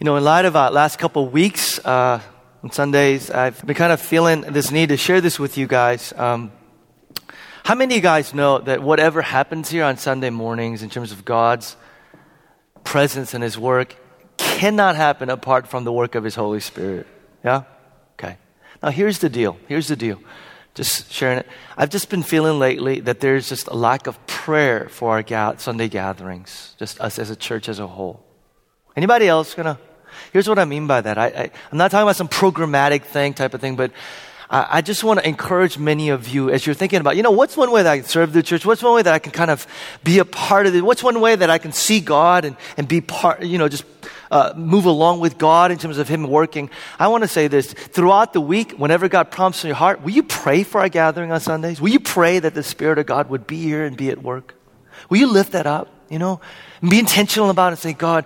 You 0.00 0.04
know, 0.04 0.14
in 0.14 0.22
light 0.22 0.44
of 0.44 0.54
our 0.54 0.70
last 0.70 0.96
couple 1.00 1.24
of 1.26 1.32
weeks, 1.32 1.84
uh, 1.84 2.20
on 2.62 2.70
Sundays, 2.70 3.32
I've 3.32 3.66
been 3.66 3.74
kind 3.74 3.92
of 3.92 4.00
feeling 4.00 4.42
this 4.42 4.70
need 4.70 4.90
to 4.90 4.96
share 4.96 5.20
this 5.20 5.40
with 5.40 5.58
you 5.58 5.66
guys. 5.66 6.12
Um, 6.16 6.52
how 7.64 7.74
many 7.74 7.94
of 7.94 7.96
you 7.96 8.02
guys 8.02 8.32
know 8.32 8.60
that 8.60 8.80
whatever 8.80 9.22
happens 9.22 9.70
here 9.70 9.82
on 9.82 9.96
Sunday 9.96 10.30
mornings 10.30 10.84
in 10.84 10.88
terms 10.88 11.10
of 11.10 11.24
God's 11.24 11.76
presence 12.84 13.34
and 13.34 13.42
His 13.42 13.58
work 13.58 13.96
cannot 14.36 14.94
happen 14.94 15.30
apart 15.30 15.66
from 15.66 15.82
the 15.82 15.92
work 15.92 16.14
of 16.14 16.22
His 16.22 16.36
Holy 16.36 16.60
Spirit? 16.60 17.08
Yeah? 17.44 17.64
Okay. 18.12 18.36
Now, 18.80 18.90
here's 18.90 19.18
the 19.18 19.28
deal. 19.28 19.58
Here's 19.66 19.88
the 19.88 19.96
deal. 19.96 20.20
Just 20.76 21.10
sharing 21.10 21.38
it. 21.38 21.48
I've 21.76 21.90
just 21.90 22.08
been 22.08 22.22
feeling 22.22 22.60
lately 22.60 23.00
that 23.00 23.18
there's 23.18 23.48
just 23.48 23.66
a 23.66 23.74
lack 23.74 24.06
of 24.06 24.24
prayer 24.28 24.88
for 24.88 25.10
our 25.10 25.24
ga- 25.24 25.56
Sunday 25.56 25.88
gatherings, 25.88 26.76
just 26.78 27.00
us 27.00 27.18
as 27.18 27.30
a 27.30 27.36
church 27.36 27.68
as 27.68 27.80
a 27.80 27.88
whole. 27.88 28.24
Anybody 28.94 29.26
else 29.26 29.54
gonna 29.54 29.78
Here's 30.32 30.48
what 30.48 30.58
I 30.58 30.64
mean 30.64 30.86
by 30.86 31.00
that. 31.00 31.18
I, 31.18 31.26
I, 31.26 31.50
am 31.72 31.78
not 31.78 31.90
talking 31.90 32.02
about 32.04 32.16
some 32.16 32.28
programmatic 32.28 33.04
thing 33.04 33.34
type 33.34 33.54
of 33.54 33.60
thing, 33.60 33.76
but 33.76 33.92
I, 34.50 34.78
I 34.78 34.80
just 34.80 35.04
want 35.04 35.20
to 35.20 35.28
encourage 35.28 35.78
many 35.78 36.08
of 36.08 36.28
you 36.28 36.50
as 36.50 36.66
you're 36.66 36.74
thinking 36.74 37.00
about, 37.00 37.16
you 37.16 37.22
know, 37.22 37.30
what's 37.30 37.56
one 37.56 37.70
way 37.70 37.82
that 37.82 37.90
I 37.90 37.98
can 37.98 38.06
serve 38.06 38.32
the 38.32 38.42
church? 38.42 38.64
What's 38.64 38.82
one 38.82 38.94
way 38.94 39.02
that 39.02 39.14
I 39.14 39.18
can 39.18 39.32
kind 39.32 39.50
of 39.50 39.66
be 40.04 40.18
a 40.18 40.24
part 40.24 40.66
of 40.66 40.74
it? 40.74 40.82
What's 40.82 41.02
one 41.02 41.20
way 41.20 41.36
that 41.36 41.50
I 41.50 41.58
can 41.58 41.72
see 41.72 42.00
God 42.00 42.44
and, 42.44 42.56
and 42.76 42.88
be 42.88 43.00
part, 43.00 43.42
you 43.42 43.58
know, 43.58 43.68
just 43.68 43.84
uh, 44.30 44.52
move 44.56 44.84
along 44.84 45.20
with 45.20 45.38
God 45.38 45.70
in 45.70 45.78
terms 45.78 45.98
of 45.98 46.08
Him 46.08 46.24
working? 46.24 46.70
I 46.98 47.08
want 47.08 47.24
to 47.24 47.28
say 47.28 47.48
this. 47.48 47.72
Throughout 47.72 48.32
the 48.32 48.40
week, 48.40 48.72
whenever 48.72 49.08
God 49.08 49.30
prompts 49.30 49.64
in 49.64 49.68
your 49.68 49.76
heart, 49.76 50.02
will 50.02 50.12
you 50.12 50.22
pray 50.22 50.62
for 50.62 50.80
our 50.80 50.88
gathering 50.88 51.30
on 51.32 51.40
Sundays? 51.40 51.80
Will 51.80 51.90
you 51.90 52.00
pray 52.00 52.38
that 52.38 52.54
the 52.54 52.62
Spirit 52.62 52.98
of 52.98 53.06
God 53.06 53.30
would 53.30 53.46
be 53.46 53.62
here 53.62 53.84
and 53.84 53.96
be 53.96 54.10
at 54.10 54.22
work? 54.22 54.54
Will 55.08 55.18
you 55.18 55.30
lift 55.30 55.52
that 55.52 55.66
up? 55.66 55.88
You 56.08 56.18
know, 56.18 56.40
and 56.80 56.90
be 56.90 56.98
intentional 56.98 57.50
about 57.50 57.66
it 57.66 57.72
and 57.72 57.78
say, 57.80 57.92
God, 57.92 58.24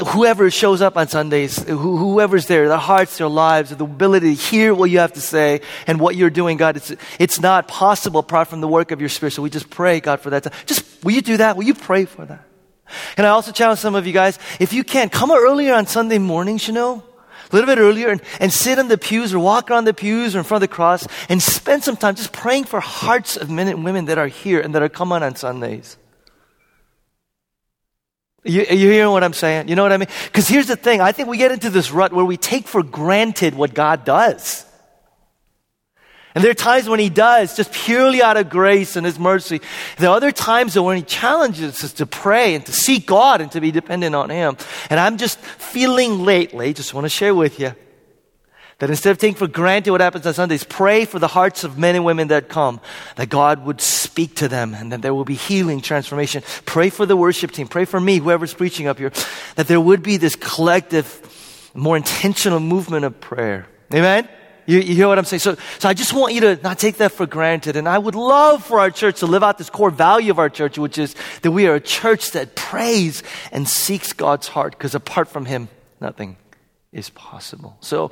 whoever 0.00 0.50
shows 0.50 0.80
up 0.80 0.96
on 0.96 1.08
Sundays, 1.08 1.62
whoever's 1.64 2.46
there, 2.46 2.68
their 2.68 2.78
hearts, 2.78 3.18
their 3.18 3.28
lives, 3.28 3.74
the 3.74 3.84
ability 3.84 4.34
to 4.34 4.40
hear 4.40 4.74
what 4.74 4.90
you 4.90 4.98
have 4.98 5.12
to 5.14 5.20
say 5.20 5.60
and 5.86 6.00
what 6.00 6.16
you're 6.16 6.30
doing, 6.30 6.56
God, 6.56 6.76
it's, 6.76 6.92
it's 7.18 7.40
not 7.40 7.68
possible 7.68 8.20
apart 8.20 8.48
from 8.48 8.60
the 8.60 8.68
work 8.68 8.90
of 8.90 9.00
your 9.00 9.08
Spirit. 9.08 9.32
So 9.32 9.42
we 9.42 9.50
just 9.50 9.70
pray, 9.70 10.00
God, 10.00 10.20
for 10.20 10.30
that. 10.30 10.52
Just, 10.66 11.04
will 11.04 11.12
you 11.12 11.22
do 11.22 11.36
that? 11.38 11.56
Will 11.56 11.64
you 11.64 11.74
pray 11.74 12.04
for 12.04 12.24
that? 12.24 12.44
And 13.16 13.26
I 13.26 13.30
also 13.30 13.52
challenge 13.52 13.80
some 13.80 13.94
of 13.94 14.06
you 14.06 14.12
guys, 14.12 14.38
if 14.60 14.72
you 14.72 14.84
can, 14.84 15.08
come 15.08 15.30
earlier 15.30 15.74
on 15.74 15.86
Sunday 15.86 16.18
mornings, 16.18 16.68
you 16.68 16.74
know, 16.74 17.02
a 17.50 17.54
little 17.54 17.66
bit 17.66 17.80
earlier 17.80 18.08
and, 18.08 18.22
and 18.40 18.52
sit 18.52 18.78
in 18.78 18.88
the 18.88 18.98
pews 18.98 19.34
or 19.34 19.38
walk 19.38 19.70
around 19.70 19.84
the 19.84 19.94
pews 19.94 20.34
or 20.34 20.38
in 20.38 20.44
front 20.44 20.62
of 20.62 20.70
the 20.70 20.74
cross 20.74 21.06
and 21.28 21.42
spend 21.42 21.84
some 21.84 21.96
time 21.96 22.14
just 22.14 22.32
praying 22.32 22.64
for 22.64 22.80
hearts 22.80 23.36
of 23.36 23.50
men 23.50 23.68
and 23.68 23.84
women 23.84 24.06
that 24.06 24.18
are 24.18 24.26
here 24.26 24.60
and 24.60 24.74
that 24.74 24.82
are 24.82 24.88
coming 24.88 25.22
on 25.22 25.36
Sundays. 25.36 25.96
You, 28.44 28.62
you 28.62 28.90
hear 28.90 29.08
what 29.08 29.22
I'm 29.22 29.32
saying? 29.32 29.68
You 29.68 29.76
know 29.76 29.82
what 29.82 29.92
I 29.92 29.98
mean? 29.98 30.08
Because 30.24 30.48
here's 30.48 30.66
the 30.66 30.76
thing. 30.76 31.00
I 31.00 31.12
think 31.12 31.28
we 31.28 31.36
get 31.36 31.52
into 31.52 31.70
this 31.70 31.92
rut 31.92 32.12
where 32.12 32.24
we 32.24 32.36
take 32.36 32.66
for 32.66 32.82
granted 32.82 33.54
what 33.54 33.72
God 33.72 34.04
does. 34.04 34.66
And 36.34 36.42
there 36.42 36.50
are 36.50 36.54
times 36.54 36.88
when 36.88 36.98
He 36.98 37.10
does 37.10 37.56
just 37.56 37.72
purely 37.72 38.22
out 38.22 38.36
of 38.36 38.48
grace 38.48 38.96
and 38.96 39.04
His 39.04 39.18
mercy. 39.18 39.60
There 39.98 40.08
are 40.08 40.16
other 40.16 40.32
times 40.32 40.78
when 40.78 40.96
He 40.96 41.02
challenges 41.02 41.84
us 41.84 41.92
to 41.94 42.06
pray 42.06 42.54
and 42.54 42.64
to 42.66 42.72
seek 42.72 43.06
God 43.06 43.40
and 43.40 43.52
to 43.52 43.60
be 43.60 43.70
dependent 43.70 44.14
on 44.14 44.30
Him. 44.30 44.56
And 44.88 44.98
I'm 44.98 45.18
just 45.18 45.38
feeling 45.38 46.24
lately, 46.24 46.72
just 46.72 46.94
want 46.94 47.04
to 47.04 47.10
share 47.10 47.34
with 47.34 47.60
you, 47.60 47.74
that 48.82 48.90
instead 48.90 49.12
of 49.12 49.18
taking 49.18 49.36
for 49.36 49.46
granted 49.46 49.92
what 49.92 50.00
happens 50.00 50.26
on 50.26 50.34
Sundays, 50.34 50.64
pray 50.64 51.04
for 51.04 51.20
the 51.20 51.28
hearts 51.28 51.62
of 51.62 51.78
men 51.78 51.94
and 51.94 52.04
women 52.04 52.26
that 52.26 52.48
come, 52.48 52.80
that 53.14 53.28
God 53.28 53.64
would 53.64 53.80
speak 53.80 54.34
to 54.34 54.48
them 54.48 54.74
and 54.74 54.90
that 54.90 55.02
there 55.02 55.14
will 55.14 55.24
be 55.24 55.36
healing, 55.36 55.80
transformation. 55.80 56.42
Pray 56.66 56.90
for 56.90 57.06
the 57.06 57.16
worship 57.16 57.52
team. 57.52 57.68
Pray 57.68 57.84
for 57.84 58.00
me, 58.00 58.18
whoever's 58.18 58.52
preaching 58.52 58.88
up 58.88 58.98
here, 58.98 59.12
that 59.54 59.68
there 59.68 59.80
would 59.80 60.02
be 60.02 60.16
this 60.16 60.34
collective, 60.34 61.70
more 61.74 61.96
intentional 61.96 62.58
movement 62.58 63.04
of 63.04 63.20
prayer. 63.20 63.68
Amen? 63.94 64.28
You, 64.66 64.80
you, 64.80 64.96
hear 64.96 65.06
what 65.06 65.16
I'm 65.16 65.26
saying? 65.26 65.38
So, 65.38 65.56
so 65.78 65.88
I 65.88 65.94
just 65.94 66.12
want 66.12 66.34
you 66.34 66.40
to 66.40 66.58
not 66.64 66.80
take 66.80 66.96
that 66.96 67.12
for 67.12 67.24
granted. 67.24 67.76
And 67.76 67.88
I 67.88 67.98
would 67.98 68.16
love 68.16 68.66
for 68.66 68.80
our 68.80 68.90
church 68.90 69.20
to 69.20 69.26
live 69.26 69.44
out 69.44 69.58
this 69.58 69.70
core 69.70 69.90
value 69.90 70.32
of 70.32 70.40
our 70.40 70.50
church, 70.50 70.76
which 70.76 70.98
is 70.98 71.14
that 71.42 71.52
we 71.52 71.68
are 71.68 71.76
a 71.76 71.80
church 71.80 72.32
that 72.32 72.56
prays 72.56 73.22
and 73.52 73.68
seeks 73.68 74.12
God's 74.12 74.48
heart, 74.48 74.72
because 74.72 74.96
apart 74.96 75.28
from 75.28 75.44
Him, 75.44 75.68
nothing 76.00 76.36
is 76.92 77.10
possible. 77.10 77.76
So, 77.80 78.10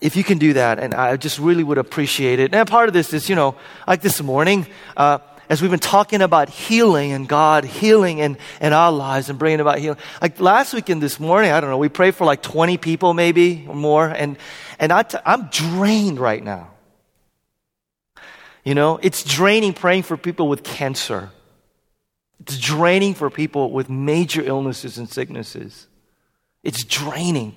if 0.00 0.16
you 0.16 0.24
can 0.24 0.38
do 0.38 0.54
that, 0.54 0.78
and 0.78 0.94
I 0.94 1.16
just 1.16 1.38
really 1.38 1.62
would 1.62 1.78
appreciate 1.78 2.38
it. 2.38 2.54
And 2.54 2.68
part 2.68 2.88
of 2.88 2.94
this 2.94 3.12
is, 3.12 3.28
you 3.28 3.36
know, 3.36 3.54
like 3.86 4.00
this 4.00 4.22
morning, 4.22 4.66
uh, 4.96 5.18
as 5.50 5.60
we've 5.60 5.70
been 5.70 5.80
talking 5.80 6.22
about 6.22 6.48
healing 6.48 7.12
and 7.12 7.28
God 7.28 7.64
healing 7.64 8.18
in, 8.18 8.38
in 8.60 8.72
our 8.72 8.92
lives 8.92 9.28
and 9.28 9.38
bringing 9.38 9.58
about 9.58 9.80
healing. 9.80 9.98
Like 10.22 10.38
last 10.40 10.72
week 10.72 10.88
and 10.88 11.02
this 11.02 11.18
morning, 11.18 11.50
I 11.50 11.60
don't 11.60 11.70
know, 11.70 11.76
we 11.76 11.88
prayed 11.88 12.14
for 12.14 12.24
like 12.24 12.40
20 12.40 12.78
people 12.78 13.14
maybe 13.14 13.66
or 13.68 13.74
more, 13.74 14.08
and, 14.08 14.38
and 14.78 14.92
i 14.92 15.02
t- 15.02 15.18
I'm 15.24 15.48
drained 15.48 16.20
right 16.20 16.42
now. 16.42 16.70
You 18.64 18.74
know, 18.74 19.00
it's 19.02 19.24
draining 19.24 19.72
praying 19.72 20.04
for 20.04 20.16
people 20.16 20.46
with 20.48 20.62
cancer. 20.62 21.30
It's 22.40 22.58
draining 22.58 23.14
for 23.14 23.28
people 23.28 23.72
with 23.72 23.90
major 23.90 24.42
illnesses 24.42 24.98
and 24.98 25.08
sicknesses. 25.08 25.88
It's 26.62 26.84
draining. 26.84 27.56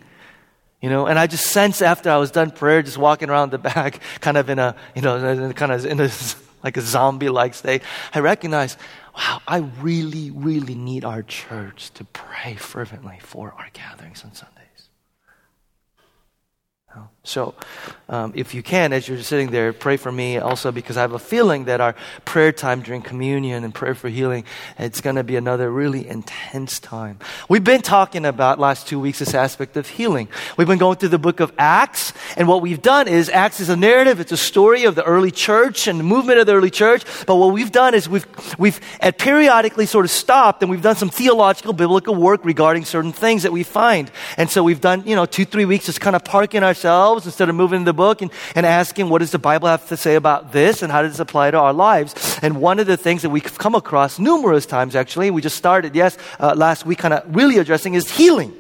You 0.84 0.90
know, 0.90 1.06
and 1.06 1.18
I 1.18 1.28
just 1.28 1.46
sensed 1.46 1.82
after 1.82 2.10
I 2.10 2.18
was 2.18 2.30
done 2.30 2.52
prayer, 2.52 2.82
just 2.82 2.98
walking 2.98 3.30
around 3.30 3.52
the 3.52 3.58
back, 3.58 4.02
kind 4.20 4.36
of 4.36 4.50
in 4.50 4.60
a, 4.60 4.76
you 4.94 5.02
know, 5.02 5.54
kind 5.54 5.72
of 5.72 5.86
in 5.86 6.02
a, 6.02 6.12
like 6.64 6.76
a 6.76 6.82
zombie 6.82 7.30
like 7.30 7.54
state, 7.54 7.84
I 8.14 8.20
recognized, 8.20 8.78
wow, 9.16 9.42
I 9.48 9.60
really, 9.80 10.30
really 10.30 10.76
need 10.76 11.06
our 11.06 11.24
church 11.24 11.92
to 11.92 12.04
pray 12.04 12.56
fervently 12.56 13.18
for 13.22 13.54
our 13.58 13.70
gatherings 13.72 14.26
on 14.26 14.34
Sunday. 14.34 14.64
So, 17.26 17.56
um, 18.10 18.34
if 18.36 18.54
you 18.54 18.62
can, 18.62 18.92
as 18.92 19.08
you're 19.08 19.22
sitting 19.22 19.50
there, 19.50 19.72
pray 19.72 19.96
for 19.96 20.12
me 20.12 20.40
also 20.40 20.74
because 20.74 20.98
I 20.98 21.02
have 21.02 21.14
a 21.14 21.20
feeling 21.20 21.64
that 21.66 21.80
our 21.80 21.96
prayer 22.26 22.52
time 22.52 22.82
during 22.82 23.02
communion 23.02 23.64
and 23.64 23.74
prayer 23.74 23.96
for 23.96 24.10
healing, 24.10 24.44
it's 24.78 25.00
going 25.00 25.16
to 25.16 25.24
be 25.24 25.38
another 25.38 25.72
really 25.72 26.06
intense 26.06 26.82
time. 26.82 27.20
We've 27.48 27.64
been 27.64 27.82
talking 27.82 28.26
about 28.26 28.60
last 28.60 28.90
two 28.90 29.00
weeks 29.00 29.20
this 29.20 29.34
aspect 29.34 29.78
of 29.78 29.88
healing. 29.88 30.28
We've 30.58 30.68
been 30.68 30.78
going 30.78 30.98
through 30.98 31.10
the 31.10 31.18
book 31.18 31.40
of 31.40 31.54
Acts, 31.58 32.12
and 32.36 32.46
what 32.46 32.62
we've 32.62 32.82
done 32.82 33.08
is 33.08 33.30
Acts 33.30 33.62
is 33.62 33.70
a 33.70 33.78
narrative. 33.78 34.20
It's 34.20 34.34
a 34.34 34.38
story 34.38 34.84
of 34.84 34.96
the 34.96 35.04
early 35.04 35.32
church 35.32 35.88
and 35.88 35.98
the 35.98 36.04
movement 36.04 36.40
of 36.40 36.46
the 36.46 36.56
early 36.56 36.72
church. 36.72 37.06
But 37.26 37.38
what 37.38 37.54
we've 37.54 37.72
done 37.72 37.96
is 37.96 38.10
we've 38.10 38.28
we've 38.60 38.82
at 39.00 39.18
periodically 39.18 39.86
sort 39.86 40.04
of 40.04 40.12
stopped 40.12 40.62
and 40.62 40.70
we've 40.70 40.82
done 40.82 40.98
some 40.98 41.10
theological, 41.10 41.72
biblical 41.72 42.16
work 42.16 42.44
regarding 42.44 42.84
certain 42.84 43.14
things 43.14 43.44
that 43.44 43.54
we 43.54 43.64
find. 43.64 44.12
And 44.36 44.50
so 44.50 44.62
we've 44.62 44.82
done 44.82 45.04
you 45.08 45.16
know 45.16 45.26
two, 45.26 45.46
three 45.46 45.64
weeks 45.64 45.86
just 45.86 46.02
kind 46.02 46.18
of 46.18 46.26
parking 46.26 46.64
ourselves 46.64 47.13
ourselves 47.14 47.26
instead 47.26 47.50
of 47.50 47.56
moving 47.56 47.84
the 47.84 47.94
book 47.94 48.22
and, 48.22 48.32
and 48.56 48.66
asking, 48.66 49.10
what 49.10 49.20
does 49.20 49.32
the 49.32 49.40
Bible 49.40 49.68
have 49.68 49.88
to 49.90 49.98
say 49.98 50.16
about 50.16 50.52
this 50.52 50.82
and 50.82 50.92
how 50.92 51.02
does 51.02 51.20
it 51.20 51.22
apply 51.22 51.52
to 51.52 51.58
our 51.58 51.74
lives? 51.74 52.40
And 52.42 52.62
one 52.62 52.80
of 52.80 52.88
the 52.88 52.98
things 52.98 53.22
that 53.22 53.30
we've 53.30 53.58
come 53.58 53.76
across 53.76 54.20
numerous 54.20 54.66
times, 54.66 54.96
actually, 54.96 55.32
we 55.32 55.42
just 55.42 55.58
started, 55.58 55.96
yes, 55.96 56.18
uh, 56.40 56.54
last 56.56 56.86
week, 56.86 57.00
kind 57.00 57.14
of 57.14 57.36
really 57.36 57.58
addressing 57.58 57.94
is 57.94 58.10
healing. 58.10 58.54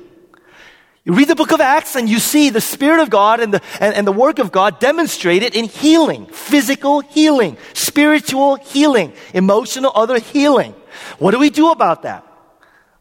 You 1.05 1.13
read 1.13 1.27
the 1.27 1.35
book 1.35 1.51
of 1.51 1.59
Acts 1.59 1.97
and 1.97 2.07
you 2.07 2.19
see 2.19 2.49
the 2.49 2.61
Spirit 2.61 3.01
of 3.01 3.09
God 3.09 3.41
and 3.41 3.53
the, 3.53 3.61
and, 3.81 3.93
and, 3.93 4.07
the 4.07 4.13
work 4.13 4.39
of 4.39 4.53
God 4.53 4.79
demonstrated 4.79 5.53
in 5.53 5.65
healing, 5.65 6.27
physical 6.27 7.01
healing, 7.01 7.57
spiritual 7.73 8.55
healing, 8.55 9.11
emotional, 9.33 9.91
other 9.93 10.19
healing. 10.19 10.73
What 11.19 11.31
do 11.31 11.39
we 11.39 11.49
do 11.49 11.71
about 11.71 12.03
that? 12.03 12.25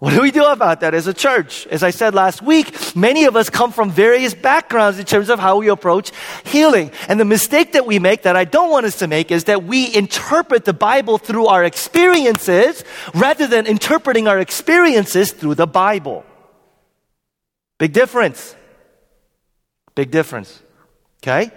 What 0.03 0.15
do 0.15 0.21
we 0.21 0.33
do 0.33 0.45
about 0.45 0.81
that 0.81 0.95
as 0.95 1.07
a 1.07 1.15
church? 1.15 1.65
As 1.69 1.85
I 1.85 1.91
said 1.91 2.13
last 2.13 2.43
week, 2.43 2.97
many 2.97 3.27
of 3.27 3.37
us 3.37 3.49
come 3.49 3.71
from 3.71 3.89
various 3.89 4.35
backgrounds 4.35 4.99
in 4.99 5.05
terms 5.05 5.31
of 5.31 5.39
how 5.39 5.59
we 5.59 5.69
approach 5.69 6.11
healing. 6.45 6.91
And 7.07 7.21
the 7.21 7.25
mistake 7.25 7.75
that 7.75 7.87
we 7.87 8.01
make 8.01 8.23
that 8.23 8.35
I 8.35 8.45
don't 8.45 8.69
want 8.69 8.85
us 8.85 8.99
to 8.99 9.07
make 9.07 9.31
is 9.31 9.45
that 9.45 9.63
we 9.63 9.95
interpret 9.95 10.65
the 10.65 10.73
Bible 10.73 11.19
through 11.19 11.47
our 11.47 11.63
experiences 11.63 12.83
rather 13.15 13.47
than 13.47 13.69
interpreting 13.69 14.27
our 14.27 14.41
experiences 14.41 15.31
through 15.31 15.55
the 15.55 15.69
Bible. 15.69 16.25
Big 17.79 17.93
difference. 17.93 18.57
Big 19.95 20.11
difference. 20.11 20.61
Okay? 21.23 21.53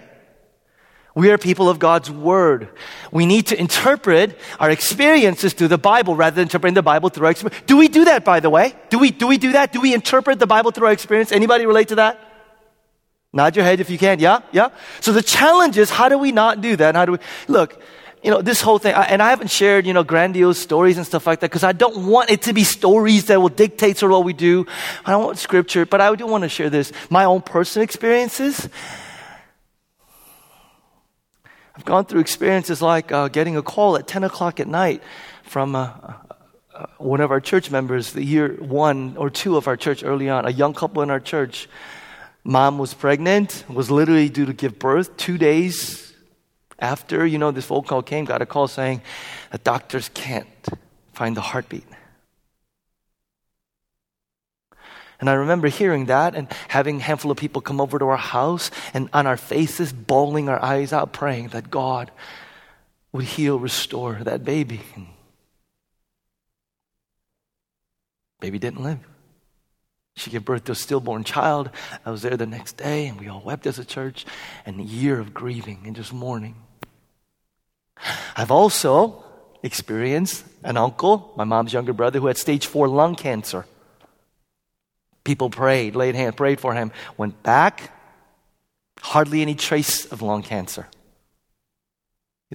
We 1.16 1.30
are 1.30 1.38
people 1.38 1.70
of 1.70 1.78
God's 1.78 2.10
Word. 2.10 2.68
We 3.10 3.24
need 3.24 3.46
to 3.46 3.58
interpret 3.58 4.38
our 4.60 4.68
experiences 4.70 5.54
through 5.54 5.68
the 5.68 5.78
Bible 5.78 6.14
rather 6.14 6.36
than 6.36 6.42
interpreting 6.42 6.74
the 6.74 6.82
Bible 6.82 7.08
through 7.08 7.24
our 7.24 7.30
experience. 7.30 7.64
Do 7.66 7.78
we 7.78 7.88
do 7.88 8.04
that, 8.04 8.22
by 8.22 8.40
the 8.40 8.50
way? 8.50 8.74
Do 8.90 8.98
we, 8.98 9.12
do 9.12 9.26
we 9.26 9.38
do 9.38 9.52
that? 9.52 9.72
Do 9.72 9.80
we 9.80 9.94
interpret 9.94 10.38
the 10.38 10.46
Bible 10.46 10.72
through 10.72 10.88
our 10.88 10.92
experience? 10.92 11.32
Anybody 11.32 11.64
relate 11.64 11.88
to 11.88 11.94
that? 11.94 12.20
Nod 13.32 13.56
your 13.56 13.64
head 13.64 13.80
if 13.80 13.88
you 13.88 13.96
can. 13.96 14.18
Yeah? 14.18 14.40
Yeah? 14.52 14.68
So 15.00 15.10
the 15.10 15.22
challenge 15.22 15.78
is, 15.78 15.88
how 15.88 16.10
do 16.10 16.18
we 16.18 16.32
not 16.32 16.60
do 16.60 16.76
that? 16.76 16.94
How 16.94 17.06
do 17.06 17.12
we, 17.12 17.18
look, 17.48 17.82
you 18.22 18.30
know, 18.30 18.42
this 18.42 18.60
whole 18.60 18.78
thing, 18.78 18.92
and 18.94 19.22
I 19.22 19.30
haven't 19.30 19.50
shared, 19.50 19.86
you 19.86 19.94
know, 19.94 20.04
grandiose 20.04 20.58
stories 20.58 20.98
and 20.98 21.06
stuff 21.06 21.26
like 21.26 21.40
that 21.40 21.48
because 21.48 21.64
I 21.64 21.72
don't 21.72 22.08
want 22.08 22.30
it 22.30 22.42
to 22.42 22.52
be 22.52 22.62
stories 22.62 23.24
that 23.26 23.40
will 23.40 23.48
dictate 23.48 23.96
sort 23.96 24.12
of 24.12 24.18
what 24.18 24.26
we 24.26 24.34
do. 24.34 24.66
I 25.06 25.12
don't 25.12 25.24
want 25.24 25.38
scripture, 25.38 25.86
but 25.86 26.02
I 26.02 26.14
do 26.14 26.26
want 26.26 26.42
to 26.42 26.50
share 26.50 26.68
this. 26.68 26.92
My 27.08 27.24
own 27.24 27.40
personal 27.40 27.84
experiences 27.84 28.68
I've 31.76 31.84
gone 31.84 32.06
through 32.06 32.20
experiences 32.20 32.80
like 32.80 33.12
uh, 33.12 33.28
getting 33.28 33.56
a 33.58 33.62
call 33.62 33.96
at 33.96 34.06
10 34.06 34.24
o'clock 34.24 34.60
at 34.60 34.66
night 34.66 35.02
from 35.42 35.74
a, 35.74 36.22
uh, 36.74 36.86
one 36.96 37.20
of 37.20 37.30
our 37.30 37.40
church 37.40 37.70
members, 37.70 38.14
the 38.14 38.24
year 38.24 38.54
one 38.54 39.16
or 39.18 39.28
two 39.28 39.58
of 39.58 39.68
our 39.68 39.76
church 39.76 40.02
early 40.02 40.30
on, 40.30 40.46
a 40.46 40.50
young 40.50 40.72
couple 40.72 41.02
in 41.02 41.10
our 41.10 41.20
church, 41.20 41.68
mom 42.44 42.78
was 42.78 42.94
pregnant, 42.94 43.64
was 43.68 43.90
literally 43.90 44.30
due 44.30 44.46
to 44.46 44.54
give 44.54 44.78
birth 44.78 45.14
two 45.18 45.36
days 45.36 46.14
after, 46.78 47.26
you 47.26 47.36
know, 47.36 47.50
this 47.50 47.66
phone 47.66 47.82
call 47.82 48.02
came, 48.02 48.24
got 48.24 48.40
a 48.40 48.46
call 48.46 48.68
saying 48.68 49.02
the 49.52 49.58
doctors 49.58 50.08
can't 50.14 50.48
find 51.12 51.36
the 51.36 51.42
heartbeat. 51.42 51.84
And 55.20 55.30
I 55.30 55.34
remember 55.34 55.68
hearing 55.68 56.06
that 56.06 56.34
and 56.34 56.48
having 56.68 56.98
a 56.98 57.02
handful 57.02 57.30
of 57.30 57.38
people 57.38 57.62
come 57.62 57.80
over 57.80 57.98
to 57.98 58.04
our 58.06 58.16
house 58.16 58.70
and 58.92 59.08
on 59.12 59.26
our 59.26 59.36
faces, 59.36 59.92
bawling 59.92 60.48
our 60.48 60.62
eyes 60.62 60.92
out, 60.92 61.12
praying 61.12 61.48
that 61.48 61.70
God 61.70 62.10
would 63.12 63.24
heal, 63.24 63.58
restore 63.58 64.14
that 64.22 64.44
baby. 64.44 64.80
And 64.94 65.06
baby 68.40 68.58
didn't 68.58 68.82
live. 68.82 68.98
She 70.16 70.30
gave 70.30 70.44
birth 70.44 70.64
to 70.64 70.72
a 70.72 70.74
stillborn 70.74 71.24
child. 71.24 71.70
I 72.04 72.10
was 72.10 72.22
there 72.22 72.36
the 72.36 72.46
next 72.46 72.76
day, 72.78 73.06
and 73.06 73.20
we 73.20 73.28
all 73.28 73.42
wept 73.42 73.66
as 73.66 73.78
a 73.78 73.84
church, 73.84 74.24
and 74.64 74.80
a 74.80 74.82
year 74.82 75.20
of 75.20 75.34
grieving 75.34 75.82
and 75.84 75.94
just 75.94 76.12
mourning. 76.12 76.56
I've 78.34 78.50
also 78.50 79.24
experienced 79.62 80.44
an 80.62 80.76
uncle, 80.76 81.32
my 81.36 81.44
mom's 81.44 81.72
younger 81.72 81.92
brother, 81.92 82.18
who 82.18 82.26
had 82.26 82.38
stage 82.38 82.66
four 82.66 82.88
lung 82.88 83.14
cancer. 83.14 83.66
People 85.26 85.50
prayed, 85.50 85.96
laid 85.96 86.14
hands, 86.14 86.36
prayed 86.36 86.60
for 86.60 86.72
him, 86.72 86.92
went 87.16 87.42
back, 87.42 87.90
hardly 89.00 89.42
any 89.42 89.56
trace 89.56 90.04
of 90.06 90.22
lung 90.22 90.44
cancer. 90.44 90.86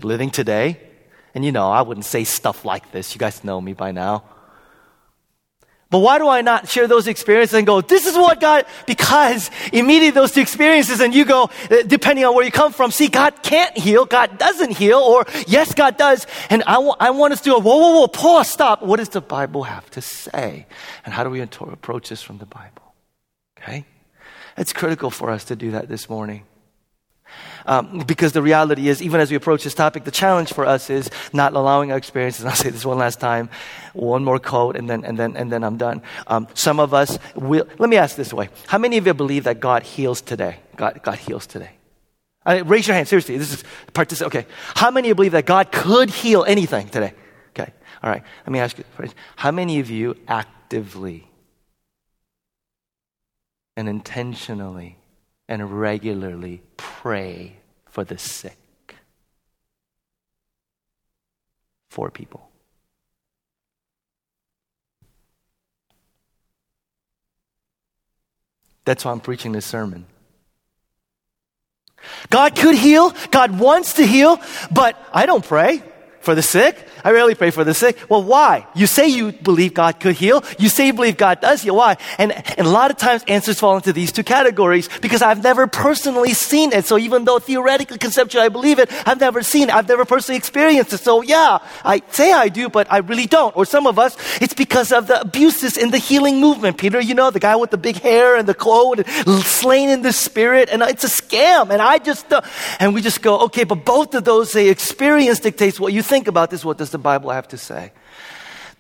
Living 0.02 0.30
today, 0.30 0.80
and 1.36 1.44
you 1.44 1.52
know, 1.52 1.70
I 1.70 1.82
wouldn't 1.82 2.06
say 2.06 2.24
stuff 2.24 2.64
like 2.64 2.94
this. 2.94 3.14
You 3.14 3.20
guys 3.20 3.44
know 3.44 3.60
me 3.60 3.74
by 3.74 3.92
now. 3.92 4.24
But 5.92 6.00
why 6.00 6.20
do 6.20 6.30
I 6.30 6.42
not 6.42 6.70
share 6.70 6.88
those 6.88 7.06
experiences 7.06 7.54
and 7.54 7.68
go, 7.68 7.82
this 7.82 8.06
is 8.06 8.16
what 8.16 8.40
God, 8.40 8.66
because 8.88 9.52
immediately 9.74 10.12
those 10.12 10.32
two 10.32 10.40
experiences 10.40 11.02
and 11.02 11.14
you 11.14 11.26
go, 11.26 11.50
uh, 11.70 11.84
depending 11.86 12.24
on 12.24 12.34
where 12.34 12.46
you 12.46 12.52
come 12.52 12.72
from, 12.72 12.92
see, 12.92 13.10
God 13.10 13.44
can't 13.44 13.78
heal, 13.78 14.06
God 14.06 14.38
doesn't 14.38 14.72
heal, 14.72 15.00
or 15.00 15.26
yes, 15.48 15.76
God 15.76 15.98
does. 15.98 16.26
And 16.50 16.64
I, 16.64 16.76
w- 16.76 16.96
I 16.98 17.10
want 17.10 17.34
us 17.34 17.42
to 17.42 17.50
go, 17.50 17.60
whoa, 17.60 17.76
whoa, 17.78 18.00
whoa, 18.00 18.08
pause, 18.08 18.48
stop. 18.48 18.82
What 18.82 18.98
does 18.98 19.10
the 19.10 19.20
Bible 19.20 19.64
have 19.64 19.90
to 19.92 20.02
say? 20.02 20.66
And 21.04 21.14
how 21.14 21.26
do 21.26 21.30
we 21.30 21.42
approach 21.42 22.08
this 22.08 22.24
from 22.24 22.38
the 22.38 22.46
Bible? 22.46 22.96
Okay? 23.60 23.86
It's 24.56 24.72
critical 24.72 25.12
for 25.12 25.30
us 25.30 25.44
to 25.46 25.58
do 25.58 25.72
that 25.72 25.90
this 25.90 26.10
morning. 26.10 26.44
Um, 27.66 28.00
because 28.00 28.34
the 28.34 28.42
reality 28.42 28.88
is, 28.88 29.02
even 29.02 29.20
as 29.20 29.30
we 29.30 29.38
approach 29.38 29.64
this 29.64 29.74
topic, 29.74 30.04
the 30.04 30.12
challenge 30.12 30.54
for 30.54 30.66
us 30.66 30.90
is 30.90 31.10
not 31.34 31.54
allowing 31.54 31.92
our 31.92 31.98
experiences. 31.98 32.42
And 32.42 32.50
I'll 32.52 32.56
say 32.56 32.70
this 32.70 32.86
one 32.86 32.98
last 32.98 33.20
time, 33.20 33.50
one 33.94 34.24
more 34.24 34.40
quote, 34.40 34.76
and 34.76 34.90
then 34.90 35.04
and 35.06 35.18
then 35.18 35.36
and 35.36 35.52
then 35.52 35.64
I'm 35.64 35.78
done. 35.78 36.02
Um, 36.28 36.48
some 36.54 36.80
of 36.80 36.94
us 36.94 37.18
will. 37.36 37.68
Let 37.78 37.90
me 37.90 37.98
ask 37.98 38.16
this 38.16 38.34
way: 38.34 38.50
How 38.68 38.78
many 38.78 38.98
of 38.98 39.06
you 39.08 39.14
believe 39.14 39.46
that 39.46 39.60
God 39.60 39.84
heals 39.84 40.22
today? 40.22 40.60
God, 40.76 41.02
God 41.04 41.18
heals 41.18 41.46
today. 41.46 41.72
Uh, 42.46 42.64
raise 42.66 42.88
your 42.88 42.96
hand. 42.96 43.08
Seriously, 43.08 43.38
this 43.38 43.54
is 43.54 43.64
particip- 43.94 44.26
Okay, 44.28 44.46
how 44.76 44.90
many 44.90 45.14
believe 45.14 45.34
that 45.34 45.46
God 45.46 45.72
could 45.72 46.10
heal 46.10 46.44
anything 46.44 46.90
today? 46.90 47.14
Okay, 47.50 47.72
all 48.02 48.10
right. 48.10 48.24
Let 48.46 48.52
me 48.52 48.60
ask 48.60 48.78
you: 48.78 48.86
How 49.36 49.52
many 49.52 49.80
of 49.80 49.90
you 49.90 50.16
actively 50.28 51.28
and 53.78 53.88
intentionally 53.88 54.98
and 55.52 55.82
regularly 55.82 56.62
pray 56.78 57.58
for 57.90 58.06
the 58.06 58.18
sick. 58.18 58.96
Four 61.90 62.10
people. 62.10 62.50
That's 68.86 69.04
why 69.04 69.12
I'm 69.12 69.20
preaching 69.20 69.52
this 69.52 69.66
sermon. 69.66 70.06
God 72.30 72.56
could 72.56 72.76
heal. 72.76 73.14
God 73.32 73.60
wants 73.60 73.96
to 73.96 74.08
heal, 74.08 74.40
but 74.72 74.98
I 75.12 75.26
don't 75.26 75.46
pray 75.46 75.84
for 76.22 76.36
the 76.36 76.42
sick. 76.42 76.88
I 77.04 77.12
rarely 77.12 77.36
pray 77.36 77.52
for 77.52 77.64
the 77.64 77.74
sick. 77.74 77.98
Well, 78.10 78.24
why? 78.24 78.68
You 78.76 78.88
say 78.88 79.08
you 79.08 79.32
believe 79.32 79.74
God 79.74 80.00
could 80.00 80.16
heal. 80.16 80.44
You 80.60 80.70
say 80.70 80.88
you 80.88 80.94
believe 80.94 81.18
God 81.18 81.42
does 81.42 81.64
heal. 81.64 81.76
Why? 81.76 81.98
And, 82.18 82.32
and 82.32 82.68
a 82.68 82.70
lot 82.70 82.92
of 82.92 82.98
times 82.98 83.24
answers 83.28 83.60
fall 83.60 83.76
into 83.76 83.92
these 83.92 84.12
two 84.12 84.24
categories 84.24 84.88
because 85.02 85.22
I've 85.22 85.44
never 85.44 85.68
personally 85.68 86.34
seen 86.34 86.74
it. 86.74 86.86
So 86.86 86.98
even 86.98 87.26
though 87.26 87.40
theoretically, 87.40 87.98
conceptually 87.98 88.46
I 88.46 88.50
believe 88.50 88.80
it, 88.80 88.90
I've 89.08 89.20
never 89.20 89.42
seen 89.42 89.70
it. 89.70 89.76
I've 89.76 89.88
never 89.88 90.06
personally 90.06 90.38
experienced 90.38 90.94
it. 90.94 91.00
So 91.00 91.22
yeah, 91.22 91.60
I 91.84 92.04
say 92.10 92.32
I 92.32 92.50
do, 92.50 92.70
but 92.70 92.92
I 92.92 92.98
really 93.00 93.26
don't. 93.26 93.56
Or 93.58 93.66
some 93.66 93.88
of 93.88 93.98
us, 93.98 94.16
it's 94.42 94.54
because 94.54 94.92
of 94.92 95.08
the 95.08 95.22
abuses 95.22 95.78
in 95.78 95.92
the 95.92 95.98
healing 95.98 96.40
movement. 96.40 96.78
Peter, 96.78 97.00
you 97.00 97.16
know, 97.16 97.32
the 97.32 97.40
guy 97.40 97.56
with 97.56 97.72
the 97.72 97.78
big 97.78 98.00
hair 98.00 98.36
and 98.36 98.48
the 98.48 98.54
coat 98.54 99.00
and 99.00 99.44
slain 99.44 99.90
in 99.90 100.02
the 100.04 100.14
spirit. 100.14 100.70
And 100.72 100.84
it's 100.84 101.04
a 101.04 101.08
scam. 101.08 101.72
And 101.72 101.82
I 101.82 101.98
just, 101.98 102.32
uh, 102.32 102.42
and 102.80 102.94
we 102.94 103.02
just 103.02 103.22
go, 103.22 103.40
okay, 103.46 103.64
but 103.64 103.86
both 103.86 104.14
of 104.14 104.24
those 104.24 104.52
say 104.52 104.70
experience 104.70 105.40
dictates 105.40 105.80
what 105.80 105.94
you 105.94 106.04
think 106.12 106.28
about 106.28 106.50
this. 106.50 106.66
What 106.66 106.78
does 106.78 106.90
the 106.90 106.98
Bible 106.98 107.30
have 107.30 107.48
to 107.48 107.58
say? 107.58 107.94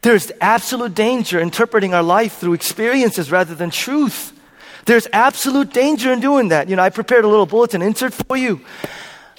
There's 0.01 0.33
absolute 0.41 0.93
danger 0.93 1.39
interpreting 1.39 1.93
our 1.93 2.03
life 2.03 2.37
through 2.39 2.53
experiences 2.53 3.31
rather 3.31 3.55
than 3.55 3.69
truth. 3.69 4.33
There's 4.85 5.07
absolute 5.13 5.71
danger 5.71 6.11
in 6.11 6.19
doing 6.19 6.49
that. 6.49 6.67
You 6.67 6.75
know, 6.75 6.83
I 6.83 6.89
prepared 6.89 7.23
a 7.23 7.29
little 7.29 7.45
bulletin 7.45 7.81
insert 7.81 8.13
for 8.13 8.35
you 8.35 8.59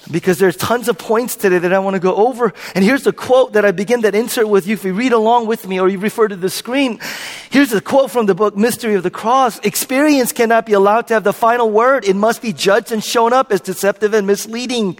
because 0.09 0.39
there's 0.39 0.57
tons 0.57 0.89
of 0.89 0.97
points 0.97 1.35
today 1.35 1.59
that 1.59 1.71
I 1.71 1.77
want 1.77 1.93
to 1.93 1.99
go 1.99 2.15
over. 2.15 2.51
And 2.73 2.83
here's 2.83 3.05
a 3.05 3.13
quote 3.13 3.53
that 3.53 3.63
I 3.63 3.71
begin 3.71 4.01
that 4.01 4.15
insert 4.15 4.47
with 4.47 4.65
you. 4.65 4.73
If 4.73 4.83
you 4.83 4.95
read 4.95 5.13
along 5.13 5.45
with 5.45 5.67
me 5.67 5.79
or 5.79 5.87
you 5.87 5.99
refer 5.99 6.27
to 6.27 6.35
the 6.35 6.49
screen, 6.49 6.99
here's 7.51 7.73
a 7.73 7.81
quote 7.81 8.09
from 8.09 8.25
the 8.25 8.33
book 8.33 8.57
Mystery 8.57 8.95
of 8.95 9.03
the 9.03 9.11
Cross. 9.11 9.59
Experience 9.59 10.31
cannot 10.31 10.65
be 10.65 10.73
allowed 10.73 11.07
to 11.09 11.13
have 11.13 11.23
the 11.23 11.31
final 11.31 11.69
word. 11.69 12.05
It 12.05 12.15
must 12.15 12.41
be 12.41 12.53
judged 12.53 12.91
and 12.91 13.03
shown 13.03 13.33
up 13.33 13.51
as 13.51 13.61
deceptive 13.61 14.15
and 14.15 14.25
misleading. 14.25 14.97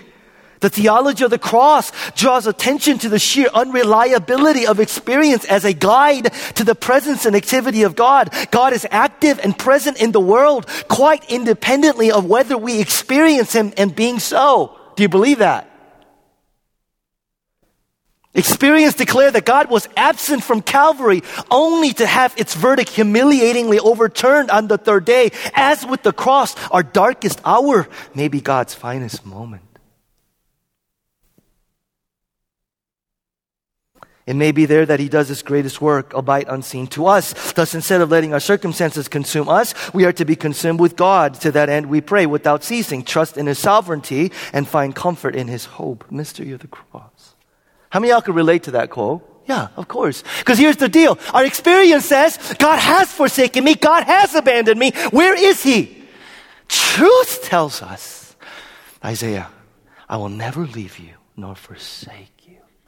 The 0.63 0.69
theology 0.69 1.25
of 1.25 1.29
the 1.29 1.37
cross 1.37 1.91
draws 2.15 2.47
attention 2.47 2.97
to 2.99 3.09
the 3.09 3.19
sheer 3.19 3.49
unreliability 3.53 4.65
of 4.65 4.79
experience 4.79 5.43
as 5.43 5.65
a 5.65 5.73
guide 5.73 6.31
to 6.55 6.63
the 6.63 6.73
presence 6.73 7.25
and 7.25 7.35
activity 7.35 7.83
of 7.83 7.97
God. 7.97 8.33
God 8.49 8.71
is 8.71 8.87
active 8.89 9.41
and 9.43 9.59
present 9.59 10.01
in 10.01 10.13
the 10.13 10.21
world 10.21 10.65
quite 10.87 11.29
independently 11.29 12.13
of 12.13 12.27
whether 12.27 12.57
we 12.57 12.79
experience 12.79 13.51
Him 13.51 13.73
and 13.75 13.93
being 13.93 14.19
so. 14.19 14.79
Do 14.95 15.03
you 15.03 15.09
believe 15.09 15.39
that? 15.39 15.69
Experience 18.33 18.93
declared 18.93 19.33
that 19.33 19.43
God 19.43 19.69
was 19.69 19.89
absent 19.97 20.45
from 20.45 20.61
Calvary 20.61 21.23
only 21.51 21.91
to 21.91 22.07
have 22.07 22.33
its 22.37 22.55
verdict 22.55 22.91
humiliatingly 22.91 23.79
overturned 23.79 24.49
on 24.49 24.69
the 24.69 24.77
third 24.77 25.03
day. 25.03 25.31
As 25.53 25.85
with 25.85 26.03
the 26.03 26.13
cross, 26.13 26.55
our 26.69 26.83
darkest 26.83 27.41
hour 27.43 27.89
may 28.15 28.29
be 28.29 28.39
God's 28.39 28.73
finest 28.73 29.25
moment. 29.25 29.72
It 34.25 34.35
may 34.35 34.53
be 34.53 34.65
there 34.65 34.85
that 34.85 35.01
he 35.01 35.09
does 35.09 35.27
his 35.27 35.41
greatest 35.41 35.81
work, 35.81 36.13
albeit 36.13 36.47
unseen 36.47 36.87
to 36.87 37.07
us. 37.07 37.51
Thus, 37.53 37.75
instead 37.75 37.99
of 37.99 38.09
letting 38.09 38.33
our 38.33 38.39
circumstances 38.39 39.09
consume 39.09 39.49
us, 39.49 39.73
we 39.93 40.05
are 40.05 40.13
to 40.13 40.23
be 40.23 40.37
consumed 40.37 40.79
with 40.79 40.95
God. 40.95 41.33
To 41.41 41.51
that 41.51 41.67
end, 41.67 41.87
we 41.87 41.99
pray 41.99 42.25
without 42.25 42.63
ceasing, 42.63 43.03
trust 43.03 43.37
in 43.37 43.47
his 43.47 43.59
sovereignty, 43.59 44.31
and 44.53 44.65
find 44.65 44.95
comfort 44.95 45.35
in 45.35 45.49
his 45.49 45.65
hope. 45.65 46.09
Mystery 46.09 46.53
of 46.53 46.61
the 46.61 46.67
cross. 46.67 47.35
How 47.89 47.99
many 47.99 48.11
y'all 48.11 48.21
can 48.21 48.33
relate 48.33 48.63
to 48.63 48.71
that 48.71 48.89
quote? 48.89 49.29
Yeah, 49.45 49.67
of 49.75 49.89
course. 49.89 50.23
Because 50.39 50.57
here's 50.57 50.77
the 50.77 50.87
deal. 50.87 51.19
Our 51.33 51.45
experience 51.45 52.05
says, 52.05 52.55
God 52.59 52.79
has 52.79 53.11
forsaken 53.11 53.63
me. 53.63 53.75
God 53.75 54.05
has 54.05 54.35
abandoned 54.35 54.79
me. 54.79 54.91
Where 55.11 55.35
is 55.35 55.61
he? 55.61 55.97
Truth 56.69 57.43
tells 57.43 57.81
us, 57.81 58.37
Isaiah, 59.03 59.49
I 60.07 60.15
will 60.15 60.29
never 60.29 60.65
leave 60.65 60.97
you 60.97 61.15
nor 61.35 61.55
forsake 61.55 62.32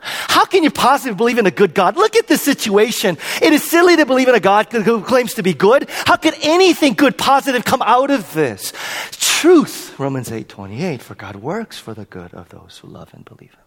how 0.06 0.46
can 0.46 0.64
you 0.64 0.72
possibly 0.72 1.16
believe 1.16 1.38
in 1.38 1.46
a 1.46 1.52
good 1.52 1.74
God? 1.74 1.98
Look 1.98 2.16
at 2.16 2.28
this 2.28 2.42
situation. 2.42 3.18
It 3.42 3.52
is 3.52 3.64
silly 3.64 3.96
to 3.98 4.06
believe 4.06 4.28
in 4.28 4.36
a 4.36 4.40
God 4.40 4.72
who 4.72 5.02
claims 5.02 5.34
to 5.36 5.44
be 5.44 5.54
good. 5.54 5.90
How 5.90 6.16
could 6.16 6.36
anything 6.42 6.94
good, 6.94 7.18
positive 7.18 7.66
come 7.66 7.82
out 7.82 8.12
of 8.12 8.34
this? 8.34 8.74
Truth, 9.12 10.00
Romans 10.00 10.32
8 10.32 10.48
28, 10.48 11.02
for 11.02 11.16
God 11.16 11.38
works 11.38 11.78
for 11.80 11.94
the 11.94 12.06
good 12.06 12.34
of 12.34 12.50
those 12.50 12.80
who 12.82 12.88
love 12.88 13.14
and 13.14 13.26
believe 13.26 13.54
Him. 13.54 13.60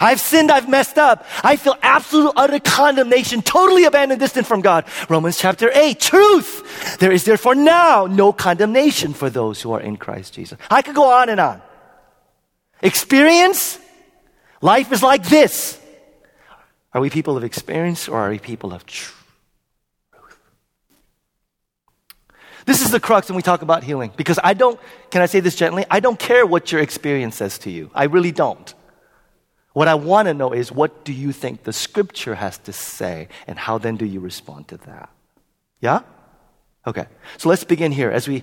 I've 0.00 0.20
sinned, 0.20 0.50
I've 0.50 0.68
messed 0.68 0.98
up. 0.98 1.24
I 1.42 1.56
feel 1.56 1.76
absolute 1.82 2.32
utter 2.36 2.60
condemnation, 2.60 3.42
totally 3.42 3.84
abandoned, 3.84 4.20
distant 4.20 4.46
from 4.46 4.60
God. 4.60 4.84
Romans 5.08 5.38
chapter 5.38 5.70
8, 5.72 5.98
truth. 5.98 6.98
There 6.98 7.12
is 7.12 7.24
therefore 7.24 7.54
now 7.54 8.06
no 8.06 8.32
condemnation 8.32 9.14
for 9.14 9.30
those 9.30 9.60
who 9.62 9.72
are 9.72 9.80
in 9.80 9.96
Christ 9.96 10.34
Jesus. 10.34 10.58
I 10.70 10.82
could 10.82 10.94
go 10.94 11.10
on 11.12 11.28
and 11.28 11.40
on. 11.40 11.62
Experience, 12.82 13.78
Life 14.60 14.92
is 14.92 15.02
like 15.02 15.24
this. 15.28 15.78
Are 16.92 17.00
we 17.00 17.10
people 17.10 17.36
of 17.36 17.44
experience 17.44 18.08
or 18.08 18.18
are 18.18 18.30
we 18.30 18.38
people 18.38 18.72
of 18.72 18.84
truth? 18.84 19.16
This 22.66 22.82
is 22.82 22.90
the 22.90 23.00
crux 23.00 23.28
when 23.28 23.36
we 23.36 23.42
talk 23.42 23.62
about 23.62 23.84
healing. 23.84 24.12
Because 24.16 24.38
I 24.42 24.54
don't, 24.54 24.78
can 25.10 25.22
I 25.22 25.26
say 25.26 25.40
this 25.40 25.56
gently? 25.56 25.84
I 25.90 26.00
don't 26.00 26.18
care 26.18 26.44
what 26.44 26.70
your 26.70 26.80
experience 26.80 27.36
says 27.36 27.58
to 27.58 27.70
you. 27.70 27.90
I 27.94 28.04
really 28.04 28.32
don't. 28.32 28.74
What 29.72 29.88
I 29.88 29.94
want 29.94 30.26
to 30.26 30.34
know 30.34 30.52
is 30.52 30.70
what 30.70 31.04
do 31.04 31.12
you 31.12 31.32
think 31.32 31.62
the 31.62 31.72
scripture 31.72 32.34
has 32.34 32.58
to 32.58 32.72
say, 32.72 33.28
and 33.46 33.58
how 33.58 33.78
then 33.78 33.96
do 33.96 34.04
you 34.04 34.20
respond 34.20 34.68
to 34.68 34.76
that? 34.78 35.08
Yeah? 35.80 36.00
Okay. 36.86 37.06
So 37.38 37.48
let's 37.48 37.64
begin 37.64 37.92
here 37.92 38.10
as 38.10 38.28
we 38.28 38.42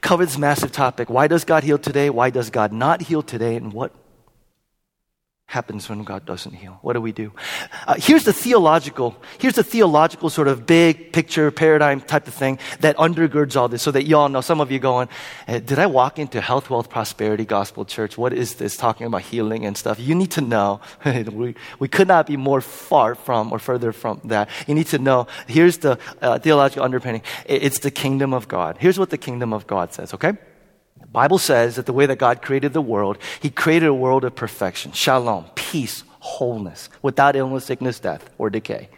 cover 0.00 0.24
this 0.24 0.38
massive 0.38 0.72
topic. 0.72 1.10
Why 1.10 1.28
does 1.28 1.44
God 1.44 1.62
heal 1.62 1.78
today? 1.78 2.10
Why 2.10 2.30
does 2.30 2.50
God 2.50 2.72
not 2.72 3.02
heal 3.02 3.22
today? 3.22 3.54
And 3.56 3.72
what 3.72 3.92
happens 5.52 5.86
when 5.86 6.02
God 6.02 6.24
doesn't 6.24 6.54
heal? 6.54 6.78
What 6.80 6.94
do 6.94 7.00
we 7.02 7.12
do? 7.12 7.30
Uh, 7.86 7.96
here's 7.98 8.24
the 8.24 8.32
theological, 8.32 9.14
here's 9.38 9.56
the 9.56 9.62
theological 9.62 10.30
sort 10.30 10.48
of 10.48 10.64
big 10.64 11.12
picture 11.12 11.50
paradigm 11.50 12.00
type 12.00 12.26
of 12.26 12.32
thing 12.32 12.58
that 12.80 12.96
undergirds 12.96 13.54
all 13.54 13.68
this 13.68 13.82
so 13.82 13.90
that 13.90 14.04
y'all 14.06 14.30
know, 14.30 14.40
some 14.40 14.62
of 14.62 14.72
you 14.72 14.78
going, 14.78 15.10
eh, 15.48 15.60
did 15.60 15.78
I 15.78 15.84
walk 15.84 16.18
into 16.18 16.40
health, 16.40 16.70
wealth, 16.70 16.88
prosperity 16.88 17.44
gospel 17.44 17.84
church? 17.84 18.16
What 18.16 18.32
is 18.32 18.54
this 18.54 18.78
talking 18.78 19.06
about 19.06 19.20
healing 19.20 19.66
and 19.66 19.76
stuff? 19.76 20.00
You 20.00 20.14
need 20.14 20.30
to 20.32 20.40
know, 20.40 20.80
we, 21.04 21.54
we 21.78 21.86
could 21.86 22.08
not 22.08 22.26
be 22.26 22.38
more 22.38 22.62
far 22.62 23.14
from 23.14 23.52
or 23.52 23.58
further 23.58 23.92
from 23.92 24.22
that. 24.24 24.48
You 24.66 24.74
need 24.74 24.86
to 24.86 24.98
know, 24.98 25.26
here's 25.46 25.76
the 25.78 25.98
uh, 26.22 26.38
theological 26.38 26.82
underpinning. 26.82 27.22
It's 27.44 27.80
the 27.80 27.90
kingdom 27.90 28.32
of 28.32 28.48
God. 28.48 28.78
Here's 28.80 28.98
what 28.98 29.10
the 29.10 29.18
kingdom 29.18 29.52
of 29.52 29.66
God 29.66 29.92
says, 29.92 30.14
okay? 30.14 30.32
Bible 31.12 31.38
says 31.38 31.76
that 31.76 31.86
the 31.86 31.92
way 31.92 32.06
that 32.06 32.16
God 32.16 32.40
created 32.40 32.72
the 32.72 32.80
world, 32.80 33.18
He 33.40 33.50
created 33.50 33.86
a 33.86 33.94
world 33.94 34.24
of 34.24 34.34
perfection, 34.34 34.92
shalom, 34.92 35.44
peace, 35.54 36.04
wholeness, 36.20 36.88
without 37.02 37.36
illness, 37.36 37.66
sickness, 37.66 38.00
death, 38.00 38.30
or 38.38 38.48
decay. 38.48 38.88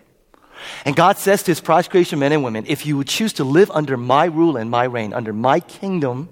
And 0.85 0.94
God 0.94 1.18
says 1.18 1.42
to 1.42 1.50
His 1.50 1.61
prized 1.61 1.90
creation 1.90 2.21
men 2.21 2.33
and 2.33 2.44
women, 2.44 2.64
if 2.68 2.87
you 2.87 2.97
would 2.97 3.09
choose 3.09 3.33
to 3.35 3.44
live 3.44 3.71
under 3.73 3.97
my 3.97 4.26
rule 4.26 4.56
and 4.56 4.71
my 4.71 4.85
reign, 4.85 5.12
under 5.12 5.33
my 5.33 5.59
kingdom, 5.61 6.28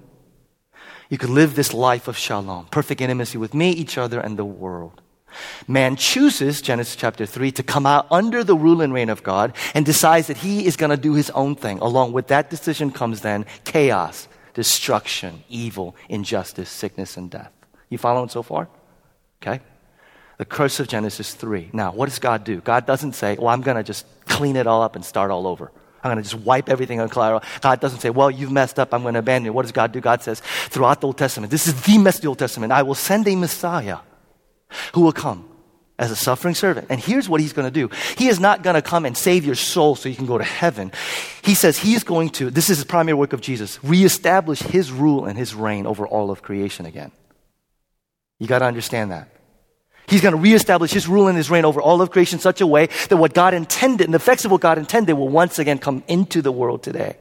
you 1.11 1.19
could 1.19 1.31
live 1.31 1.55
this 1.55 1.75
life 1.75 2.09
of 2.09 2.17
shalom, 2.17 2.67
perfect 2.71 3.01
intimacy 3.01 3.37
with 3.37 3.53
me, 3.53 3.71
each 3.71 3.99
other, 3.99 4.21
and 4.21 4.39
the 4.39 4.45
world. 4.45 5.03
Man 5.67 5.97
chooses, 5.97 6.63
Genesis 6.63 6.97
chapter 6.97 7.27
3, 7.27 7.53
to 7.53 7.63
come 7.63 7.87
out 7.87 8.07
under 8.11 8.45
the 8.45 8.57
rule 8.57 8.81
and 8.81 8.93
reign 8.93 9.09
of 9.09 9.23
God 9.23 9.55
and 9.75 9.85
decides 9.85 10.29
that 10.29 10.39
he 10.39 10.67
is 10.67 10.77
going 10.77 10.91
to 10.91 10.97
do 10.97 11.15
his 11.15 11.31
own 11.31 11.57
thing. 11.57 11.79
Along 11.81 12.13
with 12.13 12.29
that 12.29 12.51
decision 12.51 12.91
comes 12.91 13.23
then 13.23 13.47
chaos, 13.65 14.29
destruction, 14.55 15.43
evil, 15.49 15.97
injustice, 16.09 16.69
sickness, 16.69 17.17
and 17.17 17.31
death. 17.31 17.53
You 17.89 17.99
following 17.99 18.29
so 18.29 18.43
far? 18.43 18.69
Okay? 19.43 19.61
The 20.39 20.45
curse 20.45 20.81
of 20.81 20.89
Genesis 20.89 21.35
3. 21.35 21.71
Now, 21.73 21.93
what 21.93 22.09
does 22.09 22.19
God 22.19 22.45
do? 22.45 22.61
God 22.61 22.87
doesn't 22.87 23.13
say, 23.13 23.37
well, 23.37 23.49
I'm 23.49 23.61
going 23.61 23.77
to 23.77 23.83
just 23.83 24.07
clean 24.27 24.57
it 24.57 24.67
all 24.67 24.83
up 24.83 24.97
and 24.97 25.05
start 25.05 25.31
all 25.31 25.47
over. 25.47 25.71
I'm 26.03 26.11
going 26.11 26.23
to 26.23 26.29
just 26.29 26.43
wipe 26.43 26.69
everything 26.69 27.01
on 27.01 27.09
collateral. 27.09 27.43
God 27.61 27.81
doesn't 27.81 28.01
say, 28.01 28.11
well, 28.11 28.31
you've 28.31 28.51
messed 28.51 28.79
up. 28.79 28.93
I'm 28.93 29.03
going 29.03 29.15
to 29.15 29.21
abandon 29.21 29.47
you. 29.47 29.53
What 29.53 29.63
does 29.63 29.73
God 29.73 29.93
do? 29.93 30.01
God 30.01 30.23
says, 30.23 30.41
throughout 30.41 31.01
the 31.01 31.07
Old 31.07 31.19
Testament, 31.19 31.51
this 31.51 31.69
is 31.69 31.81
the 31.83 31.99
mess 31.99 32.17
of 32.17 32.23
the 32.23 32.29
Old 32.29 32.39
Testament. 32.39 32.73
I 32.73 32.83
will 32.83 32.97
send 32.97 33.29
a 33.29 33.37
Messiah 33.37 33.99
who 34.95 35.03
will 35.03 35.13
come 35.13 35.49
as 35.99 36.11
a 36.11 36.17
suffering 36.17 36.55
servant. 36.55 36.89
And 36.91 37.01
here's 37.01 37.29
what 37.29 37.41
he's 37.41 37.53
going 37.53 37.67
to 37.67 37.71
do. 37.71 37.91
He 38.17 38.29
is 38.29 38.41
not 38.41 38.63
going 38.63 38.75
to 38.75 38.83
come 38.83 39.05
and 39.05 39.17
save 39.17 39.45
your 39.45 39.55
soul 39.55 39.95
so 39.95 40.09
you 40.09 40.17
can 40.17 40.27
go 40.27 40.39
to 40.39 40.45
heaven. 40.45 40.91
He 41.43 41.55
says 41.55 41.79
he's 41.79 42.03
going 42.05 42.31
to, 42.31 42.51
this 42.51 42.71
is 42.71 42.81
the 42.81 42.87
primary 42.87 43.15
work 43.15 43.33
of 43.33 43.41
Jesus, 43.41 43.83
reestablish 43.85 44.61
his 44.61 44.91
rule 44.91 45.27
and 45.27 45.39
his 45.39 45.55
reign 45.55 45.87
over 45.87 46.07
all 46.07 46.31
of 46.31 46.43
creation 46.43 46.87
again. 46.87 47.13
You 48.39 48.47
got 48.47 48.61
to 48.61 48.65
understand 48.65 49.13
that. 49.13 49.29
He's 50.09 50.21
going 50.21 50.35
to 50.35 50.41
reestablish 50.41 50.91
his 50.91 51.07
rule 51.07 51.29
and 51.29 51.37
his 51.37 51.49
reign 51.49 51.65
over 51.65 51.81
all 51.81 52.03
of 52.03 52.11
creation 52.11 52.37
in 52.37 52.41
such 52.41 52.61
a 52.61 52.67
way 52.67 52.89
that 53.09 53.17
what 53.17 53.35
God 53.35 53.55
intended 53.55 54.05
and 54.05 54.13
the 54.13 54.17
effects 54.17 54.45
of 54.45 54.51
what 54.51 54.61
God 54.61 54.79
intended 54.79 55.15
will 55.15 55.29
once 55.29 55.59
again 55.59 55.79
come 55.79 56.03
into 56.09 56.43
the 56.43 56.51
world 56.51 56.83
today. 56.83 57.17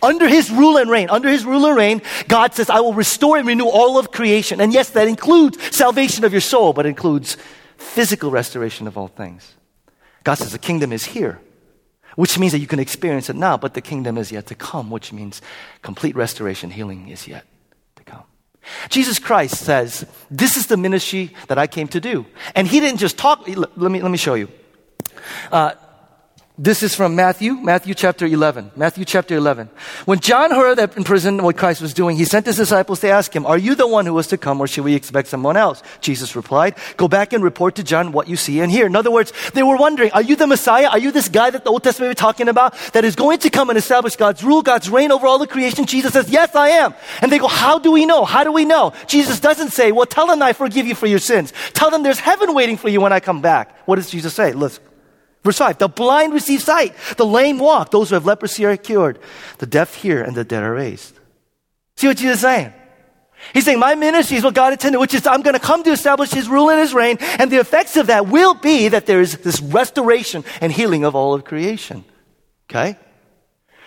Under 0.00 0.28
his 0.28 0.50
rule 0.50 0.76
and 0.76 0.88
reign, 0.88 1.10
under 1.10 1.28
his 1.28 1.44
rule 1.44 1.66
and 1.66 1.76
reign, 1.76 2.02
God 2.28 2.54
says, 2.54 2.70
I 2.70 2.80
will 2.80 2.94
restore 2.94 3.36
and 3.36 3.46
renew 3.46 3.66
all 3.66 3.98
of 3.98 4.12
creation. 4.12 4.60
And 4.60 4.72
yes, 4.72 4.90
that 4.90 5.08
includes 5.08 5.60
salvation 5.74 6.24
of 6.24 6.30
your 6.30 6.40
soul, 6.40 6.72
but 6.72 6.86
includes 6.86 7.36
physical 7.76 8.30
restoration 8.30 8.86
of 8.86 8.96
all 8.96 9.08
things. 9.08 9.54
God 10.24 10.34
says 10.34 10.52
the 10.52 10.58
kingdom 10.58 10.92
is 10.92 11.04
here, 11.04 11.40
which 12.16 12.38
means 12.38 12.52
that 12.52 12.60
you 12.60 12.66
can 12.66 12.78
experience 12.78 13.28
it 13.28 13.36
now, 13.36 13.56
but 13.56 13.74
the 13.74 13.80
kingdom 13.80 14.16
is 14.16 14.32
yet 14.32 14.46
to 14.46 14.54
come, 14.54 14.90
which 14.90 15.12
means 15.12 15.42
complete 15.82 16.16
restoration, 16.16 16.70
healing 16.70 17.08
is 17.08 17.28
yet 17.28 17.44
to 17.96 18.04
come. 18.04 18.24
Jesus 18.88 19.18
Christ 19.18 19.56
says, 19.56 20.06
This 20.30 20.56
is 20.56 20.66
the 20.66 20.76
ministry 20.76 21.34
that 21.48 21.58
I 21.58 21.66
came 21.66 21.88
to 21.88 22.00
do. 22.00 22.26
And 22.54 22.66
he 22.66 22.80
didn't 22.80 22.98
just 22.98 23.18
talk, 23.18 23.46
let 23.46 23.76
me, 23.76 24.00
let 24.00 24.10
me 24.10 24.18
show 24.18 24.34
you. 24.34 24.48
Uh, 25.52 25.72
this 26.56 26.84
is 26.84 26.94
from 26.94 27.16
Matthew, 27.16 27.54
Matthew 27.54 27.94
chapter 27.94 28.26
11. 28.26 28.70
Matthew 28.76 29.04
chapter 29.04 29.34
11. 29.34 29.68
When 30.04 30.20
John 30.20 30.52
heard 30.52 30.78
that 30.78 30.96
in 30.96 31.02
prison 31.02 31.42
what 31.42 31.56
Christ 31.56 31.82
was 31.82 31.92
doing, 31.92 32.16
he 32.16 32.24
sent 32.24 32.46
his 32.46 32.54
disciples 32.54 33.00
to 33.00 33.08
ask 33.08 33.34
him, 33.34 33.44
Are 33.44 33.58
you 33.58 33.74
the 33.74 33.88
one 33.88 34.06
who 34.06 34.14
was 34.14 34.28
to 34.28 34.38
come, 34.38 34.60
or 34.60 34.68
should 34.68 34.84
we 34.84 34.94
expect 34.94 35.26
someone 35.26 35.56
else? 35.56 35.82
Jesus 36.00 36.36
replied, 36.36 36.76
Go 36.96 37.08
back 37.08 37.32
and 37.32 37.42
report 37.42 37.74
to 37.74 37.82
John 37.82 38.12
what 38.12 38.28
you 38.28 38.36
see 38.36 38.60
and 38.60 38.70
hear. 38.70 38.86
In 38.86 38.94
other 38.94 39.10
words, 39.10 39.32
they 39.54 39.64
were 39.64 39.76
wondering, 39.76 40.12
Are 40.12 40.22
you 40.22 40.36
the 40.36 40.46
Messiah? 40.46 40.86
Are 40.86 40.98
you 40.98 41.10
this 41.10 41.28
guy 41.28 41.50
that 41.50 41.64
the 41.64 41.70
Old 41.70 41.82
Testament 41.82 42.10
was 42.10 42.16
talking 42.16 42.46
about 42.46 42.76
that 42.92 43.04
is 43.04 43.16
going 43.16 43.40
to 43.40 43.50
come 43.50 43.68
and 43.68 43.76
establish 43.76 44.14
God's 44.14 44.44
rule, 44.44 44.62
God's 44.62 44.88
reign 44.88 45.10
over 45.10 45.26
all 45.26 45.40
the 45.40 45.48
creation? 45.48 45.86
Jesus 45.86 46.12
says, 46.12 46.30
Yes, 46.30 46.54
I 46.54 46.68
am. 46.68 46.94
And 47.20 47.32
they 47.32 47.38
go, 47.38 47.48
How 47.48 47.80
do 47.80 47.90
we 47.90 48.06
know? 48.06 48.24
How 48.24 48.44
do 48.44 48.52
we 48.52 48.64
know? 48.64 48.92
Jesus 49.08 49.40
doesn't 49.40 49.70
say, 49.70 49.90
Well, 49.90 50.06
tell 50.06 50.28
them 50.28 50.40
I 50.40 50.52
forgive 50.52 50.86
you 50.86 50.94
for 50.94 51.08
your 51.08 51.18
sins. 51.18 51.52
Tell 51.72 51.90
them 51.90 52.04
there's 52.04 52.20
heaven 52.20 52.54
waiting 52.54 52.76
for 52.76 52.88
you 52.88 53.00
when 53.00 53.12
I 53.12 53.18
come 53.18 53.40
back. 53.40 53.76
What 53.88 53.96
does 53.96 54.08
Jesus 54.08 54.34
say? 54.34 54.52
Listen. 54.52 54.84
Verse 55.44 55.58
5 55.58 55.78
The 55.78 55.88
blind 55.88 56.32
receive 56.32 56.62
sight, 56.62 56.94
the 57.16 57.26
lame 57.26 57.58
walk, 57.58 57.90
those 57.90 58.08
who 58.08 58.14
have 58.14 58.26
leprosy 58.26 58.64
are 58.64 58.76
cured, 58.76 59.18
the 59.58 59.66
deaf 59.66 59.94
hear, 59.94 60.22
and 60.22 60.34
the 60.34 60.44
dead 60.44 60.62
are 60.62 60.74
raised. 60.74 61.18
See 61.96 62.08
what 62.08 62.16
Jesus 62.16 62.36
is 62.36 62.40
saying? 62.40 62.72
He's 63.52 63.66
saying, 63.66 63.78
My 63.78 63.94
ministry 63.94 64.38
is 64.38 64.44
what 64.44 64.54
God 64.54 64.72
intended, 64.72 64.98
which 64.98 65.14
is 65.14 65.26
I'm 65.26 65.42
going 65.42 65.54
to 65.54 65.60
come 65.60 65.84
to 65.84 65.90
establish 65.90 66.30
His 66.30 66.48
rule 66.48 66.70
and 66.70 66.80
His 66.80 66.94
reign, 66.94 67.18
and 67.38 67.50
the 67.50 67.60
effects 67.60 67.96
of 67.96 68.06
that 68.06 68.26
will 68.26 68.54
be 68.54 68.88
that 68.88 69.06
there 69.06 69.20
is 69.20 69.36
this 69.38 69.60
restoration 69.60 70.44
and 70.60 70.72
healing 70.72 71.04
of 71.04 71.14
all 71.14 71.34
of 71.34 71.44
creation. 71.44 72.04
Okay? 72.70 72.96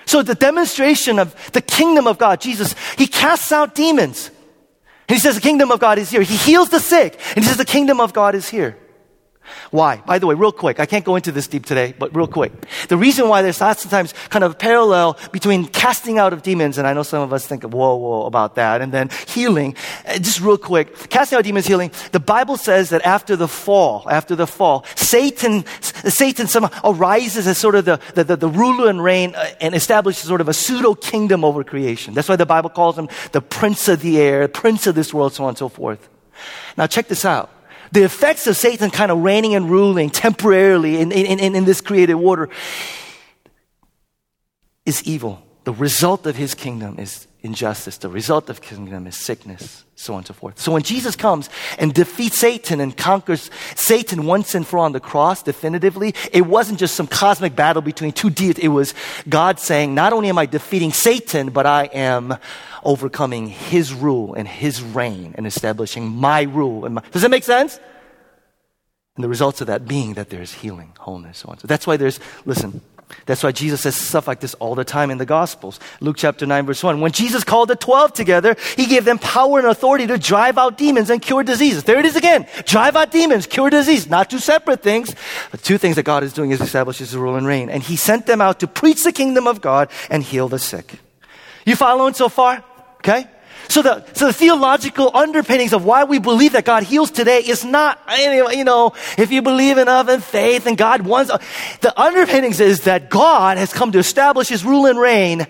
So 0.05 0.21
the 0.21 0.35
demonstration 0.35 1.19
of 1.19 1.51
the 1.51 1.61
kingdom 1.61 2.07
of 2.07 2.17
God, 2.17 2.39
Jesus, 2.39 2.75
He 2.97 3.07
casts 3.07 3.51
out 3.51 3.73
demons. 3.73 4.29
And 5.09 5.15
He 5.15 5.19
says, 5.19 5.35
The 5.35 5.41
kingdom 5.41 5.71
of 5.71 5.79
God 5.79 5.97
is 5.97 6.11
here. 6.11 6.21
He 6.21 6.37
heals 6.37 6.69
the 6.69 6.79
sick, 6.79 7.19
and 7.35 7.43
He 7.43 7.49
says, 7.49 7.57
The 7.57 7.65
kingdom 7.65 7.99
of 7.99 8.13
God 8.13 8.35
is 8.35 8.47
here. 8.47 8.77
Why? 9.71 9.97
By 10.05 10.19
the 10.19 10.27
way, 10.27 10.35
real 10.35 10.51
quick, 10.51 10.79
I 10.79 10.85
can't 10.85 11.05
go 11.05 11.15
into 11.15 11.31
this 11.31 11.47
deep 11.47 11.65
today, 11.65 11.93
but 11.97 12.15
real 12.15 12.27
quick. 12.27 12.51
The 12.87 12.97
reason 12.97 13.27
why 13.27 13.41
there's 13.41 13.61
lots 13.61 13.85
of 13.85 13.91
times 13.91 14.13
kind 14.29 14.43
of 14.43 14.51
a 14.51 14.55
parallel 14.55 15.17
between 15.31 15.65
casting 15.65 16.19
out 16.19 16.33
of 16.33 16.41
demons, 16.43 16.77
and 16.77 16.87
I 16.87 16.93
know 16.93 17.03
some 17.03 17.21
of 17.21 17.33
us 17.33 17.45
think, 17.45 17.63
whoa, 17.63 17.95
whoa, 17.95 18.25
about 18.25 18.55
that, 18.55 18.81
and 18.81 18.91
then 18.91 19.09
healing. 19.27 19.75
Uh, 20.07 20.17
just 20.19 20.39
real 20.39 20.57
quick, 20.57 21.09
casting 21.09 21.37
out 21.37 21.43
demons, 21.43 21.67
healing. 21.67 21.91
The 22.11 22.19
Bible 22.19 22.57
says 22.57 22.89
that 22.89 23.05
after 23.05 23.35
the 23.35 23.47
fall, 23.47 24.07
after 24.09 24.35
the 24.35 24.47
fall, 24.47 24.85
Satan, 24.95 25.65
Satan 25.81 26.47
somehow 26.47 26.69
arises 26.83 27.47
as 27.47 27.57
sort 27.57 27.75
of 27.75 27.85
the, 27.85 27.99
the, 28.15 28.23
the, 28.23 28.35
the 28.37 28.49
ruler 28.49 28.89
and 28.89 29.03
reign 29.03 29.35
uh, 29.35 29.49
and 29.61 29.75
establishes 29.75 30.23
sort 30.27 30.41
of 30.41 30.47
a 30.47 30.53
pseudo 30.53 30.93
kingdom 30.93 31.43
over 31.43 31.63
creation. 31.63 32.13
That's 32.13 32.29
why 32.29 32.35
the 32.35 32.45
Bible 32.45 32.69
calls 32.69 32.97
him 32.97 33.09
the 33.31 33.41
prince 33.41 33.87
of 33.87 34.01
the 34.01 34.19
air, 34.19 34.47
prince 34.47 34.87
of 34.87 34.95
this 34.95 35.13
world, 35.13 35.33
so 35.33 35.43
on 35.43 35.49
and 35.49 35.57
so 35.57 35.69
forth. 35.69 36.09
Now 36.77 36.87
check 36.87 37.07
this 37.07 37.25
out 37.25 37.51
the 37.91 38.03
effects 38.03 38.47
of 38.47 38.55
Satan 38.57 38.89
kind 38.89 39.11
of 39.11 39.19
reigning 39.19 39.55
and 39.55 39.69
ruling 39.69 40.09
temporarily 40.09 40.99
in, 40.99 41.11
in, 41.11 41.39
in, 41.39 41.55
in 41.55 41.65
this 41.65 41.81
created 41.81 42.13
order 42.13 42.49
is 44.85 45.03
evil. 45.03 45.43
The 45.63 45.73
result 45.73 46.25
of 46.25 46.35
his 46.35 46.53
kingdom 46.53 46.97
is 46.97 47.27
injustice. 47.41 47.97
The 47.97 48.09
result 48.09 48.49
of 48.49 48.61
kingdom 48.61 49.07
is 49.07 49.17
sickness, 49.17 49.83
so 49.99 50.13
on 50.13 50.19
and 50.19 50.27
so 50.27 50.33
forth. 50.33 50.59
So 50.59 50.71
when 50.71 50.83
Jesus 50.83 51.15
comes 51.15 51.49
and 51.79 51.91
defeats 51.91 52.37
Satan 52.37 52.79
and 52.79 52.95
conquers 52.95 53.49
Satan 53.75 54.27
once 54.27 54.53
and 54.53 54.65
for 54.65 54.77
all 54.77 54.85
on 54.85 54.91
the 54.91 54.99
cross 54.99 55.41
definitively, 55.41 56.13
it 56.31 56.41
wasn't 56.41 56.77
just 56.77 56.95
some 56.95 57.07
cosmic 57.07 57.55
battle 57.55 57.81
between 57.81 58.11
two 58.11 58.29
deities. 58.29 58.63
It 58.63 58.67
was 58.67 58.93
God 59.27 59.59
saying, 59.59 59.95
not 59.95 60.13
only 60.13 60.29
am 60.29 60.37
I 60.37 60.45
defeating 60.45 60.93
Satan, 60.93 61.49
but 61.49 61.65
I 61.65 61.85
am 61.85 62.37
overcoming 62.83 63.47
his 63.47 63.91
rule 63.91 64.35
and 64.35 64.47
his 64.47 64.83
reign 64.83 65.33
and 65.35 65.47
establishing 65.47 66.07
my 66.07 66.43
rule. 66.43 66.85
And 66.85 66.95
My, 66.95 67.01
does 67.11 67.23
that 67.23 67.31
make 67.31 67.43
sense? 67.43 67.79
And 69.15 69.23
the 69.23 69.29
results 69.29 69.61
of 69.61 69.67
that 69.67 69.87
being 69.87 70.13
that 70.13 70.29
there's 70.29 70.53
healing, 70.53 70.93
wholeness, 70.99 71.39
so 71.39 71.49
on. 71.49 71.57
So 71.57 71.67
that's 71.67 71.87
why 71.87 71.97
there's, 71.97 72.19
listen, 72.45 72.81
that's 73.25 73.43
why 73.43 73.51
Jesus 73.51 73.81
says 73.81 73.95
stuff 73.95 74.27
like 74.27 74.39
this 74.39 74.53
all 74.55 74.75
the 74.75 74.83
time 74.83 75.11
in 75.11 75.17
the 75.17 75.25
Gospels. 75.25 75.79
Luke 76.01 76.17
chapter 76.17 76.45
9, 76.45 76.65
verse 76.65 76.83
1. 76.83 76.99
When 76.99 77.11
Jesus 77.11 77.43
called 77.43 77.69
the 77.69 77.75
12 77.75 78.13
together, 78.13 78.55
he 78.75 78.85
gave 78.85 79.05
them 79.05 79.17
power 79.17 79.59
and 79.59 79.67
authority 79.67 80.07
to 80.07 80.17
drive 80.17 80.57
out 80.57 80.77
demons 80.77 81.09
and 81.09 81.21
cure 81.21 81.43
diseases. 81.43 81.83
There 81.83 81.99
it 81.99 82.05
is 82.05 82.15
again. 82.15 82.47
Drive 82.65 82.95
out 82.95 83.11
demons, 83.11 83.47
cure 83.47 83.69
disease. 83.69 84.09
Not 84.09 84.29
two 84.29 84.39
separate 84.39 84.83
things, 84.83 85.15
but 85.51 85.63
two 85.63 85.77
things 85.77 85.95
that 85.95 86.03
God 86.03 86.23
is 86.23 86.33
doing 86.33 86.51
is 86.51 86.61
establish 86.61 86.97
his 86.97 87.15
rule 87.15 87.35
and 87.35 87.47
reign. 87.47 87.69
And 87.69 87.81
he 87.81 87.95
sent 87.95 88.25
them 88.25 88.41
out 88.41 88.59
to 88.59 88.67
preach 88.67 89.03
the 89.03 89.11
kingdom 89.11 89.47
of 89.47 89.61
God 89.61 89.89
and 90.09 90.21
heal 90.23 90.47
the 90.47 90.59
sick. 90.59 90.99
You 91.65 91.75
following 91.75 92.13
so 92.13 92.29
far? 92.29 92.63
Okay? 92.97 93.27
So 93.69 93.81
the, 93.81 94.05
so 94.13 94.27
the 94.27 94.33
theological 94.33 95.11
underpinnings 95.13 95.73
of 95.73 95.83
why 95.83 96.05
we 96.05 96.19
believe 96.19 96.53
that 96.53 96.65
God 96.65 96.83
heals 96.83 97.11
today 97.11 97.39
is 97.39 97.65
not, 97.65 97.99
you 98.19 98.63
know, 98.63 98.93
if 99.17 99.31
you 99.31 99.41
believe 99.41 99.77
enough 99.77 100.09
in 100.09 100.21
faith 100.21 100.65
and 100.65 100.77
God 100.77 101.01
wants, 101.01 101.31
the 101.81 101.99
underpinnings 101.99 102.59
is 102.59 102.81
that 102.85 103.09
God 103.09 103.57
has 103.57 103.73
come 103.73 103.91
to 103.91 103.99
establish 103.99 104.47
his 104.47 104.63
rule 104.63 104.85
and 104.85 104.97
reign 104.97 105.47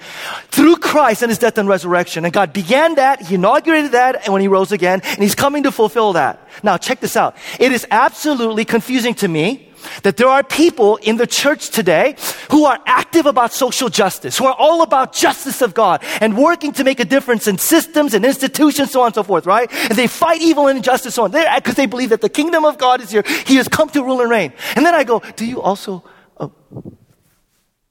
through 0.48 0.78
Christ 0.78 1.22
and 1.22 1.30
his 1.30 1.38
death 1.38 1.58
and 1.58 1.70
resurrection. 1.70 2.26
And 2.26 2.34
God 2.34 2.54
began 2.54 2.96
that, 2.96 3.22
he 3.22 3.36
inaugurated 3.36 3.92
that 3.92 4.24
and 4.24 4.34
when 4.34 4.42
he 4.42 4.48
rose 4.48 4.72
again, 4.72 5.02
and 5.04 5.20
he's 5.20 5.36
coming 5.36 5.64
to 5.64 5.72
fulfill 5.72 6.14
that. 6.14 6.48
Now 6.64 6.78
check 6.78 7.00
this 7.00 7.16
out. 7.16 7.36
It 7.60 7.72
is 7.72 7.86
absolutely 7.92 8.66
confusing 8.66 9.14
to 9.16 9.28
me 9.28 9.67
that 10.04 10.18
there 10.18 10.28
are 10.28 10.44
people 10.44 10.98
in 10.98 11.18
the 11.18 11.28
church 11.28 11.70
today 11.70 12.16
who 12.52 12.66
are 12.66 12.80
active 12.86 13.26
about 13.26 13.54
social 13.54 13.90
justice, 13.90 14.38
who 14.38 14.46
are 14.46 14.56
all 14.58 14.82
about 14.82 15.14
justice 15.14 15.62
of 15.62 15.74
God 15.74 16.04
and 16.22 16.38
working 16.38 16.72
to 16.74 16.84
make 16.84 17.00
a 17.00 17.06
difference 17.06 17.48
in 17.48 17.58
systems 17.58 18.14
and 18.14 18.26
institutions, 18.26 18.92
so 18.92 19.02
on 19.02 19.08
and 19.08 19.16
so 19.16 19.24
forth, 19.24 19.46
right? 19.46 19.72
And 19.72 19.98
they 19.98 20.08
fight 20.08 20.42
evil 20.42 20.68
and 20.68 20.78
injustice, 20.78 21.16
so 21.16 21.24
on, 21.24 21.32
They're 21.32 21.54
because 21.56 21.76
they 21.76 21.86
believe 21.86 22.10
that 22.10 22.22
the 22.22 22.30
kingdom 22.30 22.66
of 22.66 22.78
God 22.78 23.02
is 23.02 23.12
here. 23.12 23.24
He 23.46 23.56
has 23.56 23.68
come 23.68 23.90
to 23.90 24.04
rule 24.04 24.22
and 24.22 24.30
reign. 24.30 24.54
And 24.76 24.86
then 24.86 24.94
I 24.96 25.04
go, 25.04 25.22
do 25.36 25.46
you 25.46 25.62
also 25.62 26.04
uh, 26.38 26.50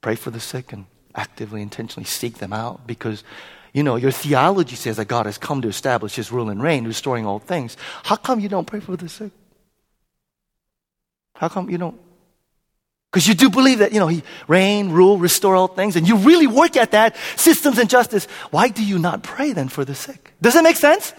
pray 0.01 0.15
for 0.15 0.31
the 0.31 0.39
sick 0.39 0.73
and 0.73 0.85
actively, 1.15 1.61
intentionally 1.61 2.05
seek 2.05 2.37
them 2.37 2.53
out? 2.53 2.87
Because 2.87 3.23
you 3.73 3.83
know, 3.83 3.95
your 3.95 4.11
theology 4.11 4.75
says 4.75 4.97
that 4.97 5.05
God 5.05 5.27
has 5.27 5.37
come 5.37 5.61
to 5.61 5.67
establish 5.67 6.15
his 6.15 6.31
rule 6.31 6.49
and 6.49 6.63
reign, 6.63 6.85
restoring 6.85 7.27
all 7.27 7.37
things. 7.37 7.77
How 8.03 8.15
come 8.15 8.39
you 8.39 8.49
don't 8.49 8.65
pray 8.65 8.79
for 8.79 8.95
the 8.95 9.07
sick? 9.07 9.31
How 11.37 11.49
come 11.49 11.69
you 11.69 11.77
don't? 11.77 11.99
Because 13.11 13.27
you 13.27 13.35
do 13.35 13.49
believe 13.49 13.79
that, 13.79 13.93
you 13.93 13.99
know, 13.99 14.07
he 14.07 14.21
reign, 14.47 14.89
rule, 14.91 15.17
restore 15.17 15.55
all 15.55 15.67
things, 15.67 15.95
and 15.95 16.07
you 16.07 16.17
really 16.17 16.47
work 16.47 16.75
at 16.75 16.91
that, 16.91 17.15
systems 17.35 17.77
and 17.77 17.89
justice. 17.89 18.25
Why 18.51 18.67
do 18.67 18.83
you 18.83 18.99
not 18.99 19.23
pray 19.23 19.53
then 19.53 19.69
for 19.69 19.85
the 19.85 19.95
sick? 19.95 20.33
Does 20.41 20.55
that 20.55 20.63
make 20.63 20.75
sense? 20.75 21.13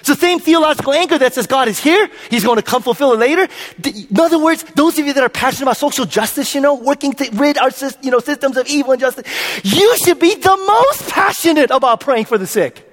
It's 0.00 0.08
the 0.10 0.16
same 0.16 0.38
theological 0.38 0.92
anchor 0.92 1.16
that 1.16 1.32
says 1.32 1.46
God 1.46 1.66
is 1.66 1.80
here. 1.80 2.10
He's 2.28 2.44
going 2.44 2.56
to 2.56 2.62
come 2.62 2.82
fulfill 2.82 3.14
it 3.14 3.18
later. 3.18 3.48
In 3.82 4.20
other 4.20 4.38
words, 4.38 4.62
those 4.74 4.98
of 4.98 5.06
you 5.06 5.14
that 5.14 5.22
are 5.22 5.30
passionate 5.30 5.62
about 5.62 5.78
social 5.78 6.04
justice, 6.04 6.54
you 6.54 6.60
know, 6.60 6.74
working 6.74 7.14
to 7.14 7.30
rid 7.32 7.56
our 7.56 7.70
you 8.02 8.10
know, 8.10 8.18
systems 8.18 8.58
of 8.58 8.66
evil 8.66 8.92
and 8.92 9.00
justice, 9.00 9.24
you 9.64 9.96
should 10.04 10.18
be 10.18 10.34
the 10.34 10.56
most 10.66 11.08
passionate 11.08 11.70
about 11.70 12.00
praying 12.00 12.26
for 12.26 12.36
the 12.36 12.46
sick. 12.46 12.86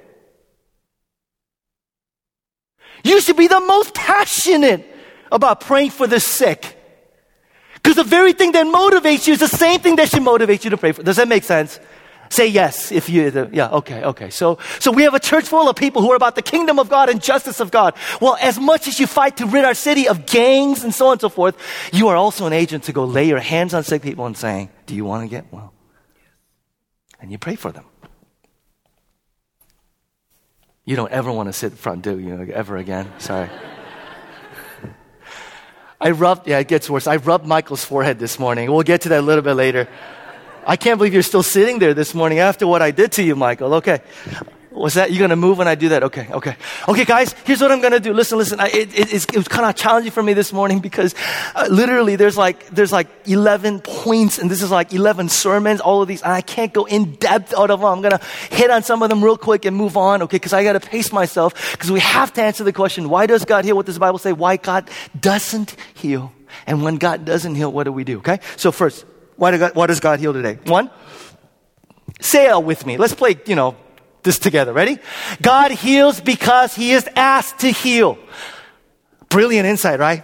You 3.04 3.20
should 3.20 3.36
be 3.36 3.48
the 3.48 3.60
most 3.60 3.94
passionate 3.94 4.91
about 5.32 5.62
praying 5.62 5.92
for 5.92 6.08
the 6.08 6.20
sick. 6.20 6.78
Because 7.76 7.96
the 7.96 8.04
very 8.04 8.34
thing 8.34 8.52
that 8.52 8.66
motivates 8.68 9.28
you 9.28 9.34
is 9.34 9.40
the 9.40 9.48
same 9.48 9.80
thing 9.80 9.96
that 9.96 10.10
should 10.10 10.24
motivate 10.24 10.64
you 10.64 10.70
to 10.70 10.78
pray 10.78 10.92
for. 10.92 11.04
Does 11.04 11.18
that 11.18 11.28
make 11.28 11.44
sense? 11.44 11.80
Say 12.30 12.48
yes 12.48 12.94
if 12.94 13.10
you, 13.10 13.50
yeah, 13.52 13.70
okay, 13.72 14.04
okay. 14.06 14.30
So, 14.30 14.58
so 14.80 14.90
we 14.92 15.04
have 15.04 15.14
a 15.14 15.20
church 15.20 15.46
full 15.46 15.68
of 15.68 15.76
people 15.76 16.02
who 16.02 16.12
are 16.14 16.16
about 16.16 16.36
the 16.36 16.42
kingdom 16.42 16.80
of 16.80 16.88
God 16.88 17.10
and 17.10 17.22
justice 17.22 17.60
of 17.60 17.72
God. 17.72 17.94
Well, 18.22 18.38
as 18.40 18.58
much 18.58 18.88
as 18.88 19.02
you 19.02 19.08
fight 19.08 19.38
to 19.38 19.46
rid 19.46 19.66
our 19.66 19.74
city 19.74 20.08
of 20.08 20.26
gangs 20.26 20.86
and 20.86 20.96
so 20.96 21.08
on 21.08 21.14
and 21.14 21.22
so 21.22 21.28
forth, 21.28 21.58
you 21.92 22.08
are 22.08 22.16
also 22.16 22.48
an 22.48 22.54
agent 22.54 22.86
to 22.86 22.94
go 22.94 23.04
lay 23.04 23.28
your 23.28 23.40
hands 23.40 23.74
on 23.74 23.84
sick 23.84 24.02
people 24.02 24.26
and 24.26 24.38
saying, 24.38 24.70
do 24.86 24.96
you 24.96 25.04
want 25.04 25.24
to 25.24 25.28
get 25.28 25.52
well? 25.52 25.74
And 27.20 27.32
you 27.34 27.38
pray 27.38 27.56
for 27.56 27.72
them. 27.72 27.84
You 30.86 30.96
don't 30.96 31.12
ever 31.12 31.32
want 31.32 31.48
to 31.48 31.54
sit 31.54 31.74
front, 31.74 32.02
do 32.04 32.18
you? 32.18 32.50
Ever 32.54 32.78
again? 32.78 33.12
Sorry. 33.18 33.50
I 36.02 36.12
rubbed, 36.12 36.48
yeah, 36.48 36.58
it 36.58 36.68
gets 36.68 36.90
worse. 36.90 37.06
I 37.06 37.18
rubbed 37.18 37.46
Michael's 37.46 37.86
forehead 37.86 38.18
this 38.18 38.40
morning. 38.40 38.72
We'll 38.72 38.82
get 38.82 39.02
to 39.02 39.10
that 39.10 39.20
a 39.20 39.22
little 39.22 39.44
bit 39.44 39.54
later. 39.54 39.88
I 40.66 40.76
can't 40.76 40.98
believe 40.98 41.14
you're 41.14 41.22
still 41.22 41.44
sitting 41.44 41.78
there 41.78 41.94
this 41.94 42.16
morning 42.16 42.40
after 42.40 42.66
what 42.66 42.82
I 42.82 42.90
did 42.90 43.12
to 43.14 43.24
you, 43.24 43.36
Michael. 43.36 43.76
Okay. 43.76 44.02
Was 44.72 44.94
that, 44.94 45.12
you 45.12 45.20
gonna 45.20 45.36
move 45.36 45.58
when 45.58 45.68
I 45.68 45.76
do 45.76 45.90
that? 45.90 46.02
Okay, 46.04 46.28
okay. 46.32 46.56
Okay, 46.88 47.04
guys, 47.04 47.36
here's 47.44 47.60
what 47.60 47.74
I'm 47.74 47.82
gonna 47.82 48.00
do. 48.00 48.14
Listen, 48.14 48.38
listen. 48.38 48.62
I, 48.62 48.68
it, 48.68 48.98
it, 48.98 49.14
it, 49.14 49.36
was 49.36 49.50
kind 49.50 49.66
of 49.66 49.76
challenging 49.76 50.12
for 50.12 50.24
me 50.24 50.32
this 50.32 50.54
morning 50.54 50.80
because 50.80 51.14
uh, 51.56 51.68
literally 51.70 52.16
there's 52.16 52.38
like, 52.38 52.68
there's 52.68 52.92
like 52.94 53.08
11 53.26 53.82
points 53.82 54.40
and 54.40 54.50
this 54.50 54.62
is 54.62 54.72
like 54.72 54.94
11 54.94 55.28
sermons, 55.28 55.82
all 55.82 56.02
of 56.02 56.08
these, 56.08 56.22
and 56.22 56.32
I 56.32 56.40
can't 56.40 56.72
go 56.72 56.86
in 56.86 57.16
depth 57.16 57.54
out 57.54 57.70
of 57.70 57.82
them. 57.82 57.90
I'm 57.90 58.02
gonna 58.02 58.22
hit 58.50 58.72
on 58.72 58.82
some 58.82 59.04
of 59.04 59.10
them 59.10 59.22
real 59.22 59.38
quick 59.38 59.66
and 59.66 59.76
move 59.76 59.98
on, 59.98 60.22
okay? 60.22 60.38
Because 60.38 60.54
I 60.54 60.64
gotta 60.64 60.80
pace 60.80 61.12
myself 61.12 61.74
because 61.74 61.92
we 61.92 62.00
have 62.00 62.32
to 62.34 62.42
answer 62.42 62.64
the 62.64 62.74
question, 62.74 63.10
why 63.10 63.26
does 63.26 63.44
God 63.44 63.66
heal? 63.66 63.76
What 63.76 63.88
does 63.88 63.96
the 63.96 64.02
Bible 64.02 64.20
say? 64.20 64.32
Why 64.32 64.56
God 64.56 64.90
doesn't 65.20 65.76
heal? 65.94 66.32
And 66.66 66.82
when 66.82 66.96
God 66.96 67.26
doesn't 67.26 67.56
heal, 67.56 67.70
what 67.70 67.84
do 67.84 67.92
we 67.92 68.06
do? 68.06 68.20
Okay? 68.20 68.40
So 68.56 68.72
first, 68.72 69.06
why, 69.36 69.52
do 69.52 69.58
God, 69.58 69.76
why 69.76 69.88
does 69.88 70.00
God 70.00 70.22
heal 70.22 70.32
today? 70.32 70.60
One, 70.66 70.90
say 72.22 72.50
it 72.50 72.64
with 72.64 72.86
me. 72.86 72.96
Let's 72.96 73.16
play, 73.16 73.38
you 73.46 73.56
know, 73.56 73.76
this 74.24 74.40
together. 74.40 74.74
Ready? 74.74 75.00
God 75.42 75.72
heals 75.72 76.22
because 76.22 76.76
he 76.76 76.92
is 76.92 77.08
asked 77.16 77.60
to 77.60 77.70
heal. 77.70 78.18
Brilliant 79.30 79.68
insight, 79.68 80.00
right? 80.00 80.24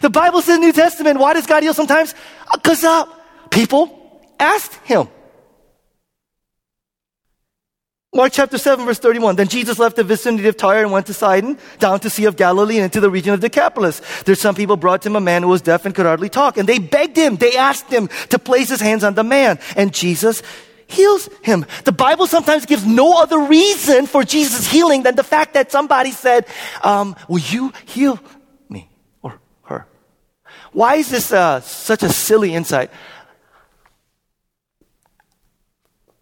The 0.00 0.10
Bible 0.10 0.42
says 0.42 0.56
in 0.56 0.60
the 0.62 0.66
New 0.68 0.72
Testament, 0.72 1.18
why 1.18 1.34
does 1.34 1.46
God 1.46 1.62
heal 1.62 1.74
sometimes? 1.74 2.14
Because 2.52 2.82
uh, 2.82 3.04
people 3.50 4.22
asked 4.38 4.74
him. 4.84 5.08
Mark 8.14 8.32
chapter 8.32 8.56
7 8.56 8.86
verse 8.86 8.98
31. 8.98 9.36
Then 9.36 9.48
Jesus 9.48 9.78
left 9.78 9.96
the 9.96 10.02
vicinity 10.02 10.48
of 10.48 10.56
Tyre 10.56 10.82
and 10.82 10.90
went 10.90 11.06
to 11.06 11.14
Sidon, 11.14 11.58
down 11.78 12.00
to 12.00 12.10
Sea 12.10 12.24
of 12.24 12.36
Galilee 12.36 12.76
and 12.76 12.84
into 12.84 13.00
the 13.00 13.10
region 13.10 13.34
of 13.34 13.40
Decapolis. 13.40 14.00
There's 14.24 14.40
some 14.40 14.54
people 14.54 14.76
brought 14.76 15.02
to 15.02 15.10
him 15.10 15.16
a 15.16 15.20
man 15.20 15.42
who 15.42 15.48
was 15.50 15.60
deaf 15.60 15.84
and 15.84 15.94
could 15.94 16.06
hardly 16.06 16.30
talk. 16.30 16.56
And 16.56 16.68
they 16.68 16.78
begged 16.78 17.16
him, 17.16 17.36
they 17.36 17.56
asked 17.56 17.92
him 17.92 18.08
to 18.30 18.38
place 18.38 18.70
his 18.70 18.80
hands 18.80 19.04
on 19.04 19.14
the 19.14 19.22
man. 19.22 19.60
And 19.76 19.92
Jesus 19.92 20.42
heals 20.88 21.28
him. 21.42 21.64
The 21.84 21.92
Bible 21.92 22.26
sometimes 22.26 22.66
gives 22.66 22.84
no 22.84 23.22
other 23.22 23.38
reason 23.38 24.06
for 24.06 24.24
Jesus' 24.24 24.66
healing 24.66 25.04
than 25.04 25.14
the 25.14 25.22
fact 25.22 25.54
that 25.54 25.70
somebody 25.70 26.10
said, 26.10 26.46
um, 26.82 27.14
will 27.28 27.38
you 27.38 27.72
heal 27.84 28.18
me 28.68 28.90
or 29.22 29.38
her? 29.64 29.86
Why 30.72 30.96
is 30.96 31.10
this 31.10 31.32
uh, 31.32 31.60
such 31.60 32.02
a 32.02 32.08
silly 32.08 32.54
insight? 32.54 32.90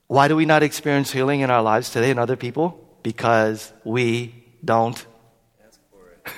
Why 0.09 0.29
do 0.29 0.37
we 0.37 0.45
not 0.45 0.63
experience 0.63 1.11
healing 1.11 1.41
in 1.41 1.51
our 1.51 1.63
lives 1.63 1.91
today 1.91 2.11
and 2.11 2.21
other 2.21 2.37
people? 2.37 2.99
Because 3.03 3.73
we 3.85 4.35
don't 4.65 5.07
ask 5.67 5.81
for 5.91 6.11
it. 6.11 6.27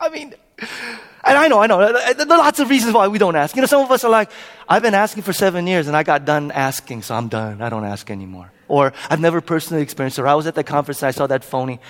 I 0.00 0.08
mean, 0.08 0.34
and 1.22 1.36
I 1.36 1.48
know, 1.48 1.60
I 1.60 1.66
know. 1.66 1.78
There 1.78 2.26
are 2.26 2.38
lots 2.38 2.60
of 2.60 2.70
reasons 2.70 2.94
why 2.94 3.08
we 3.08 3.18
don't 3.18 3.36
ask. 3.36 3.54
You 3.54 3.60
know, 3.60 3.66
some 3.66 3.82
of 3.82 3.90
us 3.90 4.04
are 4.04 4.10
like, 4.10 4.30
I've 4.68 4.82
been 4.82 4.94
asking 4.94 5.22
for 5.22 5.32
seven 5.32 5.66
years 5.66 5.86
and 5.86 5.96
I 5.96 6.02
got 6.02 6.24
done 6.24 6.50
asking, 6.50 7.02
so 7.02 7.14
I'm 7.14 7.28
done. 7.28 7.60
I 7.60 7.68
don't 7.68 7.84
ask 7.84 8.10
anymore. 8.10 8.50
Or 8.68 8.92
I've 9.10 9.20
never 9.20 9.40
personally 9.40 9.82
experienced 9.82 10.18
it. 10.18 10.22
Or 10.22 10.28
I 10.28 10.34
was 10.34 10.46
at 10.46 10.54
the 10.54 10.64
conference 10.64 11.02
and 11.02 11.08
I 11.08 11.10
saw 11.10 11.26
that 11.26 11.44
phony. 11.44 11.80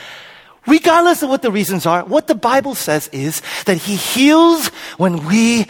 Regardless 0.67 1.23
of 1.23 1.29
what 1.29 1.43
the 1.43 1.51
reasons 1.51 1.87
are, 1.87 2.05
what 2.05 2.27
the 2.27 2.35
Bible 2.35 2.75
says 2.75 3.09
is 3.09 3.41
that 3.67 3.77
He 3.77 3.97
heals 3.97 4.69
when 4.99 5.27
we 5.27 5.67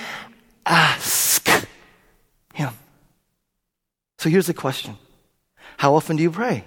ask 0.64 1.48
Him. 2.54 2.72
So 4.18 4.30
here's 4.30 4.46
the 4.46 4.54
question 4.54 4.96
How 5.76 5.94
often 5.94 6.16
do 6.16 6.22
you 6.22 6.30
pray? 6.30 6.64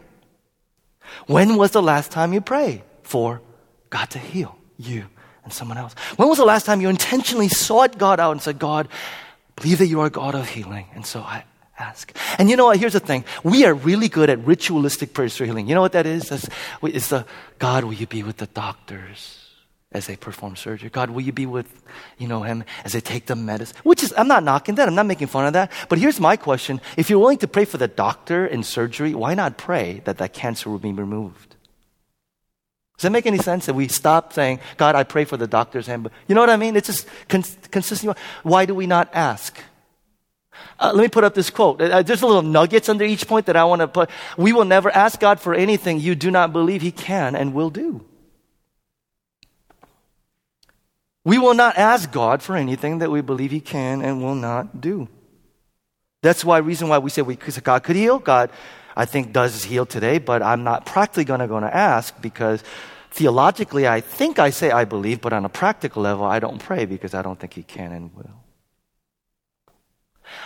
When 1.25 1.57
was 1.57 1.71
the 1.71 1.81
last 1.81 2.11
time 2.11 2.33
you 2.33 2.41
prayed 2.41 2.83
for 3.01 3.41
God 3.89 4.09
to 4.11 4.19
heal 4.19 4.57
you? 4.77 5.05
And 5.43 5.53
someone 5.53 5.77
else. 5.77 5.93
When 6.15 6.27
was 6.29 6.37
the 6.37 6.45
last 6.45 6.65
time 6.65 6.81
you 6.81 6.89
intentionally 6.89 7.49
sought 7.49 7.97
God 7.97 8.19
out 8.19 8.31
and 8.31 8.41
said, 8.41 8.59
God, 8.59 8.87
believe 9.55 9.79
that 9.79 9.87
you 9.87 10.01
are 10.01 10.09
God 10.09 10.35
of 10.35 10.49
healing? 10.49 10.87
And 10.93 11.05
so 11.05 11.21
I 11.21 11.43
ask. 11.77 12.15
And 12.37 12.49
you 12.49 12.55
know 12.55 12.65
what? 12.65 12.79
Here's 12.79 12.93
the 12.93 12.99
thing. 12.99 13.25
We 13.43 13.65
are 13.65 13.73
really 13.73 14.09
good 14.09 14.29
at 14.29 14.45
ritualistic 14.45 15.13
prayers 15.13 15.35
for 15.35 15.45
healing. 15.45 15.67
You 15.67 15.75
know 15.75 15.81
what 15.81 15.93
that 15.93 16.05
is? 16.05 16.29
That's, 16.29 16.47
it's 16.83 17.09
the, 17.09 17.25
God, 17.59 17.83
will 17.83 17.93
you 17.93 18.07
be 18.07 18.23
with 18.23 18.37
the 18.37 18.47
doctors? 18.47 19.39
as 19.93 20.07
they 20.07 20.15
perform 20.15 20.55
surgery. 20.55 20.89
God, 20.89 21.11
will 21.11 21.21
you 21.21 21.31
be 21.31 21.45
with, 21.45 21.67
you 22.17 22.27
know, 22.27 22.41
him 22.41 22.63
as 22.83 22.93
they 22.93 23.01
take 23.01 23.27
the 23.27 23.35
medicine? 23.35 23.77
Which 23.83 24.03
is, 24.03 24.13
I'm 24.17 24.27
not 24.27 24.43
knocking 24.43 24.75
that. 24.75 24.87
I'm 24.87 24.95
not 24.95 25.05
making 25.05 25.27
fun 25.27 25.45
of 25.45 25.53
that. 25.53 25.71
But 25.87 25.99
here's 25.99 26.19
my 26.19 26.35
question. 26.35 26.81
If 26.97 27.09
you're 27.09 27.19
willing 27.19 27.37
to 27.39 27.47
pray 27.47 27.65
for 27.65 27.77
the 27.77 27.87
doctor 27.87 28.45
in 28.45 28.63
surgery, 28.63 29.13
why 29.13 29.35
not 29.35 29.57
pray 29.57 30.01
that 30.05 30.17
that 30.17 30.33
cancer 30.33 30.69
will 30.69 30.79
be 30.79 30.91
removed? 30.91 31.55
Does 32.97 33.03
that 33.03 33.11
make 33.11 33.25
any 33.25 33.39
sense? 33.39 33.65
That 33.65 33.73
we 33.73 33.87
stop 33.87 34.33
saying, 34.33 34.59
God, 34.77 34.95
I 34.95 35.03
pray 35.03 35.25
for 35.25 35.37
the 35.37 35.47
doctor's 35.47 35.87
hand. 35.87 36.03
But 36.03 36.11
You 36.27 36.35
know 36.35 36.41
what 36.41 36.49
I 36.49 36.57
mean? 36.57 36.75
It's 36.75 36.87
just 36.87 37.07
cons- 37.27 37.57
consistent. 37.71 38.17
Why 38.43 38.65
do 38.65 38.75
we 38.75 38.87
not 38.87 39.09
ask? 39.13 39.57
Uh, 40.79 40.91
let 40.93 41.01
me 41.01 41.09
put 41.09 41.23
up 41.23 41.33
this 41.33 41.49
quote. 41.49 41.81
Uh, 41.81 42.01
there's 42.03 42.21
a 42.21 42.27
little 42.27 42.41
nuggets 42.41 42.89
under 42.89 43.03
each 43.03 43.27
point 43.27 43.47
that 43.47 43.55
I 43.55 43.63
want 43.63 43.81
to 43.81 43.87
put. 43.87 44.09
We 44.37 44.53
will 44.53 44.65
never 44.65 44.89
ask 44.91 45.19
God 45.19 45.39
for 45.39 45.53
anything 45.53 45.99
you 45.99 46.15
do 46.15 46.29
not 46.31 46.53
believe 46.53 46.81
He 46.81 46.91
can 46.91 47.35
and 47.35 47.53
will 47.53 47.69
do. 47.69 48.05
We 51.25 51.37
will 51.37 51.53
not 51.53 51.77
ask 51.77 52.11
God 52.11 52.43
for 52.43 52.55
anything 52.55 52.99
that 52.99 53.09
we 53.09 53.21
believe 53.21 53.51
He 53.51 53.61
can 53.61 54.01
and 54.01 54.21
will 54.21 54.35
not 54.35 54.81
do. 54.81 55.07
That's 56.21 56.43
why 56.45 56.59
reason 56.59 56.89
why 56.89 56.99
we 56.99 57.09
say 57.09 57.21
we, 57.21 57.35
God 57.35 57.83
could 57.83 57.95
heal. 57.95 58.19
God 58.19 58.49
I 58.95 59.05
think 59.05 59.33
does 59.33 59.63
heal 59.63 59.85
today, 59.85 60.19
but 60.19 60.41
I'm 60.41 60.63
not 60.63 60.85
practically 60.85 61.25
going 61.25 61.63
to 61.63 61.75
ask 61.75 62.19
because 62.21 62.63
theologically 63.11 63.87
I 63.87 64.01
think 64.01 64.39
I 64.39 64.49
say 64.49 64.71
I 64.71 64.85
believe, 64.85 65.21
but 65.21 65.33
on 65.33 65.45
a 65.45 65.49
practical 65.49 66.03
level 66.03 66.25
I 66.25 66.39
don't 66.39 66.59
pray 66.59 66.85
because 66.85 67.13
I 67.13 67.21
don't 67.21 67.39
think 67.39 67.53
he 67.53 67.63
can 67.63 67.91
and 67.91 68.15
will. 68.15 68.43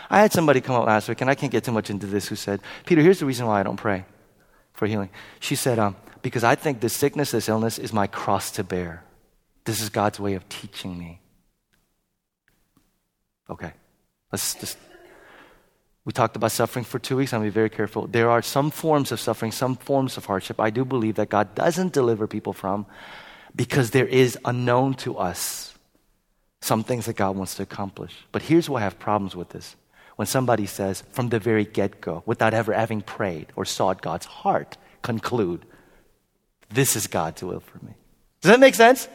I 0.09 0.21
had 0.21 0.31
somebody 0.31 0.61
come 0.61 0.75
up 0.75 0.85
last 0.85 1.09
week, 1.09 1.21
and 1.21 1.29
I 1.29 1.35
can't 1.35 1.51
get 1.51 1.63
too 1.63 1.71
much 1.71 1.89
into 1.89 2.07
this, 2.07 2.27
who 2.27 2.35
said, 2.35 2.61
Peter, 2.85 3.01
here's 3.01 3.19
the 3.19 3.25
reason 3.25 3.45
why 3.45 3.59
I 3.59 3.63
don't 3.63 3.77
pray. 3.77 4.05
for 4.73 4.85
healing. 4.85 5.09
She 5.39 5.55
said, 5.55 5.79
um, 5.79 5.95
Because 6.21 6.43
I 6.43 6.55
think 6.55 6.81
this 6.81 6.93
sickness, 6.93 7.31
this 7.31 7.49
illness 7.49 7.79
is 7.79 7.93
my 7.93 8.07
cross 8.07 8.51
to 8.51 8.63
bear. 8.63 9.03
This 9.65 9.81
is 9.81 9.89
God's 9.89 10.19
way 10.19 10.33
of 10.35 10.47
teaching 10.49 10.97
me. 10.97 11.19
Okay, 13.49 13.73
let's 14.31 14.55
just. 14.55 14.77
We 16.07 16.13
talked 16.13 16.37
about 16.37 16.53
suffering 16.53 16.85
for 16.85 16.99
two 16.99 17.17
weeks. 17.17 17.33
I'm 17.33 17.41
going 17.41 17.49
to 17.49 17.51
be 17.51 17.53
very 17.53 17.69
careful. 17.69 18.07
There 18.07 18.29
are 18.29 18.41
some 18.41 18.71
forms 18.71 19.11
of 19.11 19.19
suffering, 19.19 19.51
some 19.51 19.75
forms 19.75 20.15
of 20.15 20.23
hardship 20.23 20.57
I 20.57 20.69
do 20.69 20.85
believe 20.85 21.15
that 21.15 21.27
God 21.27 21.53
doesn't 21.53 21.91
deliver 21.91 22.27
people 22.27 22.53
from 22.53 22.85
because 23.53 23.91
there 23.91 24.07
is 24.07 24.37
unknown 24.45 24.93
to 25.03 25.17
us 25.17 25.77
some 26.61 26.85
things 26.85 27.07
that 27.07 27.17
God 27.17 27.35
wants 27.35 27.55
to 27.55 27.63
accomplish. 27.63 28.13
But 28.31 28.43
here's 28.43 28.69
why 28.69 28.79
I 28.79 28.83
have 28.83 28.97
problems 28.97 29.35
with 29.35 29.49
this. 29.49 29.75
When 30.15 30.27
somebody 30.27 30.65
says 30.65 31.03
from 31.11 31.27
the 31.27 31.39
very 31.39 31.65
get 31.65 31.99
go, 31.99 32.23
without 32.25 32.53
ever 32.53 32.71
having 32.71 33.01
prayed 33.01 33.47
or 33.57 33.65
sought 33.65 34.01
God's 34.01 34.27
heart, 34.27 34.77
conclude, 35.01 35.65
this 36.69 36.95
is 36.95 37.07
God's 37.07 37.43
will 37.43 37.59
for 37.59 37.83
me. 37.85 37.91
Does 38.39 38.51
that 38.51 38.61
make 38.61 38.75
sense? 38.75 39.09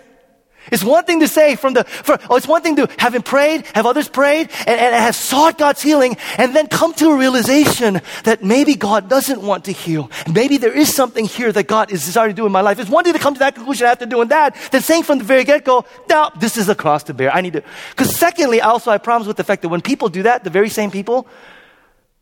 It's 0.70 0.84
one 0.84 1.04
thing 1.04 1.20
to 1.20 1.28
say 1.28 1.56
from 1.56 1.74
the, 1.74 1.84
for, 1.84 2.18
oh, 2.30 2.36
it's 2.36 2.46
one 2.46 2.62
thing 2.62 2.76
to 2.76 2.88
having 2.98 3.22
prayed, 3.22 3.66
have 3.74 3.84
others 3.84 4.08
prayed, 4.08 4.48
and, 4.66 4.80
and 4.80 4.94
have 4.94 5.16
sought 5.16 5.58
God's 5.58 5.82
healing, 5.82 6.16
and 6.38 6.54
then 6.54 6.68
come 6.68 6.94
to 6.94 7.10
a 7.10 7.16
realization 7.16 8.00
that 8.24 8.44
maybe 8.44 8.74
God 8.74 9.08
doesn't 9.08 9.42
want 9.42 9.64
to 9.64 9.72
heal. 9.72 10.10
Maybe 10.32 10.58
there 10.58 10.72
is 10.72 10.94
something 10.94 11.24
here 11.24 11.50
that 11.52 11.66
God 11.66 11.90
is 11.90 12.04
desiring 12.04 12.32
to 12.32 12.36
do 12.36 12.46
in 12.46 12.52
my 12.52 12.60
life. 12.60 12.78
It's 12.78 12.88
one 12.90 13.02
thing 13.04 13.12
to 13.12 13.18
come 13.18 13.34
to 13.34 13.40
that 13.40 13.54
conclusion 13.56 13.86
after 13.86 14.06
doing 14.06 14.28
that, 14.28 14.56
than 14.70 14.82
saying 14.82 15.02
from 15.02 15.18
the 15.18 15.24
very 15.24 15.44
get-go, 15.44 15.84
no, 16.08 16.30
this 16.38 16.56
is 16.56 16.68
a 16.68 16.74
cross 16.74 17.02
to 17.04 17.14
bear. 17.14 17.34
I 17.34 17.40
need 17.40 17.54
to, 17.54 17.62
because 17.90 18.14
secondly, 18.14 18.60
also 18.60 18.90
I 18.90 18.98
problems 18.98 19.26
with 19.26 19.36
the 19.36 19.44
fact 19.44 19.62
that 19.62 19.68
when 19.68 19.80
people 19.80 20.08
do 20.08 20.22
that, 20.22 20.44
the 20.44 20.50
very 20.50 20.68
same 20.68 20.90
people, 20.90 21.26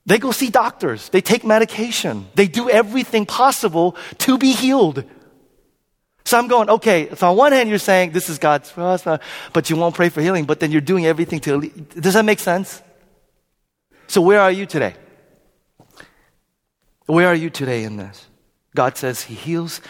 they 0.06 0.18
go 0.18 0.32
see 0.32 0.48
doctors. 0.48 1.10
They 1.10 1.20
take 1.20 1.44
medication. 1.44 2.26
They 2.34 2.48
do 2.48 2.70
everything 2.70 3.26
possible 3.26 3.96
to 4.18 4.38
be 4.38 4.52
healed. 4.52 5.04
So 6.30 6.38
I'm 6.38 6.46
going, 6.46 6.70
okay, 6.70 7.12
so 7.16 7.28
on 7.28 7.36
one 7.36 7.50
hand, 7.50 7.68
you're 7.68 7.80
saying 7.80 8.12
this 8.12 8.28
is 8.28 8.38
God's, 8.38 8.72
uh, 8.78 9.18
but 9.52 9.68
you 9.68 9.74
won't 9.74 9.96
pray 9.96 10.10
for 10.10 10.20
healing, 10.20 10.44
but 10.44 10.60
then 10.60 10.70
you're 10.70 10.80
doing 10.80 11.04
everything 11.04 11.40
to, 11.40 11.60
does 11.98 12.14
that 12.14 12.24
make 12.24 12.38
sense? 12.38 12.80
So 14.06 14.20
where 14.20 14.40
are 14.40 14.52
you 14.52 14.64
today? 14.64 14.94
Where 17.06 17.26
are 17.26 17.34
you 17.34 17.50
today 17.50 17.82
in 17.82 17.96
this? 17.96 18.28
God 18.76 18.96
says 18.96 19.22
He 19.22 19.34
heals 19.34 19.80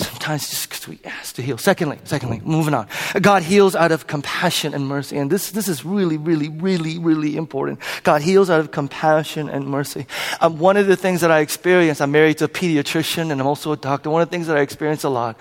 Sometimes 0.00 0.48
just 0.48 0.68
because 0.68 0.88
we 0.88 0.98
ask 1.04 1.34
to 1.34 1.42
heal. 1.42 1.58
Secondly, 1.58 1.98
secondly, 2.04 2.40
moving 2.42 2.72
on. 2.72 2.88
God 3.20 3.42
heals 3.42 3.76
out 3.76 3.92
of 3.92 4.06
compassion 4.06 4.72
and 4.72 4.86
mercy. 4.86 5.18
And 5.18 5.30
this, 5.30 5.50
this 5.50 5.68
is 5.68 5.84
really, 5.84 6.16
really, 6.16 6.48
really, 6.48 6.98
really 6.98 7.36
important. 7.36 7.80
God 8.02 8.22
heals 8.22 8.48
out 8.48 8.60
of 8.60 8.70
compassion 8.70 9.50
and 9.50 9.66
mercy. 9.66 10.06
Um, 10.40 10.58
one 10.58 10.78
of 10.78 10.86
the 10.86 10.96
things 10.96 11.20
that 11.20 11.30
I 11.30 11.40
experience, 11.40 12.00
I'm 12.00 12.12
married 12.12 12.38
to 12.38 12.46
a 12.46 12.48
pediatrician 12.48 13.30
and 13.30 13.40
I'm 13.40 13.46
also 13.46 13.72
a 13.72 13.76
doctor. 13.76 14.08
One 14.08 14.22
of 14.22 14.28
the 14.28 14.30
things 14.30 14.46
that 14.46 14.56
I 14.56 14.60
experience 14.60 15.04
a 15.04 15.10
lot 15.10 15.38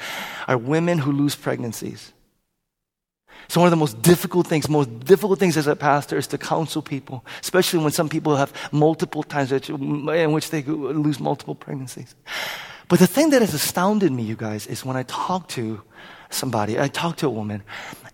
are 0.47 0.57
women 0.57 0.97
who 0.97 1.13
lose 1.13 1.35
pregnancies. 1.35 2.11
So 3.47 3.61
one 3.61 3.67
of 3.67 3.71
the 3.71 3.77
most 3.77 4.01
difficult 4.01 4.45
things, 4.45 4.69
most 4.69 4.99
difficult 4.99 5.39
things 5.39 5.57
as 5.57 5.65
a 5.65 5.75
pastor 5.75 6.17
is 6.17 6.27
to 6.27 6.37
counsel 6.37 6.83
people, 6.83 7.25
especially 7.41 7.79
when 7.79 7.91
some 7.91 8.07
people 8.07 8.35
have 8.35 8.53
multiple 8.71 9.23
times 9.23 9.51
in 9.51 10.31
which 10.31 10.51
they 10.51 10.61
lose 10.61 11.19
multiple 11.19 11.55
pregnancies. 11.55 12.13
But 12.89 12.97
the 12.97 13.08
thing 13.08 13.30
that 13.30 13.41
has 13.41 13.54
astounded 13.54 14.12
me, 14.12 14.23
you 14.23 14.36
guys, 14.36 14.65
is 14.65 14.84
when 14.84 14.97
I 14.97 15.04
talk 15.04 15.47
to 15.49 15.82
somebody, 16.32 16.80
I 16.80 16.88
talk 16.88 17.17
to 17.17 17.28
a 17.28 17.30
woman, 17.30 17.63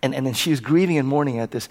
and, 0.03 0.13
and 0.13 0.37
she 0.37 0.51
was 0.51 0.59
grieving 0.59 0.97
and 0.97 1.07
mourning 1.07 1.39
at 1.39 1.51
this. 1.51 1.69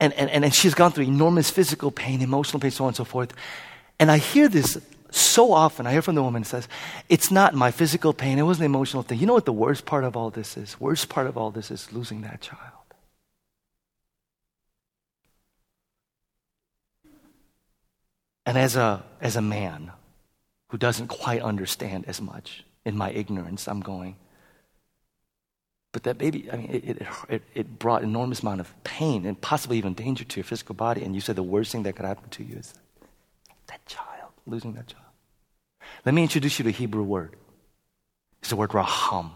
And, 0.00 0.12
and, 0.14 0.30
and 0.30 0.52
she's 0.52 0.74
gone 0.74 0.92
through 0.92 1.04
enormous 1.04 1.50
physical 1.50 1.90
pain, 1.90 2.22
emotional 2.22 2.60
pain, 2.60 2.70
so 2.70 2.84
on 2.84 2.88
and 2.88 2.96
so 2.96 3.04
forth. 3.04 3.34
And 4.00 4.10
I 4.10 4.16
hear 4.16 4.48
this 4.48 4.78
so 5.10 5.52
often. 5.52 5.86
I 5.86 5.92
hear 5.92 6.00
from 6.00 6.14
the 6.14 6.22
woman 6.22 6.44
says, 6.44 6.66
It's 7.10 7.30
not 7.30 7.54
my 7.54 7.70
physical 7.70 8.14
pain, 8.14 8.38
it 8.38 8.42
was 8.42 8.58
an 8.58 8.64
emotional 8.64 9.02
thing. 9.02 9.18
You 9.18 9.26
know 9.26 9.34
what 9.34 9.44
the 9.44 9.52
worst 9.52 9.84
part 9.84 10.04
of 10.04 10.16
all 10.16 10.30
this 10.30 10.56
is? 10.56 10.80
Worst 10.80 11.10
part 11.10 11.26
of 11.26 11.36
all 11.36 11.50
this 11.50 11.70
is 11.70 11.92
losing 11.92 12.22
that 12.22 12.40
child. 12.40 12.60
And 18.46 18.56
as 18.56 18.76
a, 18.76 19.04
as 19.20 19.36
a 19.36 19.42
man, 19.42 19.92
who 20.72 20.78
doesn't 20.78 21.08
quite 21.08 21.42
understand 21.42 22.06
as 22.08 22.18
much. 22.18 22.64
In 22.86 22.96
my 22.96 23.10
ignorance, 23.10 23.68
I'm 23.68 23.80
going, 23.80 24.16
but 25.92 26.04
that 26.04 26.16
baby, 26.16 26.50
I 26.50 26.56
mean, 26.56 26.70
it, 26.70 27.06
it, 27.28 27.42
it, 27.54 27.78
brought 27.78 28.02
enormous 28.02 28.40
amount 28.40 28.62
of 28.62 28.74
pain 28.82 29.26
and 29.26 29.38
possibly 29.38 29.76
even 29.76 29.92
danger 29.92 30.24
to 30.24 30.40
your 30.40 30.44
physical 30.44 30.74
body. 30.74 31.04
And 31.04 31.14
you 31.14 31.20
said 31.20 31.36
the 31.36 31.42
worst 31.42 31.72
thing 31.72 31.82
that 31.82 31.94
could 31.94 32.06
happen 32.06 32.30
to 32.30 32.42
you 32.42 32.56
is 32.56 32.72
that 33.66 33.84
child, 33.84 34.32
losing 34.46 34.72
that 34.72 34.86
child. 34.86 35.04
Let 36.06 36.14
me 36.14 36.22
introduce 36.22 36.58
you 36.58 36.62
to 36.62 36.70
a 36.70 36.72
Hebrew 36.72 37.02
word. 37.02 37.36
It's 38.40 38.48
the 38.48 38.56
word 38.56 38.72
raham. 38.72 39.32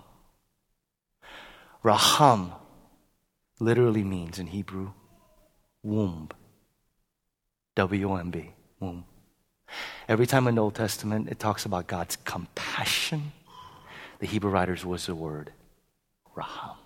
Raham 1.83 2.53
literally 3.61 4.03
means 4.03 4.39
in 4.39 4.47
Hebrew 4.47 4.93
womb. 5.83 6.31
W 7.75 8.11
O 8.11 8.17
M 8.17 8.31
B, 8.31 8.53
womb. 8.81 9.05
Every 10.09 10.27
time 10.27 10.47
in 10.47 10.55
the 10.55 10.63
Old 10.63 10.75
Testament 10.75 11.29
it 11.29 11.39
talks 11.39 11.65
about 11.65 11.87
God's 11.87 12.17
compassion, 12.17 13.33
the 14.19 14.27
Hebrew 14.27 14.51
writers 14.51 14.85
was 14.85 15.07
the 15.07 15.15
word 15.15 15.53
raham. 16.35 16.77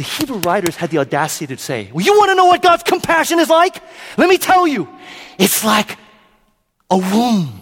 The 0.01 0.03
Hebrew 0.07 0.37
writers 0.37 0.77
had 0.77 0.89
the 0.89 0.97
audacity 0.97 1.53
to 1.53 1.61
say, 1.61 1.91
well, 1.93 2.03
You 2.03 2.17
want 2.17 2.31
to 2.31 2.35
know 2.35 2.45
what 2.45 2.63
God's 2.63 2.81
compassion 2.81 3.37
is 3.37 3.49
like? 3.49 3.83
Let 4.17 4.29
me 4.29 4.39
tell 4.39 4.67
you. 4.67 4.89
It's 5.37 5.63
like 5.63 5.95
a 6.89 6.97
womb 6.97 7.61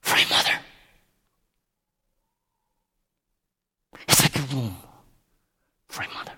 for 0.00 0.16
a 0.16 0.26
mother. 0.30 0.58
It's 4.08 4.22
like 4.22 4.38
a 4.38 4.54
womb 4.54 4.76
for 5.88 6.04
a 6.04 6.08
mother. 6.14 6.32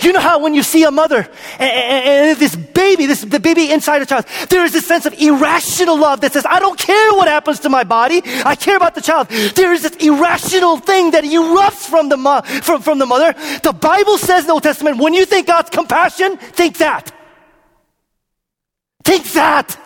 You 0.00 0.12
know 0.12 0.20
how 0.20 0.38
when 0.40 0.54
you 0.54 0.62
see 0.62 0.84
a 0.84 0.90
mother 0.90 1.28
and, 1.58 1.62
and, 1.62 2.38
this 2.38 2.54
baby, 2.54 3.06
this 3.06 3.22
the 3.22 3.40
baby 3.40 3.70
inside 3.70 4.02
a 4.02 4.06
child, 4.06 4.26
there 4.50 4.64
is 4.64 4.72
this 4.72 4.86
sense 4.86 5.06
of 5.06 5.14
irrational 5.14 5.98
love 5.98 6.20
that 6.20 6.32
says, 6.32 6.46
I 6.48 6.60
don't 6.60 6.78
care 6.78 7.12
what 7.14 7.28
happens 7.28 7.60
to 7.60 7.68
my 7.68 7.84
body. 7.84 8.22
I 8.24 8.54
care 8.56 8.76
about 8.76 8.94
the 8.94 9.00
child. 9.00 9.28
There 9.28 9.72
is 9.72 9.82
this 9.82 9.96
irrational 9.96 10.78
thing 10.78 11.12
that 11.12 11.24
erupts 11.24 11.88
from 11.88 12.08
the, 12.08 12.16
mo- 12.16 12.42
from, 12.42 12.82
from 12.82 12.98
the 12.98 13.06
mother. 13.06 13.32
The 13.62 13.72
Bible 13.72 14.18
says 14.18 14.44
in 14.44 14.48
the 14.48 14.52
Old 14.54 14.62
Testament, 14.62 14.98
when 14.98 15.14
you 15.14 15.24
think 15.24 15.46
God's 15.46 15.70
compassion, 15.70 16.36
think 16.36 16.78
that. 16.78 17.12
Think 19.04 19.24
that. 19.32 19.78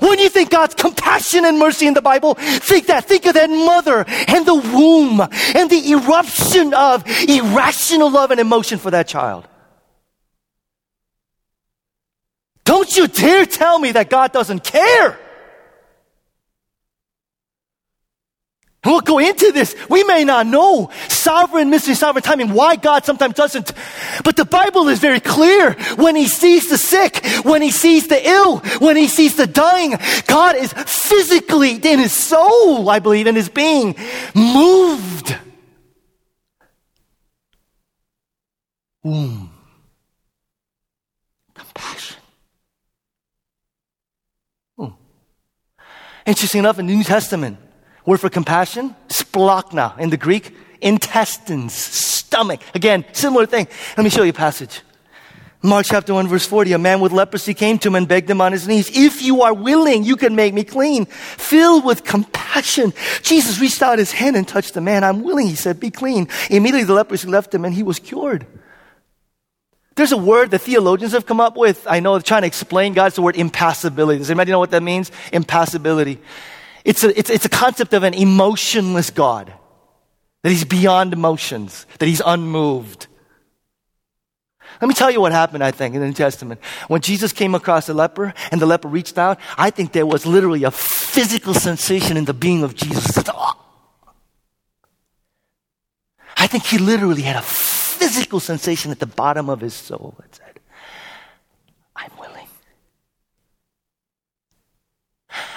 When 0.00 0.18
you 0.18 0.28
think 0.28 0.50
God's 0.50 0.74
compassion 0.74 1.44
and 1.44 1.58
mercy 1.58 1.86
in 1.86 1.94
the 1.94 2.02
Bible, 2.02 2.34
think 2.34 2.86
that. 2.86 3.04
Think 3.04 3.26
of 3.26 3.34
that 3.34 3.50
mother 3.50 4.04
and 4.06 4.46
the 4.46 4.54
womb 4.54 5.20
and 5.20 5.70
the 5.70 5.92
eruption 5.92 6.74
of 6.74 7.04
irrational 7.28 8.10
love 8.10 8.30
and 8.30 8.40
emotion 8.40 8.78
for 8.78 8.90
that 8.90 9.06
child. 9.08 9.46
Don't 12.64 12.96
you 12.96 13.06
dare 13.06 13.44
tell 13.44 13.78
me 13.78 13.92
that 13.92 14.08
God 14.08 14.32
doesn't 14.32 14.64
care. 14.64 15.18
We'll 18.84 19.00
go 19.00 19.18
into 19.18 19.52
this. 19.52 19.74
We 19.88 20.04
may 20.04 20.24
not 20.24 20.46
know 20.46 20.90
sovereign 21.08 21.70
mystery, 21.70 21.94
sovereign 21.94 22.22
timing, 22.22 22.52
why 22.52 22.76
God 22.76 23.04
sometimes 23.04 23.34
doesn't. 23.34 23.72
But 24.24 24.36
the 24.36 24.44
Bible 24.44 24.88
is 24.88 24.98
very 24.98 25.20
clear. 25.20 25.72
When 25.96 26.16
He 26.16 26.28
sees 26.28 26.68
the 26.68 26.78
sick, 26.78 27.24
when 27.44 27.62
He 27.62 27.70
sees 27.70 28.08
the 28.08 28.28
ill, 28.28 28.58
when 28.78 28.96
He 28.96 29.08
sees 29.08 29.36
the 29.36 29.46
dying, 29.46 29.94
God 30.26 30.56
is 30.56 30.72
physically 30.72 31.76
in 31.76 31.98
His 31.98 32.12
soul, 32.12 32.88
I 32.88 32.98
believe, 32.98 33.26
in 33.26 33.34
His 33.34 33.48
being, 33.48 33.96
moved. 34.34 35.36
Womb. 39.04 39.50
Compassion. 41.54 42.16
Hmm. 44.78 44.88
Interesting 46.24 46.60
enough, 46.60 46.78
in 46.78 46.86
the 46.86 46.94
New 46.94 47.04
Testament, 47.04 47.58
Word 48.06 48.20
for 48.20 48.28
compassion, 48.28 48.94
splanchna 49.08 49.98
in 49.98 50.10
the 50.10 50.16
Greek, 50.16 50.54
intestines, 50.80 51.72
stomach. 51.72 52.60
Again, 52.74 53.04
similar 53.12 53.46
thing. 53.46 53.66
Let 53.96 54.04
me 54.04 54.10
show 54.10 54.22
you 54.22 54.30
a 54.30 54.34
passage. 54.34 54.82
Mark 55.62 55.86
chapter 55.88 56.12
1 56.12 56.28
verse 56.28 56.44
40, 56.44 56.74
a 56.74 56.78
man 56.78 57.00
with 57.00 57.10
leprosy 57.10 57.54
came 57.54 57.78
to 57.78 57.88
him 57.88 57.94
and 57.94 58.06
begged 58.06 58.28
him 58.28 58.42
on 58.42 58.52
his 58.52 58.68
knees, 58.68 58.90
if 58.92 59.22
you 59.22 59.40
are 59.40 59.54
willing, 59.54 60.04
you 60.04 60.14
can 60.14 60.36
make 60.36 60.52
me 60.52 60.62
clean. 60.62 61.06
Filled 61.06 61.86
with 61.86 62.04
compassion, 62.04 62.92
Jesus 63.22 63.58
reached 63.58 63.80
out 63.80 63.98
his 63.98 64.12
hand 64.12 64.36
and 64.36 64.46
touched 64.46 64.74
the 64.74 64.82
man. 64.82 65.02
I'm 65.02 65.22
willing, 65.22 65.46
he 65.46 65.54
said, 65.54 65.80
be 65.80 65.90
clean. 65.90 66.28
Immediately 66.50 66.84
the 66.84 66.92
leprosy 66.92 67.28
left 67.28 67.54
him 67.54 67.64
and 67.64 67.72
he 67.72 67.82
was 67.82 67.98
cured. 67.98 68.46
There's 69.94 70.12
a 70.12 70.18
word 70.18 70.50
that 70.50 70.58
theologians 70.58 71.12
have 71.12 71.24
come 71.24 71.40
up 71.40 71.56
with. 71.56 71.86
I 71.88 72.00
know 72.00 72.12
they're 72.12 72.20
trying 72.20 72.42
to 72.42 72.48
explain 72.48 72.92
God's 72.92 73.14
the 73.14 73.22
word 73.22 73.36
impassibility. 73.36 74.18
Does 74.18 74.30
anybody 74.30 74.52
know 74.52 74.58
what 74.58 74.72
that 74.72 74.82
means? 74.82 75.10
Impassibility. 75.32 76.20
It's 76.84 77.02
a, 77.02 77.18
it's, 77.18 77.30
it's 77.30 77.44
a 77.44 77.48
concept 77.48 77.94
of 77.94 78.02
an 78.02 78.14
emotionless 78.14 79.10
God. 79.10 79.52
That 80.42 80.50
he's 80.50 80.64
beyond 80.64 81.14
emotions, 81.14 81.86
that 81.98 82.06
he's 82.06 82.20
unmoved. 82.24 83.06
Let 84.80 84.88
me 84.88 84.94
tell 84.94 85.10
you 85.10 85.20
what 85.20 85.32
happened, 85.32 85.64
I 85.64 85.70
think, 85.70 85.94
in 85.94 86.02
the 86.02 86.06
New 86.06 86.12
Testament. 86.12 86.60
When 86.88 87.00
Jesus 87.00 87.32
came 87.32 87.54
across 87.54 87.86
the 87.86 87.94
leper 87.94 88.34
and 88.50 88.60
the 88.60 88.66
leper 88.66 88.88
reached 88.88 89.16
out, 89.16 89.38
I 89.56 89.70
think 89.70 89.92
there 89.92 90.04
was 90.04 90.26
literally 90.26 90.64
a 90.64 90.70
physical 90.70 91.54
sensation 91.54 92.18
in 92.18 92.26
the 92.26 92.34
being 92.34 92.62
of 92.62 92.74
Jesus. 92.74 93.16
I 96.36 96.46
think 96.46 96.64
he 96.64 96.76
literally 96.76 97.22
had 97.22 97.36
a 97.36 97.42
physical 97.42 98.40
sensation 98.40 98.90
at 98.90 98.98
the 98.98 99.06
bottom 99.06 99.48
of 99.48 99.60
his 99.60 99.72
soul 99.72 100.14
said, 100.32 100.60
I'm 101.96 102.10
willing. 102.18 102.48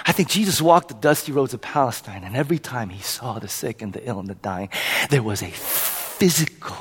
I 0.08 0.12
think 0.12 0.30
Jesus 0.30 0.62
walked 0.62 0.88
the 0.88 0.94
dusty 0.94 1.32
roads 1.32 1.52
of 1.52 1.60
Palestine, 1.60 2.24
and 2.24 2.34
every 2.34 2.58
time 2.58 2.88
he 2.88 3.02
saw 3.02 3.38
the 3.38 3.46
sick 3.46 3.82
and 3.82 3.92
the 3.92 4.02
ill 4.08 4.18
and 4.18 4.26
the 4.26 4.34
dying, 4.34 4.70
there 5.10 5.22
was 5.22 5.42
a 5.42 5.50
physical 5.50 6.76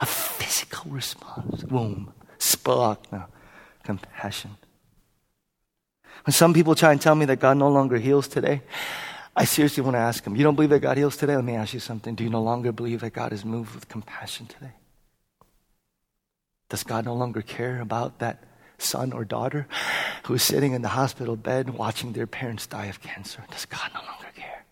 a 0.00 0.04
physical 0.04 0.90
response. 0.90 1.62
Boom. 1.62 2.12
Spark 2.38 3.10
now. 3.12 3.28
Compassion. 3.84 4.56
When 6.24 6.34
some 6.34 6.52
people 6.52 6.74
try 6.74 6.90
and 6.90 7.00
tell 7.00 7.14
me 7.14 7.24
that 7.26 7.38
God 7.38 7.56
no 7.56 7.68
longer 7.68 7.98
heals 7.98 8.26
today, 8.26 8.62
I 9.36 9.44
seriously 9.44 9.84
want 9.84 9.94
to 9.94 10.00
ask 10.00 10.24
them, 10.24 10.34
you 10.34 10.42
don't 10.42 10.56
believe 10.56 10.70
that 10.70 10.80
God 10.80 10.96
heals 10.96 11.16
today? 11.16 11.36
Let 11.36 11.44
me 11.44 11.54
ask 11.54 11.72
you 11.72 11.78
something. 11.78 12.16
Do 12.16 12.24
you 12.24 12.30
no 12.30 12.42
longer 12.42 12.72
believe 12.72 13.00
that 13.02 13.12
God 13.12 13.32
is 13.32 13.44
moved 13.44 13.76
with 13.76 13.88
compassion 13.88 14.46
today? 14.46 14.72
Does 16.68 16.82
God 16.82 17.04
no 17.04 17.14
longer 17.14 17.42
care 17.42 17.80
about 17.80 18.18
that 18.18 18.42
son 18.78 19.12
or 19.12 19.24
daughter 19.24 19.66
who 20.24 20.34
is 20.34 20.42
sitting 20.42 20.72
in 20.72 20.82
the 20.82 20.88
hospital 20.88 21.36
bed 21.36 21.70
watching 21.70 22.12
their 22.12 22.26
parents 22.26 22.66
die 22.66 22.86
of 22.86 23.00
cancer? 23.00 23.44
Does 23.50 23.64
God 23.64 23.90
no 23.94 24.00
longer 24.00 24.28
care? 24.34 24.64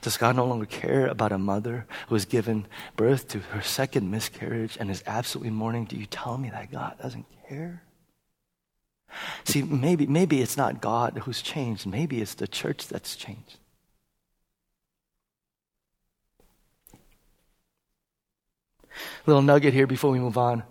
Does 0.00 0.16
God 0.16 0.36
no 0.36 0.44
longer 0.44 0.66
care 0.66 1.06
about 1.06 1.32
a 1.32 1.38
mother 1.38 1.86
who 2.08 2.14
has 2.14 2.24
given 2.24 2.66
birth 2.96 3.28
to 3.28 3.38
her 3.38 3.62
second 3.62 4.10
miscarriage 4.10 4.76
and 4.78 4.90
is 4.90 5.02
absolutely 5.06 5.50
mourning? 5.50 5.84
Do 5.84 5.96
you 5.96 6.06
tell 6.06 6.38
me 6.38 6.50
that 6.50 6.72
God 6.72 6.96
doesn't 7.00 7.26
care? 7.48 7.82
See, 9.44 9.62
maybe, 9.62 10.06
maybe 10.06 10.42
it's 10.42 10.56
not 10.56 10.80
God 10.80 11.18
who's 11.24 11.40
changed. 11.40 11.86
Maybe 11.86 12.20
it's 12.20 12.34
the 12.34 12.48
church 12.48 12.88
that's 12.88 13.16
changed. 13.16 13.58
Little 19.26 19.42
nugget 19.42 19.74
here 19.74 19.86
before 19.86 20.10
we 20.10 20.18
move 20.18 20.38
on. 20.38 20.62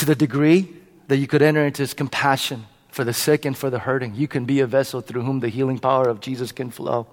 To 0.00 0.06
the 0.06 0.14
degree 0.14 0.66
that 1.08 1.18
you 1.18 1.26
could 1.26 1.42
enter 1.42 1.62
into 1.62 1.82
his 1.82 1.92
compassion 1.92 2.64
for 2.88 3.04
the 3.04 3.12
sick 3.12 3.44
and 3.44 3.54
for 3.54 3.68
the 3.68 3.80
hurting, 3.80 4.14
you 4.14 4.28
can 4.28 4.46
be 4.46 4.60
a 4.60 4.66
vessel 4.66 5.02
through 5.02 5.24
whom 5.24 5.40
the 5.40 5.50
healing 5.50 5.78
power 5.78 6.08
of 6.08 6.22
Jesus 6.22 6.52
can 6.52 6.70
flow. 6.70 7.06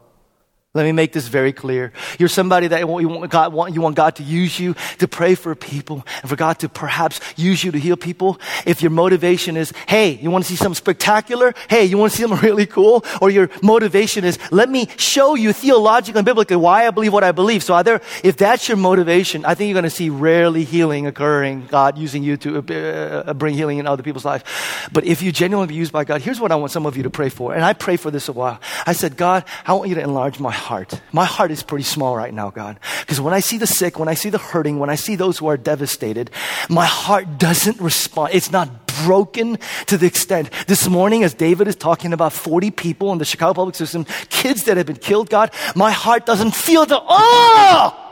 Let 0.73 0.84
me 0.84 0.91
make 0.91 1.12
this 1.12 1.27
very 1.27 1.53
clear. 1.53 1.91
You're 2.19 2.30
somebody 2.30 2.67
that 2.67 2.82
you 2.82 2.88
want 2.88 3.32
God, 3.32 3.73
you 3.73 3.82
want 3.82 3.95
God 3.95 4.17
to 4.17 4.23
use 4.23 4.60
you 4.60 4.75
to 4.99 5.08
pray 5.08 5.34
for 5.34 5.56
people 5.56 6.06
and 6.21 6.30
for 6.30 6.36
God 6.36 6.60
to 6.60 6.69
perhaps 6.69 7.19
use 7.36 7.63
you 7.63 7.71
to 7.71 7.80
heal 7.80 7.97
people. 7.97 8.39
If 8.65 8.82
your 8.84 8.91
motivation 8.91 9.58
is, 9.58 9.73
hey, 9.88 10.12
you 10.21 10.30
want 10.30 10.43
to 10.43 10.49
see 10.49 10.58
something 10.58 10.75
spectacular? 10.75 11.56
Hey, 11.69 11.86
you 11.86 11.97
want 11.97 12.12
to 12.12 12.17
see 12.17 12.23
something 12.23 12.39
really 12.47 12.67
cool? 12.67 13.03
Or 13.21 13.32
your 13.32 13.49
motivation 13.63 14.23
is, 14.23 14.38
let 14.51 14.69
me 14.69 14.88
show 14.97 15.36
you 15.36 15.51
theologically 15.51 16.19
and 16.19 16.25
biblically 16.25 16.58
why 16.58 16.86
I 16.86 16.91
believe 16.91 17.13
what 17.13 17.23
I 17.23 17.32
believe. 17.32 17.63
So 17.63 17.73
either, 17.73 18.01
if 18.23 18.38
that's 18.38 18.67
your 18.67 18.77
motivation, 18.77 19.45
I 19.45 19.56
think 19.56 19.69
you're 19.69 19.82
going 19.82 19.84
to 19.84 19.89
see 19.89 20.10
rarely 20.10 20.63
healing 20.65 21.08
occurring, 21.08 21.65
God 21.67 21.97
using 21.97 22.23
you 22.23 22.38
to 22.38 22.58
uh, 22.60 23.34
bring 23.34 23.56
healing 23.56 23.80
in 23.80 23.88
other 23.88 24.03
people's 24.03 24.25
lives. 24.25 24.43
But 24.91 25.06
if 25.06 25.23
you 25.23 25.32
genuinely 25.32 25.69
be 25.69 25.75
used 25.75 25.93
by 25.93 26.03
God, 26.03 26.21
here's 26.21 26.39
what 26.39 26.51
I 26.51 26.56
want 26.56 26.71
some 26.71 26.86
of 26.86 26.97
you 26.97 27.03
to 27.03 27.10
pray 27.10 27.30
for. 27.30 27.56
And 27.56 27.63
I 27.63 27.73
pray 27.73 27.97
for 27.97 28.12
this 28.12 28.27
a 28.27 28.34
while. 28.34 28.60
I 28.86 28.91
said, 28.91 29.17
God, 29.17 29.45
I 29.65 29.73
want 29.73 29.89
you 29.89 29.95
to 29.95 30.01
enlarge 30.01 30.39
my 30.39 30.56
heart. 30.57 30.99
My 31.13 31.25
heart 31.25 31.51
is 31.51 31.63
pretty 31.63 31.83
small 31.83 32.17
right 32.17 32.33
now, 32.33 32.49
God. 32.49 32.79
Because 33.01 33.21
when 33.21 33.33
I 33.33 33.39
see 33.39 33.57
the 33.57 33.67
sick, 33.67 33.97
when 33.97 34.09
I 34.09 34.15
see 34.15 34.29
the 34.29 34.37
hurting, 34.37 34.79
when 34.79 34.89
I 34.89 34.95
see 34.95 35.15
those 35.15 35.37
who 35.37 35.47
are 35.47 35.57
devastated, 35.57 36.31
my 36.69 36.85
heart 36.85 37.37
doesn't 37.37 37.79
respond. 37.79 38.33
It's 38.33 38.51
not 38.51 38.87
broken 39.05 39.57
to 39.85 39.97
the 39.97 40.07
extent. 40.07 40.49
This 40.67 40.87
morning, 40.89 41.23
as 41.23 41.33
David 41.33 41.67
is 41.67 41.75
talking 41.75 42.13
about 42.13 42.33
40 42.33 42.71
people 42.71 43.11
in 43.11 43.17
the 43.17 43.25
Chicago 43.25 43.53
public 43.53 43.75
system, 43.75 44.05
kids 44.29 44.63
that 44.63 44.77
have 44.77 44.85
been 44.85 44.97
killed, 44.97 45.29
God, 45.29 45.51
my 45.75 45.91
heart 45.91 46.25
doesn't 46.25 46.55
feel 46.55 46.85
the, 46.85 46.99
oh! 47.01 48.03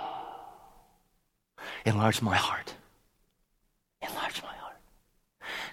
Enlarge 1.86 2.22
my 2.22 2.36
heart. 2.36 2.74
Enlarge 4.02 4.42
my 4.44 4.54
heart. 4.56 4.78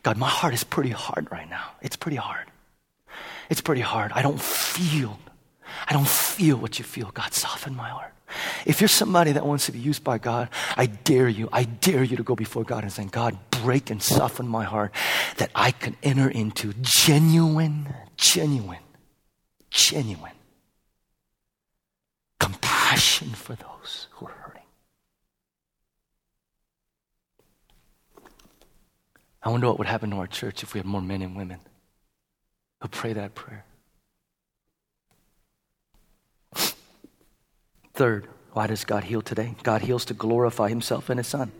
God, 0.02 0.16
my 0.16 0.28
heart 0.28 0.54
is 0.54 0.64
pretty 0.64 0.90
hard 0.90 1.28
right 1.30 1.48
now. 1.48 1.70
It's 1.80 1.96
pretty 1.96 2.16
hard. 2.16 2.46
It's 3.48 3.60
pretty 3.60 3.82
hard. 3.82 4.12
I 4.12 4.22
don't 4.22 4.40
feel 4.40 5.18
I 5.88 5.92
don't 5.92 6.08
feel 6.08 6.56
what 6.56 6.78
you 6.78 6.84
feel. 6.84 7.10
God, 7.12 7.32
soften 7.32 7.74
my 7.74 7.88
heart. 7.88 8.12
If 8.64 8.80
you're 8.80 8.88
somebody 8.88 9.32
that 9.32 9.44
wants 9.44 9.66
to 9.66 9.72
be 9.72 9.78
used 9.78 10.02
by 10.02 10.18
God, 10.18 10.48
I 10.76 10.86
dare 10.86 11.28
you, 11.28 11.48
I 11.52 11.64
dare 11.64 12.02
you 12.02 12.16
to 12.16 12.22
go 12.22 12.34
before 12.34 12.64
God 12.64 12.82
and 12.82 12.92
say, 12.92 13.04
God, 13.04 13.36
break 13.50 13.90
and 13.90 14.02
soften 14.02 14.48
my 14.48 14.64
heart 14.64 14.92
that 15.36 15.50
I 15.54 15.72
can 15.72 15.96
enter 16.02 16.28
into 16.28 16.72
genuine, 16.80 17.94
genuine, 18.16 18.78
genuine 19.70 20.32
compassion 22.42 23.28
for 23.28 23.54
those 23.54 24.08
who 24.12 24.26
are 24.26 24.32
hurting. 24.32 24.62
I 29.42 29.50
wonder 29.50 29.68
what 29.68 29.78
would 29.78 29.86
happen 29.86 30.10
to 30.10 30.16
our 30.16 30.26
church 30.26 30.62
if 30.62 30.74
we 30.74 30.78
had 30.78 30.86
more 30.86 31.00
men 31.00 31.22
and 31.22 31.36
women 31.36 31.60
who 32.80 32.88
pray 32.88 33.12
that 33.12 33.34
prayer. 33.34 33.64
Third, 37.94 38.28
why 38.52 38.66
does 38.66 38.84
God 38.84 39.04
heal 39.04 39.22
today? 39.22 39.54
God 39.62 39.82
heals 39.82 40.04
to 40.06 40.14
glorify 40.14 40.68
himself 40.68 41.10
and 41.10 41.18
his 41.18 41.26
son. 41.26 41.52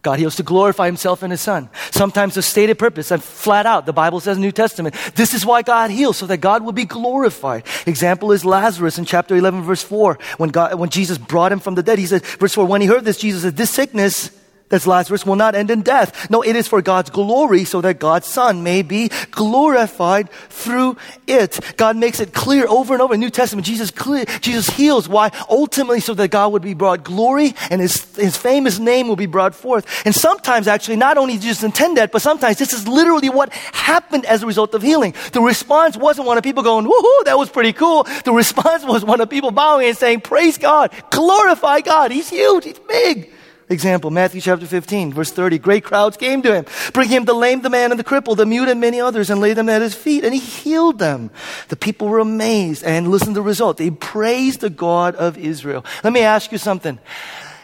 God 0.00 0.20
heals 0.20 0.36
to 0.36 0.44
glorify 0.44 0.86
himself 0.86 1.24
and 1.24 1.32
his 1.32 1.40
son. 1.40 1.68
Sometimes 1.90 2.34
the 2.34 2.42
stated 2.42 2.78
purpose, 2.78 3.10
and 3.10 3.22
flat 3.22 3.66
out, 3.66 3.84
the 3.84 3.92
Bible 3.92 4.20
says 4.20 4.38
New 4.38 4.52
Testament, 4.52 4.94
this 5.16 5.34
is 5.34 5.44
why 5.44 5.62
God 5.62 5.90
heals, 5.90 6.16
so 6.16 6.26
that 6.26 6.38
God 6.38 6.62
will 6.62 6.72
be 6.72 6.84
glorified. 6.84 7.64
Example 7.84 8.30
is 8.30 8.44
Lazarus 8.44 8.98
in 8.98 9.04
chapter 9.04 9.34
11, 9.34 9.62
verse 9.62 9.82
4. 9.82 10.18
When 10.36 10.50
God, 10.50 10.78
when 10.78 10.90
Jesus 10.90 11.18
brought 11.18 11.50
him 11.50 11.58
from 11.58 11.74
the 11.74 11.82
dead, 11.82 11.98
he 11.98 12.06
said, 12.06 12.24
verse 12.24 12.54
4, 12.54 12.64
when 12.64 12.80
he 12.80 12.86
heard 12.86 13.04
this, 13.04 13.18
Jesus 13.18 13.42
said, 13.42 13.56
this 13.56 13.70
sickness 13.70 14.30
that's 14.68 14.86
Lazarus 14.86 15.24
will 15.24 15.36
not 15.36 15.54
end 15.54 15.70
in 15.70 15.82
death. 15.82 16.30
No, 16.30 16.42
it 16.42 16.56
is 16.56 16.68
for 16.68 16.82
God's 16.82 17.10
glory 17.10 17.64
so 17.64 17.80
that 17.80 17.98
God's 17.98 18.26
son 18.26 18.62
may 18.62 18.82
be 18.82 19.10
glorified 19.30 20.30
through 20.50 20.96
it. 21.26 21.58
God 21.76 21.96
makes 21.96 22.20
it 22.20 22.32
clear 22.32 22.66
over 22.68 22.92
and 22.92 23.02
over 23.02 23.14
in 23.14 23.20
the 23.20 23.26
New 23.26 23.30
Testament. 23.30 23.66
Jesus 23.66 23.90
clear, 23.90 24.24
Jesus 24.40 24.68
heals. 24.68 25.08
Why? 25.08 25.30
Ultimately 25.48 26.00
so 26.00 26.14
that 26.14 26.28
God 26.30 26.52
would 26.52 26.62
be 26.62 26.74
brought 26.74 27.04
glory 27.04 27.54
and 27.70 27.80
his, 27.80 28.14
his 28.16 28.36
famous 28.36 28.78
name 28.78 29.08
will 29.08 29.16
be 29.16 29.26
brought 29.26 29.54
forth. 29.54 29.86
And 30.04 30.14
sometimes 30.14 30.68
actually 30.68 30.96
not 30.96 31.16
only 31.16 31.38
Jesus 31.38 31.62
intend 31.62 31.96
that, 31.96 32.12
but 32.12 32.22
sometimes 32.22 32.58
this 32.58 32.72
is 32.72 32.86
literally 32.86 33.30
what 33.30 33.52
happened 33.52 34.26
as 34.26 34.42
a 34.42 34.46
result 34.46 34.74
of 34.74 34.82
healing. 34.82 35.14
The 35.32 35.40
response 35.40 35.96
wasn't 35.96 36.26
one 36.26 36.36
of 36.36 36.44
people 36.44 36.62
going, 36.62 36.84
woohoo, 36.84 37.24
that 37.24 37.38
was 37.38 37.48
pretty 37.48 37.72
cool. 37.72 38.04
The 38.24 38.32
response 38.32 38.84
was 38.84 39.04
one 39.04 39.20
of 39.20 39.30
people 39.30 39.50
bowing 39.50 39.88
and 39.88 39.96
saying, 39.96 40.20
praise 40.20 40.58
God, 40.58 40.92
glorify 41.10 41.80
God. 41.80 42.10
He's 42.10 42.28
huge. 42.28 42.64
He's 42.64 42.78
big. 42.78 43.32
Example, 43.70 44.10
Matthew 44.10 44.40
chapter 44.40 44.64
15, 44.64 45.12
verse 45.12 45.30
30. 45.30 45.58
Great 45.58 45.84
crowds 45.84 46.16
came 46.16 46.40
to 46.42 46.54
him, 46.54 46.64
bring 46.94 47.10
him 47.10 47.26
the 47.26 47.34
lame, 47.34 47.60
the 47.60 47.68
man, 47.68 47.90
and 47.90 48.00
the 48.00 48.04
cripple, 48.04 48.34
the 48.34 48.46
mute, 48.46 48.68
and 48.68 48.80
many 48.80 48.98
others, 48.98 49.28
and 49.28 49.40
laid 49.40 49.58
them 49.58 49.68
at 49.68 49.82
his 49.82 49.94
feet, 49.94 50.24
and 50.24 50.32
he 50.32 50.40
healed 50.40 50.98
them. 50.98 51.30
The 51.68 51.76
people 51.76 52.08
were 52.08 52.18
amazed, 52.18 52.82
and 52.82 53.08
listen 53.08 53.28
to 53.28 53.34
the 53.34 53.42
result. 53.42 53.76
They 53.76 53.90
praised 53.90 54.60
the 54.60 54.70
God 54.70 55.16
of 55.16 55.36
Israel. 55.36 55.84
Let 56.02 56.14
me 56.14 56.20
ask 56.20 56.50
you 56.50 56.56
something. 56.56 56.98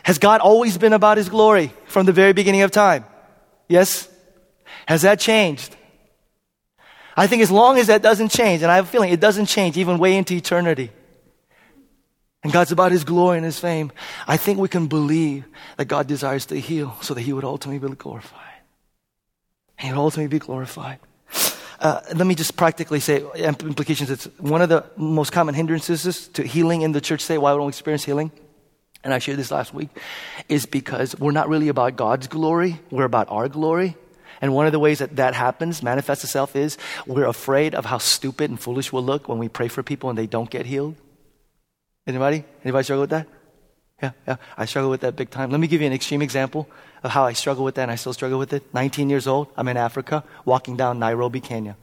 Has 0.02 0.18
God 0.18 0.42
always 0.42 0.76
been 0.76 0.92
about 0.92 1.16
his 1.16 1.30
glory 1.30 1.72
from 1.86 2.04
the 2.04 2.12
very 2.12 2.34
beginning 2.34 2.60
of 2.60 2.70
time? 2.70 3.06
Yes? 3.66 4.06
Has 4.86 5.02
that 5.02 5.18
changed? 5.18 5.74
I 7.16 7.26
think 7.26 7.42
as 7.42 7.50
long 7.50 7.78
as 7.78 7.86
that 7.86 8.02
doesn't 8.02 8.28
change, 8.28 8.62
and 8.62 8.70
I 8.70 8.76
have 8.76 8.84
a 8.84 8.88
feeling 8.88 9.10
it 9.10 9.20
doesn't 9.20 9.46
change 9.46 9.78
even 9.78 9.98
way 9.98 10.16
into 10.16 10.34
eternity, 10.34 10.90
and 12.44 12.52
God's 12.52 12.70
about 12.70 12.92
His 12.92 13.02
glory 13.02 13.38
and 13.38 13.44
His 13.44 13.58
fame, 13.58 13.90
I 14.28 14.36
think 14.36 14.60
we 14.60 14.68
can 14.68 14.86
believe 14.86 15.44
that 15.76 15.86
God 15.86 16.06
desires 16.06 16.46
to 16.46 16.60
heal 16.60 16.94
so 17.00 17.14
that 17.14 17.22
He 17.22 17.32
would 17.32 17.44
ultimately 17.44 17.88
be 17.88 17.96
glorified. 17.96 18.40
He 19.78 19.90
would 19.90 19.98
ultimately 19.98 20.28
be 20.28 20.38
glorified. 20.38 21.00
Uh, 21.80 22.00
let 22.14 22.26
me 22.26 22.34
just 22.34 22.56
practically 22.56 23.00
say 23.00 23.24
implications. 23.36 24.10
It's 24.10 24.26
one 24.38 24.62
of 24.62 24.68
the 24.68 24.84
most 24.96 25.32
common 25.32 25.54
hindrances 25.54 26.28
to 26.28 26.42
healing 26.42 26.82
in 26.82 26.92
the 26.92 27.00
church 27.00 27.20
Say 27.20 27.36
why 27.36 27.52
we 27.52 27.58
don't 27.58 27.68
experience 27.68 28.04
healing. 28.04 28.30
And 29.02 29.12
I 29.12 29.18
shared 29.18 29.38
this 29.38 29.50
last 29.50 29.74
week 29.74 29.90
is 30.48 30.64
because 30.64 31.18
we're 31.18 31.32
not 31.32 31.48
really 31.48 31.68
about 31.68 31.96
God's 31.96 32.26
glory. 32.26 32.80
We're 32.90 33.04
about 33.04 33.28
our 33.30 33.48
glory. 33.48 33.96
And 34.40 34.54
one 34.54 34.66
of 34.66 34.72
the 34.72 34.78
ways 34.78 35.00
that 35.00 35.16
that 35.16 35.34
happens, 35.34 35.82
manifests 35.82 36.24
itself 36.24 36.56
is 36.56 36.78
we're 37.06 37.26
afraid 37.26 37.74
of 37.74 37.84
how 37.84 37.98
stupid 37.98 38.50
and 38.50 38.58
foolish 38.58 38.92
we'll 38.92 39.04
look 39.04 39.28
when 39.28 39.38
we 39.38 39.48
pray 39.48 39.68
for 39.68 39.82
people 39.82 40.08
and 40.08 40.18
they 40.18 40.26
don't 40.26 40.50
get 40.50 40.66
healed. 40.66 40.96
Anybody? 42.06 42.44
Anybody 42.62 42.84
struggle 42.84 43.02
with 43.02 43.10
that? 43.10 43.26
Yeah, 44.02 44.10
yeah. 44.26 44.36
I 44.56 44.64
struggle 44.66 44.90
with 44.90 45.00
that 45.02 45.16
big 45.16 45.30
time. 45.30 45.50
Let 45.50 45.60
me 45.60 45.66
give 45.66 45.80
you 45.80 45.86
an 45.86 45.92
extreme 45.92 46.20
example 46.20 46.68
of 47.02 47.10
how 47.12 47.24
I 47.24 47.32
struggle 47.32 47.64
with 47.64 47.76
that 47.76 47.82
and 47.82 47.90
I 47.90 47.94
still 47.94 48.12
struggle 48.12 48.38
with 48.38 48.52
it. 48.52 48.62
19 48.74 49.08
years 49.08 49.26
old, 49.26 49.48
I'm 49.56 49.68
in 49.68 49.76
Africa, 49.76 50.24
walking 50.44 50.76
down 50.76 50.98
Nairobi, 50.98 51.40
Kenya. 51.40 51.76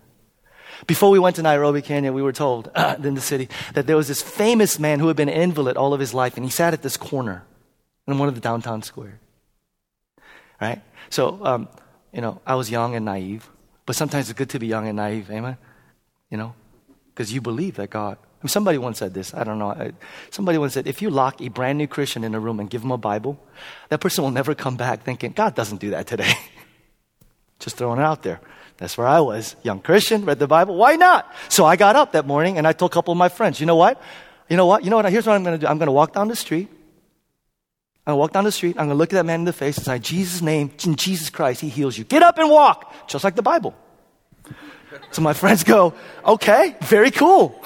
Before 0.88 1.10
we 1.10 1.20
went 1.20 1.36
to 1.36 1.42
Nairobi, 1.42 1.82
Kenya, 1.82 2.12
we 2.12 2.22
were 2.22 2.34
told 2.34 2.72
uh, 2.76 2.96
in 3.04 3.16
the 3.16 3.22
city 3.22 3.50
that 3.74 3.88
there 3.88 3.98
was 3.98 4.08
this 4.08 4.22
famous 4.22 4.80
man 4.80 5.00
who 5.00 5.08
had 5.08 5.16
been 5.16 5.30
an 5.30 5.36
invalid 5.36 5.78
all 5.78 5.94
of 5.94 6.00
his 6.00 6.14
life, 6.14 6.36
and 6.36 6.46
he 6.46 6.52
sat 6.52 6.74
at 6.74 6.82
this 6.82 6.98
corner 6.98 7.44
in 8.08 8.18
one 8.18 8.28
of 8.28 8.36
the 8.36 8.42
downtown 8.42 8.82
square. 8.82 9.20
Right? 10.60 10.82
So, 11.10 11.44
um, 11.44 11.68
you 12.14 12.22
know, 12.22 12.42
I 12.46 12.56
was 12.56 12.70
young 12.70 12.96
and 12.96 13.06
naive, 13.06 13.50
but 13.86 13.96
sometimes 13.96 14.30
it's 14.30 14.38
good 14.38 14.50
to 14.50 14.60
be 14.60 14.68
young 14.68 14.88
and 14.88 14.96
naive, 14.96 15.30
amen? 15.32 15.58
You 16.30 16.38
know, 16.38 16.56
because 17.10 17.34
you 17.34 17.42
believe 17.42 17.76
that 17.76 17.90
God. 17.90 18.18
Somebody 18.48 18.80
once 18.80 18.98
said 18.98 19.14
this, 19.14 19.34
I 19.34 19.44
don't 19.44 19.60
know. 19.60 19.92
Somebody 20.32 20.58
once 20.58 20.74
said, 20.74 20.88
if 20.88 21.02
you 21.02 21.12
lock 21.12 21.42
a 21.42 21.50
brand 21.50 21.78
new 21.78 21.88
Christian 21.88 22.24
in 22.24 22.34
a 22.34 22.40
room 22.40 22.60
and 22.60 22.70
give 22.70 22.84
him 22.84 22.92
a 22.92 22.98
Bible, 22.98 23.40
that 23.90 24.02
person 24.02 24.24
will 24.24 24.32
never 24.32 24.56
come 24.56 24.78
back 24.78 25.04
thinking, 25.04 25.32
God 25.32 25.54
doesn't 25.54 25.78
do 25.78 25.92
that 25.92 26.08
today. 26.08 26.34
Just 27.60 27.78
throwing 27.78 28.00
it 28.00 28.04
out 28.04 28.24
there. 28.24 28.42
That's 28.78 28.98
where 28.98 29.06
I 29.06 29.20
was. 29.20 29.56
Young 29.62 29.80
Christian, 29.80 30.26
read 30.26 30.40
the 30.40 30.48
Bible. 30.48 30.76
Why 30.76 30.96
not? 30.96 31.32
So 31.50 31.66
I 31.66 31.76
got 31.76 31.96
up 31.96 32.14
that 32.14 32.26
morning 32.26 32.58
and 32.58 32.68
I 32.68 32.74
told 32.74 32.92
a 32.92 32.94
couple 32.94 33.12
of 33.12 33.18
my 33.20 33.30
friends, 33.30 33.60
you 33.60 33.68
know 33.68 33.76
what? 33.76 34.02
You 34.50 34.58
know 34.58 34.66
what? 34.66 34.84
You 34.84 34.90
know 34.90 34.96
what? 34.96 35.10
Here's 35.12 35.28
what 35.28 35.36
I'm 35.36 35.44
going 35.44 35.60
to 35.60 35.66
do. 35.66 35.70
I'm 35.70 35.78
going 35.78 35.86
to 35.88 35.92
walk 35.92 36.14
down 36.14 36.28
the 36.28 36.36
street. 36.36 36.68
I'm 38.08 38.14
going 38.14 38.16
to 38.16 38.20
walk 38.20 38.34
down 38.34 38.44
the 38.46 38.52
street. 38.52 38.72
I'm 38.72 38.88
going 38.88 38.90
to 38.90 38.96
look 38.96 39.14
at 39.14 39.18
that 39.18 39.26
man 39.26 39.42
in 39.42 39.46
the 39.46 39.54
face 39.54 39.78
and 39.78 39.86
say, 39.86 40.00
Jesus' 40.00 40.42
name, 40.42 40.72
in 40.84 40.96
Jesus 40.96 41.30
Christ, 41.30 41.62
he 41.62 41.70
heals 41.70 41.96
you. 41.96 42.04
Get 42.04 42.24
up 42.24 42.40
and 42.40 42.50
walk, 42.50 42.92
just 43.08 43.24
like 43.24 43.36
the 43.36 43.44
Bible. 43.44 43.76
So 45.12 45.22
my 45.22 45.34
friends 45.34 45.64
go, 45.64 45.94
okay, 46.26 46.76
very 46.82 47.12
cool. 47.12 47.64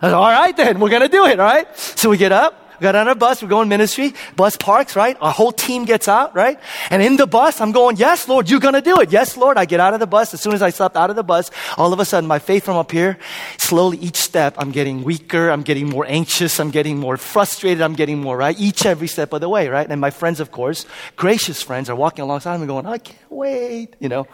All 0.00 0.30
right 0.30 0.56
then, 0.56 0.78
we're 0.78 0.90
going 0.90 1.02
to 1.02 1.08
do 1.08 1.26
it, 1.26 1.40
all 1.40 1.46
right? 1.46 1.76
So 1.78 2.10
we 2.10 2.16
get 2.16 2.32
up. 2.32 2.68
We 2.78 2.84
got 2.84 2.94
on 2.94 3.08
our 3.08 3.16
bus, 3.16 3.42
we're 3.42 3.48
going 3.48 3.68
ministry, 3.68 4.14
bus 4.36 4.56
parks, 4.56 4.94
right? 4.94 5.16
Our 5.20 5.32
whole 5.32 5.50
team 5.50 5.84
gets 5.84 6.06
out, 6.06 6.36
right? 6.36 6.60
And 6.90 7.02
in 7.02 7.16
the 7.16 7.26
bus, 7.26 7.60
I'm 7.60 7.72
going, 7.72 7.96
yes, 7.96 8.28
Lord, 8.28 8.48
you're 8.48 8.60
gonna 8.60 8.80
do 8.80 9.00
it. 9.00 9.10
Yes, 9.10 9.36
Lord. 9.36 9.58
I 9.58 9.64
get 9.64 9.80
out 9.80 9.94
of 9.94 10.00
the 10.00 10.06
bus. 10.06 10.32
As 10.32 10.40
soon 10.40 10.52
as 10.52 10.62
I 10.62 10.70
stepped 10.70 10.96
out 10.96 11.10
of 11.10 11.16
the 11.16 11.24
bus, 11.24 11.50
all 11.76 11.92
of 11.92 11.98
a 11.98 12.04
sudden 12.04 12.28
my 12.28 12.38
faith 12.38 12.64
from 12.64 12.76
up 12.76 12.92
here, 12.92 13.18
slowly 13.58 13.98
each 13.98 14.14
step, 14.16 14.54
I'm 14.58 14.70
getting 14.70 15.02
weaker, 15.02 15.50
I'm 15.50 15.62
getting 15.62 15.88
more 15.88 16.06
anxious, 16.06 16.60
I'm 16.60 16.70
getting 16.70 16.98
more 16.98 17.16
frustrated, 17.16 17.82
I'm 17.82 17.94
getting 17.94 18.20
more, 18.20 18.36
right? 18.36 18.56
Each 18.56 18.86
every 18.86 19.08
step 19.08 19.32
of 19.32 19.40
the 19.40 19.48
way, 19.48 19.66
right? 19.66 19.88
And 19.88 20.00
my 20.00 20.10
friends, 20.10 20.38
of 20.38 20.52
course, 20.52 20.86
gracious 21.16 21.60
friends 21.60 21.90
are 21.90 21.96
walking 21.96 22.22
alongside 22.22 22.60
me 22.60 22.68
going, 22.68 22.86
I 22.86 22.98
can't 22.98 23.18
wait, 23.28 23.96
you 23.98 24.08
know. 24.08 24.28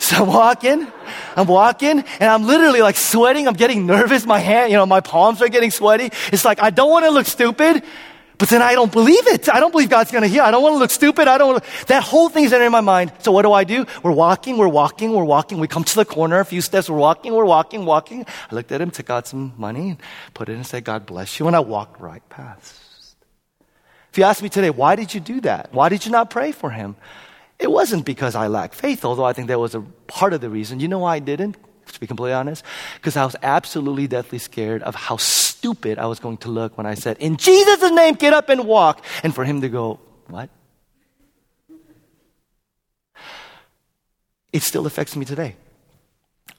So 0.00 0.16
I'm 0.16 0.28
walking, 0.28 0.90
I'm 1.36 1.46
walking, 1.46 2.00
and 2.20 2.30
I'm 2.30 2.46
literally 2.46 2.80
like 2.80 2.96
sweating. 2.96 3.46
I'm 3.46 3.54
getting 3.54 3.84
nervous. 3.84 4.24
My 4.24 4.38
hand, 4.38 4.72
you 4.72 4.78
know, 4.78 4.86
my 4.86 5.00
palms 5.00 5.42
are 5.42 5.48
getting 5.48 5.70
sweaty. 5.70 6.10
It's 6.32 6.42
like, 6.42 6.60
I 6.60 6.70
don't 6.70 6.90
want 6.90 7.04
to 7.04 7.10
look 7.10 7.26
stupid, 7.26 7.84
but 8.38 8.48
then 8.48 8.62
I 8.62 8.72
don't 8.72 8.90
believe 8.90 9.26
it. 9.26 9.50
I 9.50 9.60
don't 9.60 9.70
believe 9.70 9.90
God's 9.90 10.10
going 10.10 10.22
to 10.22 10.28
heal. 10.28 10.42
I 10.42 10.50
don't 10.50 10.62
want 10.62 10.72
to 10.72 10.78
look 10.78 10.90
stupid. 10.90 11.28
I 11.28 11.36
don't 11.36 11.52
want 11.52 11.62
to, 11.64 11.86
that 11.88 12.02
whole 12.02 12.30
thing's 12.30 12.50
in 12.54 12.72
my 12.72 12.80
mind. 12.80 13.12
So 13.18 13.30
what 13.30 13.42
do 13.42 13.52
I 13.52 13.64
do? 13.64 13.84
We're 14.02 14.12
walking, 14.12 14.56
we're 14.56 14.68
walking, 14.68 15.12
we're 15.12 15.22
walking. 15.22 15.60
We 15.60 15.68
come 15.68 15.84
to 15.84 15.94
the 15.94 16.06
corner, 16.06 16.40
a 16.40 16.46
few 16.46 16.62
steps, 16.62 16.88
we're 16.88 16.96
walking, 16.96 17.34
we're 17.34 17.44
walking, 17.44 17.84
walking. 17.84 18.24
I 18.50 18.54
looked 18.54 18.72
at 18.72 18.80
him, 18.80 18.90
took 18.90 19.10
out 19.10 19.26
some 19.26 19.52
money, 19.58 19.90
and 19.90 19.98
put 20.32 20.48
it 20.48 20.52
in 20.52 20.58
and 20.58 20.66
said, 20.66 20.84
God 20.84 21.04
bless 21.04 21.38
you. 21.38 21.46
And 21.46 21.54
I 21.54 21.60
walked 21.60 22.00
right 22.00 22.26
past. 22.30 22.74
If 24.10 24.16
you 24.16 24.24
ask 24.24 24.42
me 24.42 24.48
today, 24.48 24.70
why 24.70 24.96
did 24.96 25.12
you 25.12 25.20
do 25.20 25.42
that? 25.42 25.74
Why 25.74 25.90
did 25.90 26.06
you 26.06 26.10
not 26.10 26.30
pray 26.30 26.52
for 26.52 26.70
him? 26.70 26.96
It 27.60 27.70
wasn't 27.70 28.06
because 28.06 28.34
I 28.34 28.46
lacked 28.46 28.74
faith, 28.74 29.04
although 29.04 29.24
I 29.24 29.34
think 29.34 29.48
that 29.48 29.60
was 29.60 29.74
a 29.74 29.82
part 30.06 30.32
of 30.32 30.40
the 30.40 30.48
reason. 30.48 30.80
You 30.80 30.88
know 30.88 31.00
why 31.00 31.16
I 31.16 31.18
didn't? 31.18 31.58
To 31.92 32.00
be 32.00 32.06
completely 32.06 32.32
honest, 32.32 32.64
because 32.94 33.16
I 33.16 33.24
was 33.24 33.36
absolutely 33.42 34.06
deathly 34.06 34.38
scared 34.38 34.82
of 34.84 34.94
how 34.94 35.16
stupid 35.16 35.98
I 35.98 36.06
was 36.06 36.20
going 36.20 36.36
to 36.38 36.48
look 36.48 36.78
when 36.78 36.86
I 36.86 36.94
said, 36.94 37.18
In 37.18 37.36
Jesus' 37.36 37.90
name, 37.90 38.14
get 38.14 38.32
up 38.32 38.48
and 38.48 38.64
walk. 38.64 39.04
And 39.22 39.34
for 39.34 39.44
him 39.44 39.60
to 39.60 39.68
go, 39.68 39.98
What? 40.28 40.48
It 44.52 44.62
still 44.62 44.86
affects 44.86 45.16
me 45.16 45.24
today. 45.24 45.56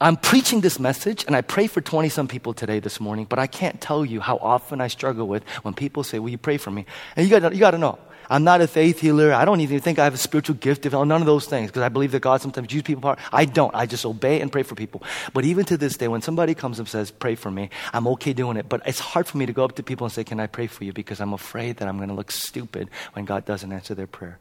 I'm 0.00 0.16
preaching 0.16 0.60
this 0.60 0.78
message 0.78 1.24
and 1.26 1.34
I 1.34 1.40
pray 1.40 1.66
for 1.66 1.80
20 1.80 2.08
some 2.08 2.28
people 2.28 2.52
today 2.54 2.80
this 2.80 3.00
morning, 3.00 3.24
but 3.28 3.38
I 3.38 3.46
can't 3.46 3.80
tell 3.80 4.04
you 4.04 4.20
how 4.20 4.36
often 4.36 4.80
I 4.80 4.88
struggle 4.88 5.26
with 5.26 5.44
when 5.62 5.74
people 5.74 6.04
say, 6.04 6.18
Will 6.18 6.30
you 6.30 6.38
pray 6.38 6.58
for 6.58 6.70
me? 6.70 6.86
And 7.16 7.26
you 7.26 7.30
gotta, 7.30 7.54
you 7.54 7.60
gotta 7.60 7.78
know, 7.78 7.98
I'm 8.32 8.44
not 8.44 8.62
a 8.62 8.66
faith 8.66 8.98
healer. 9.00 9.34
I 9.34 9.44
don't 9.44 9.60
even 9.60 9.80
think 9.80 9.98
I 9.98 10.04
have 10.04 10.14
a 10.14 10.16
spiritual 10.16 10.56
gift. 10.56 10.90
None 10.90 11.12
of 11.12 11.26
those 11.26 11.44
things 11.44 11.68
because 11.70 11.82
I 11.82 11.90
believe 11.90 12.12
that 12.12 12.20
God 12.20 12.40
sometimes 12.40 12.72
uses 12.72 12.84
people. 12.84 13.02
For 13.02 13.16
I 13.30 13.44
don't. 13.44 13.74
I 13.74 13.84
just 13.84 14.06
obey 14.06 14.40
and 14.40 14.50
pray 14.50 14.62
for 14.62 14.74
people. 14.74 15.02
But 15.34 15.44
even 15.44 15.66
to 15.66 15.76
this 15.76 15.98
day, 15.98 16.08
when 16.08 16.22
somebody 16.22 16.54
comes 16.54 16.78
and 16.78 16.88
says, 16.88 17.10
pray 17.10 17.34
for 17.34 17.50
me, 17.50 17.68
I'm 17.92 18.08
okay 18.08 18.32
doing 18.32 18.56
it. 18.56 18.70
But 18.70 18.80
it's 18.86 19.00
hard 19.00 19.26
for 19.26 19.36
me 19.36 19.44
to 19.44 19.52
go 19.52 19.64
up 19.64 19.76
to 19.76 19.82
people 19.82 20.06
and 20.06 20.12
say, 20.12 20.24
can 20.24 20.40
I 20.40 20.46
pray 20.46 20.66
for 20.66 20.82
you? 20.84 20.94
Because 20.94 21.20
I'm 21.20 21.34
afraid 21.34 21.76
that 21.76 21.88
I'm 21.88 21.98
going 21.98 22.08
to 22.08 22.14
look 22.14 22.30
stupid 22.30 22.88
when 23.12 23.26
God 23.26 23.44
doesn't 23.44 23.70
answer 23.70 23.94
their 23.94 24.06
prayer. 24.06 24.38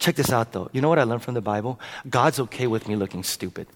Check 0.00 0.16
this 0.16 0.32
out 0.32 0.50
though. 0.50 0.68
You 0.72 0.80
know 0.80 0.88
what 0.88 0.98
I 0.98 1.04
learned 1.04 1.22
from 1.22 1.34
the 1.34 1.40
Bible? 1.40 1.78
God's 2.10 2.40
okay 2.40 2.66
with 2.66 2.88
me 2.88 2.96
looking 2.96 3.22
stupid. 3.22 3.68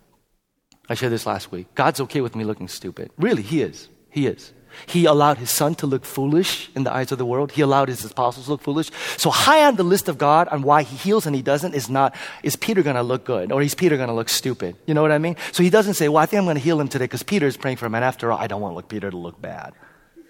I 0.89 0.95
shared 0.95 1.13
this 1.13 1.25
last 1.25 1.53
week. 1.53 1.73
God's 1.77 2.01
okay 2.01 2.21
with 2.21 2.35
me 2.35 2.43
looking 2.43 2.67
stupid. 2.67 3.13
Really, 3.17 3.43
He 3.43 3.63
is. 3.63 3.89
He 4.11 4.27
is. 4.27 4.53
He 4.85 5.07
allowed 5.07 5.39
his 5.39 5.51
son 5.51 5.75
to 5.77 5.87
look 5.87 6.05
foolish 6.05 6.69
in 6.77 6.85
the 6.85 6.93
eyes 6.93 7.11
of 7.12 7.19
the 7.19 7.25
world. 7.25 7.53
He 7.53 7.62
allowed 7.62 7.89
his 7.89 8.05
apostles 8.05 8.47
to 8.47 8.53
look 8.53 8.62
foolish. 8.62 8.91
So 9.17 9.31
high 9.31 9.65
on 9.65 9.77
the 9.77 9.83
list 9.83 10.09
of 10.09 10.19
God 10.19 10.49
on 10.49 10.62
why 10.62 10.83
he 10.83 10.97
heals 10.97 11.27
and 11.27 11.35
he 11.35 11.43
doesn't 11.43 11.75
is 11.75 11.89
not, 11.89 12.15
is 12.43 12.57
Peter 12.57 12.83
going 12.83 12.97
to 12.97 13.03
look 13.03 13.25
good 13.25 13.53
or 13.53 13.62
is 13.62 13.75
Peter 13.75 13.97
going 13.97 14.09
to 14.09 14.15
look 14.15 14.29
stupid? 14.29 14.77
You 14.87 14.95
know 14.95 15.03
what 15.03 15.12
I 15.12 15.19
mean? 15.19 15.37
So 15.53 15.62
he 15.62 15.71
doesn't 15.71 15.95
say, 15.95 16.09
well, 16.09 16.23
I 16.23 16.27
think 16.27 16.39
I'm 16.39 16.45
going 16.45 16.57
to 16.57 16.62
heal 16.62 16.81
him 16.81 16.89
today 16.89 17.05
because 17.05 17.23
Peter 17.23 17.47
is 17.47 17.57
praying 17.57 17.79
for 17.79 17.87
him. 17.87 17.95
And 17.95 18.05
after 18.05 18.31
all, 18.31 18.39
I 18.39 18.47
don't 18.47 18.61
want 18.61 18.75
look 18.75 18.89
Peter 18.89 19.11
to 19.11 19.17
look 19.17 19.41
bad. 19.41 19.75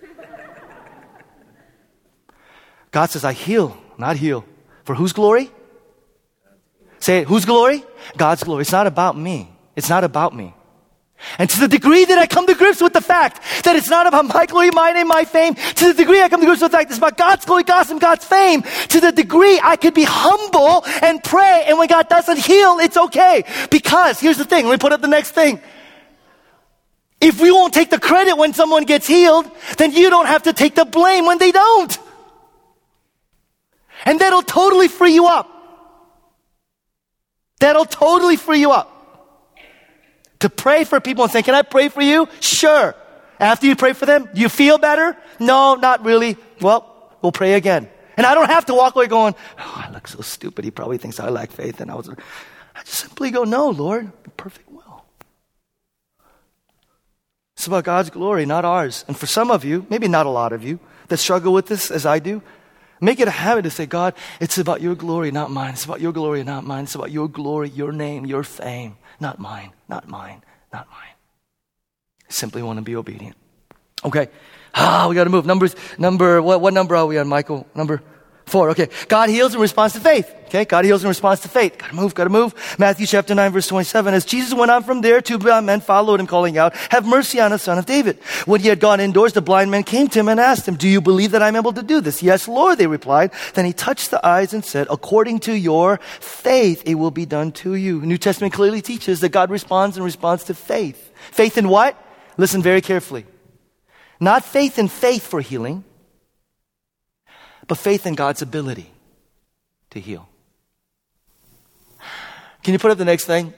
God 2.90 3.06
says, 3.06 3.24
I 3.24 3.32
heal, 3.32 3.76
not 3.98 4.16
heal. 4.16 4.44
For 4.84 4.94
whose 4.94 5.12
glory? 5.12 5.50
Say 6.98 7.18
it, 7.18 7.28
whose 7.28 7.44
glory? 7.44 7.84
God's 8.16 8.42
glory. 8.42 8.62
It's 8.62 8.72
not 8.72 8.86
about 8.86 9.16
me. 9.16 9.50
It's 9.76 9.88
not 9.88 10.02
about 10.02 10.34
me. 10.34 10.54
And 11.38 11.48
to 11.50 11.60
the 11.60 11.68
degree 11.68 12.04
that 12.04 12.18
I 12.18 12.26
come 12.26 12.46
to 12.46 12.54
grips 12.54 12.80
with 12.80 12.92
the 12.92 13.00
fact 13.00 13.42
that 13.64 13.76
it's 13.76 13.88
not 13.88 14.06
about 14.06 14.26
my 14.26 14.46
glory, 14.46 14.70
my 14.70 14.92
name, 14.92 15.08
my 15.08 15.24
fame, 15.24 15.54
to 15.54 15.86
the 15.86 15.94
degree 15.94 16.20
I 16.22 16.28
come 16.28 16.40
to 16.40 16.46
grips 16.46 16.62
with 16.62 16.70
the 16.70 16.76
fact 16.76 16.90
it's 16.90 16.98
about 16.98 17.16
God's 17.16 17.44
glory, 17.44 17.64
God's 17.64 17.90
and 17.90 18.00
God's 18.00 18.24
fame, 18.24 18.62
to 18.88 19.00
the 19.00 19.12
degree 19.12 19.58
I 19.62 19.76
could 19.76 19.94
be 19.94 20.04
humble 20.04 20.84
and 21.02 21.22
pray, 21.22 21.64
and 21.66 21.78
when 21.78 21.88
God 21.88 22.08
doesn't 22.08 22.38
heal, 22.38 22.78
it's 22.78 22.96
okay. 22.96 23.44
Because, 23.70 24.20
here's 24.20 24.38
the 24.38 24.44
thing, 24.44 24.66
let 24.66 24.72
me 24.72 24.78
put 24.78 24.92
up 24.92 25.00
the 25.00 25.08
next 25.08 25.32
thing. 25.32 25.60
If 27.20 27.40
we 27.40 27.50
won't 27.50 27.72
take 27.72 27.90
the 27.90 27.98
credit 27.98 28.36
when 28.36 28.52
someone 28.52 28.84
gets 28.84 29.06
healed, 29.06 29.50
then 29.78 29.92
you 29.92 30.10
don't 30.10 30.26
have 30.26 30.44
to 30.44 30.52
take 30.52 30.74
the 30.74 30.84
blame 30.84 31.24
when 31.26 31.38
they 31.38 31.50
don't. 31.50 31.98
And 34.04 34.20
that'll 34.20 34.42
totally 34.42 34.88
free 34.88 35.14
you 35.14 35.26
up. 35.26 35.50
That'll 37.58 37.86
totally 37.86 38.36
free 38.36 38.60
you 38.60 38.72
up 38.72 38.95
to 40.40 40.50
pray 40.50 40.84
for 40.84 41.00
people 41.00 41.24
and 41.24 41.32
say, 41.32 41.42
Can 41.42 41.54
I 41.54 41.62
pray 41.62 41.88
for 41.88 42.02
you? 42.02 42.28
Sure. 42.40 42.94
After 43.38 43.66
you 43.66 43.76
pray 43.76 43.92
for 43.92 44.06
them, 44.06 44.28
you 44.34 44.48
feel 44.48 44.78
better? 44.78 45.16
No, 45.38 45.74
not 45.74 46.04
really. 46.04 46.36
Well, 46.60 47.12
we'll 47.22 47.32
pray 47.32 47.54
again. 47.54 47.88
And 48.16 48.24
I 48.24 48.34
don't 48.34 48.48
have 48.48 48.66
to 48.66 48.74
walk 48.74 48.96
away 48.96 49.06
going, 49.06 49.34
Oh, 49.58 49.84
I 49.86 49.90
look 49.92 50.08
so 50.08 50.20
stupid. 50.20 50.64
He 50.64 50.70
probably 50.70 50.98
thinks 50.98 51.20
I 51.20 51.28
lack 51.28 51.50
faith. 51.50 51.80
And 51.80 51.90
I 51.90 51.94
was, 51.94 52.08
I 52.08 52.82
just 52.84 53.00
simply 53.00 53.30
go, 53.30 53.44
No, 53.44 53.70
Lord, 53.70 54.10
perfect 54.36 54.70
will. 54.70 55.04
It's 57.56 57.66
about 57.66 57.84
God's 57.84 58.10
glory, 58.10 58.46
not 58.46 58.64
ours. 58.64 59.04
And 59.08 59.16
for 59.16 59.26
some 59.26 59.50
of 59.50 59.64
you, 59.64 59.86
maybe 59.88 60.08
not 60.08 60.26
a 60.26 60.30
lot 60.30 60.52
of 60.52 60.62
you, 60.62 60.78
that 61.08 61.16
struggle 61.18 61.52
with 61.52 61.66
this 61.66 61.90
as 61.90 62.04
I 62.04 62.18
do, 62.18 62.42
Make 63.00 63.20
it 63.20 63.28
a 63.28 63.32
habit 63.32 63.62
to 63.62 63.70
say, 63.70 63.86
God, 63.86 64.14
it's 64.40 64.58
about 64.58 64.80
your 64.80 64.94
glory, 64.94 65.30
not 65.30 65.50
mine. 65.50 65.74
It's 65.74 65.84
about 65.84 66.00
your 66.00 66.12
glory, 66.12 66.42
not 66.44 66.64
mine. 66.64 66.84
It's 66.84 66.94
about 66.94 67.10
your 67.10 67.28
glory, 67.28 67.68
your 67.68 67.92
name, 67.92 68.24
your 68.24 68.42
fame. 68.42 68.96
Not 69.20 69.38
mine, 69.38 69.72
not 69.88 70.08
mine, 70.08 70.42
not 70.72 70.88
mine. 70.90 71.14
Simply 72.28 72.62
want 72.62 72.78
to 72.78 72.82
be 72.82 72.96
obedient. 72.96 73.36
Okay. 74.04 74.28
Ah, 74.74 75.06
we 75.08 75.14
got 75.14 75.24
to 75.24 75.30
move. 75.30 75.46
Numbers, 75.46 75.74
number, 75.96 76.42
what, 76.42 76.60
what 76.60 76.74
number 76.74 76.94
are 76.96 77.06
we 77.06 77.18
on, 77.18 77.28
Michael? 77.28 77.66
Number 77.74 78.02
four. 78.46 78.70
Okay. 78.70 78.88
God 79.08 79.28
heals 79.28 79.54
in 79.54 79.60
response 79.60 79.92
to 79.94 80.00
faith. 80.00 80.32
Okay. 80.46 80.64
God 80.64 80.84
heals 80.84 81.02
in 81.02 81.08
response 81.08 81.40
to 81.40 81.48
faith. 81.48 81.76
Gotta 81.78 81.94
move, 81.94 82.14
gotta 82.14 82.30
move. 82.30 82.54
Matthew 82.78 83.06
chapter 83.06 83.34
9, 83.34 83.50
verse 83.50 83.66
27. 83.66 84.14
As 84.14 84.24
Jesus 84.24 84.54
went 84.54 84.70
on 84.70 84.84
from 84.84 85.00
there, 85.00 85.20
two 85.20 85.36
blind 85.36 85.66
men 85.66 85.80
followed 85.80 86.20
him, 86.20 86.28
calling 86.28 86.56
out, 86.56 86.74
Have 86.90 87.04
mercy 87.04 87.40
on 87.40 87.52
us, 87.52 87.64
son 87.64 87.76
of 87.78 87.86
David. 87.86 88.18
When 88.44 88.60
he 88.60 88.68
had 88.68 88.78
gone 88.78 89.00
indoors, 89.00 89.32
the 89.32 89.42
blind 89.42 89.72
men 89.72 89.82
came 89.82 90.06
to 90.08 90.20
him 90.20 90.28
and 90.28 90.38
asked 90.38 90.66
him, 90.66 90.76
Do 90.76 90.88
you 90.88 91.00
believe 91.00 91.32
that 91.32 91.42
I'm 91.42 91.56
able 91.56 91.72
to 91.72 91.82
do 91.82 92.00
this? 92.00 92.22
Yes, 92.22 92.46
Lord, 92.46 92.78
they 92.78 92.86
replied. 92.86 93.32
Then 93.54 93.64
he 93.64 93.72
touched 93.72 94.12
the 94.12 94.24
eyes 94.24 94.54
and 94.54 94.64
said, 94.64 94.86
According 94.90 95.40
to 95.40 95.52
your 95.52 95.98
faith, 96.20 96.84
it 96.86 96.94
will 96.94 97.10
be 97.10 97.26
done 97.26 97.50
to 97.52 97.74
you. 97.74 98.00
New 98.00 98.18
Testament 98.18 98.54
clearly 98.54 98.80
teaches 98.80 99.20
that 99.20 99.30
God 99.30 99.50
responds 99.50 99.96
in 99.96 100.04
response 100.04 100.44
to 100.44 100.54
faith. 100.54 101.12
Faith 101.32 101.58
in 101.58 101.68
what? 101.68 102.00
Listen 102.36 102.62
very 102.62 102.80
carefully. 102.80 103.26
Not 104.20 104.44
faith 104.44 104.78
in 104.78 104.88
faith 104.88 105.26
for 105.26 105.40
healing, 105.40 105.84
but 107.68 107.78
faith 107.78 108.06
in 108.06 108.14
God's 108.14 108.42
ability 108.42 108.90
to 109.90 110.00
heal. 110.00 110.28
Can 112.62 112.72
you 112.72 112.78
put 112.78 112.90
up 112.90 112.98
the 112.98 113.04
next 113.04 113.24
thing? 113.26 113.54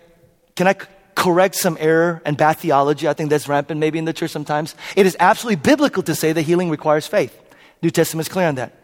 Can 0.54 0.66
I 0.66 0.74
correct 1.14 1.54
some 1.54 1.76
error 1.80 2.20
and 2.24 2.36
bad 2.36 2.58
theology? 2.58 3.08
I 3.08 3.14
think 3.14 3.30
that's 3.30 3.48
rampant 3.48 3.80
maybe 3.80 3.98
in 3.98 4.04
the 4.04 4.12
church 4.12 4.30
sometimes. 4.30 4.74
It 4.96 5.06
is 5.06 5.16
absolutely 5.18 5.56
biblical 5.56 6.02
to 6.04 6.14
say 6.14 6.32
that 6.32 6.42
healing 6.42 6.70
requires 6.70 7.06
faith. 7.06 7.36
New 7.82 7.90
Testament 7.90 8.26
is 8.26 8.32
clear 8.32 8.48
on 8.48 8.56
that. 8.56 8.74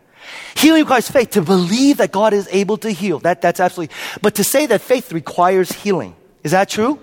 Healing 0.57 0.83
requires 0.83 1.11
faith 1.11 1.31
to 1.31 1.43
believe 1.43 1.99
that 1.99 2.11
God 2.11 2.33
is 2.33 2.49
able 2.51 2.79
to 2.79 2.91
heal. 2.91 3.18
That, 3.18 3.43
that's 3.43 3.61
absolutely, 3.61 3.95
but 4.22 4.37
to 4.37 4.45
say 4.45 4.66
that 4.66 4.81
faith 4.81 5.12
requires 5.12 5.70
healing, 5.70 6.16
is 6.43 6.53
that 6.53 6.68
true? 6.68 6.99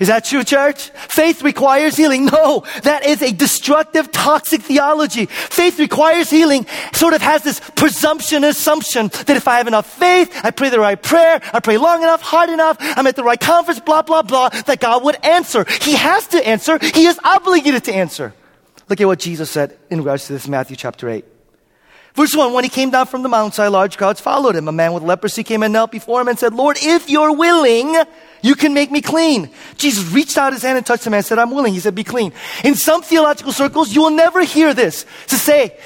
Is 0.00 0.08
that 0.08 0.24
true, 0.24 0.42
church? 0.42 0.88
Faith 0.88 1.42
requires 1.42 1.94
healing. 1.94 2.24
No, 2.30 2.64
that 2.84 3.04
is 3.04 3.20
a 3.22 3.32
destructive, 3.32 4.10
toxic 4.10 4.62
theology. 4.62 5.26
Faith 5.26 5.78
requires 5.78 6.30
healing 6.30 6.64
sort 6.94 7.12
of 7.12 7.20
has 7.20 7.42
this 7.42 7.60
presumption, 7.76 8.44
assumption 8.44 9.08
that 9.08 9.36
if 9.36 9.46
I 9.46 9.58
have 9.58 9.66
enough 9.66 9.86
faith, 9.86 10.30
I 10.42 10.52
pray 10.52 10.70
the 10.70 10.80
right 10.80 11.00
prayer, 11.00 11.40
I 11.52 11.60
pray 11.60 11.76
long 11.76 12.02
enough, 12.02 12.22
hard 12.22 12.48
enough, 12.48 12.78
I'm 12.80 13.06
at 13.06 13.16
the 13.16 13.24
right 13.24 13.38
conference, 13.38 13.80
blah, 13.80 14.02
blah, 14.02 14.22
blah, 14.22 14.48
that 14.48 14.80
God 14.80 15.04
would 15.04 15.22
answer. 15.24 15.66
He 15.82 15.94
has 15.96 16.26
to 16.28 16.48
answer. 16.48 16.78
He 16.78 17.04
is 17.06 17.18
obligated 17.22 17.84
to 17.84 17.92
answer. 17.92 18.32
Look 18.88 19.00
at 19.00 19.06
what 19.06 19.18
Jesus 19.18 19.50
said 19.50 19.78
in 19.90 19.98
regards 19.98 20.26
to 20.28 20.32
this, 20.32 20.48
Matthew 20.48 20.76
chapter 20.76 21.10
8. 21.10 21.24
Verse 22.20 22.36
1, 22.36 22.52
when 22.52 22.64
he 22.64 22.68
came 22.68 22.90
down 22.90 23.06
from 23.06 23.22
the 23.22 23.30
mountainside, 23.30 23.72
large 23.72 23.96
crowds 23.96 24.20
followed 24.20 24.54
him. 24.54 24.68
A 24.68 24.72
man 24.72 24.92
with 24.92 25.02
leprosy 25.02 25.42
came 25.42 25.62
and 25.62 25.72
knelt 25.72 25.90
before 25.90 26.20
him 26.20 26.28
and 26.28 26.38
said, 26.38 26.52
Lord, 26.52 26.76
if 26.78 27.08
you're 27.08 27.32
willing, 27.32 27.96
you 28.42 28.54
can 28.56 28.74
make 28.74 28.90
me 28.90 29.00
clean. 29.00 29.48
Jesus 29.78 30.04
reached 30.12 30.36
out 30.36 30.52
his 30.52 30.60
hand 30.60 30.76
and 30.76 30.84
touched 30.84 31.06
man 31.06 31.14
and 31.14 31.24
said, 31.24 31.38
I'm 31.38 31.50
willing. 31.50 31.72
He 31.72 31.80
said, 31.80 31.94
be 31.94 32.04
clean. 32.04 32.34
In 32.62 32.74
some 32.74 33.00
theological 33.00 33.52
circles, 33.52 33.94
you 33.94 34.02
will 34.02 34.10
never 34.10 34.44
hear 34.44 34.74
this 34.74 35.06
to 35.28 35.36
say, 35.36 35.78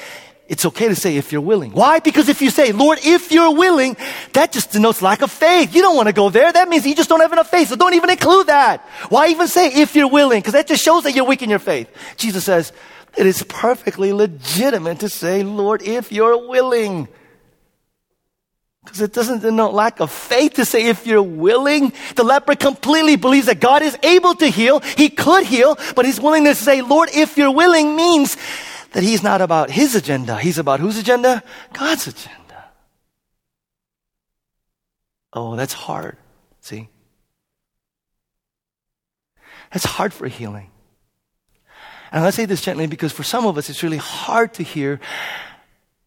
it's 0.48 0.66
okay 0.66 0.88
to 0.88 0.96
say 0.96 1.16
if 1.16 1.30
you're 1.30 1.40
willing. 1.40 1.70
Why? 1.70 2.00
Because 2.00 2.28
if 2.28 2.42
you 2.42 2.50
say, 2.50 2.72
Lord, 2.72 2.98
if 3.04 3.30
you're 3.30 3.54
willing, 3.54 3.96
that 4.32 4.50
just 4.50 4.72
denotes 4.72 5.02
lack 5.02 5.22
of 5.22 5.30
faith. 5.30 5.72
You 5.72 5.82
don't 5.82 5.94
want 5.94 6.08
to 6.08 6.12
go 6.12 6.30
there. 6.30 6.52
That 6.52 6.68
means 6.68 6.84
you 6.84 6.96
just 6.96 7.08
don't 7.08 7.20
have 7.20 7.32
enough 7.32 7.48
faith. 7.48 7.68
So 7.68 7.76
don't 7.76 7.94
even 7.94 8.10
include 8.10 8.48
that. 8.48 8.80
Why 9.08 9.28
even 9.28 9.46
say 9.46 9.68
if 9.68 9.94
you're 9.94 10.10
willing? 10.10 10.40
Because 10.40 10.54
that 10.54 10.66
just 10.66 10.82
shows 10.82 11.04
that 11.04 11.14
you're 11.14 11.26
weak 11.26 11.42
in 11.42 11.50
your 11.50 11.60
faith. 11.60 11.88
Jesus 12.16 12.44
says, 12.44 12.72
it 13.16 13.26
is 13.26 13.42
perfectly 13.44 14.12
legitimate 14.12 15.00
to 15.00 15.08
say, 15.08 15.42
Lord, 15.42 15.82
if 15.82 16.12
you're 16.12 16.48
willing. 16.48 17.08
Because 18.84 19.00
it 19.00 19.12
doesn't 19.12 19.40
denote 19.40 19.72
lack 19.72 20.00
of 20.00 20.10
faith 20.10 20.54
to 20.54 20.64
say 20.64 20.86
if 20.86 21.06
you're 21.06 21.22
willing. 21.22 21.92
The 22.16 22.24
leper 22.24 22.54
completely 22.54 23.16
believes 23.16 23.46
that 23.46 23.60
God 23.60 23.82
is 23.82 23.96
able 24.02 24.34
to 24.34 24.46
heal. 24.46 24.80
He 24.80 25.08
could 25.08 25.46
heal, 25.46 25.78
but 25.96 26.04
his 26.04 26.20
willingness 26.20 26.58
to 26.58 26.64
say, 26.64 26.82
Lord, 26.82 27.08
if 27.14 27.38
you're 27.38 27.50
willing 27.50 27.96
means 27.96 28.36
that 28.92 29.02
he's 29.02 29.22
not 29.22 29.40
about 29.40 29.70
his 29.70 29.94
agenda. 29.94 30.38
He's 30.38 30.58
about 30.58 30.80
whose 30.80 30.98
agenda? 30.98 31.42
God's 31.72 32.06
agenda. 32.06 32.64
Oh, 35.32 35.56
that's 35.56 35.72
hard. 35.72 36.16
See? 36.60 36.88
That's 39.72 39.84
hard 39.84 40.12
for 40.12 40.28
healing. 40.28 40.70
And 42.14 42.24
I 42.24 42.30
say 42.30 42.44
this 42.44 42.60
gently 42.60 42.86
because 42.86 43.10
for 43.10 43.24
some 43.24 43.44
of 43.44 43.58
us, 43.58 43.68
it's 43.68 43.82
really 43.82 43.96
hard 43.96 44.54
to 44.54 44.62
hear 44.62 45.00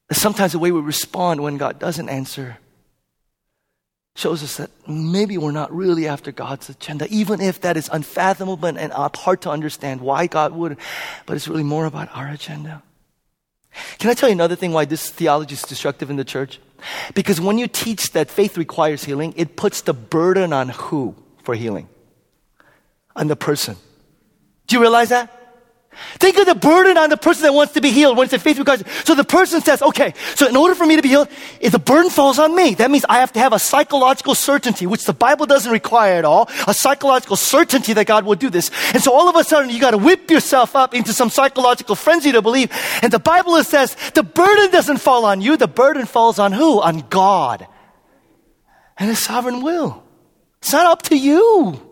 sometimes 0.10 0.54
the 0.54 0.60
way 0.60 0.72
we 0.72 0.80
respond 0.80 1.42
when 1.42 1.58
God 1.58 1.80
doesn't 1.80 2.08
answer 2.08 2.60
shows 4.16 4.42
us 4.42 4.56
that 4.56 4.72
maybe 4.88 5.38
we're 5.38 5.52
not 5.52 5.70
really 5.76 6.08
after 6.08 6.32
God's 6.32 6.70
agenda, 6.70 7.08
even 7.10 7.42
if 7.42 7.60
that 7.60 7.76
is 7.76 7.90
unfathomable 7.92 8.70
and 8.70 8.94
hard 8.94 9.42
to 9.42 9.50
understand 9.50 10.00
why 10.00 10.28
God 10.28 10.54
would, 10.54 10.78
but 11.26 11.36
it's 11.36 11.50
really 11.50 11.62
more 11.62 11.86
about 11.86 12.08
our 12.16 12.30
agenda. 12.30 12.82
Can 14.00 14.10
I 14.10 14.14
tell 14.14 14.30
you 14.30 14.34
another 14.34 14.56
thing 14.56 14.72
why 14.72 14.86
this 14.86 15.10
theology 15.10 15.56
is 15.56 15.62
destructive 15.62 16.10
in 16.10 16.16
the 16.16 16.24
church? 16.24 16.62
Because 17.16 17.42
when 17.42 17.58
you 17.58 17.68
teach 17.68 18.14
that 18.14 18.32
faith 18.32 18.58
requires 18.58 19.04
healing, 19.04 19.34
it 19.36 19.58
puts 19.58 19.82
the 19.82 19.94
burden 19.94 20.54
on 20.54 20.70
who 20.70 21.16
for 21.44 21.54
healing? 21.54 21.90
On 23.14 23.28
the 23.28 23.36
person. 23.36 23.76
Do 24.68 24.78
you 24.78 24.82
realize 24.82 25.10
that? 25.10 25.37
Think 26.20 26.38
of 26.38 26.46
the 26.46 26.56
burden 26.56 26.98
on 26.98 27.10
the 27.10 27.18
person 27.18 27.44
that 27.44 27.54
wants 27.54 27.74
to 27.74 27.82
be 27.82 27.92
healed 27.92 28.18
when 28.18 28.26
it's 28.26 28.34
a 28.34 28.40
faith 28.40 28.58
requires. 28.58 28.84
So 29.04 29.16
the 29.16 29.24
person 29.24 29.62
says, 29.62 29.82
okay, 29.82 30.14
so 30.36 30.48
in 30.48 30.56
order 30.56 30.76
for 30.76 30.86
me 30.86 30.96
to 30.96 31.02
be 31.02 31.10
healed, 31.10 31.30
if 31.60 31.72
the 31.72 31.80
burden 31.80 32.10
falls 32.10 32.40
on 32.40 32.56
me, 32.56 32.76
that 32.76 32.92
means 32.92 33.06
I 33.08 33.20
have 33.20 33.32
to 33.34 33.40
have 33.40 33.54
a 33.54 33.60
psychological 33.60 34.36
certainty, 34.36 34.88
which 34.88 35.06
the 35.06 35.14
Bible 35.14 35.46
doesn't 35.46 35.72
require 35.72 36.16
at 36.16 36.26
all, 36.26 36.50
a 36.68 36.74
psychological 36.74 37.36
certainty 37.36 37.94
that 37.94 38.08
God 38.08 38.26
will 38.26 38.36
do 38.36 38.50
this. 38.50 38.72
And 38.94 39.02
so 39.02 39.14
all 39.14 39.30
of 39.30 39.36
a 39.36 39.44
sudden 39.44 39.70
you 39.70 39.80
got 39.80 39.92
to 39.92 39.98
whip 39.98 40.30
yourself 40.30 40.76
up 40.76 40.94
into 40.94 41.14
some 41.14 41.30
psychological 41.30 41.96
frenzy 41.96 42.32
to 42.32 42.42
believe. 42.42 42.72
And 43.02 43.12
the 43.12 43.20
Bible 43.20 43.64
says 43.64 43.96
the 44.14 44.24
burden 44.24 44.72
doesn't 44.72 44.98
fall 44.98 45.26
on 45.26 45.42
you, 45.42 45.58
the 45.58 45.68
burden 45.68 46.06
falls 46.06 46.40
on 46.40 46.52
who? 46.52 46.82
On 46.82 47.00
God. 47.10 47.68
And 48.98 49.10
His 49.10 49.20
sovereign 49.20 49.62
will. 49.62 50.04
It's 50.60 50.74
not 50.74 50.86
up 50.86 51.02
to 51.04 51.18
you. 51.18 51.87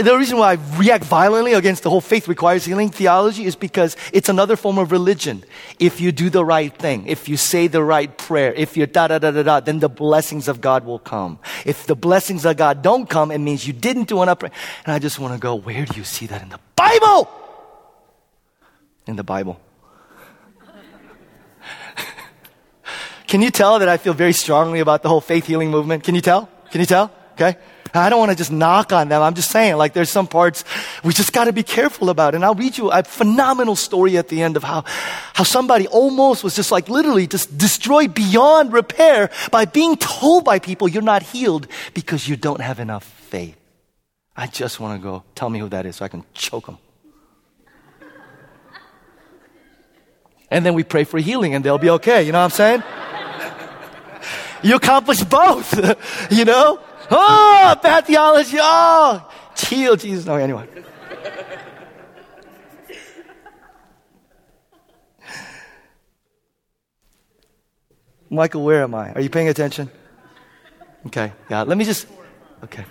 The 0.00 0.16
reason 0.16 0.38
why 0.38 0.52
I 0.52 0.58
react 0.78 1.04
violently 1.04 1.52
against 1.52 1.82
the 1.82 1.90
whole 1.90 2.00
faith 2.00 2.28
requires 2.28 2.64
healing 2.64 2.90
theology 2.90 3.44
is 3.44 3.56
because 3.56 3.96
it's 4.12 4.28
another 4.28 4.56
form 4.56 4.78
of 4.78 4.92
religion. 4.92 5.44
If 5.78 6.00
you 6.00 6.12
do 6.12 6.30
the 6.30 6.44
right 6.44 6.74
thing, 6.76 7.06
if 7.06 7.28
you 7.28 7.36
say 7.36 7.66
the 7.66 7.82
right 7.82 8.16
prayer, 8.16 8.52
if 8.54 8.76
you 8.76 8.86
da 8.86 9.08
da 9.08 9.18
da 9.18 9.30
da 9.30 9.42
da, 9.42 9.60
then 9.60 9.80
the 9.80 9.88
blessings 9.88 10.48
of 10.48 10.60
God 10.60 10.84
will 10.84 10.98
come. 10.98 11.38
If 11.64 11.86
the 11.86 11.96
blessings 11.96 12.44
of 12.44 12.56
God 12.56 12.82
don't 12.82 13.08
come, 13.08 13.30
it 13.30 13.38
means 13.38 13.66
you 13.66 13.72
didn't 13.72 14.08
do 14.08 14.22
enough. 14.22 14.42
And 14.42 14.52
I 14.86 14.98
just 14.98 15.18
want 15.18 15.34
to 15.34 15.40
go, 15.40 15.54
where 15.54 15.84
do 15.84 15.96
you 15.98 16.04
see 16.04 16.26
that 16.26 16.42
in 16.42 16.48
the 16.48 16.60
Bible? 16.76 17.28
In 19.06 19.16
the 19.16 19.24
Bible. 19.24 19.60
Can 23.26 23.42
you 23.42 23.50
tell 23.50 23.78
that 23.78 23.88
I 23.88 23.96
feel 23.96 24.14
very 24.14 24.32
strongly 24.32 24.80
about 24.80 25.02
the 25.02 25.08
whole 25.08 25.20
faith 25.20 25.46
healing 25.46 25.70
movement? 25.70 26.04
Can 26.04 26.14
you 26.14 26.20
tell? 26.20 26.48
Can 26.70 26.80
you 26.80 26.86
tell? 26.86 27.10
Okay. 27.34 27.56
I 27.94 28.08
don't 28.08 28.18
want 28.18 28.30
to 28.30 28.36
just 28.36 28.50
knock 28.50 28.92
on 28.92 29.08
them. 29.08 29.20
I'm 29.20 29.34
just 29.34 29.50
saying, 29.50 29.76
like, 29.76 29.92
there's 29.92 30.10
some 30.10 30.26
parts 30.26 30.64
we 31.04 31.12
just 31.12 31.32
got 31.32 31.44
to 31.44 31.52
be 31.52 31.62
careful 31.62 32.08
about. 32.08 32.34
And 32.34 32.44
I'll 32.44 32.54
read 32.54 32.78
you 32.78 32.90
a 32.90 33.02
phenomenal 33.02 33.76
story 33.76 34.16
at 34.16 34.28
the 34.28 34.42
end 34.42 34.56
of 34.56 34.64
how, 34.64 34.84
how 35.34 35.44
somebody 35.44 35.86
almost 35.88 36.42
was 36.42 36.56
just 36.56 36.72
like 36.72 36.88
literally 36.88 37.26
just 37.26 37.56
destroyed 37.58 38.14
beyond 38.14 38.72
repair 38.72 39.30
by 39.50 39.66
being 39.66 39.96
told 39.96 40.44
by 40.44 40.58
people 40.58 40.88
you're 40.88 41.02
not 41.02 41.22
healed 41.22 41.66
because 41.92 42.26
you 42.26 42.36
don't 42.36 42.60
have 42.60 42.80
enough 42.80 43.04
faith. 43.04 43.56
I 44.34 44.46
just 44.46 44.80
want 44.80 44.98
to 44.98 45.02
go, 45.02 45.24
tell 45.34 45.50
me 45.50 45.58
who 45.58 45.68
that 45.68 45.84
is 45.84 45.96
so 45.96 46.04
I 46.06 46.08
can 46.08 46.24
choke 46.32 46.66
them. 46.66 46.78
and 50.50 50.64
then 50.64 50.72
we 50.72 50.82
pray 50.84 51.04
for 51.04 51.18
healing 51.18 51.54
and 51.54 51.62
they'll 51.62 51.78
be 51.78 51.90
okay. 51.90 52.22
You 52.22 52.32
know 52.32 52.38
what 52.38 52.44
I'm 52.44 52.50
saying? 52.50 52.82
you 54.62 54.76
accomplish 54.76 55.22
both, 55.24 56.30
you 56.30 56.46
know? 56.46 56.80
Oh, 57.12 57.76
bad 57.82 58.06
theology. 58.06 58.56
Oh, 58.58 59.30
chill, 59.54 59.96
Jesus. 59.96 60.24
No, 60.24 60.36
anyway. 60.36 60.66
Michael, 68.30 68.64
where 68.64 68.82
am 68.82 68.94
I? 68.94 69.12
Are 69.12 69.20
you 69.20 69.28
paying 69.28 69.48
attention? 69.48 69.90
Okay, 71.06 71.32
yeah. 71.50 71.64
Let 71.64 71.76
me 71.76 71.84
just. 71.84 72.06
Okay. 72.64 72.84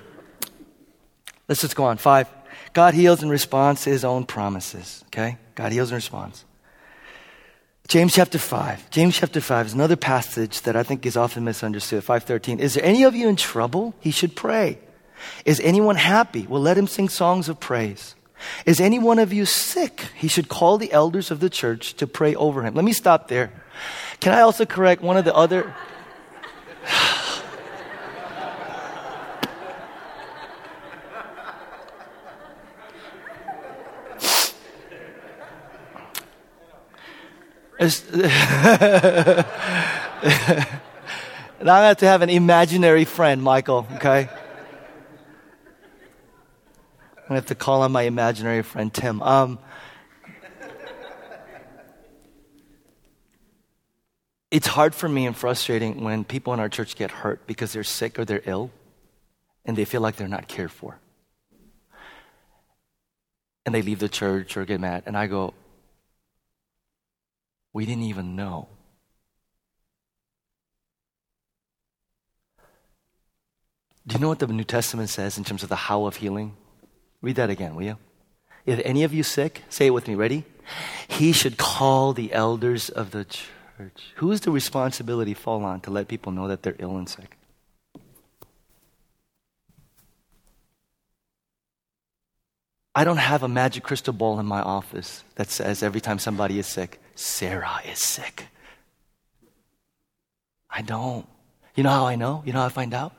Let's 1.48 1.62
just 1.62 1.76
go 1.76 1.86
on. 1.86 1.98
Five. 1.98 2.30
God 2.74 2.94
heals 2.94 3.24
in 3.24 3.30
response 3.30 3.84
to 3.86 3.90
his 3.90 4.06
own 4.06 4.26
promises. 4.26 5.04
Okay? 5.08 5.38
God 5.56 5.72
heals 5.72 5.90
in 5.90 5.96
response. 5.96 6.46
James 7.92 8.14
chapter 8.14 8.40
5. 8.40 8.90
James 8.90 9.18
chapter 9.18 9.42
5 9.42 9.66
is 9.66 9.74
another 9.74 9.98
passage 9.98 10.62
that 10.62 10.78
I 10.78 10.84
think 10.84 11.06
is 11.06 11.18
often 11.18 11.44
misunderstood. 11.44 12.06
513. 12.06 12.62
Is 12.62 12.76
there 12.76 12.86
any 12.86 13.04
of 13.04 13.14
you 13.14 13.28
in 13.28 13.36
trouble? 13.36 13.94
He 14.00 14.12
should 14.12 14.34
pray. 14.34 14.80
Is 15.44 15.60
anyone 15.60 15.98
happy? 15.98 16.48
Well, 16.48 16.62
let 16.62 16.78
him 16.78 16.88
sing 16.88 17.10
songs 17.10 17.50
of 17.50 17.60
praise. 17.60 18.16
Is 18.66 18.80
any 18.80 18.98
one 18.98 19.20
of 19.20 19.34
you 19.34 19.46
sick? 19.46 20.06
He 20.16 20.30
should 20.30 20.48
call 20.48 20.78
the 20.78 20.94
elders 20.94 21.32
of 21.32 21.42
the 21.42 21.50
church 21.50 21.96
to 21.96 22.08
pray 22.08 22.34
over 22.34 22.64
him. 22.64 22.76
Let 22.76 22.86
me 22.86 22.94
stop 22.94 23.28
there. 23.28 23.52
Can 24.22 24.32
I 24.32 24.40
also 24.40 24.66
correct 24.66 25.02
one 25.02 25.18
of 25.18 25.26
the 25.26 25.36
other? 25.36 25.76
now 37.82 37.88
I 41.66 41.88
have 41.88 41.98
to 41.98 42.06
have 42.06 42.22
an 42.22 42.30
imaginary 42.30 43.06
friend, 43.06 43.42
Michael, 43.42 43.88
okay? 43.96 44.30
I'm 47.18 47.28
going 47.28 47.30
to 47.30 47.34
have 47.34 47.48
to 47.48 47.56
call 47.56 47.82
on 47.82 47.92
my 47.92 48.04
imaginary 48.04 48.62
friend, 48.62 48.94
Tim. 48.94 49.24
Um, 49.24 49.58
it's 54.52 54.68
hard 54.68 54.94
for 54.94 55.10
me 55.10 55.26
and 55.26 55.36
frustrating 55.36 56.04
when 56.04 56.24
people 56.24 56.54
in 56.54 56.60
our 56.60 56.70
church 56.70 56.96
get 56.96 57.10
hurt 57.10 57.48
because 57.48 57.74
they're 57.74 57.84
sick 57.84 58.20
or 58.20 58.26
they're 58.26 58.44
ill 58.46 58.70
and 59.66 59.76
they 59.76 59.86
feel 59.86 60.02
like 60.02 60.18
they're 60.18 60.28
not 60.28 60.48
cared 60.48 60.72
for. 60.72 61.00
And 63.66 63.74
they 63.74 63.82
leave 63.82 63.98
the 63.98 64.10
church 64.10 64.56
or 64.56 64.66
get 64.66 64.80
mad. 64.80 65.02
And 65.08 65.18
I 65.18 65.26
go, 65.26 65.56
we 67.74 67.86
didn't 67.86 68.04
even 68.04 68.36
know. 68.36 68.68
Do 74.06 74.16
you 74.16 74.20
know 74.20 74.30
what 74.30 74.40
the 74.40 74.48
New 74.48 74.64
Testament 74.64 75.10
says 75.10 75.38
in 75.38 75.44
terms 75.44 75.64
of 75.64 75.70
the 75.70 75.76
how 75.76 76.06
of 76.06 76.18
healing? 76.18 76.56
Read 77.22 77.36
that 77.36 77.50
again, 77.50 77.76
will 77.76 77.84
you? 77.84 77.98
If 78.66 78.82
any 78.84 79.04
of 79.04 79.14
you 79.14 79.24
sick, 79.24 79.64
say 79.70 79.88
it 79.88 79.92
with 79.92 80.08
me, 80.08 80.16
ready? 80.16 80.44
He 81.08 81.32
should 81.32 81.58
call 81.58 82.14
the 82.14 82.34
elders 82.34 82.90
of 82.90 83.12
the 83.12 83.26
church. 83.26 84.14
Who 84.16 84.32
is 84.32 84.42
the 84.42 84.52
responsibility 84.52 85.34
fall 85.34 85.64
on 85.64 85.82
to 85.82 85.92
let 85.92 86.08
people 86.08 86.32
know 86.32 86.48
that 86.48 86.64
they're 86.64 86.76
ill 86.80 86.98
and 86.98 87.08
sick? 87.08 87.38
I 92.94 93.04
don't 93.04 93.18
have 93.18 93.42
a 93.42 93.48
magic 93.48 93.84
crystal 93.84 94.14
ball 94.14 94.40
in 94.40 94.46
my 94.46 94.62
office 94.62 95.24
that 95.36 95.50
says 95.50 95.82
every 95.82 96.02
time 96.02 96.20
somebody 96.20 96.60
is 96.60 96.68
sick, 96.68 97.01
Sarah 97.16 97.82
is 97.88 98.00
sick. 98.00 98.48
I 100.70 100.82
don't. 100.82 101.28
You 101.76 101.84
know 101.84 101.90
how 101.90 102.06
I 102.06 102.16
know? 102.16 102.44
You 102.46 102.54
know 102.54 102.60
how 102.60 102.66
I 102.66 102.70
find 102.70 102.94
out? 102.94 103.14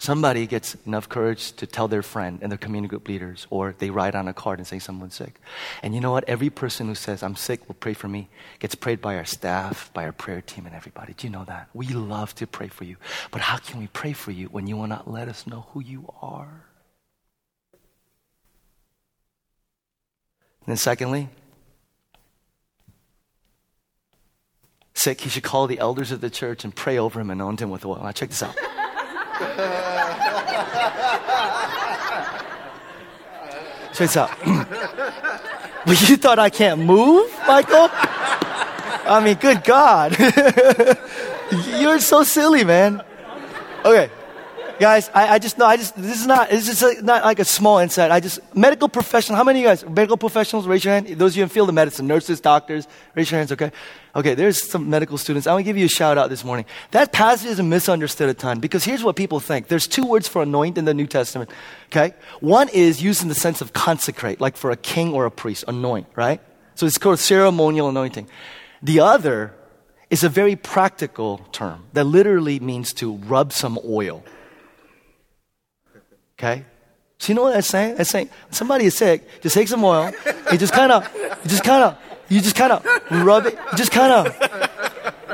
Somebody 0.00 0.46
gets 0.46 0.76
enough 0.86 1.08
courage 1.08 1.52
to 1.52 1.66
tell 1.66 1.88
their 1.88 2.04
friend 2.04 2.38
and 2.40 2.52
their 2.52 2.58
community 2.58 2.88
group 2.88 3.08
leaders, 3.08 3.48
or 3.50 3.74
they 3.76 3.90
write 3.90 4.14
on 4.14 4.28
a 4.28 4.32
card 4.32 4.60
and 4.60 4.66
say 4.66 4.78
someone's 4.78 5.16
sick. 5.16 5.40
And 5.82 5.92
you 5.92 6.00
know 6.00 6.12
what? 6.12 6.22
Every 6.28 6.50
person 6.50 6.86
who 6.86 6.94
says, 6.94 7.20
I'm 7.24 7.34
sick, 7.34 7.66
will 7.66 7.74
pray 7.74 7.94
for 7.94 8.06
me, 8.06 8.28
gets 8.60 8.76
prayed 8.76 9.00
by 9.00 9.16
our 9.16 9.24
staff, 9.24 9.90
by 9.92 10.04
our 10.04 10.12
prayer 10.12 10.40
team, 10.40 10.66
and 10.66 10.74
everybody. 10.74 11.14
Do 11.14 11.26
you 11.26 11.32
know 11.32 11.44
that? 11.44 11.68
We 11.74 11.88
love 11.88 12.32
to 12.36 12.46
pray 12.46 12.68
for 12.68 12.84
you. 12.84 12.96
But 13.32 13.40
how 13.40 13.56
can 13.56 13.80
we 13.80 13.88
pray 13.88 14.12
for 14.12 14.30
you 14.30 14.46
when 14.46 14.68
you 14.68 14.76
will 14.76 14.86
not 14.86 15.10
let 15.10 15.26
us 15.26 15.48
know 15.48 15.66
who 15.70 15.80
you 15.80 16.14
are? 16.22 16.64
And 20.60 20.66
then, 20.66 20.76
secondly, 20.76 21.28
sick, 24.98 25.20
he 25.20 25.28
should 25.28 25.42
call 25.42 25.66
the 25.66 25.78
elders 25.78 26.12
of 26.12 26.20
the 26.20 26.30
church 26.30 26.64
and 26.64 26.74
pray 26.74 26.98
over 26.98 27.20
him 27.20 27.30
and 27.30 27.40
anoint 27.40 27.62
him 27.62 27.70
with 27.70 27.84
oil. 27.84 28.00
Now, 28.02 28.12
check 28.12 28.30
this 28.30 28.42
out. 28.42 28.56
check 33.92 33.96
this 33.96 34.16
out. 34.16 34.30
but 35.86 36.08
you 36.08 36.16
thought 36.16 36.38
I 36.38 36.50
can't 36.50 36.80
move, 36.80 37.30
Michael? 37.46 37.88
I 37.92 39.22
mean, 39.24 39.36
good 39.36 39.64
God. 39.64 40.16
You're 41.80 41.98
so 42.00 42.24
silly, 42.24 42.64
man. 42.64 43.02
Okay. 43.84 44.10
Guys, 44.78 45.10
I, 45.12 45.34
I, 45.34 45.38
just 45.40 45.58
know, 45.58 45.66
I 45.66 45.76
just, 45.76 45.96
this 45.96 46.20
is 46.20 46.26
not, 46.26 46.50
this 46.50 46.82
is 46.82 47.02
not 47.02 47.24
like 47.24 47.40
a 47.40 47.44
small 47.44 47.78
insight. 47.78 48.12
I 48.12 48.20
just, 48.20 48.38
medical 48.54 48.88
professional, 48.88 49.36
how 49.36 49.42
many 49.42 49.58
of 49.58 49.62
you 49.62 49.68
guys, 49.68 49.84
medical 49.84 50.16
professionals, 50.16 50.68
raise 50.68 50.84
your 50.84 50.94
hand. 50.94 51.08
Those 51.08 51.32
of 51.32 51.38
you 51.38 51.42
in 51.42 51.48
field 51.48 51.68
of 51.68 51.74
medicine, 51.74 52.06
nurses, 52.06 52.40
doctors, 52.40 52.86
raise 53.16 53.28
your 53.28 53.38
hands, 53.38 53.50
okay? 53.50 53.72
Okay, 54.14 54.34
there's 54.34 54.62
some 54.62 54.88
medical 54.88 55.18
students. 55.18 55.48
I 55.48 55.52
want 55.52 55.60
to 55.60 55.64
give 55.64 55.76
you 55.76 55.86
a 55.86 55.88
shout 55.88 56.16
out 56.16 56.30
this 56.30 56.44
morning. 56.44 56.64
That 56.92 57.12
passage 57.12 57.50
is 57.50 57.60
misunderstood 57.60 58.28
a 58.28 58.34
ton 58.34 58.60
because 58.60 58.84
here's 58.84 59.02
what 59.02 59.16
people 59.16 59.40
think. 59.40 59.66
There's 59.66 59.88
two 59.88 60.06
words 60.06 60.28
for 60.28 60.42
anoint 60.42 60.78
in 60.78 60.84
the 60.84 60.94
New 60.94 61.08
Testament, 61.08 61.50
okay? 61.86 62.14
One 62.38 62.68
is 62.68 63.02
used 63.02 63.22
in 63.22 63.28
the 63.28 63.34
sense 63.34 63.60
of 63.60 63.72
consecrate, 63.72 64.40
like 64.40 64.56
for 64.56 64.70
a 64.70 64.76
king 64.76 65.12
or 65.12 65.26
a 65.26 65.30
priest, 65.30 65.64
anoint, 65.66 66.06
right? 66.14 66.40
So 66.76 66.86
it's 66.86 66.98
called 66.98 67.18
ceremonial 67.18 67.88
anointing. 67.88 68.28
The 68.80 69.00
other 69.00 69.54
is 70.08 70.22
a 70.22 70.28
very 70.28 70.54
practical 70.54 71.38
term 71.50 71.86
that 71.94 72.04
literally 72.04 72.60
means 72.60 72.92
to 72.94 73.16
rub 73.16 73.52
some 73.52 73.76
oil. 73.84 74.22
Okay? 76.38 76.64
So 77.18 77.32
you 77.32 77.34
know 77.34 77.42
what 77.42 77.54
that's 77.54 77.66
saying? 77.66 77.96
That's 77.96 78.10
saying 78.10 78.30
somebody 78.50 78.84
is 78.84 78.96
sick, 78.96 79.42
just 79.42 79.54
take 79.54 79.66
some 79.66 79.84
oil, 79.84 80.12
and 80.50 80.58
just 80.58 80.72
kind 80.72 80.92
of, 80.92 81.12
you 81.42 81.50
just 81.50 81.64
kind 81.64 81.82
of, 81.82 81.98
you 82.28 82.40
just 82.40 82.54
kind 82.54 82.72
of 82.72 82.86
rub 83.10 83.46
it, 83.46 83.58
just 83.76 83.90
kind 83.90 84.12
of, 84.12 84.26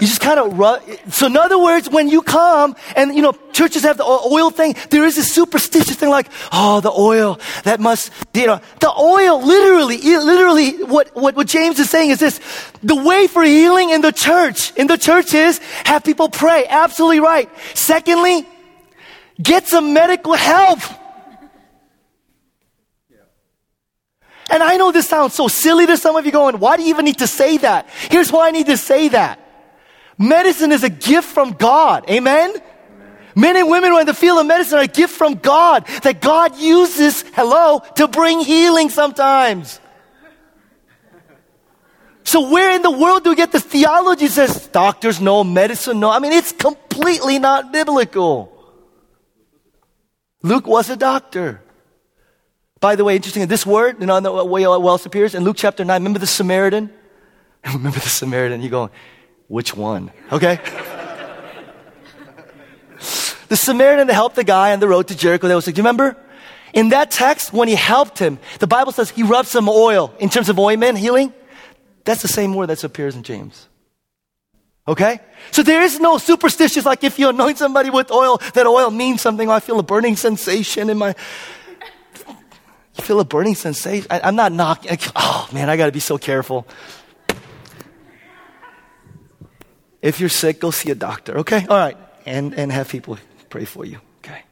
you 0.00 0.06
just 0.06 0.22
kind 0.22 0.40
of 0.40 0.58
rub. 0.58 0.82
So 1.10 1.26
in 1.26 1.36
other 1.36 1.58
words, 1.58 1.90
when 1.90 2.08
you 2.08 2.22
come 2.22 2.74
and 2.96 3.14
you 3.14 3.20
know 3.20 3.36
churches 3.52 3.82
have 3.82 3.98
the 3.98 4.04
oil 4.04 4.48
thing, 4.48 4.76
there 4.88 5.04
is 5.04 5.16
this 5.16 5.30
superstitious 5.30 5.96
thing 5.96 6.08
like, 6.08 6.30
oh, 6.52 6.80
the 6.80 6.90
oil 6.90 7.38
that 7.64 7.80
must, 7.80 8.10
you 8.32 8.46
know, 8.46 8.62
the 8.80 8.90
oil. 8.90 9.44
Literally, 9.44 9.98
literally, 9.98 10.84
what 10.84 11.14
what 11.14 11.36
what 11.36 11.46
James 11.46 11.78
is 11.78 11.90
saying 11.90 12.10
is 12.10 12.18
this: 12.18 12.40
the 12.82 12.96
way 12.96 13.26
for 13.26 13.42
healing 13.42 13.90
in 13.90 14.00
the 14.00 14.12
church, 14.12 14.72
in 14.76 14.86
the 14.86 14.96
churches, 14.96 15.58
have 15.84 16.02
people 16.02 16.30
pray. 16.30 16.64
Absolutely 16.66 17.20
right. 17.20 17.50
Secondly, 17.74 18.46
Get 19.42 19.66
some 19.66 19.92
medical 19.92 20.34
help. 20.34 20.80
And 24.50 24.62
I 24.62 24.76
know 24.76 24.92
this 24.92 25.08
sounds 25.08 25.34
so 25.34 25.48
silly 25.48 25.86
to 25.86 25.96
some 25.96 26.16
of 26.16 26.26
you 26.26 26.32
going, 26.32 26.58
why 26.58 26.76
do 26.76 26.82
you 26.82 26.90
even 26.90 27.04
need 27.04 27.18
to 27.18 27.26
say 27.26 27.56
that? 27.58 27.88
Here's 28.10 28.30
why 28.30 28.48
I 28.48 28.50
need 28.50 28.66
to 28.66 28.76
say 28.76 29.08
that. 29.08 29.40
Medicine 30.18 30.70
is 30.70 30.84
a 30.84 30.90
gift 30.90 31.28
from 31.28 31.52
God. 31.52 32.08
Amen? 32.08 32.50
Amen? 32.50 32.62
Men 33.34 33.56
and 33.56 33.68
women 33.68 33.90
who 33.90 33.96
are 33.96 34.00
in 34.02 34.06
the 34.06 34.14
field 34.14 34.38
of 34.38 34.46
medicine 34.46 34.78
are 34.78 34.84
a 34.84 34.86
gift 34.86 35.14
from 35.14 35.34
God 35.34 35.86
that 36.02 36.20
God 36.20 36.56
uses, 36.58 37.22
hello, 37.34 37.80
to 37.96 38.06
bring 38.06 38.40
healing 38.40 38.90
sometimes. 38.90 39.80
So 42.22 42.48
where 42.48 42.74
in 42.76 42.82
the 42.82 42.90
world 42.90 43.24
do 43.24 43.30
we 43.30 43.36
get 43.36 43.50
this 43.50 43.64
theology 43.64 44.26
that 44.28 44.32
says 44.32 44.68
doctors 44.68 45.20
know, 45.20 45.42
medicine 45.42 46.00
know? 46.00 46.10
I 46.10 46.20
mean, 46.20 46.32
it's 46.32 46.52
completely 46.52 47.38
not 47.38 47.72
biblical. 47.72 48.53
Luke 50.44 50.66
was 50.66 50.90
a 50.90 50.96
doctor. 50.96 51.62
By 52.78 52.96
the 52.96 53.04
way, 53.04 53.16
interesting, 53.16 53.46
this 53.46 53.64
word, 53.64 53.98
you 53.98 54.04
know, 54.04 54.20
the 54.20 54.44
way 54.44 54.64
else 54.64 55.06
appears 55.06 55.34
in 55.34 55.42
Luke 55.42 55.56
chapter 55.56 55.86
9. 55.86 56.02
Remember 56.02 56.18
the 56.18 56.26
Samaritan? 56.26 56.92
Remember 57.64 57.98
the 57.98 58.10
Samaritan? 58.10 58.60
You 58.60 58.68
go, 58.68 58.90
which 59.48 59.74
one? 59.74 60.12
Okay? 60.30 60.56
the 63.48 63.56
Samaritan 63.56 64.06
that 64.06 64.12
helped 64.12 64.36
the 64.36 64.44
guy 64.44 64.74
on 64.74 64.80
the 64.80 64.88
road 64.88 65.08
to 65.08 65.16
Jericho 65.16 65.48
that 65.48 65.54
was 65.54 65.66
like, 65.66 65.76
do 65.76 65.80
you 65.80 65.82
remember? 65.82 66.14
In 66.74 66.90
that 66.90 67.10
text, 67.10 67.54
when 67.54 67.66
he 67.66 67.74
helped 67.74 68.18
him, 68.18 68.38
the 68.58 68.66
Bible 68.66 68.92
says 68.92 69.08
he 69.08 69.22
rubbed 69.22 69.48
some 69.48 69.66
oil 69.66 70.12
in 70.18 70.28
terms 70.28 70.50
of 70.50 70.58
ointment, 70.58 70.98
healing. 70.98 71.32
That's 72.04 72.20
the 72.20 72.28
same 72.28 72.52
word 72.54 72.66
that 72.66 72.84
appears 72.84 73.16
in 73.16 73.22
James. 73.22 73.66
Okay? 74.86 75.20
So 75.50 75.62
there 75.62 75.82
is 75.82 75.98
no 75.98 76.18
superstitious, 76.18 76.84
like 76.84 77.04
if 77.04 77.18
you 77.18 77.28
anoint 77.28 77.58
somebody 77.58 77.90
with 77.90 78.10
oil, 78.10 78.38
that 78.52 78.66
oil 78.66 78.90
means 78.90 79.22
something. 79.22 79.48
Oh, 79.48 79.52
I 79.52 79.60
feel 79.60 79.78
a 79.78 79.82
burning 79.82 80.16
sensation 80.16 80.90
in 80.90 80.98
my. 80.98 81.14
You 82.96 83.02
feel 83.02 83.18
a 83.18 83.24
burning 83.24 83.54
sensation? 83.54 84.06
I, 84.10 84.28
am 84.28 84.36
not 84.36 84.52
knocking. 84.52 84.98
Oh 85.16 85.48
man, 85.52 85.68
I 85.68 85.76
got 85.76 85.86
to 85.86 85.92
be 85.92 86.00
so 86.00 86.18
careful. 86.18 86.66
If 90.04 90.20
you're 90.20 90.28
sick, 90.28 90.60
go 90.60 90.70
see 90.70 90.90
a 90.90 90.94
doctor. 90.94 91.38
Okay? 91.38 91.66
All 91.66 91.78
right. 91.78 91.96
And, 92.26 92.52
and 92.54 92.70
have 92.70 92.90
people 92.90 93.18
pray 93.48 93.64
for 93.64 93.86
you. 93.86 94.00
Okay? 94.18 94.42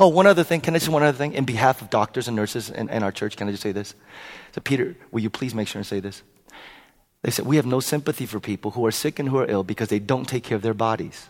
Oh, 0.00 0.08
one 0.08 0.26
other 0.26 0.42
thing. 0.42 0.60
Can 0.60 0.74
I 0.74 0.78
just 0.78 0.90
one 0.90 1.04
other 1.04 1.16
thing? 1.16 1.34
In 1.34 1.44
behalf 1.44 1.80
of 1.80 1.88
doctors 1.88 2.26
and 2.26 2.34
nurses 2.34 2.68
in, 2.68 2.88
in 2.88 3.04
our 3.04 3.12
church, 3.12 3.36
can 3.36 3.46
I 3.46 3.52
just 3.52 3.62
say 3.62 3.70
this? 3.70 3.94
So, 4.56 4.60
Peter, 4.60 4.96
will 5.12 5.20
you 5.20 5.30
please 5.30 5.54
make 5.54 5.68
sure 5.68 5.78
and 5.78 5.86
say 5.86 6.00
this? 6.00 6.24
They 7.22 7.30
said, 7.30 7.46
We 7.46 7.56
have 7.56 7.66
no 7.66 7.80
sympathy 7.80 8.26
for 8.26 8.40
people 8.40 8.72
who 8.72 8.86
are 8.86 8.90
sick 8.90 9.18
and 9.18 9.28
who 9.28 9.38
are 9.38 9.50
ill 9.50 9.64
because 9.64 9.88
they 9.88 9.98
don't 9.98 10.28
take 10.28 10.44
care 10.44 10.56
of 10.56 10.62
their 10.62 10.74
bodies 10.74 11.28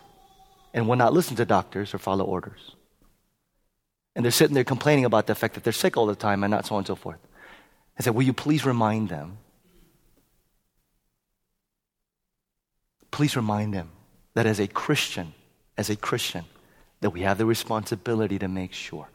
and 0.73 0.87
will 0.87 0.95
not 0.95 1.13
listen 1.13 1.35
to 1.37 1.45
doctors 1.45 1.93
or 1.93 1.97
follow 1.97 2.25
orders. 2.25 2.75
And 4.15 4.23
they're 4.23 4.31
sitting 4.31 4.53
there 4.53 4.63
complaining 4.63 5.05
about 5.05 5.27
the 5.27 5.35
fact 5.35 5.55
that 5.55 5.63
they're 5.63 5.73
sick 5.73 5.97
all 5.97 6.05
the 6.05 6.15
time 6.15 6.43
and 6.43 6.51
not 6.51 6.65
so 6.65 6.75
on 6.75 6.79
and 6.79 6.87
so 6.87 6.95
forth. 6.95 7.19
I 7.97 8.03
said, 8.03 8.13
Will 8.15 8.23
you 8.23 8.33
please 8.33 8.65
remind 8.65 9.09
them? 9.09 9.37
Please 13.11 13.35
remind 13.35 13.73
them 13.73 13.89
that 14.35 14.45
as 14.45 14.59
a 14.59 14.67
Christian, 14.67 15.33
as 15.77 15.89
a 15.89 15.95
Christian, 15.95 16.45
that 17.01 17.09
we 17.09 17.21
have 17.21 17.37
the 17.37 17.45
responsibility 17.45 18.37
to 18.39 18.47
make 18.47 18.73
sure. 18.73 19.09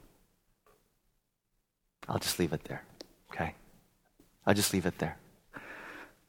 I'll 2.09 2.19
just 2.19 2.39
leave 2.39 2.53
it 2.53 2.65
there, 2.65 2.83
okay? 3.33 3.55
I'll 4.45 4.55
just 4.55 4.73
leave 4.73 4.85
it 4.85 4.99
there. 4.99 5.17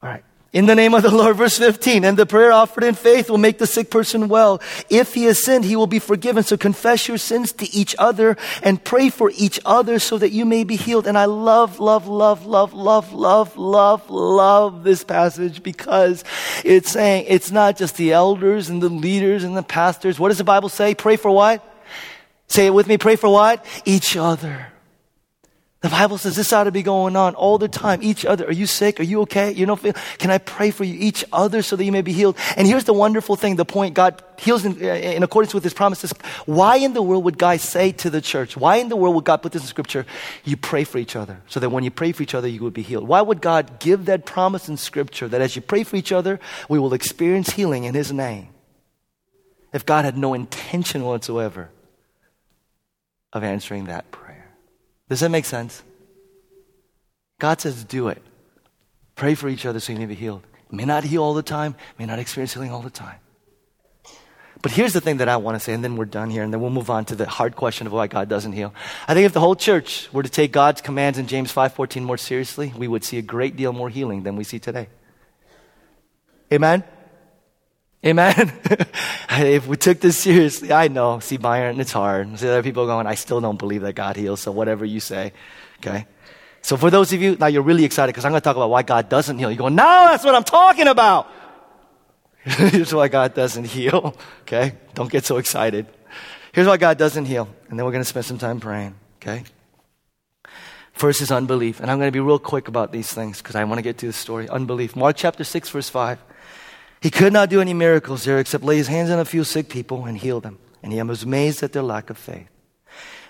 All 0.02 0.10
right. 0.10 0.24
In 0.56 0.68
the 0.68 0.74
name 0.74 0.94
of 0.94 1.04
the 1.04 1.14
Lord, 1.14 1.36
verse 1.36 1.58
15, 1.58 2.06
and 2.06 2.16
the 2.16 2.26
prayer 2.26 2.54
offered 2.54 2.86
in 2.86 2.96
faith 2.96 3.30
will 3.30 3.38
make 3.38 3.58
the 3.58 3.68
sick 3.68 3.90
person 3.90 4.30
well. 4.30 4.62
If 4.90 5.14
he 5.14 5.26
has 5.26 5.44
sinned, 5.44 5.66
he 5.66 5.76
will 5.76 5.86
be 5.86 6.00
forgiven. 6.00 6.44
So 6.44 6.56
confess 6.56 7.10
your 7.10 7.18
sins 7.18 7.52
to 7.52 7.70
each 7.76 7.94
other 8.00 8.38
and 8.64 8.82
pray 8.82 9.10
for 9.10 9.34
each 9.36 9.60
other 9.66 10.00
so 10.00 10.18
that 10.18 10.32
you 10.32 10.46
may 10.46 10.64
be 10.64 10.78
healed. 10.78 11.08
And 11.08 11.18
I 11.18 11.26
love, 11.26 11.82
love, 11.82 12.08
love, 12.08 12.46
love, 12.46 12.74
love, 12.74 13.12
love, 13.12 13.58
love, 13.58 14.10
love 14.10 14.84
this 14.86 15.04
passage 15.04 15.62
because 15.62 16.24
it's 16.64 16.90
saying 16.90 17.26
it's 17.28 17.52
not 17.52 17.76
just 17.76 17.98
the 17.98 18.14
elders 18.14 18.70
and 18.70 18.82
the 18.82 18.88
leaders 18.88 19.44
and 19.44 19.58
the 19.58 19.64
pastors. 19.64 20.18
What 20.18 20.30
does 20.30 20.38
the 20.38 20.46
Bible 20.46 20.70
say? 20.70 20.96
Pray 20.96 21.18
for 21.18 21.32
what? 21.32 21.70
Say 22.48 22.68
it 22.68 22.74
with 22.74 22.88
me. 22.88 22.98
Pray 22.98 23.18
for 23.18 23.28
what? 23.28 23.66
Each 23.84 24.16
other. 24.16 24.68
The 25.86 25.92
Bible 25.92 26.18
says 26.18 26.36
this 26.36 26.52
ought 26.52 26.64
to 26.64 26.72
be 26.72 26.82
going 26.82 27.16
on 27.16 27.36
all 27.36 27.60
the 27.60 27.68
time. 27.68 28.02
Each 28.02 28.26
other. 28.26 28.48
Are 28.48 28.52
you 28.52 28.66
sick? 28.66 29.00
Are 29.00 29.04
you 29.04 29.22
okay? 29.22 29.52
You 29.52 29.68
know, 29.68 29.76
can 29.76 30.32
I 30.32 30.40
pray 30.40 30.72
for 30.72 30.84
you? 30.84 30.98
Each 30.98 31.24
other 31.32 31.62
so 31.62 31.76
that 31.76 31.86
you 31.86 31.92
may 31.92 32.02
be 32.02 32.12
healed. 32.12 32.40
And 32.58 32.66
here's 32.66 32.86
the 32.86 32.94
wonderful 32.94 33.36
thing, 33.36 33.56
the 33.56 33.66
point 33.66 33.94
God 33.94 34.20
heals 34.40 34.66
in, 34.66 34.82
in 34.82 35.22
accordance 35.22 35.54
with 35.54 35.64
his 35.64 35.76
promises. 35.76 36.12
Why 36.48 36.78
in 36.78 36.94
the 36.94 37.04
world 37.04 37.24
would 37.26 37.38
God 37.38 37.60
say 37.60 37.92
to 37.92 38.10
the 38.10 38.20
church, 38.20 38.58
why 38.58 38.78
in 38.78 38.90
the 38.90 38.96
world 38.96 39.14
would 39.14 39.26
God 39.26 39.44
put 39.44 39.52
this 39.52 39.62
in 39.62 39.68
scripture? 39.68 40.08
You 40.44 40.58
pray 40.58 40.86
for 40.86 40.98
each 40.98 41.16
other 41.16 41.44
so 41.46 41.60
that 41.60 41.70
when 41.70 41.84
you 41.84 41.92
pray 41.92 42.14
for 42.14 42.24
each 42.24 42.34
other, 42.34 42.48
you 42.48 42.64
would 42.64 42.74
be 42.74 42.82
healed. 42.82 43.08
Why 43.08 43.22
would 43.22 43.40
God 43.40 43.78
give 43.78 44.06
that 44.06 44.26
promise 44.26 44.68
in 44.68 44.78
scripture 44.78 45.28
that 45.28 45.40
as 45.40 45.56
you 45.56 45.62
pray 45.62 45.84
for 45.84 45.98
each 45.98 46.12
other, 46.12 46.40
we 46.68 46.80
will 46.80 46.96
experience 46.96 47.52
healing 47.52 47.84
in 47.84 47.94
his 47.94 48.12
name? 48.12 48.48
If 49.72 49.86
God 49.86 50.04
had 50.04 50.18
no 50.18 50.34
intention 50.34 51.04
whatsoever 51.04 51.70
of 53.32 53.44
answering 53.44 53.86
that 53.86 54.10
prayer. 54.10 54.25
Does 55.10 55.20
that 55.20 55.30
make 55.30 55.46
sense? 55.46 55.84
God 57.40 57.62
says, 57.62 57.84
do 57.84 58.08
it. 58.08 58.22
Pray 59.16 59.36
for 59.36 59.48
each 59.48 59.66
other 59.66 59.80
so 59.80 59.94
you 59.94 60.00
may 60.00 60.06
be 60.06 60.16
healed. 60.16 60.44
may 60.72 60.86
not 60.86 61.04
heal 61.04 61.24
all 61.24 61.34
the 61.34 61.44
time, 61.44 61.76
may 61.98 62.06
not 62.06 62.20
experience 62.20 62.54
healing 62.54 62.72
all 62.72 62.82
the 62.82 62.90
time. 62.90 63.20
But 64.62 64.72
here's 64.72 64.94
the 64.94 65.02
thing 65.02 65.18
that 65.18 65.30
I 65.30 65.38
want 65.38 65.56
to 65.56 65.60
say, 65.60 65.74
and 65.74 65.84
then 65.84 65.96
we're 65.96 66.06
done 66.06 66.32
here, 66.32 66.42
and 66.42 66.52
then 66.52 66.60
we'll 66.60 66.72
move 66.72 66.90
on 66.90 67.06
to 67.06 67.16
the 67.16 67.28
hard 67.28 67.56
question 67.56 67.86
of 67.86 67.94
why 67.94 68.08
God 68.08 68.28
doesn't 68.30 68.54
heal. 68.54 68.74
I 69.08 69.14
think 69.14 69.26
if 69.26 69.34
the 69.34 69.40
whole 69.40 69.56
church 69.56 70.12
were 70.12 70.24
to 70.24 70.30
take 70.30 70.52
God's 70.52 70.82
commands 70.82 71.20
in 71.20 71.28
James 71.28 71.54
5:14 71.54 72.04
more 72.04 72.18
seriously, 72.18 72.74
we 72.76 72.88
would 72.88 73.04
see 73.04 73.20
a 73.20 73.22
great 73.22 73.56
deal 73.56 73.74
more 73.74 73.90
healing 73.90 74.24
than 74.24 74.36
we 74.36 74.44
see 74.44 74.58
today. 74.58 74.88
Amen? 76.52 76.84
Amen. 78.06 78.54
if 79.30 79.66
we 79.68 79.78
took 79.78 80.00
this 80.00 80.18
seriously, 80.18 80.72
I 80.72 80.90
know, 80.90 81.20
see 81.20 81.38
Byron, 81.38 81.80
it's 81.80 81.92
hard. 81.92 82.38
See 82.38 82.48
other 82.48 82.62
people 82.62 82.86
going, 82.86 83.08
I 83.08 83.16
still 83.16 83.42
don't 83.42 83.58
believe 83.58 83.82
that 83.82 83.94
God 83.94 84.16
heals, 84.16 84.42
so 84.42 84.52
whatever 84.52 84.86
you 84.86 85.00
say. 85.00 85.34
Okay? 85.80 86.06
So 86.62 86.78
for 86.78 86.92
those 86.92 87.14
of 87.14 87.22
you, 87.22 87.36
now 87.36 87.48
you're 87.48 87.64
really 87.64 87.84
excited 87.84 88.12
because 88.12 88.26
I'm 88.26 88.32
going 88.32 88.42
to 88.42 88.44
talk 88.44 88.56
about 88.56 88.70
why 88.70 88.84
God 88.84 89.10
doesn't 89.10 89.40
heal. 89.40 89.52
You 89.52 89.58
go, 89.58 89.70
no, 89.70 90.08
that's 90.10 90.24
what 90.24 90.36
I'm 90.36 90.44
talking 90.44 90.88
about. 90.88 91.30
Here's 92.44 92.94
why 92.94 93.08
God 93.08 93.34
doesn't 93.34 93.66
heal. 93.66 94.16
Okay? 94.42 94.74
Don't 94.94 95.12
get 95.12 95.26
so 95.26 95.38
excited. 95.38 95.88
Here's 96.52 96.68
why 96.68 96.78
God 96.78 97.00
doesn't 97.00 97.26
heal. 97.26 97.50
And 97.68 97.80
then 97.80 97.86
we're 97.86 97.92
going 97.92 98.04
to 98.04 98.08
spend 98.08 98.26
some 98.26 98.38
time 98.38 98.60
praying. 98.60 98.94
Okay? 99.20 99.44
First 100.94 101.22
is 101.22 101.32
unbelief. 101.32 101.80
And 101.80 101.90
I'm 101.90 101.98
going 101.98 102.10
to 102.10 102.12
be 102.12 102.20
real 102.20 102.38
quick 102.38 102.68
about 102.68 102.92
these 102.92 103.12
things 103.12 103.40
because 103.40 103.56
I 103.56 103.64
want 103.64 103.80
to 103.80 103.82
get 103.82 103.98
to 103.98 104.06
the 104.06 104.14
story. 104.14 104.48
Unbelief. 104.48 104.96
Mark 104.96 105.18
chapter 105.18 105.44
6, 105.44 105.70
verse 105.72 105.90
5. 105.90 106.20
He 107.06 107.12
could 107.12 107.34
not 107.34 107.52
do 107.52 107.62
any 107.62 107.76
miracles 107.76 108.24
there 108.24 108.40
except 108.40 108.64
lay 108.64 108.78
his 108.78 108.88
hands 108.88 109.12
on 109.12 109.20
a 109.20 109.26
few 109.26 109.44
sick 109.44 109.70
people 109.70 110.06
and 110.06 110.18
heal 110.18 110.42
them. 110.42 110.58
And 110.82 110.92
he 110.92 111.00
was 111.04 111.22
amazed 111.22 111.62
at 111.62 111.72
their 111.72 111.84
lack 111.84 112.10
of 112.10 112.18
faith. 112.18 112.48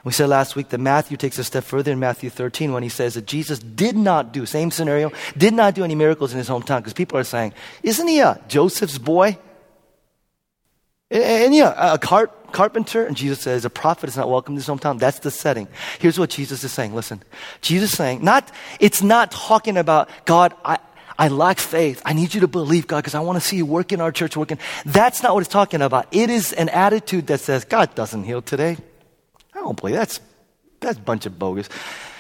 We 0.06 0.14
said 0.14 0.30
last 0.30 0.56
week 0.56 0.70
that 0.70 0.78
Matthew 0.78 1.18
takes 1.18 1.38
a 1.40 1.44
step 1.44 1.66
further 1.66 1.92
in 1.92 2.00
Matthew 2.00 2.30
13 2.30 2.72
when 2.72 2.84
he 2.84 2.88
says 2.88 3.16
that 3.16 3.26
Jesus 3.26 3.60
did 3.60 3.98
not 3.98 4.32
do, 4.32 4.46
same 4.46 4.72
scenario, 4.72 5.12
did 5.36 5.54
not 5.54 5.76
do 5.76 5.84
any 5.84 5.94
miracles 5.94 6.32
in 6.32 6.38
his 6.38 6.48
hometown 6.48 6.78
because 6.78 6.94
people 6.94 7.18
are 7.18 7.26
saying, 7.26 7.54
isn't 7.84 8.08
he 8.08 8.22
a 8.22 8.42
Joseph's 8.48 8.98
boy? 8.98 9.38
And 11.12 11.54
yeah, 11.54 11.96
a 11.96 11.98
carp, 11.98 12.54
carpenter, 12.54 13.06
and 13.06 13.18
Jesus 13.18 13.42
says, 13.42 13.66
a 13.66 13.70
prophet 13.70 14.08
is 14.08 14.16
not 14.16 14.30
welcome 14.30 14.54
in 14.54 14.58
his 14.58 14.68
hometown. 14.68 15.00
That's 15.00 15.20
the 15.20 15.32
setting. 15.32 15.68
Here's 16.00 16.18
what 16.18 16.30
Jesus 16.30 16.64
is 16.64 16.72
saying. 16.72 16.96
Listen, 16.96 17.22
Jesus 17.60 17.92
is 17.92 17.98
saying, 17.98 18.24
not, 18.24 18.50
it's 18.80 19.04
not 19.04 19.32
talking 19.32 19.76
about, 19.76 20.10
God, 20.24 20.54
I, 20.64 20.78
I 21.18 21.30
lack 21.30 21.60
faith. 21.60 22.02
I 22.06 22.14
need 22.14 22.34
you 22.34 22.42
to 22.42 22.48
believe, 22.48 22.88
God, 22.88 22.98
because 22.98 23.16
I 23.16 23.22
want 23.22 23.38
to 23.38 23.48
see 23.48 23.58
you 23.58 23.66
work 23.66 23.92
in 23.92 24.02
our 24.02 24.12
church, 24.12 24.36
working. 24.36 24.60
That's 24.86 25.24
not 25.24 25.34
what 25.34 25.42
it's 25.42 25.52
talking 25.52 25.82
about. 25.82 26.08
It 26.12 26.30
is 26.30 26.52
an 26.54 26.70
attitude 26.70 27.28
that 27.28 27.40
says, 27.40 27.64
God 27.64 27.96
doesn't 27.96 28.24
heal 28.24 28.42
today. 28.42 28.78
I 29.54 29.60
don't 29.60 29.80
believe 29.80 29.96
that's 29.96 30.20
that's 30.82 30.98
a 30.98 31.02
bunch 31.02 31.26
of 31.26 31.40
bogus. 31.40 31.70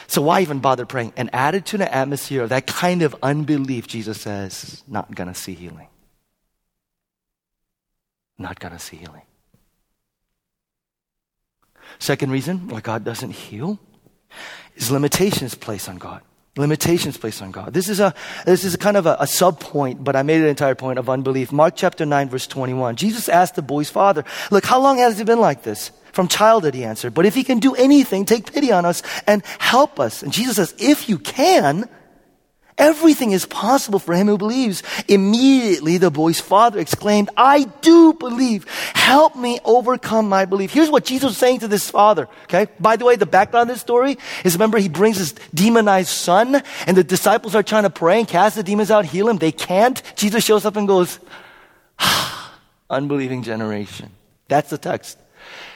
So 0.07 0.21
why 0.21 0.41
even 0.41 0.59
bother 0.59 0.85
praying? 0.85 1.13
An 1.17 1.29
attitude, 1.33 1.81
an 1.81 1.87
atmosphere 1.89 2.43
of 2.43 2.49
that 2.49 2.67
kind 2.67 3.01
of 3.01 3.15
unbelief, 3.21 3.87
Jesus 3.87 4.21
says, 4.21 4.83
not 4.87 5.13
gonna 5.13 5.35
see 5.35 5.53
healing. 5.53 5.87
Not 8.37 8.59
gonna 8.59 8.79
see 8.79 8.97
healing. 8.97 9.23
Second 11.99 12.31
reason 12.31 12.67
why 12.67 12.81
God 12.81 13.03
doesn't 13.03 13.31
heal 13.31 13.79
is 14.75 14.91
limitations 14.91 15.55
placed 15.55 15.89
on 15.89 15.97
God. 15.97 16.21
Limitations 16.57 17.17
placed 17.17 17.41
on 17.41 17.51
God. 17.51 17.73
This 17.73 17.89
is 17.89 17.99
a, 17.99 18.13
this 18.45 18.63
is 18.63 18.73
a 18.73 18.77
kind 18.77 18.95
of 18.95 19.05
a, 19.05 19.17
a 19.19 19.27
sub 19.27 19.59
point, 19.59 20.01
but 20.01 20.15
I 20.15 20.23
made 20.23 20.39
an 20.39 20.47
entire 20.47 20.75
point 20.75 20.99
of 20.99 21.09
unbelief. 21.09 21.51
Mark 21.51 21.73
chapter 21.75 22.05
9 22.05 22.29
verse 22.29 22.47
21. 22.47 22.95
Jesus 22.95 23.27
asked 23.27 23.55
the 23.55 23.61
boy's 23.61 23.89
father, 23.89 24.23
look, 24.51 24.65
how 24.65 24.79
long 24.79 24.99
has 24.99 25.19
it 25.19 25.25
been 25.25 25.41
like 25.41 25.63
this? 25.63 25.91
From 26.13 26.29
childhood, 26.29 26.73
he 26.73 26.85
answered. 26.85 27.13
But 27.13 27.25
if 27.25 27.35
he 27.35 27.43
can 27.43 27.59
do 27.59 27.75
anything, 27.75 28.23
take 28.23 28.53
pity 28.53 28.71
on 28.71 28.85
us 28.85 29.03
and 29.27 29.43
help 29.59 29.99
us. 29.99 30.23
And 30.23 30.31
Jesus 30.31 30.55
says, 30.55 30.73
if 30.79 31.09
you 31.09 31.19
can, 31.19 31.89
Everything 32.77 33.31
is 33.31 33.45
possible 33.45 33.99
for 33.99 34.13
him 34.13 34.27
who 34.27 34.37
believes. 34.37 34.83
Immediately 35.07 35.97
the 35.97 36.11
boy's 36.11 36.41
father 36.41 36.77
exclaimed, 36.77 37.29
I 37.37 37.63
do 37.81 38.13
believe. 38.13 38.67
Help 38.93 39.37
me 39.37 39.59
overcome 39.63 40.27
my 40.27 40.43
belief. 40.43 40.73
Here's 40.73 40.89
what 40.89 41.05
Jesus 41.05 41.29
was 41.29 41.37
saying 41.37 41.59
to 41.59 41.69
this 41.69 41.89
father. 41.89 42.27
Okay. 42.43 42.67
By 42.77 42.97
the 42.97 43.05
way, 43.05 43.15
the 43.15 43.25
background 43.25 43.69
of 43.69 43.75
this 43.75 43.81
story 43.81 44.17
is 44.43 44.55
remember 44.55 44.77
he 44.77 44.89
brings 44.89 45.17
his 45.17 45.33
demonized 45.53 46.09
son 46.09 46.61
and 46.85 46.97
the 46.97 47.03
disciples 47.03 47.55
are 47.55 47.63
trying 47.63 47.83
to 47.83 47.89
pray 47.89 48.19
and 48.19 48.27
cast 48.27 48.57
the 48.57 48.63
demons 48.63 48.91
out, 48.91 49.05
heal 49.05 49.29
him. 49.29 49.37
They 49.37 49.53
can't. 49.53 50.01
Jesus 50.17 50.43
shows 50.43 50.65
up 50.65 50.75
and 50.75 50.85
goes, 50.85 51.19
ah, 51.99 52.59
unbelieving 52.89 53.41
generation. 53.41 54.11
That's 54.49 54.69
the 54.69 54.77
text. 54.77 55.17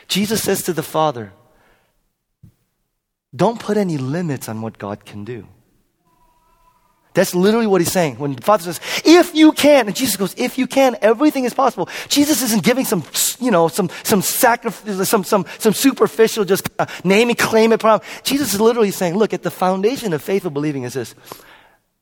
Jesus 0.10 0.43
says 0.43 0.64
to 0.64 0.74
the 0.74 0.84
father, 0.84 1.32
don't 3.34 3.60
put 3.60 3.78
any 3.78 3.97
limits 3.97 4.50
on 4.50 4.62
what 4.62 4.78
God 4.78 5.06
can 5.06 5.24
do. 5.24 5.47
That's 7.14 7.34
literally 7.34 7.66
what 7.66 7.82
he's 7.82 7.91
saying. 7.91 8.18
When 8.20 8.36
the 8.36 8.41
Father 8.41 8.64
says, 8.64 8.80
if 9.03 9.34
you 9.34 9.51
can, 9.51 9.88
and 9.88 9.95
Jesus 9.95 10.16
goes, 10.16 10.36
if 10.38 10.57
you 10.57 10.68
can, 10.68 10.95
everything 11.01 11.43
is 11.43 11.53
possible. 11.53 11.89
Jesus 12.07 12.41
isn't 12.43 12.64
giving 12.64 12.86
some, 12.86 13.03
you 13.39 13.49
know, 13.49 13.68
some, 13.68 13.89
some 14.03 14.22
sacrifice, 14.22 15.10
some, 15.10 15.24
some, 15.24 15.45
some 15.57 15.74
superficial, 15.74 16.45
just 16.45 16.70
uh, 16.78 16.86
name 17.03 17.30
and 17.30 17.38
claim 17.38 17.74
it 17.74 17.80
problem. 17.80 18.07
Jesus 18.24 18.53
is 18.53 18.62
literally 18.62 18.91
saying, 18.91 19.16
look, 19.16 19.34
at 19.34 19.41
the 19.41 19.51
foundation 19.51 20.14
of 20.14 20.22
faith 20.22 20.45
of 20.45 20.53
believing 20.53 20.84
is 20.84 20.93
this. 20.93 21.16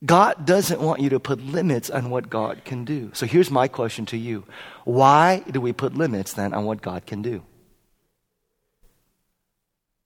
God 0.05 0.45
doesn't 0.45 0.79
want 0.79 1.01
you 1.01 1.09
to 1.09 1.19
put 1.19 1.41
limits 1.41 1.89
on 1.89 2.09
what 2.09 2.29
God 2.29 2.63
can 2.65 2.85
do. 2.85 3.09
So 3.13 3.25
here's 3.25 3.49
my 3.49 3.67
question 3.67 4.05
to 4.07 4.17
you. 4.17 4.43
Why 4.83 5.43
do 5.49 5.59
we 5.59 5.73
put 5.73 5.95
limits 5.95 6.33
then 6.33 6.53
on 6.53 6.65
what 6.65 6.81
God 6.81 7.05
can 7.05 7.21
do? 7.21 7.43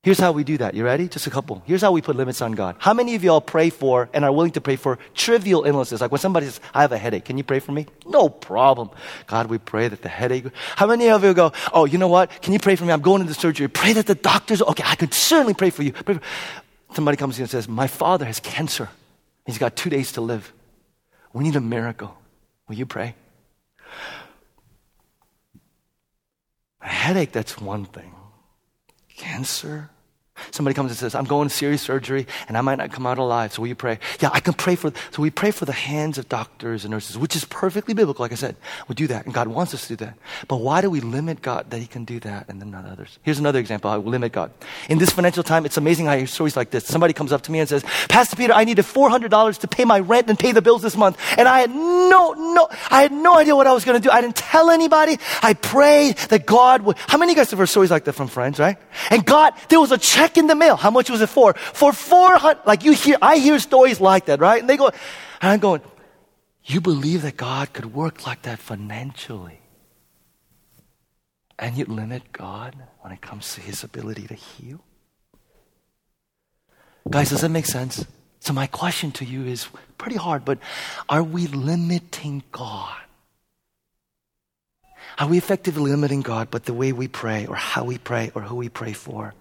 Here's 0.04 0.18
how 0.18 0.32
we 0.32 0.43
do 0.43 0.58
that. 0.58 0.74
You 0.74 0.84
ready? 0.84 1.08
Just 1.08 1.28
a 1.28 1.30
couple. 1.30 1.62
Here's 1.68 1.82
how 1.82 1.91
we 1.91 2.02
put 2.02 2.16
limits 2.16 2.41
on 2.41 2.54
God. 2.54 2.76
How 2.80 2.91
many 2.91 3.14
of 3.14 3.24
y'all 3.24 3.39
pray 3.39 3.70
for 3.70 4.10
and 4.14 4.26
are 4.26 4.32
willing 4.32 4.52
to 4.54 4.62
pray 4.62 4.76
for 4.76 4.97
trivial 5.14 5.64
illnesses? 5.64 6.02
Like 6.02 6.12
when 6.12 6.20
somebody 6.20 6.47
says, 6.47 6.60
I 6.74 6.82
have 6.82 6.91
a 6.91 6.97
headache. 6.97 7.24
Can 7.26 7.38
you 7.38 7.43
pray 7.43 7.60
for 7.60 7.72
me? 7.72 7.86
No 8.08 8.28
problem. 8.28 8.89
God, 9.28 9.45
we 9.45 9.60
pray 9.60 9.88
that 9.88 10.02
the 10.02 10.10
headache. 10.10 10.45
How 10.76 10.88
many 10.88 11.08
of 11.10 11.24
you 11.24 11.36
go, 11.36 11.52
Oh, 11.72 11.86
you 11.86 11.99
know 11.99 12.08
what? 12.08 12.32
Can 12.41 12.52
you 12.52 12.58
pray 12.58 12.76
for 12.76 12.84
me? 12.84 12.91
I'm 12.91 13.02
going 13.02 13.22
into 13.22 13.36
surgery. 13.36 13.68
Pray 13.68 13.93
that 13.93 14.08
the 14.08 14.16
doctors, 14.16 14.64
okay, 14.64 14.84
I 14.84 14.95
could 14.95 15.14
certainly 15.14 15.54
pray 15.54 15.70
for 15.70 15.84
you. 15.84 15.93
Somebody 16.93 17.16
comes 17.16 17.38
in 17.38 17.43
and 17.43 17.52
says, 17.52 17.68
My 17.68 17.86
father 17.86 18.26
has 18.26 18.39
cancer. 18.39 18.89
He's 19.45 19.60
got 19.60 19.76
two 19.76 19.91
days 19.91 20.14
to 20.14 20.22
live. 20.22 20.52
We 21.32 21.43
need 21.43 21.56
a 21.56 21.62
miracle. 21.62 22.18
Will 22.68 22.76
you 22.76 22.88
pray? 22.88 23.14
A 26.82 26.88
headache, 26.88 27.32
that's 27.32 27.62
one 27.62 27.86
thing. 27.86 28.16
Cancer? 29.22 29.92
Somebody 30.52 30.74
comes 30.74 30.92
and 30.92 30.98
says, 30.98 31.16
I'm 31.16 31.26
going 31.26 31.48
to 31.48 31.54
serious 31.54 31.82
surgery 31.82 32.26
and 32.48 32.58
I 32.58 32.62
might 32.62 32.78
not 32.78 32.92
come 32.92 33.06
out 33.06 33.18
alive. 33.18 33.54
So 33.54 33.62
will 33.62 33.70
you 33.70 33.76
pray? 33.76 34.00
Yeah, 34.20 34.30
I 34.34 34.39
can 34.39 34.54
pray 34.54 34.76
for, 34.76 34.92
so 35.12 35.22
we 35.22 35.30
pray 35.30 35.52
for 35.52 35.66
the 35.66 35.72
hands 35.72 36.18
of 36.18 36.28
doctors 36.28 36.84
and 36.84 36.92
nurses, 36.92 37.18
which 37.18 37.36
is 37.36 37.46
perfectly 37.46 37.94
biblical. 37.94 38.24
Like 38.24 38.32
I 38.32 38.36
said, 38.36 38.56
we 38.88 38.96
do 38.96 39.08
that 39.08 39.26
and 39.26 39.34
God 39.34 39.48
wants 39.48 39.74
us 39.74 39.84
to 39.88 39.96
do 39.96 40.06
that. 40.06 40.18
But 40.48 40.58
why 40.58 40.82
do 40.82 40.89
we 40.89 41.02
limit 41.02 41.42
God 41.42 41.70
that 41.70 41.80
He 41.80 41.88
can 41.88 42.06
do 42.06 42.20
that 42.22 42.50
and 42.50 42.62
then 42.62 42.72
not 42.72 42.86
others? 42.86 43.20
Here's 43.24 43.39
another 43.39 43.60
example 43.60 43.92
I 43.92 43.98
limit 43.98 44.32
God. 44.32 44.52
In 44.89 44.98
this 44.98 45.12
financial 45.12 45.44
time, 45.44 45.66
it's 45.66 45.78
amazing 45.78 46.06
how 46.06 46.14
I 46.14 46.18
hear 46.20 46.28
stories 46.28 46.56
like 46.56 46.72
this. 46.72 46.86
Somebody 46.86 47.14
comes 47.14 47.32
up 47.32 47.44
to 47.44 47.52
me 47.52 47.60
and 47.60 47.70
says, 47.70 47.84
Pastor 48.10 48.36
Peter, 48.36 48.54
I 48.54 48.64
needed 48.64 48.86
$400 48.86 49.60
to 49.60 49.68
pay 49.68 49.86
my 49.86 50.00
rent 50.00 50.30
and 50.30 50.38
pay 50.38 50.52
the 50.52 50.62
bills 50.62 50.82
this 50.82 50.96
month. 50.96 51.18
And 51.38 51.48
I 51.48 51.60
had 51.62 51.70
no, 51.72 52.34
no, 52.34 52.70
I 52.89 53.04
had 53.04 53.12
no 53.12 53.38
idea 53.38 53.56
what 53.56 53.68
I 53.68 53.74
was 53.74 53.86
going 53.86 54.00
to 54.02 54.08
do. 54.08 54.12
I 54.12 54.22
didn't 54.22 54.36
tell 54.36 54.70
anybody. 54.70 55.18
I 55.42 55.54
prayed 55.54 56.18
that 56.30 56.46
God 56.46 56.82
would. 56.84 56.98
How 56.98 57.18
many 57.18 57.32
of 57.32 57.38
you 57.38 57.42
guys 57.42 57.50
have 57.52 57.60
heard 57.60 57.70
stories 57.70 57.92
like 57.92 58.06
that 58.06 58.14
from 58.14 58.28
friends, 58.28 58.60
right? 58.60 58.78
And 59.10 59.26
God, 59.26 59.54
there 59.70 59.80
was 59.80 59.92
a 59.92 59.98
check 59.98 60.31
check 60.32 60.38
in 60.38 60.48
the 60.48 60.56
mail. 60.56 60.76
How 60.76 60.92
much 60.92 61.10
was 61.10 61.22
it 61.22 61.30
for? 61.30 61.54
For 61.54 61.94
400, 61.94 62.66
like 62.66 62.84
you 62.84 62.94
hear, 62.94 63.18
I 63.22 63.38
hear 63.38 63.60
stories 63.60 64.00
like 64.00 64.26
that, 64.26 64.40
right? 64.40 64.60
And 64.62 64.70
they 64.70 64.78
go, 64.78 64.88
and 64.88 65.52
I'm 65.52 65.60
going, 65.60 65.82
you 66.66 66.82
believe 66.82 67.24
that 67.24 67.38
God 67.38 67.74
could 67.74 67.94
work 67.94 68.26
like 68.26 68.44
that 68.44 68.60
financially? 68.60 69.60
And 71.60 71.78
you 71.78 71.86
limit 71.86 72.32
God 72.32 72.76
when 73.02 73.14
it 73.14 73.22
comes 73.22 73.54
to 73.56 73.62
his 73.62 73.84
ability 73.84 74.28
to 74.28 74.34
heal? 74.34 74.82
Guys, 77.10 77.30
does 77.30 77.42
that 77.42 77.50
make 77.50 77.66
sense? 77.66 78.06
So, 78.40 78.54
my 78.54 78.68
question 78.68 79.12
to 79.14 79.26
you 79.26 79.46
is 79.46 79.68
pretty 79.98 80.18
hard, 80.18 80.46
but 80.46 80.58
are 81.10 81.22
we 81.22 81.46
limiting 81.48 82.44
God? 82.52 82.98
Are 85.20 85.28
we 85.28 85.38
effectively 85.38 85.92
limiting 85.92 86.22
God, 86.22 86.50
but 86.50 86.66
the 86.66 86.74
way 86.74 86.94
we 86.94 87.08
pray, 87.08 87.46
or 87.46 87.56
how 87.56 87.84
we 87.84 87.98
pray, 88.00 88.32
or 88.34 88.42
who 88.42 88.56
we 88.56 88.70
pray 88.70 88.94
for? 88.94 89.36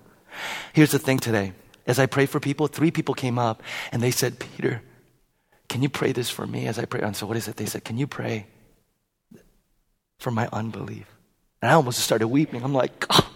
Here's 0.72 0.93
the 0.93 0.99
thing 0.99 1.18
today. 1.18 1.53
As 1.87 1.99
I 1.99 2.07
pray 2.07 2.26
for 2.26 2.41
people, 2.41 2.66
three 2.66 2.91
people 2.91 3.14
came 3.14 3.39
up 3.39 3.62
and 3.91 4.03
they 4.03 4.11
said, 4.11 4.39
Peter, 4.39 4.83
can 5.68 5.83
you 5.83 5.89
pray 5.89 6.12
this 6.12 6.31
for 6.31 6.47
me 6.47 6.66
as 6.66 6.78
I 6.78 6.85
pray? 6.85 7.01
And 7.01 7.16
so 7.16 7.26
what 7.26 7.37
is 7.37 7.49
it? 7.49 7.57
They 7.57 7.66
said, 7.66 7.85
Can 7.85 7.97
you 7.97 8.07
pray 8.07 8.47
for 10.18 10.31
my 10.31 10.49
unbelief? 10.53 11.07
And 11.62 11.70
I 11.70 11.74
almost 11.74 12.01
started 12.01 12.28
weeping. 12.28 12.62
I'm 12.62 12.74
like, 12.74 13.07
oh, 13.11 13.31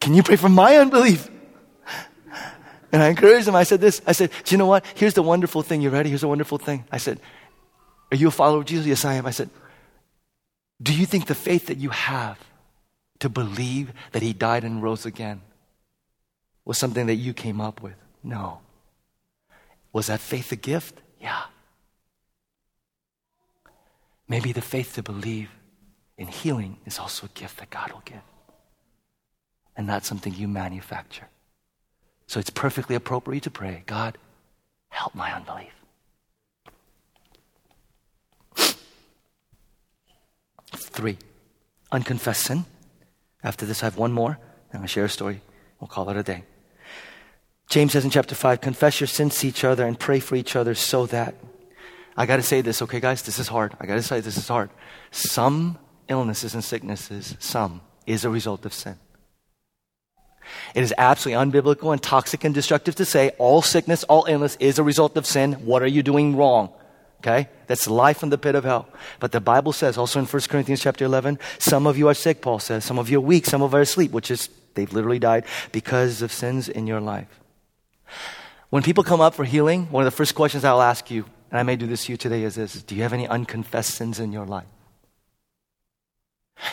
Can 0.00 0.14
you 0.14 0.22
pray 0.22 0.36
for 0.36 0.48
my 0.48 0.76
unbelief? 0.76 1.28
And 2.92 3.02
I 3.02 3.08
encouraged 3.08 3.48
them. 3.48 3.56
I 3.56 3.64
said 3.64 3.80
this. 3.80 4.00
I 4.06 4.12
said, 4.12 4.30
Do 4.44 4.54
you 4.54 4.58
know 4.58 4.66
what? 4.66 4.86
Here's 4.94 5.14
the 5.14 5.22
wonderful 5.22 5.62
thing. 5.62 5.80
You 5.80 5.90
ready? 5.90 6.10
Here's 6.10 6.20
the 6.20 6.28
wonderful 6.28 6.58
thing. 6.58 6.84
I 6.92 6.98
said, 6.98 7.18
Are 8.12 8.16
you 8.16 8.28
a 8.28 8.30
follower 8.30 8.60
of 8.60 8.66
Jesus? 8.66 8.86
Yes, 8.86 9.04
I 9.04 9.14
am. 9.14 9.26
I 9.26 9.32
said, 9.32 9.50
Do 10.80 10.94
you 10.94 11.04
think 11.04 11.26
the 11.26 11.34
faith 11.34 11.66
that 11.66 11.78
you 11.78 11.90
have 11.90 12.38
to 13.18 13.28
believe 13.28 13.92
that 14.12 14.22
he 14.22 14.32
died 14.32 14.62
and 14.62 14.80
rose 14.80 15.04
again 15.04 15.42
was 16.64 16.78
something 16.78 17.06
that 17.06 17.16
you 17.16 17.34
came 17.34 17.60
up 17.60 17.82
with. 17.82 17.94
No. 18.22 18.60
Was 19.92 20.06
that 20.06 20.20
faith 20.20 20.50
a 20.52 20.56
gift? 20.56 21.00
Yeah. 21.20 21.42
Maybe 24.28 24.52
the 24.52 24.62
faith 24.62 24.94
to 24.94 25.02
believe 25.02 25.50
in 26.16 26.28
healing 26.28 26.78
is 26.86 26.98
also 26.98 27.26
a 27.26 27.38
gift 27.38 27.58
that 27.58 27.70
God 27.70 27.92
will 27.92 28.02
give. 28.04 28.22
And 29.76 29.86
not 29.86 30.04
something 30.04 30.34
you 30.34 30.48
manufacture. 30.48 31.28
So 32.26 32.40
it's 32.40 32.50
perfectly 32.50 32.96
appropriate 32.96 33.42
to 33.42 33.50
pray, 33.50 33.82
God, 33.86 34.16
help 34.88 35.14
my 35.14 35.32
unbelief. 35.32 35.72
Three, 40.72 41.18
unconfessed 41.92 42.44
sin. 42.44 42.64
After 43.42 43.66
this, 43.66 43.82
I 43.82 43.86
have 43.86 43.98
one 43.98 44.12
more. 44.12 44.38
And 44.72 44.82
to 44.82 44.88
share 44.88 45.04
a 45.04 45.08
story. 45.08 45.40
We'll 45.78 45.88
call 45.88 46.08
it 46.10 46.16
a 46.16 46.22
day. 46.22 46.44
James 47.74 47.90
says 47.90 48.04
in 48.04 48.10
chapter 48.10 48.36
5, 48.36 48.60
confess 48.60 49.00
your 49.00 49.08
sins 49.08 49.40
to 49.40 49.48
each 49.48 49.64
other 49.64 49.84
and 49.84 49.98
pray 49.98 50.20
for 50.20 50.36
each 50.36 50.54
other 50.54 50.76
so 50.76 51.06
that. 51.06 51.34
I 52.16 52.24
got 52.24 52.36
to 52.36 52.42
say 52.42 52.60
this, 52.60 52.80
okay, 52.82 53.00
guys? 53.00 53.22
This 53.22 53.40
is 53.40 53.48
hard. 53.48 53.76
I 53.80 53.86
got 53.86 53.96
to 53.96 54.02
say 54.02 54.20
this 54.20 54.36
is 54.36 54.46
hard. 54.46 54.70
Some 55.10 55.76
illnesses 56.08 56.54
and 56.54 56.62
sicknesses, 56.62 57.36
some, 57.40 57.80
is 58.06 58.24
a 58.24 58.30
result 58.30 58.64
of 58.64 58.72
sin. 58.72 58.96
It 60.76 60.84
is 60.84 60.94
absolutely 60.96 61.44
unbiblical 61.44 61.90
and 61.90 62.00
toxic 62.00 62.44
and 62.44 62.54
destructive 62.54 62.94
to 62.94 63.04
say 63.04 63.30
all 63.38 63.60
sickness, 63.60 64.04
all 64.04 64.24
illness 64.26 64.56
is 64.60 64.78
a 64.78 64.84
result 64.84 65.16
of 65.16 65.26
sin. 65.26 65.54
What 65.54 65.82
are 65.82 65.88
you 65.88 66.04
doing 66.04 66.36
wrong? 66.36 66.72
Okay? 67.22 67.48
That's 67.66 67.88
life 67.88 68.22
in 68.22 68.28
the 68.28 68.38
pit 68.38 68.54
of 68.54 68.62
hell. 68.62 68.88
But 69.18 69.32
the 69.32 69.40
Bible 69.40 69.72
says 69.72 69.98
also 69.98 70.20
in 70.20 70.26
1 70.26 70.42
Corinthians 70.42 70.80
chapter 70.80 71.04
11, 71.06 71.40
some 71.58 71.88
of 71.88 71.98
you 71.98 72.06
are 72.06 72.14
sick, 72.14 72.40
Paul 72.40 72.60
says. 72.60 72.84
Some 72.84 73.00
of 73.00 73.10
you 73.10 73.18
are 73.18 73.20
weak. 73.20 73.46
Some 73.46 73.62
of 73.62 73.72
you 73.72 73.78
are 73.78 73.80
asleep, 73.80 74.12
which 74.12 74.30
is, 74.30 74.48
they've 74.74 74.92
literally 74.92 75.18
died 75.18 75.44
because 75.72 76.22
of 76.22 76.30
sins 76.30 76.68
in 76.68 76.86
your 76.86 77.00
life. 77.00 77.40
When 78.70 78.82
people 78.82 79.04
come 79.04 79.20
up 79.20 79.34
for 79.34 79.44
healing, 79.44 79.86
one 79.90 80.04
of 80.04 80.12
the 80.12 80.16
first 80.16 80.34
questions 80.34 80.64
I'll 80.64 80.82
ask 80.82 81.10
you, 81.10 81.24
and 81.50 81.60
I 81.60 81.62
may 81.62 81.76
do 81.76 81.86
this 81.86 82.06
to 82.06 82.12
you 82.12 82.16
today, 82.16 82.42
is 82.42 82.56
this 82.56 82.82
Do 82.82 82.96
you 82.96 83.02
have 83.02 83.12
any 83.12 83.28
unconfessed 83.28 83.94
sins 83.94 84.18
in 84.18 84.32
your 84.32 84.46
life? 84.46 84.66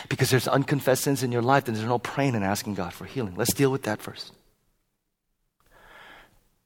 Because 0.10 0.30
there's 0.30 0.48
unconfessed 0.48 1.04
sins 1.04 1.24
in 1.24 1.32
your 1.32 1.42
life, 1.42 1.66
then 1.66 1.76
there's 1.76 1.88
no 1.88 2.00
praying 2.00 2.36
and 2.36 2.44
asking 2.44 2.76
God 2.76 2.94
for 2.94 3.06
healing. 3.06 3.36
Let's 3.36 3.54
deal 3.54 3.72
with 3.72 3.84
that 3.84 4.02
first. 4.02 4.34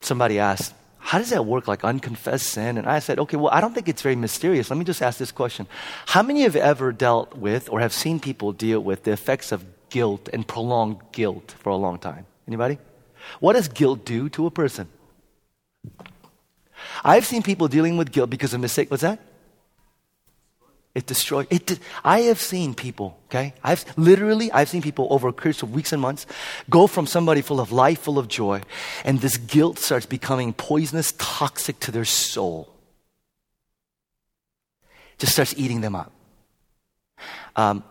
Somebody 0.01 0.39
asked, 0.39 0.73
How 0.99 1.17
does 1.17 1.31
that 1.31 1.45
work, 1.45 1.67
like 1.67 1.83
unconfessed 1.83 2.47
sin? 2.47 2.77
And 2.77 2.87
I 2.87 2.99
said, 2.99 3.19
Okay, 3.19 3.37
well, 3.37 3.51
I 3.51 3.61
don't 3.61 3.73
think 3.73 3.89
it's 3.89 4.01
very 4.01 4.15
mysterious. 4.15 4.69
Let 4.69 4.77
me 4.77 4.85
just 4.85 5.01
ask 5.01 5.17
this 5.17 5.31
question 5.31 5.67
How 6.05 6.21
many 6.23 6.43
have 6.43 6.55
ever 6.55 6.91
dealt 6.91 7.35
with 7.35 7.69
or 7.69 7.79
have 7.79 7.91
seen 7.91 8.19
people 8.19 8.53
deal 8.53 8.79
with 8.79 9.03
the 9.03 9.11
effects 9.11 9.51
of 9.51 9.65
guilt 9.89 10.29
and 10.31 10.47
prolonged 10.47 11.01
guilt 11.11 11.55
for 11.59 11.69
a 11.69 11.75
long 11.75 11.99
time? 11.99 12.25
Anybody? 12.47 12.77
What 13.39 13.53
does 13.53 13.67
guilt 13.67 14.05
do 14.05 14.29
to 14.29 14.45
a 14.45 14.51
person? 14.51 14.87
I've 17.03 17.25
seen 17.25 17.43
people 17.43 17.67
dealing 17.67 17.97
with 17.97 18.11
guilt 18.11 18.29
because 18.29 18.53
of 18.53 18.61
mistake. 18.61 18.89
What's 18.89 19.03
that? 19.03 19.19
It 20.95 21.07
destroys. 21.07 21.45
It 21.49 21.65
de- 21.65 21.79
I 22.05 22.21
have 22.21 22.39
seen 22.39 22.73
people, 22.73 23.19
okay? 23.25 23.53
I've 23.61 23.85
literally, 23.97 24.49
I've 24.53 24.69
seen 24.69 24.81
people 24.81 25.07
over 25.09 25.27
a 25.27 25.33
course 25.33 25.61
of 25.61 25.73
weeks 25.73 25.91
and 25.91 26.01
months 26.01 26.25
go 26.69 26.87
from 26.87 27.05
somebody 27.05 27.41
full 27.41 27.59
of 27.59 27.73
life, 27.73 27.99
full 27.99 28.17
of 28.17 28.29
joy, 28.29 28.61
and 29.03 29.19
this 29.19 29.35
guilt 29.35 29.77
starts 29.77 30.05
becoming 30.05 30.53
poisonous, 30.53 31.13
toxic 31.17 31.81
to 31.81 31.91
their 31.91 32.05
soul. 32.05 32.73
Just 35.17 35.33
starts 35.33 35.53
eating 35.57 35.81
them 35.81 35.95
up. 35.95 36.13
Um, 37.57 37.83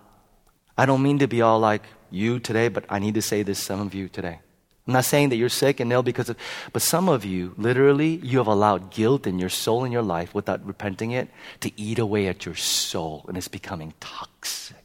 I 0.77 0.87
don't 0.87 1.03
mean 1.03 1.19
to 1.19 1.29
be 1.29 1.43
all 1.43 1.59
like 1.59 1.83
you 2.11 2.39
today, 2.41 2.69
but 2.69 2.87
I 2.89 2.99
need 3.01 3.15
to 3.15 3.23
say 3.23 3.43
this 3.43 3.59
some 3.63 3.81
of 3.81 3.95
you 3.95 4.09
today. 4.09 4.41
I'm 4.87 4.93
not 4.93 5.07
saying 5.07 5.31
that 5.31 5.37
you're 5.37 5.49
sick 5.49 5.81
and 5.81 5.91
ill 5.91 6.03
because 6.03 6.29
of, 6.29 6.37
but 6.73 6.83
some 6.83 7.09
of 7.09 7.25
you, 7.25 7.55
literally, 7.57 8.17
you 8.17 8.37
have 8.39 8.47
allowed 8.47 8.91
guilt 8.91 9.27
in 9.27 9.39
your 9.39 9.49
soul 9.49 9.85
in 9.85 9.93
your 9.93 10.03
life 10.03 10.35
without 10.35 10.65
repenting 10.67 11.13
it 11.13 11.31
to 11.61 11.73
eat 11.81 11.99
away 11.99 12.27
at 12.27 12.45
your 12.45 12.55
soul 12.55 13.25
and 13.27 13.37
it's 13.39 13.49
becoming 13.49 13.95
toxic. 13.99 14.77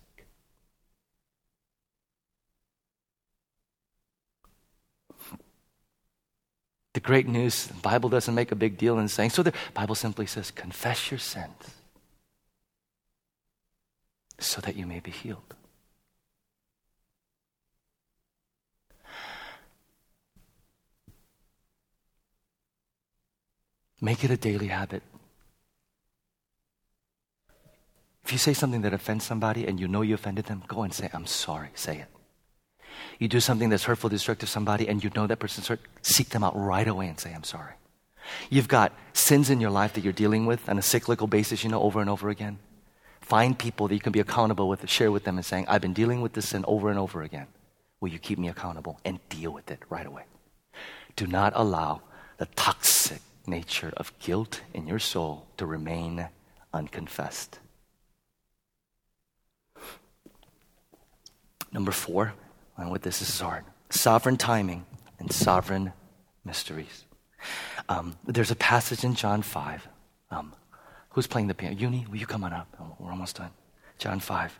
The 6.93 7.01
great 7.01 7.27
news, 7.27 7.67
the 7.67 7.73
Bible 7.75 8.09
doesn't 8.09 8.33
make 8.33 8.51
a 8.53 8.55
big 8.55 8.77
deal 8.77 8.97
in 8.99 9.09
saying, 9.09 9.31
so 9.31 9.43
the 9.43 9.53
Bible 9.73 9.95
simply 9.95 10.25
says, 10.25 10.49
confess 10.49 11.11
your 11.11 11.19
sins 11.19 11.75
so 14.39 14.61
that 14.61 14.77
you 14.77 14.85
may 14.87 15.01
be 15.01 15.11
healed. 15.11 15.55
Make 24.01 24.23
it 24.23 24.31
a 24.31 24.37
daily 24.37 24.67
habit. 24.67 25.03
If 28.23 28.31
you 28.31 28.37
say 28.37 28.53
something 28.53 28.81
that 28.81 28.93
offends 28.93 29.25
somebody 29.25 29.65
and 29.65 29.79
you 29.79 29.87
know 29.87 30.01
you 30.01 30.13
offended 30.13 30.45
them, 30.45 30.63
go 30.67 30.83
and 30.83 30.93
say, 30.93 31.09
I'm 31.13 31.25
sorry. 31.25 31.69
Say 31.73 31.97
it. 31.97 32.07
You 33.17 33.27
do 33.27 33.39
something 33.39 33.69
that's 33.69 33.85
hurtful, 33.85 34.09
destructive 34.09 34.47
to 34.47 34.51
somebody 34.51 34.87
and 34.87 35.03
you 35.03 35.09
know 35.15 35.27
that 35.27 35.39
person's 35.39 35.67
hurt, 35.67 35.81
seek 36.01 36.29
them 36.29 36.43
out 36.43 36.55
right 36.55 36.87
away 36.87 37.07
and 37.07 37.19
say, 37.19 37.33
I'm 37.33 37.43
sorry. 37.43 37.73
You've 38.49 38.67
got 38.67 38.93
sins 39.13 39.49
in 39.49 39.59
your 39.59 39.71
life 39.71 39.93
that 39.93 40.03
you're 40.03 40.13
dealing 40.13 40.45
with 40.45 40.69
on 40.69 40.77
a 40.77 40.81
cyclical 40.81 41.27
basis, 41.27 41.63
you 41.63 41.69
know, 41.69 41.81
over 41.81 41.99
and 41.99 42.09
over 42.09 42.29
again. 42.29 42.59
Find 43.21 43.57
people 43.57 43.87
that 43.87 43.95
you 43.95 44.01
can 44.01 44.11
be 44.11 44.19
accountable 44.19 44.69
with, 44.69 44.87
share 44.89 45.11
with 45.11 45.23
them 45.23 45.37
and 45.37 45.45
saying, 45.45 45.65
I've 45.67 45.81
been 45.81 45.93
dealing 45.93 46.21
with 46.21 46.33
this 46.33 46.49
sin 46.49 46.63
over 46.67 46.89
and 46.89 46.99
over 46.99 47.21
again. 47.21 47.47
Will 47.99 48.09
you 48.09 48.19
keep 48.19 48.39
me 48.39 48.47
accountable 48.47 48.99
and 49.03 49.19
deal 49.29 49.51
with 49.51 49.69
it 49.71 49.79
right 49.89 50.05
away? 50.05 50.23
Do 51.15 51.27
not 51.27 51.53
allow 51.55 52.01
the 52.37 52.45
toxic 52.55 53.21
nature 53.49 53.93
of 53.97 54.17
guilt 54.19 54.61
in 54.73 54.87
your 54.87 54.99
soul 54.99 55.47
to 55.57 55.65
remain 55.65 56.29
unconfessed. 56.73 57.59
Number 61.71 61.91
four, 61.91 62.33
and 62.77 62.91
with 62.91 63.03
this 63.03 63.21
is 63.21 63.39
hard 63.39 63.65
sovereign 63.89 64.37
timing 64.37 64.85
and 65.19 65.31
sovereign 65.31 65.91
mysteries. 66.45 67.05
Um, 67.87 68.15
there's 68.25 68.51
a 68.51 68.55
passage 68.55 69.03
in 69.03 69.15
John 69.15 69.41
5. 69.41 69.87
Um, 70.31 70.53
who's 71.09 71.27
playing 71.27 71.47
the 71.47 71.55
piano? 71.55 71.75
Uni, 71.75 72.05
will 72.09 72.17
you 72.17 72.27
come 72.27 72.43
on 72.43 72.53
up? 72.53 72.67
Oh, 72.79 72.95
we're 72.99 73.11
almost 73.11 73.37
done. 73.37 73.49
John 73.97 74.19
5. 74.19 74.59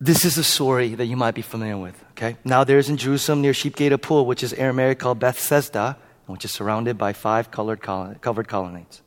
This 0.00 0.24
is 0.24 0.38
a 0.38 0.44
story 0.44 0.94
that 0.94 1.06
you 1.06 1.16
might 1.16 1.34
be 1.34 1.42
familiar 1.42 1.76
with, 1.76 2.00
okay? 2.12 2.36
Now 2.44 2.62
there's 2.62 2.88
in 2.88 2.96
Jerusalem 2.96 3.42
near 3.42 3.52
Sheepgate 3.52 3.92
a 3.92 3.98
pool, 3.98 4.26
which 4.26 4.44
is 4.44 4.52
Aramaic 4.52 5.00
called 5.00 5.18
Bethesda, 5.18 5.96
which 6.28 6.44
is 6.44 6.52
surrounded 6.52 6.96
by 6.96 7.12
five 7.12 7.50
colored 7.50 7.80
covered 7.82 8.48
colonnades. 8.48 9.02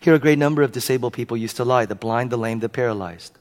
Here, 0.00 0.14
a 0.14 0.18
great 0.18 0.38
number 0.38 0.62
of 0.62 0.72
disabled 0.72 1.12
people 1.12 1.36
used 1.36 1.56
to 1.56 1.64
lie 1.64 1.86
the 1.86 1.94
blind, 1.94 2.30
the 2.30 2.36
lame, 2.36 2.60
the 2.60 2.68
paralyzed. 2.68 3.38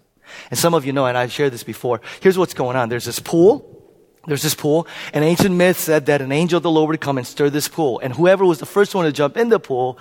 And 0.50 0.60
some 0.60 0.74
of 0.74 0.86
you 0.86 0.94
know, 0.94 1.06
and 1.06 1.18
I've 1.18 1.32
shared 1.32 1.54
this 1.54 1.64
before. 1.64 2.02
Here's 2.22 2.38
what's 2.38 2.54
going 2.54 2.76
on 2.76 2.90
there's 2.90 3.06
this 3.06 3.20
pool. 3.20 3.76
There's 4.28 4.44
this 4.44 4.54
pool, 4.54 4.86
and 5.14 5.24
ancient 5.24 5.56
myth 5.56 5.80
said 5.80 6.08
that 6.08 6.22
an 6.22 6.32
angel 6.32 6.58
of 6.58 6.64
the 6.64 6.70
Lord 6.70 6.90
would 6.90 7.02
come 7.02 7.18
and 7.18 7.26
stir 7.26 7.50
this 7.50 7.70
pool, 7.70 8.00
and 8.00 8.14
whoever 8.14 8.46
was 8.46 8.60
the 8.60 8.66
first 8.66 8.94
one 8.94 9.06
to 9.06 9.14
jump 9.14 9.38
in 9.38 9.48
the 9.48 9.60
pool 9.60 9.98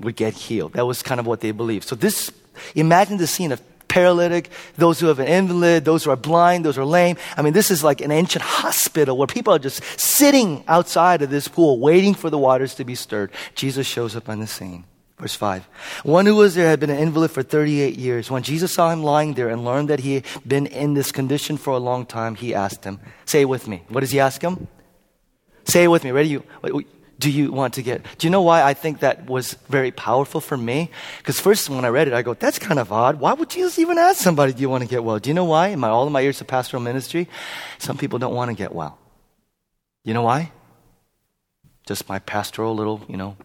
would 0.00 0.16
get 0.16 0.34
healed. 0.34 0.72
That 0.72 0.86
was 0.86 1.02
kind 1.02 1.20
of 1.20 1.26
what 1.26 1.40
they 1.40 1.52
believed. 1.52 1.86
So 1.86 1.94
this, 1.94 2.32
imagine 2.74 3.16
the 3.16 3.28
scene 3.28 3.52
of 3.52 3.62
paralytic, 3.90 4.48
those 4.76 4.98
who 5.00 5.08
have 5.08 5.18
an 5.18 5.26
invalid, 5.26 5.84
those 5.84 6.04
who 6.04 6.10
are 6.10 6.16
blind, 6.16 6.64
those 6.64 6.76
who 6.76 6.82
are 6.82 6.86
lame. 6.86 7.16
I 7.36 7.42
mean, 7.42 7.52
this 7.52 7.70
is 7.70 7.84
like 7.84 8.00
an 8.00 8.10
ancient 8.10 8.42
hospital 8.42 9.18
where 9.18 9.26
people 9.26 9.52
are 9.52 9.58
just 9.58 9.82
sitting 10.00 10.64
outside 10.66 11.20
of 11.20 11.28
this 11.28 11.48
pool 11.48 11.78
waiting 11.78 12.14
for 12.14 12.30
the 12.30 12.38
waters 12.38 12.74
to 12.76 12.84
be 12.84 12.94
stirred. 12.94 13.30
Jesus 13.54 13.86
shows 13.86 14.16
up 14.16 14.28
on 14.28 14.40
the 14.40 14.46
scene. 14.46 14.84
Verse 15.18 15.34
5. 15.34 15.68
One 16.04 16.24
who 16.24 16.36
was 16.36 16.54
there 16.54 16.68
had 16.68 16.80
been 16.80 16.88
an 16.88 16.96
invalid 16.96 17.30
for 17.30 17.42
38 17.42 17.98
years. 17.98 18.30
When 18.30 18.42
Jesus 18.42 18.72
saw 18.72 18.90
him 18.90 19.02
lying 19.02 19.34
there 19.34 19.50
and 19.50 19.66
learned 19.66 19.90
that 19.90 20.00
he 20.00 20.14
had 20.14 20.24
been 20.46 20.66
in 20.66 20.94
this 20.94 21.12
condition 21.12 21.58
for 21.58 21.74
a 21.74 21.78
long 21.78 22.06
time, 22.06 22.36
he 22.36 22.54
asked 22.54 22.84
him, 22.84 23.00
Say 23.26 23.44
with 23.44 23.68
me. 23.68 23.82
What 23.88 24.00
does 24.00 24.12
he 24.12 24.20
ask 24.20 24.40
him? 24.40 24.66
Say 25.64 25.88
with 25.88 26.04
me. 26.04 26.10
Ready? 26.10 26.30
You, 26.30 26.44
do 27.20 27.30
you 27.30 27.52
want 27.52 27.74
to 27.74 27.82
get? 27.82 28.02
Do 28.16 28.26
you 28.26 28.30
know 28.30 28.40
why 28.40 28.62
I 28.62 28.72
think 28.72 29.00
that 29.00 29.28
was 29.28 29.52
very 29.68 29.90
powerful 29.90 30.40
for 30.40 30.56
me? 30.56 30.90
Because 31.18 31.38
first, 31.38 31.68
when 31.68 31.84
I 31.84 31.88
read 31.88 32.08
it, 32.08 32.14
I 32.14 32.22
go, 32.22 32.32
that's 32.32 32.58
kind 32.58 32.80
of 32.80 32.90
odd. 32.90 33.20
Why 33.20 33.34
would 33.34 33.50
Jesus 33.50 33.78
even 33.78 33.98
ask 33.98 34.20
somebody, 34.20 34.54
do 34.54 34.62
you 34.62 34.70
want 34.70 34.82
to 34.82 34.88
get 34.88 35.04
well? 35.04 35.18
Do 35.18 35.28
you 35.28 35.34
know 35.34 35.44
why? 35.44 35.68
In 35.68 35.80
my, 35.80 35.88
all 35.88 36.06
of 36.06 36.12
my 36.12 36.20
years 36.20 36.40
of 36.40 36.46
pastoral 36.46 36.82
ministry, 36.82 37.28
some 37.78 37.98
people 37.98 38.18
don't 38.18 38.34
want 38.34 38.50
to 38.50 38.56
get 38.56 38.74
well. 38.74 38.98
You 40.02 40.14
know 40.14 40.22
why? 40.22 40.50
Just 41.86 42.08
my 42.08 42.18
pastoral 42.20 42.74
little, 42.74 43.02
you 43.06 43.18
know. 43.18 43.36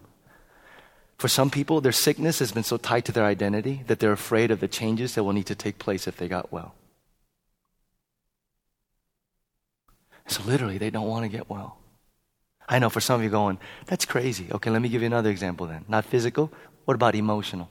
For 1.18 1.28
some 1.28 1.50
people, 1.50 1.82
their 1.82 1.92
sickness 1.92 2.38
has 2.38 2.52
been 2.52 2.64
so 2.64 2.78
tied 2.78 3.04
to 3.06 3.12
their 3.12 3.24
identity 3.24 3.82
that 3.88 4.00
they're 4.00 4.12
afraid 4.12 4.50
of 4.50 4.60
the 4.60 4.68
changes 4.68 5.14
that 5.14 5.24
will 5.24 5.34
need 5.34 5.46
to 5.46 5.54
take 5.54 5.78
place 5.78 6.08
if 6.08 6.16
they 6.16 6.28
got 6.28 6.50
well. 6.50 6.74
So 10.28 10.42
literally, 10.44 10.78
they 10.78 10.90
don't 10.90 11.08
want 11.08 11.24
to 11.24 11.28
get 11.28 11.50
well. 11.50 11.78
I 12.68 12.78
know 12.78 12.90
for 12.90 13.00
some 13.00 13.20
of 13.20 13.24
you 13.24 13.30
going, 13.30 13.58
that's 13.86 14.04
crazy. 14.04 14.48
Okay, 14.50 14.70
let 14.70 14.82
me 14.82 14.88
give 14.88 15.02
you 15.02 15.06
another 15.06 15.30
example 15.30 15.66
then. 15.66 15.84
Not 15.88 16.04
physical. 16.04 16.52
What 16.84 16.94
about 16.94 17.14
emotional? 17.14 17.70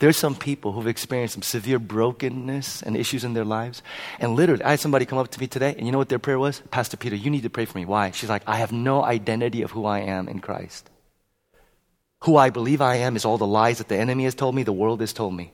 There's 0.00 0.16
some 0.16 0.34
people 0.34 0.72
who've 0.72 0.86
experienced 0.86 1.34
some 1.34 1.42
severe 1.42 1.78
brokenness 1.78 2.82
and 2.82 2.96
issues 2.96 3.24
in 3.24 3.34
their 3.34 3.44
lives. 3.44 3.82
And 4.18 4.34
literally, 4.34 4.64
I 4.64 4.70
had 4.70 4.80
somebody 4.80 5.06
come 5.06 5.18
up 5.18 5.28
to 5.28 5.40
me 5.40 5.46
today, 5.46 5.74
and 5.76 5.86
you 5.86 5.92
know 5.92 5.98
what 5.98 6.08
their 6.08 6.18
prayer 6.18 6.38
was? 6.38 6.62
Pastor 6.70 6.96
Peter, 6.96 7.16
you 7.16 7.30
need 7.30 7.42
to 7.44 7.50
pray 7.50 7.64
for 7.64 7.78
me. 7.78 7.84
Why? 7.84 8.10
She's 8.10 8.28
like, 8.28 8.42
I 8.46 8.56
have 8.56 8.72
no 8.72 9.04
identity 9.04 9.62
of 9.62 9.70
who 9.70 9.86
I 9.86 10.00
am 10.00 10.28
in 10.28 10.40
Christ. 10.40 10.90
Who 12.24 12.36
I 12.36 12.50
believe 12.50 12.80
I 12.80 12.96
am 12.96 13.14
is 13.14 13.24
all 13.24 13.38
the 13.38 13.46
lies 13.46 13.78
that 13.78 13.88
the 13.88 13.96
enemy 13.96 14.24
has 14.24 14.34
told 14.34 14.54
me, 14.54 14.64
the 14.64 14.72
world 14.72 15.00
has 15.00 15.12
told 15.12 15.34
me. 15.34 15.52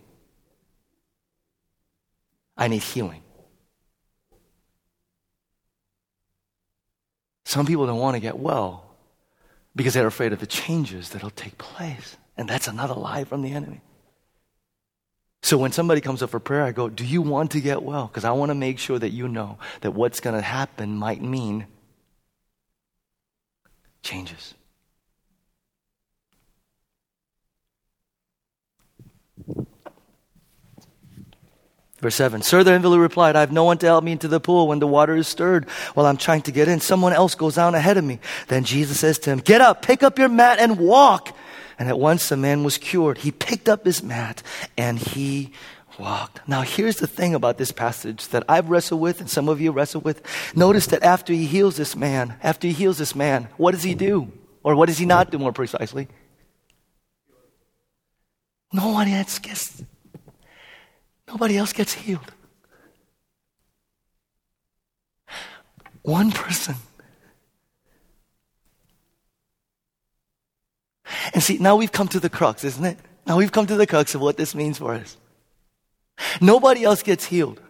I 2.56 2.68
need 2.68 2.82
healing. 2.82 3.23
Some 7.44 7.66
people 7.66 7.86
don't 7.86 7.98
want 7.98 8.14
to 8.14 8.20
get 8.20 8.38
well 8.38 8.84
because 9.76 9.94
they're 9.94 10.06
afraid 10.06 10.32
of 10.32 10.40
the 10.40 10.46
changes 10.46 11.10
that'll 11.10 11.30
take 11.30 11.58
place. 11.58 12.16
And 12.36 12.48
that's 12.48 12.68
another 12.68 12.94
lie 12.94 13.24
from 13.24 13.42
the 13.42 13.52
enemy. 13.52 13.80
So 15.42 15.58
when 15.58 15.72
somebody 15.72 16.00
comes 16.00 16.22
up 16.22 16.30
for 16.30 16.40
prayer, 16.40 16.62
I 16.62 16.72
go, 16.72 16.88
Do 16.88 17.04
you 17.04 17.20
want 17.20 17.50
to 17.50 17.60
get 17.60 17.82
well? 17.82 18.06
Because 18.06 18.24
I 18.24 18.32
want 18.32 18.48
to 18.50 18.54
make 18.54 18.78
sure 18.78 18.98
that 18.98 19.10
you 19.10 19.28
know 19.28 19.58
that 19.82 19.90
what's 19.90 20.20
going 20.20 20.34
to 20.34 20.42
happen 20.42 20.96
might 20.96 21.20
mean 21.20 21.66
changes. 24.02 24.54
Verse 32.04 32.16
7 32.16 32.42
Sir, 32.42 32.62
the 32.62 32.74
invalid 32.74 33.00
replied, 33.00 33.34
I 33.34 33.40
have 33.40 33.50
no 33.50 33.64
one 33.64 33.78
to 33.78 33.86
help 33.86 34.04
me 34.04 34.12
into 34.12 34.28
the 34.28 34.38
pool 34.38 34.68
when 34.68 34.78
the 34.78 34.86
water 34.86 35.16
is 35.16 35.26
stirred 35.26 35.70
while 35.94 36.04
I'm 36.04 36.18
trying 36.18 36.42
to 36.42 36.52
get 36.52 36.68
in. 36.68 36.80
Someone 36.80 37.14
else 37.14 37.34
goes 37.34 37.54
down 37.54 37.74
ahead 37.74 37.96
of 37.96 38.04
me. 38.04 38.18
Then 38.48 38.64
Jesus 38.64 39.00
says 39.00 39.18
to 39.20 39.30
him, 39.30 39.38
Get 39.38 39.62
up, 39.62 39.80
pick 39.80 40.02
up 40.02 40.18
your 40.18 40.28
mat, 40.28 40.58
and 40.58 40.78
walk. 40.78 41.34
And 41.78 41.88
at 41.88 41.98
once 41.98 42.28
the 42.28 42.36
man 42.36 42.62
was 42.62 42.76
cured. 42.76 43.16
He 43.16 43.30
picked 43.32 43.70
up 43.70 43.86
his 43.86 44.02
mat 44.02 44.42
and 44.76 44.98
he 44.98 45.52
walked. 45.98 46.46
Now, 46.46 46.60
here's 46.60 46.96
the 46.96 47.06
thing 47.06 47.34
about 47.34 47.56
this 47.56 47.72
passage 47.72 48.28
that 48.28 48.44
I've 48.50 48.68
wrestled 48.68 49.00
with 49.00 49.20
and 49.20 49.30
some 49.30 49.48
of 49.48 49.58
you 49.62 49.72
wrestle 49.72 50.02
with. 50.02 50.20
Notice 50.54 50.88
that 50.88 51.02
after 51.02 51.32
he 51.32 51.46
heals 51.46 51.78
this 51.78 51.96
man, 51.96 52.34
after 52.42 52.66
he 52.66 52.74
heals 52.74 52.98
this 52.98 53.14
man, 53.14 53.48
what 53.56 53.70
does 53.70 53.82
he 53.82 53.94
do? 53.94 54.30
Or 54.62 54.76
what 54.76 54.90
does 54.90 54.98
he 54.98 55.06
not 55.06 55.30
do 55.30 55.38
more 55.38 55.54
precisely? 55.54 56.08
No 58.74 58.90
one 58.90 59.08
else 59.08 59.38
Nobody 61.34 61.56
else 61.58 61.72
gets 61.72 61.92
healed. 61.92 62.32
One 66.02 66.30
person. 66.30 66.76
And 71.32 71.42
see, 71.42 71.58
now 71.58 71.74
we've 71.74 71.90
come 71.90 72.06
to 72.08 72.20
the 72.20 72.30
crux, 72.30 72.62
isn't 72.62 72.84
it? 72.84 72.98
Now 73.26 73.36
we've 73.36 73.50
come 73.50 73.66
to 73.66 73.74
the 73.74 73.84
crux 73.84 74.14
of 74.14 74.20
what 74.20 74.36
this 74.36 74.54
means 74.54 74.78
for 74.78 74.94
us. 74.94 75.16
Nobody 76.40 76.84
else 76.84 77.02
gets 77.02 77.24
healed. 77.24 77.60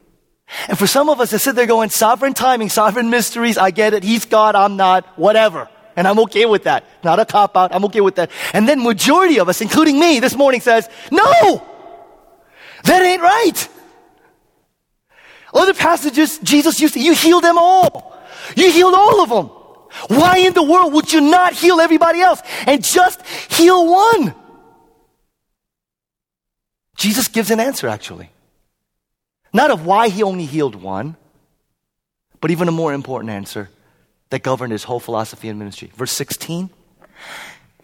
And 0.68 0.78
for 0.78 0.86
some 0.86 1.08
of 1.08 1.18
us 1.18 1.30
that 1.30 1.38
sit 1.38 1.56
there 1.56 1.66
going, 1.66 1.88
sovereign 1.88 2.34
timing, 2.34 2.68
sovereign 2.68 3.08
mysteries, 3.08 3.56
I 3.56 3.70
get 3.70 3.94
it. 3.94 4.02
He's 4.04 4.26
God, 4.26 4.54
I'm 4.54 4.76
not, 4.76 5.06
whatever. 5.18 5.70
And 5.96 6.06
I'm 6.06 6.18
okay 6.18 6.44
with 6.44 6.64
that. 6.64 6.84
Not 7.02 7.18
a 7.18 7.24
cop 7.24 7.56
out. 7.56 7.74
I'm 7.74 7.86
okay 7.86 8.02
with 8.02 8.16
that. 8.16 8.30
And 8.52 8.68
then 8.68 8.82
majority 8.82 9.38
of 9.38 9.48
us, 9.48 9.62
including 9.62 9.98
me, 9.98 10.20
this 10.20 10.36
morning 10.36 10.60
says, 10.60 10.86
no! 11.10 11.73
That 12.84 13.02
ain't 13.02 13.22
right. 13.22 13.68
Other 15.52 15.74
passages, 15.74 16.38
Jesus 16.38 16.80
used 16.80 16.94
to, 16.94 17.00
you 17.00 17.14
heal 17.14 17.40
them 17.40 17.58
all. 17.58 18.18
You 18.56 18.70
healed 18.70 18.94
all 18.94 19.22
of 19.22 19.28
them. 19.28 19.46
Why 20.18 20.38
in 20.38 20.52
the 20.52 20.62
world 20.62 20.92
would 20.92 21.12
you 21.12 21.20
not 21.20 21.52
heal 21.52 21.80
everybody 21.80 22.20
else 22.20 22.42
and 22.66 22.82
just 22.82 23.24
heal 23.26 23.86
one? 23.86 24.34
Jesus 26.96 27.28
gives 27.28 27.50
an 27.50 27.60
answer 27.60 27.88
actually. 27.88 28.30
Not 29.52 29.70
of 29.70 29.86
why 29.86 30.08
he 30.08 30.22
only 30.24 30.46
healed 30.46 30.74
one, 30.74 31.16
but 32.40 32.50
even 32.50 32.66
a 32.66 32.72
more 32.72 32.92
important 32.92 33.30
answer 33.30 33.70
that 34.30 34.42
governed 34.42 34.72
his 34.72 34.82
whole 34.82 34.98
philosophy 34.98 35.48
and 35.48 35.58
ministry. 35.58 35.92
Verse 35.94 36.10
16. 36.10 36.70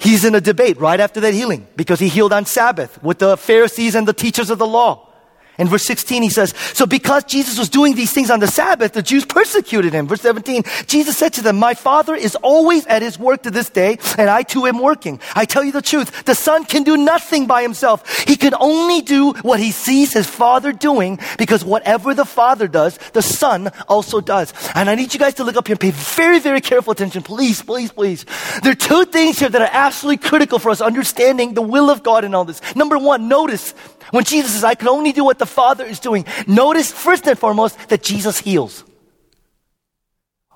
He's 0.01 0.24
in 0.24 0.34
a 0.34 0.40
debate 0.40 0.78
right 0.78 0.98
after 0.98 1.20
that 1.20 1.34
healing 1.34 1.66
because 1.76 2.01
he 2.01 2.09
healed 2.09 2.32
on 2.32 2.46
Sabbath 2.46 3.03
with 3.03 3.18
the 3.18 3.36
Pharisees 3.36 3.94
and 3.94 4.09
the 4.09 4.14
teachers 4.14 4.48
of 4.48 4.59
the 4.59 4.66
law. 4.66 5.09
In 5.61 5.68
verse 5.68 5.84
16, 5.84 6.22
he 6.22 6.30
says, 6.30 6.54
So 6.56 6.86
because 6.86 7.22
Jesus 7.24 7.58
was 7.58 7.68
doing 7.68 7.94
these 7.94 8.12
things 8.14 8.30
on 8.30 8.40
the 8.40 8.46
Sabbath, 8.46 8.94
the 8.94 9.02
Jews 9.02 9.26
persecuted 9.26 9.92
him. 9.92 10.08
Verse 10.08 10.22
17, 10.22 10.62
Jesus 10.86 11.18
said 11.18 11.34
to 11.34 11.42
them, 11.42 11.58
My 11.58 11.74
Father 11.74 12.14
is 12.14 12.34
always 12.36 12.86
at 12.86 13.02
his 13.02 13.18
work 13.18 13.42
to 13.42 13.50
this 13.50 13.68
day, 13.68 13.98
and 14.16 14.30
I 14.30 14.42
too 14.42 14.66
am 14.66 14.78
working. 14.78 15.20
I 15.36 15.44
tell 15.44 15.62
you 15.62 15.70
the 15.70 15.82
truth, 15.82 16.24
the 16.24 16.34
Son 16.34 16.64
can 16.64 16.82
do 16.82 16.96
nothing 16.96 17.46
by 17.46 17.61
himself. 17.61 18.08
He 18.20 18.36
can 18.36 18.54
only 18.58 19.02
do 19.02 19.32
what 19.42 19.61
he 19.61 19.70
sees 19.70 20.14
his 20.14 20.26
Father 20.26 20.72
doing, 20.72 21.18
because 21.36 21.62
whatever 21.62 22.14
the 22.14 22.24
Father 22.24 22.66
does, 22.66 22.96
the 23.12 23.20
Son 23.20 23.70
also 23.86 24.22
does. 24.22 24.54
And 24.74 24.88
I 24.88 24.94
need 24.94 25.12
you 25.12 25.20
guys 25.20 25.34
to 25.34 25.44
look 25.44 25.56
up 25.56 25.66
here 25.66 25.74
and 25.74 25.80
pay 25.80 25.90
very, 25.90 26.38
very 26.38 26.62
careful 26.62 26.92
attention. 26.92 27.22
Please, 27.22 27.61
please, 27.61 27.92
please. 27.92 28.24
There 28.62 28.72
are 28.72 28.74
two 28.74 29.04
things 29.04 29.38
here 29.38 29.50
that 29.50 29.61
are 29.61 29.68
absolutely 29.70 30.26
critical 30.26 30.58
for 30.58 30.70
us 30.70 30.80
understanding 30.80 31.52
the 31.52 31.61
will 31.61 31.90
of 31.90 32.02
God 32.02 32.24
in 32.24 32.34
all 32.34 32.46
this. 32.46 32.62
Number 32.74 32.96
one, 32.96 33.28
notice 33.28 33.74
when 34.11 34.24
Jesus 34.24 34.52
says, 34.52 34.64
I 34.64 34.74
can 34.74 34.88
only 34.88 35.12
do 35.12 35.24
what 35.24 35.38
the 35.38 35.46
Father 35.46 35.84
is 35.84 36.00
doing, 36.00 36.24
notice 36.46 36.92
first 36.92 37.26
and 37.26 37.38
foremost 37.38 37.88
that 37.88 38.02
Jesus 38.02 38.38
heals. 38.38 38.84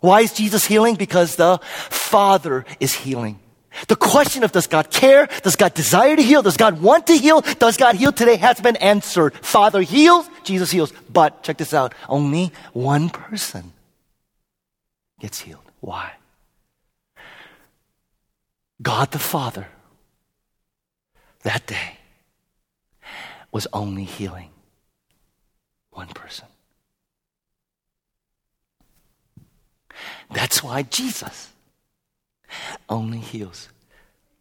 Why 0.01 0.21
is 0.21 0.33
Jesus 0.33 0.65
healing? 0.67 0.97
Because 0.97 1.37
the 1.37 1.59
Father 1.63 2.65
is 2.79 2.93
healing. 2.93 3.39
The 3.89 3.97
question 3.97 4.45
of 4.45 4.53
does 4.53 4.67
God 4.67 4.91
care? 4.91 5.29
Does 5.43 5.57
God 5.57 5.75
desire 5.75 6.15
to 6.15 6.23
heal? 6.23 6.43
Does 6.43 6.57
God 6.57 6.81
want 6.81 7.09
to 7.09 7.17
heal? 7.17 7.41
Does 7.41 7.77
God 7.77 7.97
heal 7.97 8.13
today 8.13 8.37
has 8.37 8.61
been 8.61 8.77
answered. 8.77 9.35
Father 9.35 9.83
heals, 9.83 10.29
Jesus 10.45 10.71
heals. 10.71 10.93
But 11.13 11.43
check 11.43 11.57
this 11.57 11.75
out. 11.75 11.95
Only 12.09 12.53
one 12.73 13.09
person 13.09 13.73
gets 15.21 15.41
healed. 15.41 15.65
Why? 15.81 16.13
God 18.81 19.11
the 19.11 19.19
Father 19.19 19.67
that 21.43 21.67
day 21.67 21.99
was 23.55 23.69
only 23.73 24.03
healing 24.03 24.51
one 25.93 26.09
person. 26.09 26.49
That's 30.33 30.61
why 30.61 30.83
Jesus 30.83 31.53
only 32.89 33.19
heals 33.19 33.69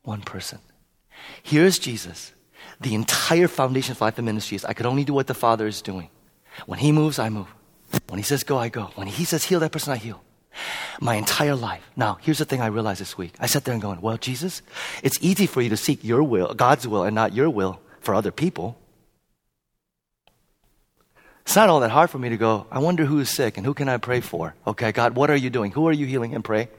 one 0.02 0.22
person. 0.22 0.58
Here's 1.44 1.78
Jesus. 1.78 2.34
The 2.82 2.96
entire 2.96 3.48
foundation 3.48 3.92
of 3.92 4.02
life 4.02 4.18
and 4.18 4.26
ministry 4.26 4.56
is 4.56 4.66
I 4.66 4.74
could 4.74 4.88
only 4.88 5.04
do 5.04 5.14
what 5.14 5.28
the 5.28 5.36
Father 5.36 5.68
is 5.68 5.84
doing. 5.84 6.10
When 6.66 6.80
He 6.80 6.92
moves, 6.92 7.20
I 7.20 7.30
move. 7.30 7.54
When 8.10 8.18
He 8.18 8.24
says 8.24 8.44
go, 8.44 8.58
I 8.58 8.70
go. 8.70 8.86
When 8.96 9.06
He 9.06 9.26
says 9.26 9.44
heal 9.44 9.60
that 9.60 9.72
person, 9.72 9.94
I 9.94 9.98
heal. 9.98 10.24
My 11.00 11.16
entire 11.16 11.56
life. 11.56 11.84
Now, 11.96 12.18
here's 12.20 12.40
the 12.40 12.46
thing 12.46 12.62
I 12.62 12.68
realized 12.68 13.02
this 13.02 13.16
week. 13.16 13.34
I 13.40 13.46
sat 13.46 13.64
there 13.64 13.74
and 13.74 13.82
going, 13.82 14.02
well, 14.02 14.18
Jesus, 14.18 14.64
it's 15.04 15.20
easy 15.22 15.46
for 15.46 15.62
you 15.62 15.70
to 15.70 15.78
seek 15.78 16.04
your 16.04 16.24
will, 16.24 16.56
God's 16.56 16.88
will, 16.88 17.04
and 17.04 17.14
not 17.14 17.34
your 17.34 17.50
will 17.50 17.80
for 18.02 18.16
other 18.16 18.32
people. 18.32 18.80
It's 21.44 21.56
not 21.56 21.70
all 21.70 21.82
that 21.82 21.92
hard 21.92 22.10
for 22.10 22.18
me 22.20 22.30
to 22.30 22.38
go, 22.38 22.66
I 22.72 22.80
wonder 22.80 23.06
who 23.06 23.20
is 23.20 23.30
sick 23.30 23.58
and 23.58 23.66
who 23.66 23.74
can 23.74 23.90
I 23.90 23.98
pray 23.98 24.22
for? 24.22 24.56
Okay, 24.66 24.92
God, 24.92 25.16
what 25.16 25.30
are 25.30 25.36
you 25.36 25.50
doing? 25.50 25.72
Who 25.72 25.88
are 25.88 25.94
you 25.94 26.06
healing 26.06 26.34
and 26.34 26.44
pray? 26.44 26.70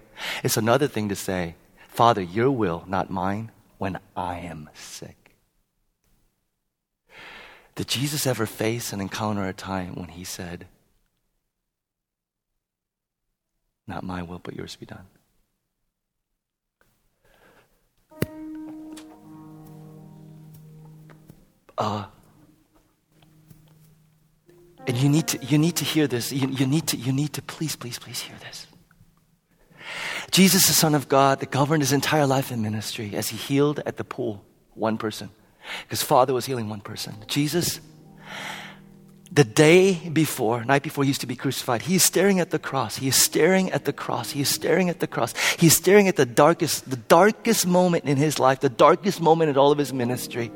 It's 0.42 0.56
another 0.56 0.88
thing 0.88 1.08
to 1.10 1.16
say, 1.16 1.54
Father, 1.88 2.22
your 2.22 2.50
will, 2.50 2.84
not 2.86 3.10
mine, 3.10 3.50
when 3.78 3.98
I 4.16 4.38
am 4.38 4.70
sick. 4.72 5.36
Did 7.74 7.88
Jesus 7.88 8.26
ever 8.26 8.46
face 8.46 8.92
and 8.92 9.02
encounter 9.02 9.46
a 9.46 9.52
time 9.52 9.94
when 9.94 10.08
he 10.08 10.24
said, 10.24 10.66
Not 13.86 14.02
my 14.02 14.22
will, 14.22 14.38
but 14.38 14.56
yours 14.56 14.76
be 14.76 14.86
done? 14.86 15.06
Uh, 21.76 22.06
and 24.86 24.96
you 24.96 25.08
need 25.08 25.28
to, 25.28 25.44
you 25.44 25.58
need 25.58 25.76
to 25.76 25.84
hear 25.84 26.06
this. 26.06 26.32
You, 26.32 26.48
you, 26.48 26.66
need 26.66 26.86
to, 26.88 26.96
you 26.96 27.12
need 27.12 27.32
to 27.34 27.42
please, 27.42 27.76
please, 27.76 27.98
please 27.98 28.20
hear 28.20 28.36
this. 28.40 28.66
Jesus, 30.30 30.66
the 30.66 30.72
Son 30.72 30.94
of 30.94 31.08
God, 31.08 31.40
that 31.40 31.50
governed 31.50 31.82
his 31.82 31.92
entire 31.92 32.26
life 32.26 32.50
in 32.50 32.62
ministry 32.62 33.12
as 33.14 33.28
he 33.28 33.36
healed 33.36 33.80
at 33.86 33.96
the 33.96 34.04
pool 34.04 34.44
one 34.74 34.98
person. 34.98 35.30
His 35.88 36.02
father 36.02 36.34
was 36.34 36.46
healing 36.46 36.68
one 36.68 36.80
person. 36.80 37.14
Jesus, 37.26 37.80
the 39.32 39.44
day 39.44 39.94
before, 40.12 40.64
night 40.64 40.82
before 40.82 41.04
he 41.04 41.08
used 41.08 41.22
to 41.22 41.26
be 41.26 41.36
crucified, 41.36 41.82
he 41.82 41.96
is 41.96 42.04
staring 42.04 42.40
at 42.40 42.50
the 42.50 42.58
cross. 42.58 42.96
He 42.96 43.08
is 43.08 43.16
staring 43.16 43.70
at 43.72 43.84
the 43.84 43.92
cross. 43.92 44.32
He 44.32 44.42
is 44.42 44.48
staring 44.48 44.90
at 44.90 45.00
the 45.00 45.06
cross. 45.06 45.34
He 45.58 45.68
is 45.68 45.76
staring 45.76 46.08
at 46.08 46.16
the 46.16 46.26
darkest, 46.26 46.90
the 46.90 46.96
darkest 46.96 47.66
moment 47.66 48.04
in 48.04 48.16
his 48.16 48.38
life, 48.38 48.60
the 48.60 48.68
darkest 48.68 49.20
moment 49.20 49.50
in 49.50 49.56
all 49.56 49.72
of 49.72 49.78
his 49.78 49.92
ministry. 49.92 50.52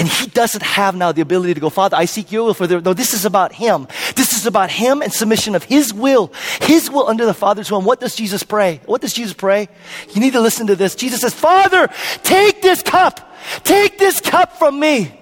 And 0.00 0.08
he 0.08 0.28
doesn't 0.28 0.62
have 0.62 0.96
now 0.96 1.12
the 1.12 1.20
ability 1.20 1.52
to 1.52 1.60
go, 1.60 1.68
Father, 1.68 1.94
I 1.94 2.06
seek 2.06 2.32
your 2.32 2.44
will 2.44 2.54
for 2.54 2.66
the, 2.66 2.80
no, 2.80 2.94
this 2.94 3.12
is 3.12 3.26
about 3.26 3.52
him. 3.52 3.86
This 4.16 4.32
is 4.32 4.46
about 4.46 4.70
him 4.70 5.02
and 5.02 5.12
submission 5.12 5.54
of 5.54 5.64
his 5.64 5.92
will, 5.92 6.32
his 6.62 6.90
will 6.90 7.06
under 7.06 7.26
the 7.26 7.34
Father's 7.34 7.70
will. 7.70 7.80
And 7.80 7.86
what 7.86 8.00
does 8.00 8.16
Jesus 8.16 8.42
pray? 8.42 8.80
What 8.86 9.02
does 9.02 9.12
Jesus 9.12 9.34
pray? 9.34 9.68
You 10.14 10.22
need 10.22 10.32
to 10.32 10.40
listen 10.40 10.68
to 10.68 10.74
this. 10.74 10.94
Jesus 10.94 11.20
says, 11.20 11.34
Father, 11.34 11.86
take 12.22 12.62
this 12.62 12.82
cup. 12.82 13.30
Take 13.62 13.98
this 13.98 14.22
cup 14.22 14.56
from 14.56 14.80
me. 14.80 15.14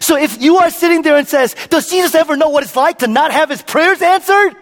So 0.00 0.18
if 0.18 0.42
you 0.42 0.58
are 0.58 0.68
sitting 0.68 1.00
there 1.00 1.16
and 1.16 1.26
says, 1.26 1.56
does 1.70 1.88
Jesus 1.88 2.14
ever 2.14 2.36
know 2.36 2.50
what 2.50 2.64
it's 2.64 2.76
like 2.76 2.98
to 2.98 3.06
not 3.06 3.32
have 3.32 3.48
his 3.48 3.62
prayers 3.62 4.02
answered? 4.02 4.56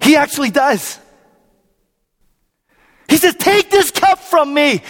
He 0.00 0.14
actually 0.14 0.50
does. 0.50 1.00
He 3.12 3.18
says, 3.18 3.34
take 3.34 3.70
this 3.70 3.90
cup 3.90 4.20
from 4.20 4.54
me. 4.54 4.80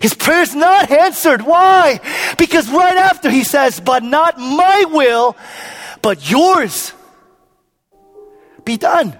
His 0.00 0.12
prayer 0.12 0.42
is 0.42 0.52
not 0.52 0.90
answered. 0.90 1.42
Why? 1.42 2.00
Because 2.36 2.68
right 2.68 2.96
after 2.96 3.30
he 3.30 3.44
says, 3.44 3.78
but 3.78 4.02
not 4.02 4.36
my 4.36 4.86
will, 4.90 5.36
but 6.02 6.28
yours 6.28 6.92
be 8.64 8.78
done. 8.78 9.16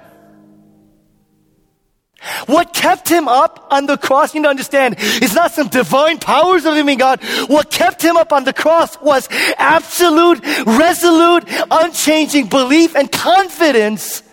What 2.46 2.74
kept 2.74 3.08
him 3.08 3.28
up 3.28 3.68
on 3.70 3.86
the 3.86 3.96
cross, 3.96 4.34
you 4.34 4.40
need 4.40 4.46
to 4.46 4.50
understand, 4.50 4.96
it's 4.98 5.36
not 5.36 5.52
some 5.52 5.68
divine 5.68 6.18
powers 6.18 6.64
of 6.64 6.74
him 6.74 6.88
in 6.88 6.98
God. 6.98 7.22
What 7.46 7.70
kept 7.70 8.02
him 8.02 8.16
up 8.16 8.32
on 8.32 8.42
the 8.42 8.52
cross 8.52 9.00
was 9.00 9.28
absolute, 9.56 10.44
resolute, 10.66 11.44
unchanging 11.70 12.48
belief 12.48 12.96
and 12.96 13.08
confidence 13.12 14.24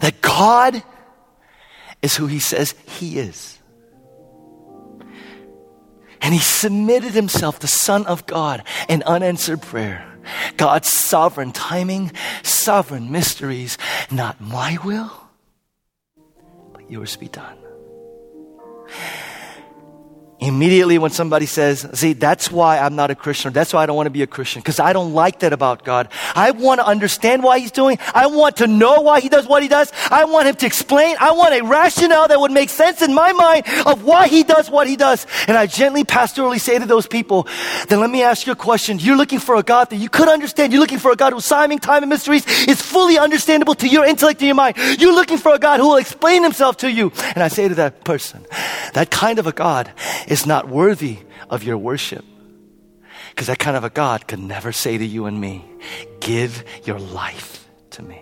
that 0.00 0.20
God 0.20 0.82
is 2.04 2.16
who 2.16 2.26
he 2.26 2.38
says 2.38 2.74
he 2.86 3.18
is. 3.18 3.58
And 6.20 6.34
he 6.34 6.38
submitted 6.38 7.12
himself, 7.12 7.58
the 7.60 7.66
Son 7.66 8.04
of 8.04 8.26
God, 8.26 8.62
in 8.90 9.02
unanswered 9.04 9.62
prayer. 9.62 10.06
God's 10.58 10.88
sovereign 10.88 11.52
timing, 11.52 12.12
sovereign 12.42 13.10
mysteries, 13.10 13.78
not 14.10 14.38
my 14.38 14.78
will, 14.84 15.12
but 16.74 16.90
yours 16.90 17.16
be 17.16 17.28
done. 17.28 17.56
Immediately, 20.46 20.98
when 20.98 21.10
somebody 21.10 21.46
says, 21.46 21.86
See, 21.94 22.12
that's 22.12 22.50
why 22.50 22.78
I'm 22.78 22.96
not 22.96 23.10
a 23.10 23.14
Christian, 23.14 23.52
that's 23.52 23.72
why 23.72 23.82
I 23.82 23.86
don't 23.86 23.96
want 23.96 24.06
to 24.06 24.10
be 24.10 24.22
a 24.22 24.26
Christian, 24.26 24.60
because 24.60 24.78
I 24.78 24.92
don't 24.92 25.14
like 25.14 25.40
that 25.40 25.54
about 25.54 25.84
God. 25.84 26.08
I 26.34 26.50
want 26.50 26.80
to 26.80 26.86
understand 26.86 27.42
why 27.42 27.60
He's 27.60 27.70
doing, 27.70 27.98
I 28.14 28.26
want 28.26 28.56
to 28.58 28.66
know 28.66 29.00
why 29.00 29.20
He 29.20 29.30
does 29.30 29.46
what 29.46 29.62
He 29.62 29.68
does, 29.68 29.90
I 30.10 30.26
want 30.26 30.48
Him 30.48 30.56
to 30.56 30.66
explain, 30.66 31.16
I 31.18 31.32
want 31.32 31.54
a 31.54 31.62
rationale 31.62 32.28
that 32.28 32.38
would 32.38 32.52
make 32.52 32.68
sense 32.68 33.00
in 33.00 33.14
my 33.14 33.32
mind 33.32 33.64
of 33.86 34.04
why 34.04 34.28
He 34.28 34.42
does 34.42 34.70
what 34.70 34.86
He 34.86 34.96
does. 34.96 35.26
And 35.48 35.56
I 35.56 35.66
gently, 35.66 36.04
pastorally 36.04 36.60
say 36.60 36.78
to 36.78 36.84
those 36.84 37.06
people, 37.06 37.48
Then 37.88 38.00
let 38.00 38.10
me 38.10 38.22
ask 38.22 38.46
you 38.46 38.52
a 38.52 38.56
question. 38.56 38.98
You're 38.98 39.16
looking 39.16 39.38
for 39.38 39.56
a 39.56 39.62
God 39.62 39.88
that 39.90 39.96
you 39.96 40.10
could 40.10 40.28
understand. 40.28 40.72
You're 40.72 40.80
looking 40.80 40.98
for 40.98 41.10
a 41.10 41.16
God 41.16 41.32
who's 41.32 41.48
timing, 41.48 41.78
time, 41.78 42.02
and 42.02 42.10
mysteries 42.10 42.44
is 42.68 42.82
fully 42.82 43.18
understandable 43.18 43.74
to 43.76 43.88
your 43.88 44.04
intellect 44.04 44.40
and 44.40 44.48
your 44.48 44.56
mind. 44.56 44.76
You're 44.98 45.14
looking 45.14 45.38
for 45.38 45.54
a 45.54 45.58
God 45.58 45.80
who 45.80 45.88
will 45.88 45.96
explain 45.96 46.42
Himself 46.42 46.76
to 46.78 46.90
you. 46.90 47.12
And 47.34 47.42
I 47.42 47.48
say 47.48 47.68
to 47.68 47.74
that 47.76 48.04
person, 48.04 48.44
That 48.92 49.10
kind 49.10 49.38
of 49.38 49.46
a 49.46 49.52
God 49.52 49.90
not 50.46 50.68
worthy 50.68 51.18
of 51.48 51.62
your 51.62 51.78
worship. 51.78 52.24
Because 53.30 53.46
that 53.46 53.58
kind 53.58 53.76
of 53.76 53.84
a 53.84 53.90
God 53.90 54.26
could 54.26 54.38
never 54.38 54.72
say 54.72 54.98
to 54.98 55.04
you 55.04 55.26
and 55.26 55.40
me, 55.40 55.64
Give 56.20 56.64
your 56.84 56.98
life 56.98 57.68
to 57.90 58.02
me. 58.02 58.20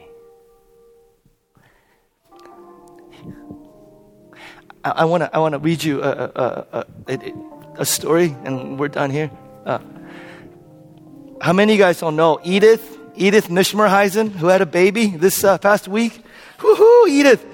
I, 4.85 5.05
want 5.05 5.23
to 5.23 5.35
I 5.35 5.39
wanna 5.39 5.59
read 5.59 5.85
you 5.85 6.03
a, 6.03 6.11
a, 6.11 6.87
a, 7.07 7.33
a, 7.77 7.85
story, 7.85 8.35
and 8.45 8.79
we're 8.81 8.89
done 8.89 9.11
here. 9.11 9.31
Uh, 9.65 9.79
how 11.41 11.53
many 11.53 11.73
of 11.73 11.79
you 11.79 11.85
guys 11.85 12.01
don't 12.01 12.17
know 12.17 12.41
Edith, 12.43 12.99
Edith 13.15 13.49
Mishmerheisen, 13.49 14.31
who 14.31 14.49
had 14.49 14.61
a 14.61 14.67
baby 14.67 15.07
this 15.07 15.45
uh, 15.45 15.59
past 15.59 15.87
week? 15.87 16.21
Woohoo, 16.59 17.09
Edith! 17.09 17.47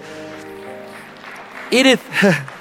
Edith. 1.70 2.02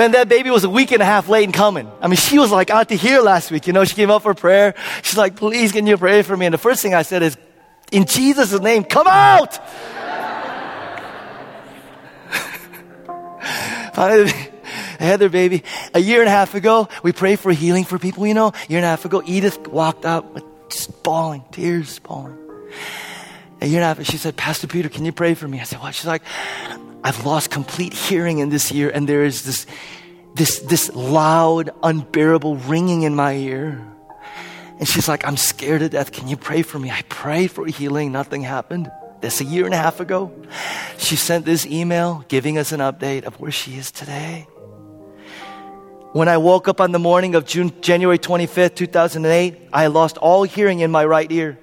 Man, 0.00 0.12
that 0.12 0.30
baby 0.30 0.48
was 0.48 0.64
a 0.64 0.70
week 0.70 0.92
and 0.92 1.02
a 1.02 1.04
half 1.04 1.28
late 1.28 1.44
in 1.44 1.52
coming. 1.52 1.86
I 2.00 2.08
mean, 2.08 2.16
she 2.28 2.38
was 2.38 2.50
like 2.50 2.70
out 2.70 2.88
to 2.88 2.96
here 2.96 3.20
last 3.20 3.50
week. 3.50 3.66
You 3.66 3.74
know, 3.74 3.84
she 3.84 3.94
came 3.94 4.10
up 4.10 4.22
for 4.22 4.32
prayer. 4.32 4.74
She's 5.02 5.18
like, 5.18 5.36
please, 5.36 5.72
can 5.72 5.86
you 5.86 5.98
pray 5.98 6.22
for 6.22 6.34
me? 6.34 6.46
And 6.46 6.54
the 6.54 6.58
first 6.58 6.80
thing 6.80 6.94
I 6.94 7.02
said 7.02 7.22
is, 7.22 7.36
in 7.92 8.06
Jesus' 8.06 8.58
name, 8.58 8.84
come 8.84 9.06
out! 9.06 9.56
Finally, 13.94 14.32
they 14.98 15.04
had 15.04 15.20
their 15.20 15.28
baby. 15.28 15.64
A 15.92 15.98
year 15.98 16.20
and 16.20 16.28
a 16.28 16.32
half 16.32 16.54
ago, 16.54 16.88
we 17.02 17.12
prayed 17.12 17.38
for 17.38 17.52
healing 17.52 17.84
for 17.84 17.98
people, 17.98 18.26
you 18.26 18.32
know. 18.32 18.46
A 18.46 18.70
year 18.70 18.78
and 18.78 18.86
a 18.86 18.88
half 18.88 19.04
ago, 19.04 19.22
Edith 19.26 19.68
walked 19.68 20.06
out 20.06 20.32
with 20.32 20.44
just 20.70 21.02
bawling, 21.02 21.44
tears 21.52 21.98
bawling. 21.98 22.38
A 23.60 23.66
year 23.66 23.82
and 23.82 23.84
a 23.84 24.02
half, 24.02 24.06
she 24.06 24.16
said, 24.16 24.34
Pastor 24.34 24.66
Peter, 24.66 24.88
can 24.88 25.04
you 25.04 25.12
pray 25.12 25.34
for 25.34 25.46
me? 25.46 25.60
I 25.60 25.64
said, 25.64 25.80
what? 25.80 25.94
She's 25.94 26.06
like, 26.06 26.22
I've 27.02 27.24
lost 27.24 27.50
complete 27.50 27.92
hearing 27.92 28.38
in 28.38 28.50
this 28.50 28.70
year, 28.70 28.90
and 28.90 29.08
there 29.08 29.24
is 29.24 29.44
this, 29.44 29.66
this, 30.34 30.58
this 30.60 30.94
loud, 30.94 31.70
unbearable 31.82 32.56
ringing 32.56 33.02
in 33.02 33.14
my 33.14 33.34
ear. 33.34 33.86
And 34.78 34.88
she's 34.88 35.08
like, 35.08 35.26
I'm 35.26 35.36
scared 35.36 35.80
to 35.80 35.88
death. 35.88 36.12
Can 36.12 36.28
you 36.28 36.36
pray 36.36 36.62
for 36.62 36.78
me? 36.78 36.90
I 36.90 37.02
prayed 37.08 37.50
for 37.50 37.66
healing. 37.66 38.12
Nothing 38.12 38.42
happened. 38.42 38.90
This 39.20 39.40
a 39.40 39.44
year 39.44 39.66
and 39.66 39.74
a 39.74 39.76
half 39.76 40.00
ago. 40.00 40.32
She 40.96 41.16
sent 41.16 41.44
this 41.44 41.66
email 41.66 42.24
giving 42.28 42.56
us 42.56 42.72
an 42.72 42.80
update 42.80 43.24
of 43.24 43.38
where 43.40 43.50
she 43.50 43.76
is 43.76 43.90
today. 43.90 44.46
When 46.12 46.28
I 46.28 46.38
woke 46.38 46.66
up 46.66 46.80
on 46.80 46.92
the 46.92 46.98
morning 46.98 47.34
of 47.34 47.44
June, 47.44 47.72
January 47.82 48.18
25th, 48.18 48.74
2008, 48.74 49.68
I 49.72 49.86
lost 49.88 50.16
all 50.16 50.42
hearing 50.42 50.80
in 50.80 50.90
my 50.90 51.04
right 51.04 51.30
ear. 51.30 51.58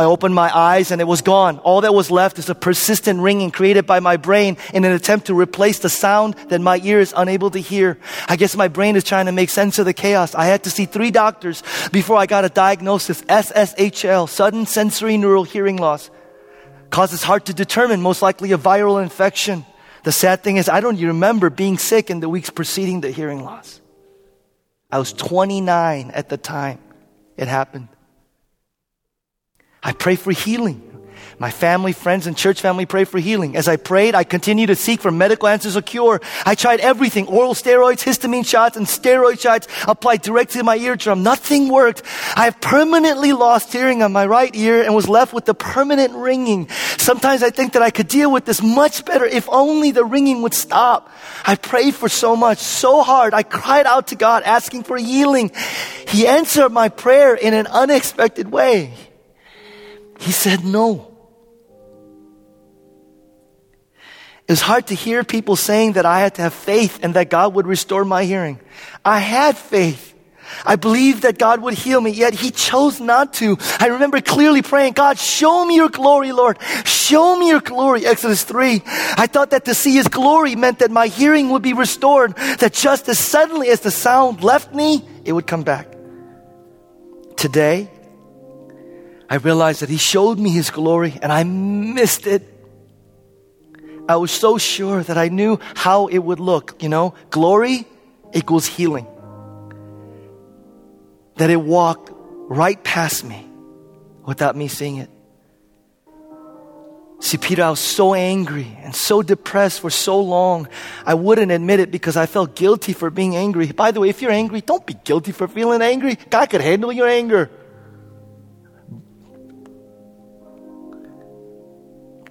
I 0.00 0.04
opened 0.04 0.34
my 0.34 0.50
eyes 0.56 0.90
and 0.90 0.98
it 0.98 1.04
was 1.04 1.20
gone. 1.20 1.58
All 1.58 1.82
that 1.82 1.92
was 1.92 2.10
left 2.10 2.38
is 2.38 2.48
a 2.48 2.54
persistent 2.54 3.20
ringing 3.20 3.50
created 3.50 3.84
by 3.84 4.00
my 4.00 4.16
brain 4.16 4.56
in 4.72 4.86
an 4.86 4.92
attempt 4.92 5.26
to 5.26 5.38
replace 5.38 5.80
the 5.80 5.90
sound 5.90 6.36
that 6.48 6.62
my 6.62 6.80
ear 6.82 7.00
is 7.00 7.12
unable 7.14 7.50
to 7.50 7.58
hear. 7.58 7.98
I 8.26 8.36
guess 8.36 8.56
my 8.56 8.68
brain 8.68 8.96
is 8.96 9.04
trying 9.04 9.26
to 9.26 9.32
make 9.32 9.50
sense 9.50 9.78
of 9.78 9.84
the 9.84 9.92
chaos. 9.92 10.34
I 10.34 10.46
had 10.46 10.64
to 10.64 10.70
see 10.70 10.86
three 10.86 11.10
doctors 11.10 11.62
before 11.92 12.16
I 12.16 12.24
got 12.24 12.46
a 12.46 12.48
diagnosis 12.48 13.20
SSHL, 13.24 14.26
sudden 14.26 14.64
sensorineural 14.64 15.46
hearing 15.46 15.76
loss. 15.76 16.10
Causes 16.88 17.22
hard 17.22 17.44
to 17.44 17.52
determine, 17.52 18.00
most 18.00 18.22
likely 18.22 18.52
a 18.52 18.58
viral 18.58 19.02
infection. 19.02 19.66
The 20.04 20.12
sad 20.12 20.42
thing 20.42 20.56
is, 20.56 20.70
I 20.70 20.80
don't 20.80 20.96
even 20.96 21.08
remember 21.08 21.50
being 21.50 21.76
sick 21.76 22.08
in 22.08 22.20
the 22.20 22.28
weeks 22.30 22.48
preceding 22.48 23.02
the 23.02 23.10
hearing 23.10 23.44
loss. 23.44 23.82
I 24.90 24.98
was 24.98 25.12
29 25.12 26.10
at 26.14 26.30
the 26.30 26.38
time 26.38 26.78
it 27.36 27.48
happened. 27.48 27.88
I 29.82 29.92
pray 29.92 30.16
for 30.16 30.32
healing. 30.32 30.90
My 31.40 31.50
family, 31.50 31.94
friends, 31.94 32.26
and 32.26 32.36
church 32.36 32.60
family 32.60 32.84
pray 32.84 33.04
for 33.04 33.18
healing. 33.18 33.56
As 33.56 33.66
I 33.66 33.76
prayed, 33.76 34.14
I 34.14 34.24
continued 34.24 34.66
to 34.66 34.76
seek 34.76 35.00
for 35.00 35.10
medical 35.10 35.48
answers 35.48 35.74
or 35.74 35.80
cure. 35.80 36.20
I 36.44 36.54
tried 36.54 36.80
everything 36.80 37.28
oral 37.28 37.54
steroids, 37.54 38.04
histamine 38.04 38.46
shots, 38.46 38.76
and 38.76 38.86
steroid 38.86 39.40
shots 39.40 39.66
applied 39.88 40.20
directly 40.20 40.58
to 40.58 40.64
my 40.64 40.76
eardrum. 40.76 41.22
Nothing 41.22 41.70
worked. 41.70 42.02
I 42.36 42.44
have 42.44 42.60
permanently 42.60 43.32
lost 43.32 43.72
hearing 43.72 44.02
on 44.02 44.12
my 44.12 44.26
right 44.26 44.54
ear 44.54 44.82
and 44.82 44.94
was 44.94 45.08
left 45.08 45.32
with 45.32 45.46
the 45.46 45.54
permanent 45.54 46.12
ringing. 46.12 46.68
Sometimes 46.98 47.42
I 47.42 47.48
think 47.48 47.72
that 47.72 47.80
I 47.80 47.88
could 47.88 48.08
deal 48.08 48.30
with 48.30 48.44
this 48.44 48.62
much 48.62 49.06
better 49.06 49.24
if 49.24 49.48
only 49.48 49.92
the 49.92 50.04
ringing 50.04 50.42
would 50.42 50.52
stop. 50.52 51.10
I 51.46 51.56
prayed 51.56 51.94
for 51.94 52.10
so 52.10 52.36
much, 52.36 52.58
so 52.58 53.02
hard. 53.02 53.32
I 53.32 53.44
cried 53.44 53.86
out 53.86 54.08
to 54.08 54.14
God 54.14 54.42
asking 54.42 54.82
for 54.82 54.98
healing. 54.98 55.52
He 56.06 56.26
answered 56.26 56.68
my 56.68 56.90
prayer 56.90 57.34
in 57.34 57.54
an 57.54 57.66
unexpected 57.66 58.52
way. 58.52 58.92
He 60.20 60.32
said 60.32 60.64
no. 60.64 61.10
It 64.46 64.52
was 64.52 64.60
hard 64.60 64.88
to 64.88 64.94
hear 64.94 65.24
people 65.24 65.56
saying 65.56 65.92
that 65.92 66.04
I 66.04 66.20
had 66.20 66.34
to 66.34 66.42
have 66.42 66.52
faith 66.52 67.00
and 67.02 67.14
that 67.14 67.30
God 67.30 67.54
would 67.54 67.66
restore 67.66 68.04
my 68.04 68.24
hearing. 68.24 68.60
I 69.04 69.18
had 69.18 69.56
faith. 69.56 70.12
I 70.66 70.76
believed 70.76 71.22
that 71.22 71.38
God 71.38 71.62
would 71.62 71.74
heal 71.74 72.00
me, 72.00 72.10
yet 72.10 72.34
He 72.34 72.50
chose 72.50 73.00
not 73.00 73.34
to. 73.34 73.56
I 73.78 73.86
remember 73.86 74.20
clearly 74.20 74.60
praying, 74.60 74.94
God, 74.94 75.18
show 75.18 75.64
me 75.64 75.76
your 75.76 75.88
glory, 75.88 76.32
Lord. 76.32 76.58
Show 76.84 77.38
me 77.38 77.48
your 77.48 77.60
glory. 77.60 78.04
Exodus 78.04 78.42
3. 78.42 78.82
I 78.84 79.26
thought 79.26 79.50
that 79.50 79.64
to 79.66 79.74
see 79.74 79.94
His 79.94 80.08
glory 80.08 80.56
meant 80.56 80.80
that 80.80 80.90
my 80.90 81.06
hearing 81.06 81.50
would 81.50 81.62
be 81.62 81.72
restored, 81.72 82.36
that 82.36 82.72
just 82.72 83.08
as 83.08 83.18
suddenly 83.18 83.68
as 83.68 83.80
the 83.80 83.92
sound 83.92 84.42
left 84.42 84.74
me, 84.74 85.08
it 85.24 85.32
would 85.32 85.46
come 85.46 85.62
back. 85.62 85.86
Today, 87.36 87.88
I 89.30 89.36
realized 89.36 89.80
that 89.80 89.88
He 89.88 89.96
showed 89.96 90.38
me 90.38 90.50
His 90.50 90.70
glory 90.70 91.16
and 91.22 91.32
I 91.32 91.44
missed 91.44 92.26
it. 92.26 92.42
I 94.08 94.16
was 94.16 94.32
so 94.32 94.58
sure 94.58 95.04
that 95.04 95.16
I 95.16 95.28
knew 95.28 95.60
how 95.76 96.08
it 96.08 96.18
would 96.18 96.40
look. 96.40 96.82
You 96.82 96.88
know, 96.88 97.14
glory 97.30 97.86
equals 98.34 98.66
healing. 98.66 99.06
That 101.36 101.48
it 101.48 101.60
walked 101.60 102.10
right 102.48 102.82
past 102.82 103.24
me 103.24 103.46
without 104.26 104.56
me 104.56 104.66
seeing 104.66 104.96
it. 104.96 105.10
See, 107.20 107.36
Peter, 107.36 107.62
I 107.62 107.70
was 107.70 107.80
so 107.80 108.14
angry 108.14 108.76
and 108.82 108.96
so 108.96 109.22
depressed 109.22 109.80
for 109.80 109.90
so 109.90 110.20
long. 110.20 110.68
I 111.04 111.14
wouldn't 111.14 111.52
admit 111.52 111.78
it 111.78 111.90
because 111.90 112.16
I 112.16 112.26
felt 112.26 112.56
guilty 112.56 112.94
for 112.94 113.10
being 113.10 113.36
angry. 113.36 113.70
By 113.70 113.90
the 113.92 114.00
way, 114.00 114.08
if 114.08 114.22
you're 114.22 114.32
angry, 114.32 114.62
don't 114.62 114.84
be 114.86 114.94
guilty 114.94 115.30
for 115.30 115.46
feeling 115.46 115.82
angry. 115.82 116.16
God 116.30 116.46
could 116.48 116.62
handle 116.62 116.90
your 116.90 117.06
anger. 117.06 117.50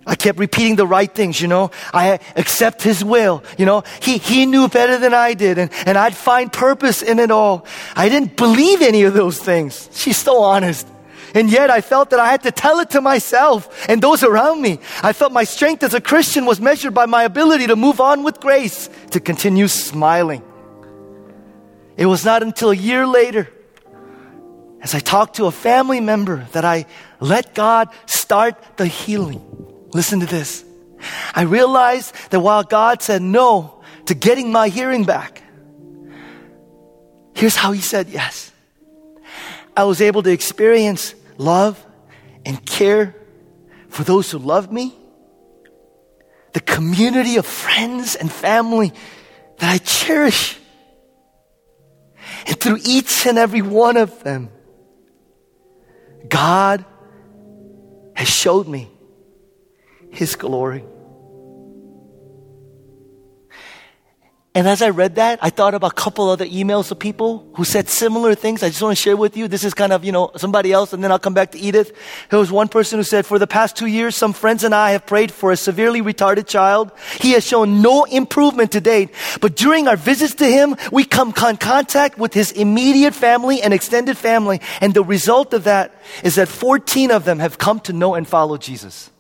I 0.10 0.16
kept 0.16 0.40
repeating 0.40 0.76
the 0.76 0.88
right 0.88 1.14
things, 1.14 1.40
you 1.40 1.48
know. 1.48 1.70
I 1.94 2.20
accept 2.36 2.82
his 2.82 3.04
will, 3.04 3.44
you 3.60 3.66
know. 3.68 3.84
He, 4.02 4.18
he 4.18 4.48
knew 4.48 4.68
better 4.68 4.98
than 4.98 5.14
I 5.14 5.36
did 5.36 5.60
and, 5.60 5.70
and 5.86 6.00
I'd 6.00 6.16
find 6.16 6.52
purpose 6.52 7.04
in 7.04 7.20
it 7.20 7.30
all. 7.30 7.68
I 7.96 8.10
didn't 8.10 8.36
believe 8.36 8.82
any 8.82 9.04
of 9.04 9.14
those 9.14 9.38
things. 9.38 9.88
She's 9.94 10.18
so 10.18 10.42
honest. 10.42 10.88
And 11.36 11.52
yet 11.52 11.70
I 11.70 11.82
felt 11.82 12.10
that 12.10 12.20
I 12.20 12.32
had 12.32 12.42
to 12.42 12.52
tell 12.52 12.80
it 12.80 12.90
to 12.92 13.02
myself 13.02 13.88
and 13.88 14.02
those 14.02 14.24
around 14.24 14.64
me. 14.64 14.80
I 15.04 15.14
felt 15.14 15.32
my 15.32 15.44
strength 15.44 15.84
as 15.84 15.94
a 15.94 16.02
Christian 16.02 16.48
was 16.48 16.60
measured 16.60 16.96
by 16.96 17.06
my 17.06 17.22
ability 17.22 17.68
to 17.68 17.76
move 17.76 18.02
on 18.02 18.24
with 18.24 18.40
grace, 18.40 18.90
to 19.12 19.20
continue 19.20 19.68
smiling. 19.68 20.42
It 21.98 22.08
was 22.08 22.26
not 22.26 22.42
until 22.42 22.72
a 22.72 22.76
year 22.76 23.06
later, 23.06 23.48
as 24.82 24.96
I 24.96 25.00
talked 25.02 25.36
to 25.36 25.46
a 25.46 25.52
family 25.52 26.00
member, 26.00 26.48
that 26.54 26.66
I 26.66 26.88
let 27.20 27.54
God 27.54 27.90
start 28.08 28.56
the 28.78 28.88
healing. 28.88 29.69
Listen 29.94 30.20
to 30.20 30.26
this. 30.26 30.64
I 31.34 31.44
realized 31.44 32.14
that 32.32 32.40
while 32.40 32.64
God 32.64 33.02
said 33.02 33.22
no 33.22 33.82
to 34.06 34.14
getting 34.14 34.52
my 34.52 34.70
hearing 34.70 35.04
back, 35.06 35.42
here's 37.36 37.56
how 37.56 37.72
He 37.72 37.82
said 37.82 38.10
yes. 38.10 38.52
I 39.76 39.86
was 39.86 40.02
able 40.02 40.24
to 40.24 40.32
experience 40.32 41.16
love 41.38 41.84
and 42.46 42.64
care 42.66 43.16
for 43.88 44.04
those 44.04 44.30
who 44.30 44.38
loved 44.38 44.72
me, 44.72 44.94
the 46.54 46.60
community 46.60 47.38
of 47.38 47.46
friends 47.46 48.16
and 48.16 48.32
family 48.32 48.92
that 49.58 49.72
I 49.72 49.78
cherish. 49.78 50.58
And 52.46 52.60
through 52.60 52.80
each 52.84 53.26
and 53.26 53.38
every 53.38 53.62
one 53.62 53.98
of 53.98 54.24
them, 54.24 54.50
God 56.28 56.86
has 58.16 58.28
showed 58.28 58.68
me 58.68 58.90
His 60.10 60.36
glory. 60.36 60.84
And 64.56 64.68
as 64.68 64.82
I 64.82 64.90
read 64.90 65.16
that, 65.16 65.40
I 65.44 65.52
thought 65.52 65.76
about 65.76 65.92
a 65.92 65.96
couple 65.96 66.28
other 66.28 66.46
emails 66.46 66.90
of 66.92 66.98
people 66.98 67.48
who 67.56 67.64
said 67.64 67.88
similar 67.88 68.34
things. 68.34 68.64
I 68.64 68.70
just 68.70 68.82
want 68.82 68.98
to 68.98 69.02
share 69.02 69.16
with 69.16 69.38
you. 69.38 69.48
This 69.48 69.64
is 69.64 69.76
kind 69.76 69.94
of, 69.94 70.04
you 70.04 70.12
know, 70.12 70.32
somebody 70.38 70.74
else, 70.74 70.92
and 70.92 71.04
then 71.04 71.12
I'll 71.12 71.20
come 71.20 71.36
back 71.36 71.52
to 71.52 71.60
Edith. 71.60 71.96
There 72.32 72.40
was 72.40 72.52
one 72.52 72.68
person 72.68 72.98
who 72.98 73.04
said, 73.04 73.28
For 73.28 73.38
the 73.38 73.46
past 73.46 73.78
two 73.78 73.86
years, 73.86 74.16
some 74.16 74.34
friends 74.34 74.64
and 74.64 74.74
I 74.74 74.92
have 74.92 75.06
prayed 75.06 75.32
for 75.32 75.52
a 75.52 75.56
severely 75.56 76.02
retarded 76.02 76.48
child. 76.48 76.92
He 77.22 77.32
has 77.34 77.46
shown 77.46 77.84
no 77.84 78.06
improvement 78.06 78.72
to 78.72 78.82
date, 78.82 79.12
but 79.40 79.56
during 79.56 79.88
our 79.88 79.96
visits 79.96 80.34
to 80.36 80.46
him, 80.46 80.76
we 80.92 81.06
come 81.06 81.30
in 81.30 81.58
contact 81.58 82.18
with 82.18 82.34
his 82.34 82.52
immediate 82.52 83.14
family 83.14 83.62
and 83.62 83.72
extended 83.72 84.18
family. 84.18 84.62
And 84.82 84.96
the 84.96 85.04
result 85.04 85.54
of 85.54 85.66
that 85.66 85.94
is 86.24 86.36
that 86.36 86.48
14 86.48 87.12
of 87.12 87.24
them 87.24 87.38
have 87.38 87.60
come 87.60 87.80
to 87.82 87.94
know 87.94 88.16
and 88.16 88.28
follow 88.28 88.58
Jesus. 88.58 89.12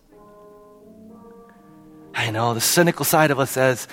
I 2.19 2.31
know 2.31 2.53
the 2.53 2.59
cynical 2.59 3.05
side 3.05 3.31
of 3.31 3.39
us 3.39 3.51
says, 3.51 3.87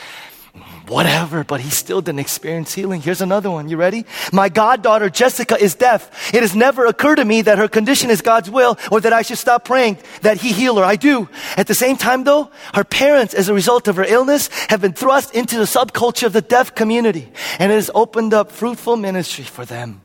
whatever, 0.88 1.44
but 1.44 1.60
he 1.60 1.70
still 1.70 2.00
didn't 2.00 2.18
experience 2.18 2.74
healing. 2.74 3.00
Here's 3.00 3.20
another 3.20 3.52
one. 3.52 3.68
You 3.68 3.76
ready? 3.76 4.04
My 4.32 4.48
goddaughter 4.48 5.08
Jessica 5.08 5.56
is 5.56 5.76
deaf. 5.76 6.34
It 6.34 6.42
has 6.42 6.56
never 6.56 6.86
occurred 6.86 7.16
to 7.16 7.24
me 7.24 7.42
that 7.42 7.58
her 7.58 7.68
condition 7.68 8.10
is 8.10 8.22
God's 8.22 8.50
will 8.50 8.78
or 8.90 9.00
that 9.00 9.12
I 9.12 9.22
should 9.22 9.38
stop 9.38 9.64
praying 9.64 9.98
that 10.22 10.38
he 10.38 10.50
heal 10.52 10.74
her. 10.74 10.82
I 10.82 10.96
do. 10.96 11.28
At 11.56 11.68
the 11.68 11.74
same 11.74 11.96
time 11.96 12.24
though, 12.24 12.50
her 12.74 12.82
parents, 12.82 13.32
as 13.32 13.48
a 13.48 13.54
result 13.54 13.86
of 13.86 13.94
her 13.94 14.04
illness, 14.04 14.48
have 14.70 14.80
been 14.80 14.92
thrust 14.92 15.32
into 15.32 15.56
the 15.56 15.64
subculture 15.64 16.26
of 16.26 16.32
the 16.32 16.42
deaf 16.42 16.74
community 16.74 17.30
and 17.60 17.70
it 17.70 17.76
has 17.76 17.92
opened 17.94 18.34
up 18.34 18.50
fruitful 18.50 18.96
ministry 18.96 19.44
for 19.44 19.64
them 19.64 20.00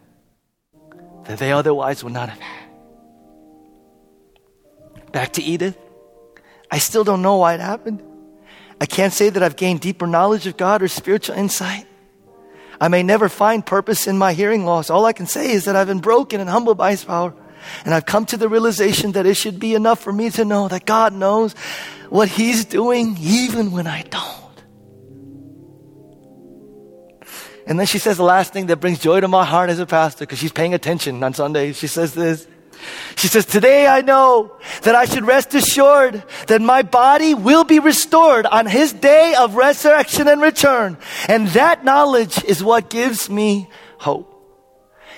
that 1.26 1.40
they 1.40 1.52
otherwise 1.52 2.04
would 2.04 2.14
not 2.14 2.30
have 2.30 2.40
had. 2.40 2.70
Back 5.12 5.34
to 5.34 5.42
Edith. 5.42 5.76
I 6.70 6.78
still 6.78 7.04
don't 7.04 7.24
know 7.24 7.38
why 7.38 7.56
it 7.56 7.62
happened. 7.62 8.11
I 8.82 8.88
can't 8.88 9.14
say 9.14 9.30
that 9.30 9.44
I've 9.44 9.56
gained 9.56 9.80
deeper 9.80 10.08
knowledge 10.08 10.48
of 10.48 10.58
God 10.58 10.82
or 10.82 10.88
spiritual 10.88 11.36
insight. 11.36 11.86
I 12.80 12.88
may 12.88 13.04
never 13.04 13.30
find 13.30 13.64
purpose 13.64 14.08
in 14.08 14.18
my 14.18 14.34
hearing 14.34 14.66
loss. 14.66 14.90
All 14.90 15.06
I 15.06 15.14
can 15.14 15.28
say 15.28 15.52
is 15.52 15.66
that 15.66 15.76
I've 15.76 15.86
been 15.86 16.00
broken 16.00 16.42
and 16.42 16.50
humbled 16.50 16.80
by 16.80 16.90
His 16.90 17.04
power. 17.04 17.32
And 17.86 17.94
I've 17.94 18.08
come 18.08 18.26
to 18.26 18.38
the 18.38 18.50
realization 18.50 19.12
that 19.12 19.28
it 19.28 19.36
should 19.36 19.60
be 19.60 19.76
enough 19.76 20.00
for 20.00 20.12
me 20.12 20.32
to 20.32 20.44
know 20.44 20.68
that 20.68 20.88
God 20.88 21.14
knows 21.14 21.54
what 22.10 22.28
He's 22.28 22.66
doing 22.66 23.18
even 23.22 23.72
when 23.72 23.86
I 23.86 24.02
don't. 24.02 24.64
And 27.68 27.80
then 27.80 27.86
she 27.86 28.00
says 28.00 28.18
the 28.18 28.24
last 28.24 28.52
thing 28.52 28.66
that 28.66 28.78
brings 28.78 28.98
joy 28.98 29.20
to 29.20 29.28
my 29.28 29.46
heart 29.46 29.70
as 29.70 29.78
a 29.78 29.86
pastor 29.86 30.26
because 30.26 30.40
she's 30.40 30.52
paying 30.52 30.74
attention 30.74 31.24
on 31.24 31.36
Sundays. 31.36 31.78
She 31.78 31.86
says 31.86 32.16
this. 32.16 32.48
She 33.16 33.28
says, 33.28 33.46
Today 33.46 33.88
I 33.88 34.02
know 34.02 34.54
that 34.84 34.96
I 34.96 35.06
should 35.06 35.26
rest 35.26 35.54
assured 35.54 36.24
that 36.48 36.62
my 36.62 36.82
body 36.82 37.34
will 37.34 37.64
be 37.64 37.80
restored 37.80 38.46
on 38.46 38.66
his 38.66 38.94
day 38.94 39.36
of 39.38 39.56
resurrection 39.56 40.28
and 40.28 40.42
return. 40.42 40.98
And 41.28 41.48
that 41.50 41.84
knowledge 41.84 42.44
is 42.44 42.64
what 42.64 42.90
gives 42.90 43.30
me 43.30 43.70
hope. 43.98 44.31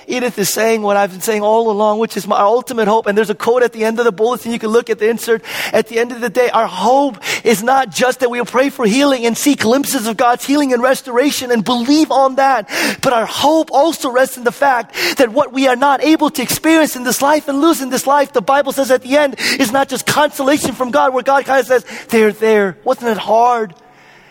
Edith 0.07 0.37
is 0.37 0.53
saying 0.53 0.81
what 0.81 0.97
I've 0.97 1.11
been 1.11 1.21
saying 1.21 1.41
all 1.41 1.69
along, 1.71 1.99
which 1.99 2.17
is 2.17 2.27
my 2.27 2.39
ultimate 2.39 2.87
hope. 2.87 3.07
And 3.07 3.17
there's 3.17 3.29
a 3.29 3.35
quote 3.35 3.63
at 3.63 3.73
the 3.73 3.85
end 3.85 3.99
of 3.99 4.05
the 4.05 4.11
bulletin. 4.11 4.51
You 4.51 4.59
can 4.59 4.69
look 4.69 4.89
at 4.89 4.99
the 4.99 5.09
insert. 5.09 5.43
At 5.71 5.87
the 5.87 5.99
end 5.99 6.11
of 6.11 6.21
the 6.21 6.29
day, 6.29 6.49
our 6.49 6.67
hope 6.67 7.17
is 7.45 7.63
not 7.63 7.89
just 7.89 8.19
that 8.19 8.29
we'll 8.29 8.45
pray 8.45 8.69
for 8.69 8.85
healing 8.85 9.25
and 9.25 9.37
see 9.37 9.55
glimpses 9.55 10.07
of 10.07 10.17
God's 10.17 10.45
healing 10.45 10.73
and 10.73 10.81
restoration 10.81 11.51
and 11.51 11.63
believe 11.63 12.11
on 12.11 12.35
that. 12.35 12.67
But 13.01 13.13
our 13.13 13.25
hope 13.25 13.69
also 13.71 14.11
rests 14.11 14.37
in 14.37 14.43
the 14.43 14.51
fact 14.51 14.95
that 15.17 15.29
what 15.29 15.53
we 15.53 15.67
are 15.67 15.75
not 15.75 16.03
able 16.03 16.29
to 16.31 16.41
experience 16.41 16.95
in 16.95 17.03
this 17.03 17.21
life 17.21 17.47
and 17.47 17.61
lose 17.61 17.81
in 17.81 17.89
this 17.89 18.07
life, 18.07 18.33
the 18.33 18.41
Bible 18.41 18.71
says 18.71 18.91
at 18.91 19.01
the 19.01 19.17
end, 19.17 19.35
is 19.39 19.71
not 19.71 19.89
just 19.89 20.05
consolation 20.05 20.73
from 20.73 20.91
God, 20.91 21.13
where 21.13 21.23
God 21.23 21.45
kind 21.45 21.59
of 21.59 21.67
says, 21.67 21.85
they're 22.09 22.31
there. 22.31 22.77
Wasn't 22.83 23.09
it 23.09 23.17
hard? 23.17 23.73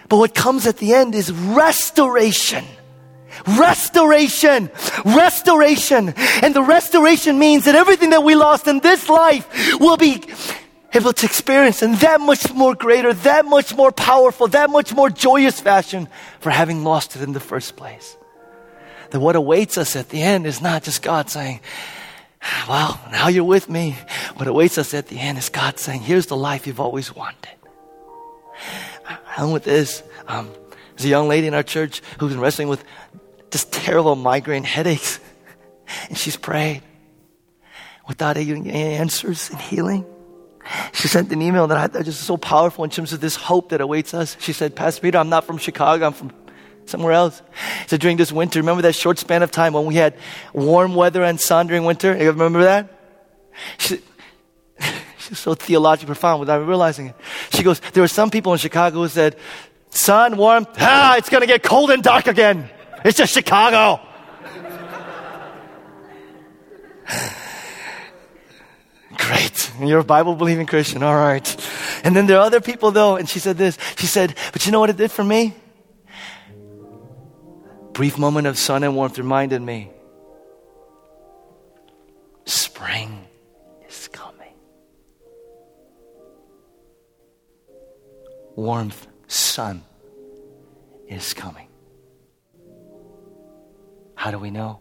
But 0.09 0.19
what 0.19 0.35
comes 0.35 0.67
at 0.67 0.77
the 0.77 0.93
end 0.93 1.15
is 1.15 1.33
restoration. 1.33 2.65
Restoration. 3.47 4.71
Restoration. 5.05 6.15
And 6.43 6.55
the 6.55 6.63
restoration 6.63 7.39
means 7.39 7.65
that 7.65 7.75
everything 7.75 8.11
that 8.11 8.25
we 8.25 8.35
lost 8.35 8.67
in 8.67 8.81
this 8.81 9.09
life 9.09 9.79
will 9.81 9.97
be 9.97 10.23
able 10.95 11.13
to 11.13 11.27
experience 11.27 11.83
in 11.83 11.95
that 11.97 12.21
much 12.21 12.53
more 12.53 12.75
greater, 12.75 13.13
that 13.13 13.45
much 13.45 13.75
more 13.75 13.93
powerful, 13.93 14.49
that 14.49 14.71
much 14.71 14.95
more 14.95 15.09
joyous 15.09 15.61
fashion 15.61 16.09
for 16.41 16.51
having 16.51 16.85
lost 16.85 17.17
it 17.17 17.23
in 17.23 17.33
the 17.33 17.41
first 17.41 17.77
place. 17.77 18.17
That 19.11 19.21
what 19.21 19.37
awaits 19.37 19.79
us 19.79 19.97
at 19.97 20.11
the 20.11 20.23
end 20.23 20.47
is 20.47 20.61
not 20.61 20.83
just 20.83 21.03
God 21.03 21.31
saying, 21.31 21.61
well, 22.69 23.01
now 23.11 23.29
you're 23.29 23.45
with 23.45 23.69
me. 23.69 23.97
What 24.37 24.49
awaits 24.49 24.79
us 24.79 24.95
at 24.95 25.09
the 25.09 25.19
end 25.19 25.39
is 25.39 25.49
God 25.49 25.79
saying, 25.79 26.01
here's 26.01 26.27
the 26.27 26.37
life 26.37 26.67
you've 26.67 26.81
always 26.81 27.15
wanted. 27.15 27.37
And 29.37 29.53
with 29.53 29.65
this, 29.65 30.03
um, 30.29 30.51
there's 30.91 31.07
a 31.07 31.09
young 31.09 31.29
lady 31.29 31.47
in 31.47 31.55
our 31.55 31.63
church 31.63 32.03
who's 32.19 32.33
been 32.33 32.41
wrestling 32.41 32.69
with 32.69 32.85
just 33.53 33.71
terrible 33.71 34.17
migraine 34.17 34.65
headaches. 34.65 35.21
And 36.09 36.17
she's 36.17 36.37
prayed 36.37 36.83
without 38.09 38.37
any 38.37 38.71
answers 38.71 39.51
and 39.51 39.61
healing. 39.61 40.05
She 40.93 41.09
sent 41.09 41.31
an 41.33 41.43
email 41.43 41.67
that 41.67 41.77
I 41.77 41.87
thought 41.87 42.05
just 42.05 42.23
so 42.23 42.37
powerful 42.37 42.85
in 42.85 42.91
terms 42.91 43.13
of 43.13 43.21
this 43.21 43.37
hope 43.37 43.71
that 43.71 43.81
awaits 43.81 44.15
us. 44.15 44.37
She 44.41 44.53
said, 44.53 44.75
Pastor 44.75 45.03
Peter, 45.03 45.19
I'm 45.19 45.29
not 45.29 45.45
from 45.45 45.59
Chicago, 45.59 46.07
I'm 46.07 46.13
from 46.13 46.33
somewhere 46.87 47.13
else. 47.13 47.43
So 47.89 47.97
during 47.97 48.17
this 48.17 48.33
winter, 48.33 48.61
remember 48.61 48.83
that 48.83 48.95
short 48.95 49.19
span 49.19 49.43
of 49.43 49.51
time 49.51 49.73
when 49.73 49.87
we 49.87 49.97
had 49.97 50.15
warm 50.53 50.95
weather 50.95 51.23
and 51.23 51.41
sun 51.41 51.67
during 51.67 51.85
winter? 51.85 52.17
You 52.17 52.31
remember 52.31 52.63
that? 52.63 52.89
She, 53.79 54.01
she's 55.19 55.39
so 55.39 55.55
theologically 55.55 56.07
profound 56.07 56.41
without 56.41 56.67
realizing 56.67 57.09
it. 57.09 57.17
She 57.51 57.63
goes, 57.63 57.81
there 57.93 58.03
were 58.03 58.09
some 58.09 58.31
people 58.31 58.53
in 58.53 58.59
Chicago 58.59 59.03
who 59.03 59.09
said, 59.09 59.37
sun, 59.91 60.37
warm, 60.37 60.67
ah, 60.79 61.17
it's 61.17 61.29
going 61.29 61.43
to 61.43 61.47
get 61.47 61.63
cold 61.63 61.91
and 61.91 62.03
dark 62.03 62.29
again. 62.29 62.71
It's 63.05 63.19
just 63.19 63.33
Chicago. 63.33 64.01
Great. 69.17 69.73
You're 69.81 70.01
a 70.01 70.05
Bible 70.05 70.35
believing 70.35 70.67
Christian. 70.67 71.03
All 71.03 71.15
right. 71.15 71.69
And 72.05 72.15
then 72.15 72.27
there 72.27 72.39
are 72.39 72.47
other 72.47 72.61
people 72.61 72.91
though, 72.91 73.17
and 73.17 73.29
she 73.29 73.39
said 73.39 73.57
this. 73.59 73.79
She 73.97 74.07
said, 74.07 74.35
but 74.53 74.67
you 74.67 74.73
know 74.73 74.81
what 74.81 74.91
it 74.91 74.97
did 74.97 75.11
for 75.11 75.25
me? 75.25 75.55
Brief 77.93 78.19
moment 78.19 78.47
of 78.47 78.57
sun 78.57 78.85
and 78.85 78.97
warmth 78.97 79.19
reminded 79.19 79.61
me 79.61 79.91
spring 82.45 83.27
is 83.87 84.09
coming. 84.09 84.55
Warmth, 88.57 89.07
sun 89.29 89.83
is 91.07 91.35
coming. 91.35 91.69
How 94.23 94.31
do 94.31 94.39
we 94.39 94.53
know? 94.53 94.79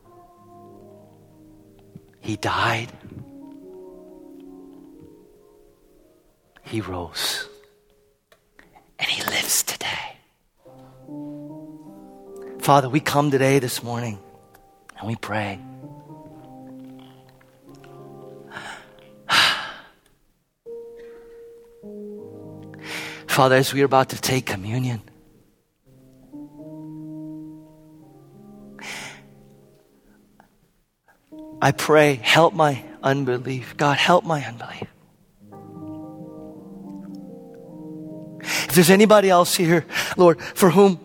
He 2.20 2.38
died. 2.38 2.92
He 6.62 6.80
rose. 6.80 7.50
And 9.00 9.10
He 9.10 9.24
lives 9.24 9.64
today. 9.64 10.20
Father, 12.60 12.88
we 12.88 13.00
come 13.00 13.32
today, 13.32 13.58
this 13.58 13.82
morning, 13.82 14.20
and 15.00 15.08
we 15.08 15.16
pray. 15.16 15.60
Father, 23.26 23.56
as 23.56 23.74
we 23.74 23.82
are 23.82 23.86
about 23.86 24.10
to 24.10 24.22
take 24.22 24.46
communion, 24.46 25.02
I 31.62 31.72
pray, 31.72 32.16
help 32.16 32.54
my 32.54 32.84
unbelief. 33.04 33.78
God, 33.78 33.98
help 33.98 34.26
my 34.26 34.44
unbelief. 34.44 34.88
If 38.42 38.76
there's 38.76 38.90
anybody 38.90 39.30
else 39.30 39.56
here, 39.56 39.86
Lord, 40.18 40.42
for 40.42 40.72
whom 40.72 40.96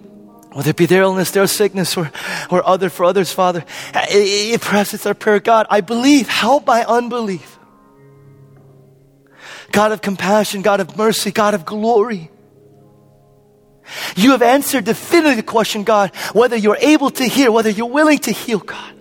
whether 0.57 0.71
it 0.71 0.77
be 0.77 0.87
their 0.87 1.03
illness, 1.03 1.33
their 1.33 1.47
sickness, 1.47 1.99
or, 1.99 2.11
or 2.51 2.67
other 2.67 2.89
for 2.89 3.05
others, 3.05 3.31
Father, 3.31 3.63
it, 3.93 4.59
perhaps 4.63 4.95
it's 4.95 5.05
our 5.05 5.13
prayer, 5.13 5.39
God, 5.39 5.67
I 5.69 5.83
believe, 5.83 6.29
help 6.29 6.67
my 6.67 6.83
unbelief. 6.83 7.59
God 9.71 9.93
of 9.93 10.01
compassion, 10.01 10.63
God 10.63 10.81
of 10.81 10.97
mercy, 10.97 11.31
God 11.31 11.53
of 11.53 11.67
glory. 11.67 12.31
You 14.17 14.31
have 14.31 14.41
answered 14.41 14.87
definitively 14.87 15.37
the 15.37 15.43
question, 15.43 15.85
God, 15.85 16.15
whether 16.33 16.57
you're 16.57 16.79
able 16.81 17.11
to 17.11 17.25
hear, 17.25 17.53
whether 17.53 17.69
you're 17.69 17.87
willing 17.87 18.19
to 18.21 18.33
heal, 18.33 18.59
God. 18.59 18.96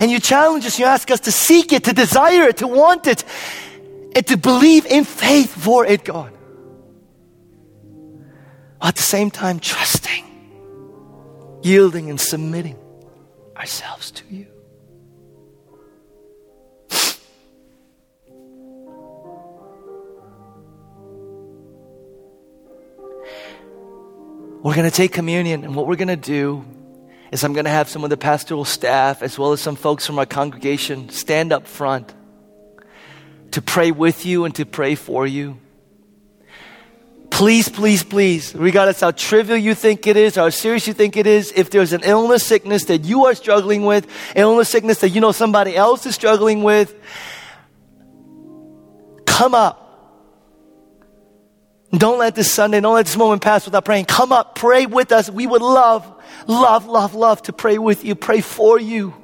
And 0.00 0.10
you 0.10 0.20
challenge 0.20 0.66
us, 0.66 0.78
you 0.78 0.84
ask 0.84 1.10
us 1.10 1.20
to 1.20 1.32
seek 1.32 1.72
it, 1.72 1.84
to 1.84 1.92
desire 1.92 2.48
it, 2.48 2.58
to 2.58 2.66
want 2.66 3.06
it, 3.06 3.24
and 4.14 4.26
to 4.26 4.36
believe 4.36 4.86
in 4.86 5.04
faith 5.04 5.54
for 5.54 5.84
it, 5.84 6.04
God. 6.04 6.32
While 8.78 8.88
At 8.88 8.96
the 8.96 9.02
same 9.02 9.30
time, 9.30 9.58
trusting, 9.58 10.24
yielding, 11.62 12.10
and 12.10 12.20
submitting 12.20 12.78
ourselves 13.56 14.10
to 14.12 14.24
you. 14.30 14.46
We're 24.62 24.74
going 24.74 24.90
to 24.90 24.96
take 24.96 25.12
communion, 25.12 25.62
and 25.64 25.76
what 25.76 25.86
we're 25.86 25.96
going 25.96 26.08
to 26.08 26.16
do 26.16 26.64
is 27.32 27.44
I'm 27.44 27.52
going 27.52 27.64
to 27.64 27.70
have 27.70 27.88
some 27.88 28.04
of 28.04 28.10
the 28.10 28.16
pastoral 28.16 28.64
staff, 28.64 29.22
as 29.22 29.38
well 29.38 29.52
as 29.52 29.60
some 29.60 29.76
folks 29.76 30.06
from 30.06 30.18
our 30.18 30.26
congregation, 30.26 31.08
stand 31.08 31.52
up 31.52 31.66
front 31.66 32.14
to 33.52 33.62
pray 33.62 33.90
with 33.90 34.26
you 34.26 34.44
and 34.44 34.54
to 34.54 34.66
pray 34.66 34.94
for 34.94 35.26
you. 35.26 35.58
Please, 37.30 37.68
please, 37.68 38.02
please, 38.02 38.54
regardless 38.54 39.00
how 39.00 39.10
trivial 39.10 39.58
you 39.58 39.74
think 39.74 40.06
it 40.06 40.16
is, 40.16 40.38
or 40.38 40.42
how 40.42 40.50
serious 40.50 40.86
you 40.86 40.94
think 40.94 41.16
it 41.16 41.26
is, 41.26 41.52
if 41.54 41.70
there's 41.70 41.92
an 41.92 42.02
illness, 42.04 42.44
sickness 42.44 42.84
that 42.84 43.04
you 43.04 43.26
are 43.26 43.34
struggling 43.34 43.84
with, 43.84 44.06
illness, 44.34 44.68
sickness 44.68 45.00
that 45.00 45.10
you 45.10 45.20
know 45.20 45.32
somebody 45.32 45.76
else 45.76 46.06
is 46.06 46.14
struggling 46.14 46.62
with, 46.62 46.94
come 49.26 49.54
up 49.54 49.85
don't 52.00 52.18
let 52.18 52.34
this 52.34 52.50
Sunday, 52.50 52.80
don't 52.80 52.94
let 52.94 53.06
this 53.06 53.16
moment 53.16 53.42
pass 53.42 53.64
without 53.64 53.84
praying. 53.84 54.06
Come 54.06 54.32
up, 54.32 54.54
pray 54.54 54.86
with 54.86 55.12
us. 55.12 55.30
We 55.30 55.46
would 55.46 55.62
love, 55.62 56.10
love, 56.46 56.86
love, 56.86 57.14
love 57.14 57.42
to 57.42 57.52
pray 57.52 57.78
with 57.78 58.04
you, 58.04 58.14
pray 58.14 58.40
for 58.40 58.78
you. 58.78 59.14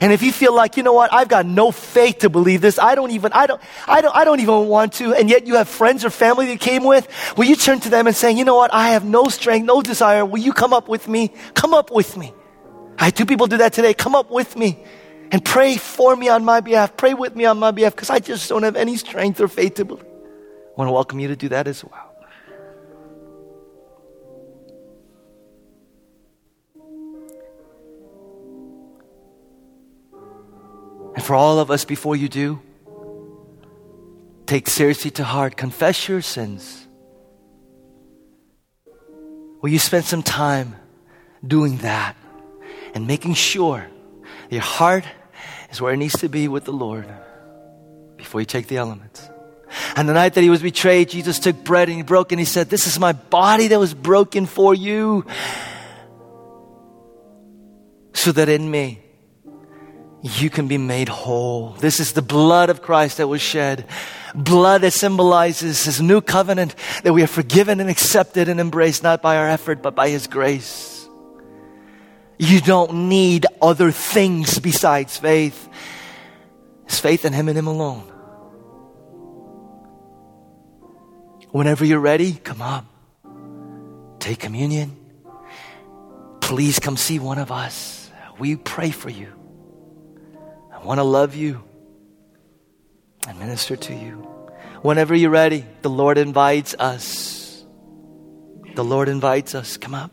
And 0.00 0.12
if 0.12 0.22
you 0.22 0.32
feel 0.32 0.54
like, 0.54 0.76
you 0.76 0.82
know 0.82 0.94
what, 0.94 1.12
I've 1.12 1.28
got 1.28 1.44
no 1.44 1.70
faith 1.70 2.20
to 2.20 2.30
believe 2.30 2.60
this, 2.60 2.78
I 2.78 2.94
don't 2.94 3.10
even, 3.10 3.32
I 3.32 3.46
don't, 3.46 3.60
I 3.86 4.00
don't, 4.00 4.16
I 4.16 4.24
don't 4.24 4.40
even 4.40 4.68
want 4.68 4.94
to, 4.94 5.14
and 5.14 5.28
yet 5.28 5.46
you 5.46 5.56
have 5.56 5.68
friends 5.68 6.04
or 6.04 6.10
family 6.10 6.46
that 6.46 6.60
came 6.60 6.84
with, 6.84 7.06
will 7.36 7.44
you 7.44 7.56
turn 7.56 7.80
to 7.80 7.90
them 7.90 8.06
and 8.06 8.16
say, 8.16 8.32
you 8.32 8.44
know 8.44 8.56
what, 8.56 8.72
I 8.72 8.90
have 8.90 9.04
no 9.04 9.24
strength, 9.24 9.66
no 9.66 9.82
desire, 9.82 10.24
will 10.24 10.40
you 10.40 10.54
come 10.54 10.72
up 10.72 10.88
with 10.88 11.08
me? 11.08 11.32
Come 11.54 11.74
up 11.74 11.90
with 11.90 12.16
me. 12.16 12.32
I 12.98 13.06
had 13.06 13.16
two 13.16 13.26
people 13.26 13.46
do 13.46 13.58
that 13.58 13.74
today. 13.74 13.92
Come 13.92 14.14
up 14.14 14.30
with 14.30 14.56
me 14.56 14.82
and 15.30 15.44
pray 15.44 15.76
for 15.76 16.16
me 16.16 16.28
on 16.30 16.44
my 16.44 16.60
behalf. 16.60 16.96
Pray 16.96 17.12
with 17.12 17.36
me 17.36 17.44
on 17.44 17.58
my 17.58 17.70
behalf 17.70 17.94
because 17.94 18.08
I 18.08 18.20
just 18.20 18.48
don't 18.48 18.62
have 18.62 18.76
any 18.76 18.96
strength 18.96 19.40
or 19.40 19.48
faith 19.48 19.74
to 19.74 19.84
believe. 19.84 20.15
I 20.76 20.80
want 20.80 20.88
to 20.88 20.92
welcome 20.92 21.18
you 21.20 21.28
to 21.28 21.36
do 21.36 21.48
that 21.48 21.66
as 21.66 21.82
well. 21.82 22.12
And 31.14 31.24
for 31.24 31.34
all 31.34 31.58
of 31.58 31.70
us, 31.70 31.86
before 31.86 32.14
you 32.14 32.28
do, 32.28 32.60
take 34.44 34.68
seriously 34.68 35.10
to 35.12 35.24
heart, 35.24 35.56
confess 35.56 36.08
your 36.08 36.20
sins. 36.20 36.86
Will 39.62 39.70
you 39.70 39.78
spend 39.78 40.04
some 40.04 40.22
time 40.22 40.76
doing 41.42 41.78
that 41.78 42.16
and 42.94 43.06
making 43.06 43.32
sure 43.32 43.86
your 44.50 44.60
heart 44.60 45.04
is 45.70 45.80
where 45.80 45.94
it 45.94 45.96
needs 45.96 46.18
to 46.18 46.28
be 46.28 46.48
with 46.48 46.66
the 46.66 46.72
Lord 46.72 47.08
before 48.18 48.42
you 48.42 48.46
take 48.46 48.66
the 48.66 48.76
elements? 48.76 49.30
And 49.96 50.08
the 50.08 50.12
night 50.12 50.34
that 50.34 50.42
he 50.42 50.50
was 50.50 50.62
betrayed, 50.62 51.08
Jesus 51.08 51.38
took 51.38 51.64
bread 51.64 51.88
and 51.88 51.96
he 51.96 52.02
broke 52.02 52.32
and 52.32 52.38
he 52.38 52.44
said, 52.44 52.70
This 52.70 52.86
is 52.86 52.98
my 52.98 53.12
body 53.12 53.68
that 53.68 53.78
was 53.78 53.94
broken 53.94 54.46
for 54.46 54.74
you. 54.74 55.24
So 58.12 58.32
that 58.32 58.48
in 58.48 58.70
me, 58.70 59.00
you 60.22 60.50
can 60.50 60.68
be 60.68 60.78
made 60.78 61.08
whole. 61.08 61.70
This 61.78 62.00
is 62.00 62.12
the 62.12 62.22
blood 62.22 62.70
of 62.70 62.82
Christ 62.82 63.18
that 63.18 63.28
was 63.28 63.42
shed. 63.42 63.86
Blood 64.34 64.82
that 64.82 64.92
symbolizes 64.92 65.84
his 65.84 66.00
new 66.00 66.20
covenant 66.20 66.74
that 67.04 67.12
we 67.12 67.22
are 67.22 67.28
forgiven 67.28 67.80
and 67.80 67.88
accepted 67.88 68.48
and 68.48 68.58
embraced 68.58 69.02
not 69.02 69.22
by 69.22 69.36
our 69.36 69.48
effort, 69.48 69.82
but 69.82 69.94
by 69.94 70.08
his 70.08 70.26
grace. 70.26 71.08
You 72.38 72.60
don't 72.60 73.08
need 73.08 73.46
other 73.62 73.90
things 73.90 74.58
besides 74.58 75.16
faith. 75.16 75.68
It's 76.84 77.00
faith 77.00 77.24
in 77.24 77.32
him 77.32 77.48
and 77.48 77.56
him 77.56 77.66
alone. 77.66 78.12
Whenever 81.50 81.84
you're 81.84 82.00
ready, 82.00 82.32
come 82.34 82.60
up. 82.60 82.84
Take 84.18 84.40
communion. 84.40 84.96
Please 86.40 86.78
come 86.78 86.96
see 86.96 87.18
one 87.18 87.38
of 87.38 87.50
us. 87.50 88.10
We 88.38 88.56
pray 88.56 88.90
for 88.90 89.08
you. 89.08 89.32
I 90.72 90.84
want 90.84 90.98
to 90.98 91.04
love 91.04 91.34
you 91.34 91.62
and 93.26 93.38
minister 93.38 93.76
to 93.76 93.94
you. 93.94 94.28
Whenever 94.82 95.14
you're 95.14 95.30
ready, 95.30 95.64
the 95.82 95.90
Lord 95.90 96.18
invites 96.18 96.74
us. 96.74 97.64
The 98.74 98.84
Lord 98.84 99.08
invites 99.08 99.54
us. 99.54 99.76
Come 99.76 99.94
up. 99.94 100.12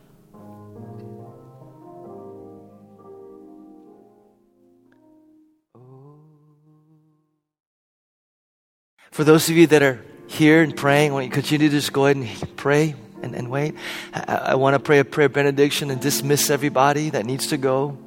For 9.11 9.23
those 9.23 9.47
of 9.49 9.55
you 9.55 9.67
that 9.67 9.83
are 9.83 10.03
here 10.33 10.63
and 10.63 10.75
praying, 10.75 11.11
I 11.11 11.13
want 11.13 11.25
you 11.25 11.29
to 11.31 11.35
continue 11.35 11.69
to 11.69 11.75
just 11.75 11.93
go 11.93 12.05
ahead 12.05 12.17
and 12.17 12.55
pray 12.57 12.95
and, 13.21 13.35
and 13.35 13.49
wait. 13.49 13.75
I, 14.13 14.35
I 14.35 14.55
want 14.55 14.73
to 14.73 14.79
pray 14.79 14.99
a 14.99 15.05
prayer 15.05 15.29
benediction 15.29 15.91
and 15.91 16.01
dismiss 16.01 16.49
everybody 16.49 17.11
that 17.11 17.25
needs 17.25 17.47
to 17.47 17.57
go. 17.57 17.97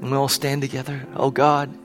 And 0.00 0.10
we 0.10 0.16
all 0.16 0.28
stand 0.28 0.62
together. 0.62 1.06
Oh 1.14 1.30
God. 1.30 1.78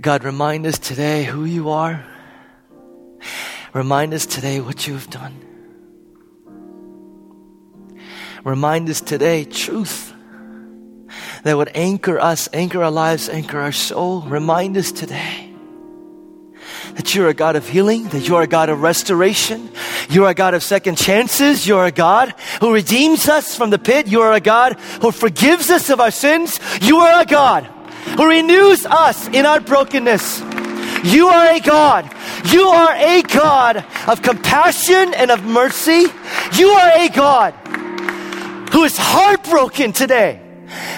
God, 0.00 0.24
remind 0.24 0.64
us 0.66 0.78
today 0.78 1.24
who 1.24 1.44
you 1.44 1.70
are. 1.70 2.06
Remind 3.74 4.14
us 4.14 4.24
today 4.24 4.60
what 4.60 4.86
you 4.86 4.94
have 4.94 5.10
done. 5.10 5.44
Remind 8.44 8.88
us 8.88 9.00
today 9.00 9.44
truth 9.44 10.07
that 11.48 11.56
would 11.56 11.70
anchor 11.74 12.20
us, 12.20 12.46
anchor 12.52 12.82
our 12.82 12.90
lives, 12.90 13.30
anchor 13.30 13.58
our 13.58 13.72
soul. 13.72 14.20
Remind 14.20 14.76
us 14.76 14.92
today 14.92 15.50
that 16.92 17.14
you're 17.14 17.28
a 17.28 17.34
God 17.34 17.56
of 17.56 17.66
healing, 17.66 18.06
that 18.08 18.28
you're 18.28 18.42
a 18.42 18.46
God 18.46 18.68
of 18.68 18.82
restoration, 18.82 19.70
you're 20.10 20.28
a 20.28 20.34
God 20.34 20.52
of 20.52 20.62
second 20.62 20.98
chances, 20.98 21.66
you're 21.66 21.86
a 21.86 21.90
God 21.90 22.34
who 22.60 22.74
redeems 22.74 23.30
us 23.30 23.56
from 23.56 23.70
the 23.70 23.78
pit, 23.78 24.08
you 24.08 24.20
are 24.20 24.34
a 24.34 24.40
God 24.40 24.78
who 25.00 25.10
forgives 25.10 25.70
us 25.70 25.88
of 25.88 26.00
our 26.00 26.10
sins, 26.10 26.60
you 26.82 26.98
are 26.98 27.22
a 27.22 27.24
God 27.24 27.64
who 27.64 28.28
renews 28.28 28.84
us 28.84 29.26
in 29.28 29.46
our 29.46 29.60
brokenness. 29.60 30.40
You 31.02 31.28
are 31.28 31.54
a 31.54 31.60
God. 31.60 32.12
You 32.52 32.68
are 32.68 32.94
a 32.94 33.22
God 33.22 33.86
of 34.06 34.20
compassion 34.20 35.14
and 35.14 35.30
of 35.30 35.44
mercy. 35.44 36.08
You 36.54 36.68
are 36.68 36.90
a 36.98 37.08
God 37.08 37.54
who 38.70 38.84
is 38.84 38.98
heartbroken 38.98 39.92
today 39.92 40.42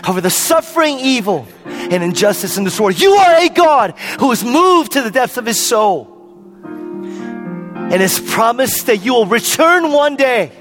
over 0.09 0.21
the 0.21 0.31
suffering, 0.31 0.99
evil, 0.99 1.47
and 1.65 2.03
injustice 2.03 2.57
in 2.57 2.65
this 2.65 2.79
world. 2.81 3.01
You 3.01 3.13
are 3.13 3.37
a 3.37 3.49
God 3.49 3.99
who 4.19 4.31
is 4.33 4.45
moved 4.45 4.93
to 4.93 5.03
the 5.03 5.11
depths 5.11 5.37
of 5.37 5.47
his 5.47 5.61
soul 5.61 6.17
and 6.65 8.01
has 8.01 8.21
promised 8.21 8.87
that 8.87 8.99
you 8.99 9.15
will 9.15 9.27
return 9.27 9.93
one 9.93 10.17
day. 10.17 10.53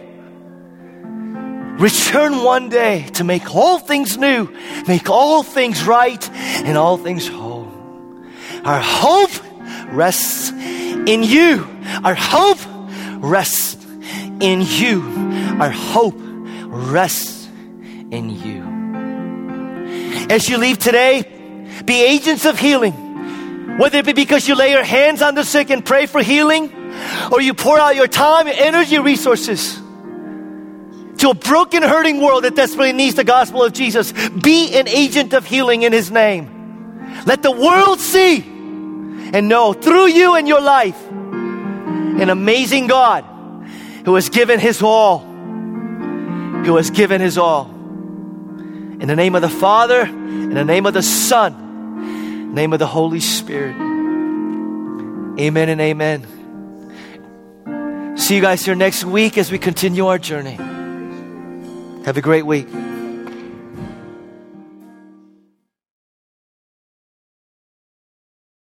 Return 1.79 2.43
one 2.43 2.69
day 2.69 3.07
to 3.13 3.23
make 3.23 3.55
all 3.55 3.79
things 3.79 4.17
new, 4.17 4.49
make 4.87 5.09
all 5.09 5.43
things 5.43 5.83
right, 5.85 6.29
and 6.31 6.77
all 6.77 6.97
things 6.97 7.27
whole. 7.27 7.71
Our 8.65 8.81
hope 8.81 9.31
rests 9.91 10.51
in 10.51 11.23
you. 11.23 11.65
Our 12.03 12.15
hope 12.15 12.59
rests 13.23 13.85
in 14.41 14.61
you. 14.61 15.01
Our 15.59 15.71
hope 15.71 16.15
rests 16.17 17.47
in 18.11 18.29
you. 18.29 18.68
As 20.29 20.47
you 20.47 20.57
leave 20.57 20.77
today, 20.77 21.23
be 21.85 22.03
agents 22.03 22.45
of 22.45 22.59
healing. 22.59 23.77
Whether 23.77 23.99
it 23.99 24.05
be 24.05 24.13
because 24.13 24.47
you 24.47 24.55
lay 24.55 24.71
your 24.71 24.83
hands 24.83 25.21
on 25.21 25.35
the 25.35 25.43
sick 25.43 25.69
and 25.69 25.85
pray 25.85 26.05
for 26.05 26.21
healing, 26.21 26.71
or 27.31 27.41
you 27.41 27.53
pour 27.53 27.79
out 27.79 27.95
your 27.95 28.07
time, 28.07 28.47
your 28.47 28.55
energy, 28.57 28.99
resources 28.99 29.79
to 31.19 31.29
a 31.29 31.33
broken, 31.33 31.83
hurting 31.83 32.21
world 32.21 32.43
that 32.43 32.55
desperately 32.55 32.93
needs 32.93 33.15
the 33.15 33.23
gospel 33.23 33.63
of 33.63 33.73
Jesus. 33.73 34.11
Be 34.29 34.73
an 34.75 34.87
agent 34.87 35.33
of 35.33 35.45
healing 35.45 35.83
in 35.83 35.93
His 35.93 36.09
name. 36.11 36.55
Let 37.25 37.43
the 37.43 37.51
world 37.51 37.99
see 37.99 38.37
and 38.41 39.47
know 39.47 39.73
through 39.73 40.07
you 40.07 40.35
and 40.35 40.47
your 40.47 40.61
life 40.61 40.99
an 41.09 42.29
amazing 42.29 42.87
God 42.87 43.25
who 44.05 44.15
has 44.15 44.29
given 44.29 44.59
His 44.59 44.81
all. 44.81 45.19
Who 45.19 46.75
has 46.77 46.89
given 46.89 47.21
His 47.21 47.37
all. 47.37 47.78
In 48.99 49.07
the 49.07 49.15
name 49.15 49.35
of 49.35 49.41
the 49.41 49.49
Father, 49.49 50.01
in 50.01 50.53
the 50.53 50.65
name 50.65 50.85
of 50.85 50.93
the 50.93 51.01
Son, 51.01 52.53
name 52.53 52.73
of 52.73 52.79
the 52.79 52.87
Holy 52.87 53.21
Spirit. 53.21 53.75
Amen 55.39 55.69
and 55.69 55.79
amen. 55.79 56.25
See 58.17 58.35
you 58.35 58.41
guys 58.41 58.65
here 58.65 58.75
next 58.75 59.05
week 59.05 59.37
as 59.37 59.51
we 59.51 59.57
continue 59.57 60.07
our 60.07 60.19
journey. 60.19 60.55
Have 62.03 62.17
a 62.17 62.21
great 62.21 62.45
week. 62.45 62.67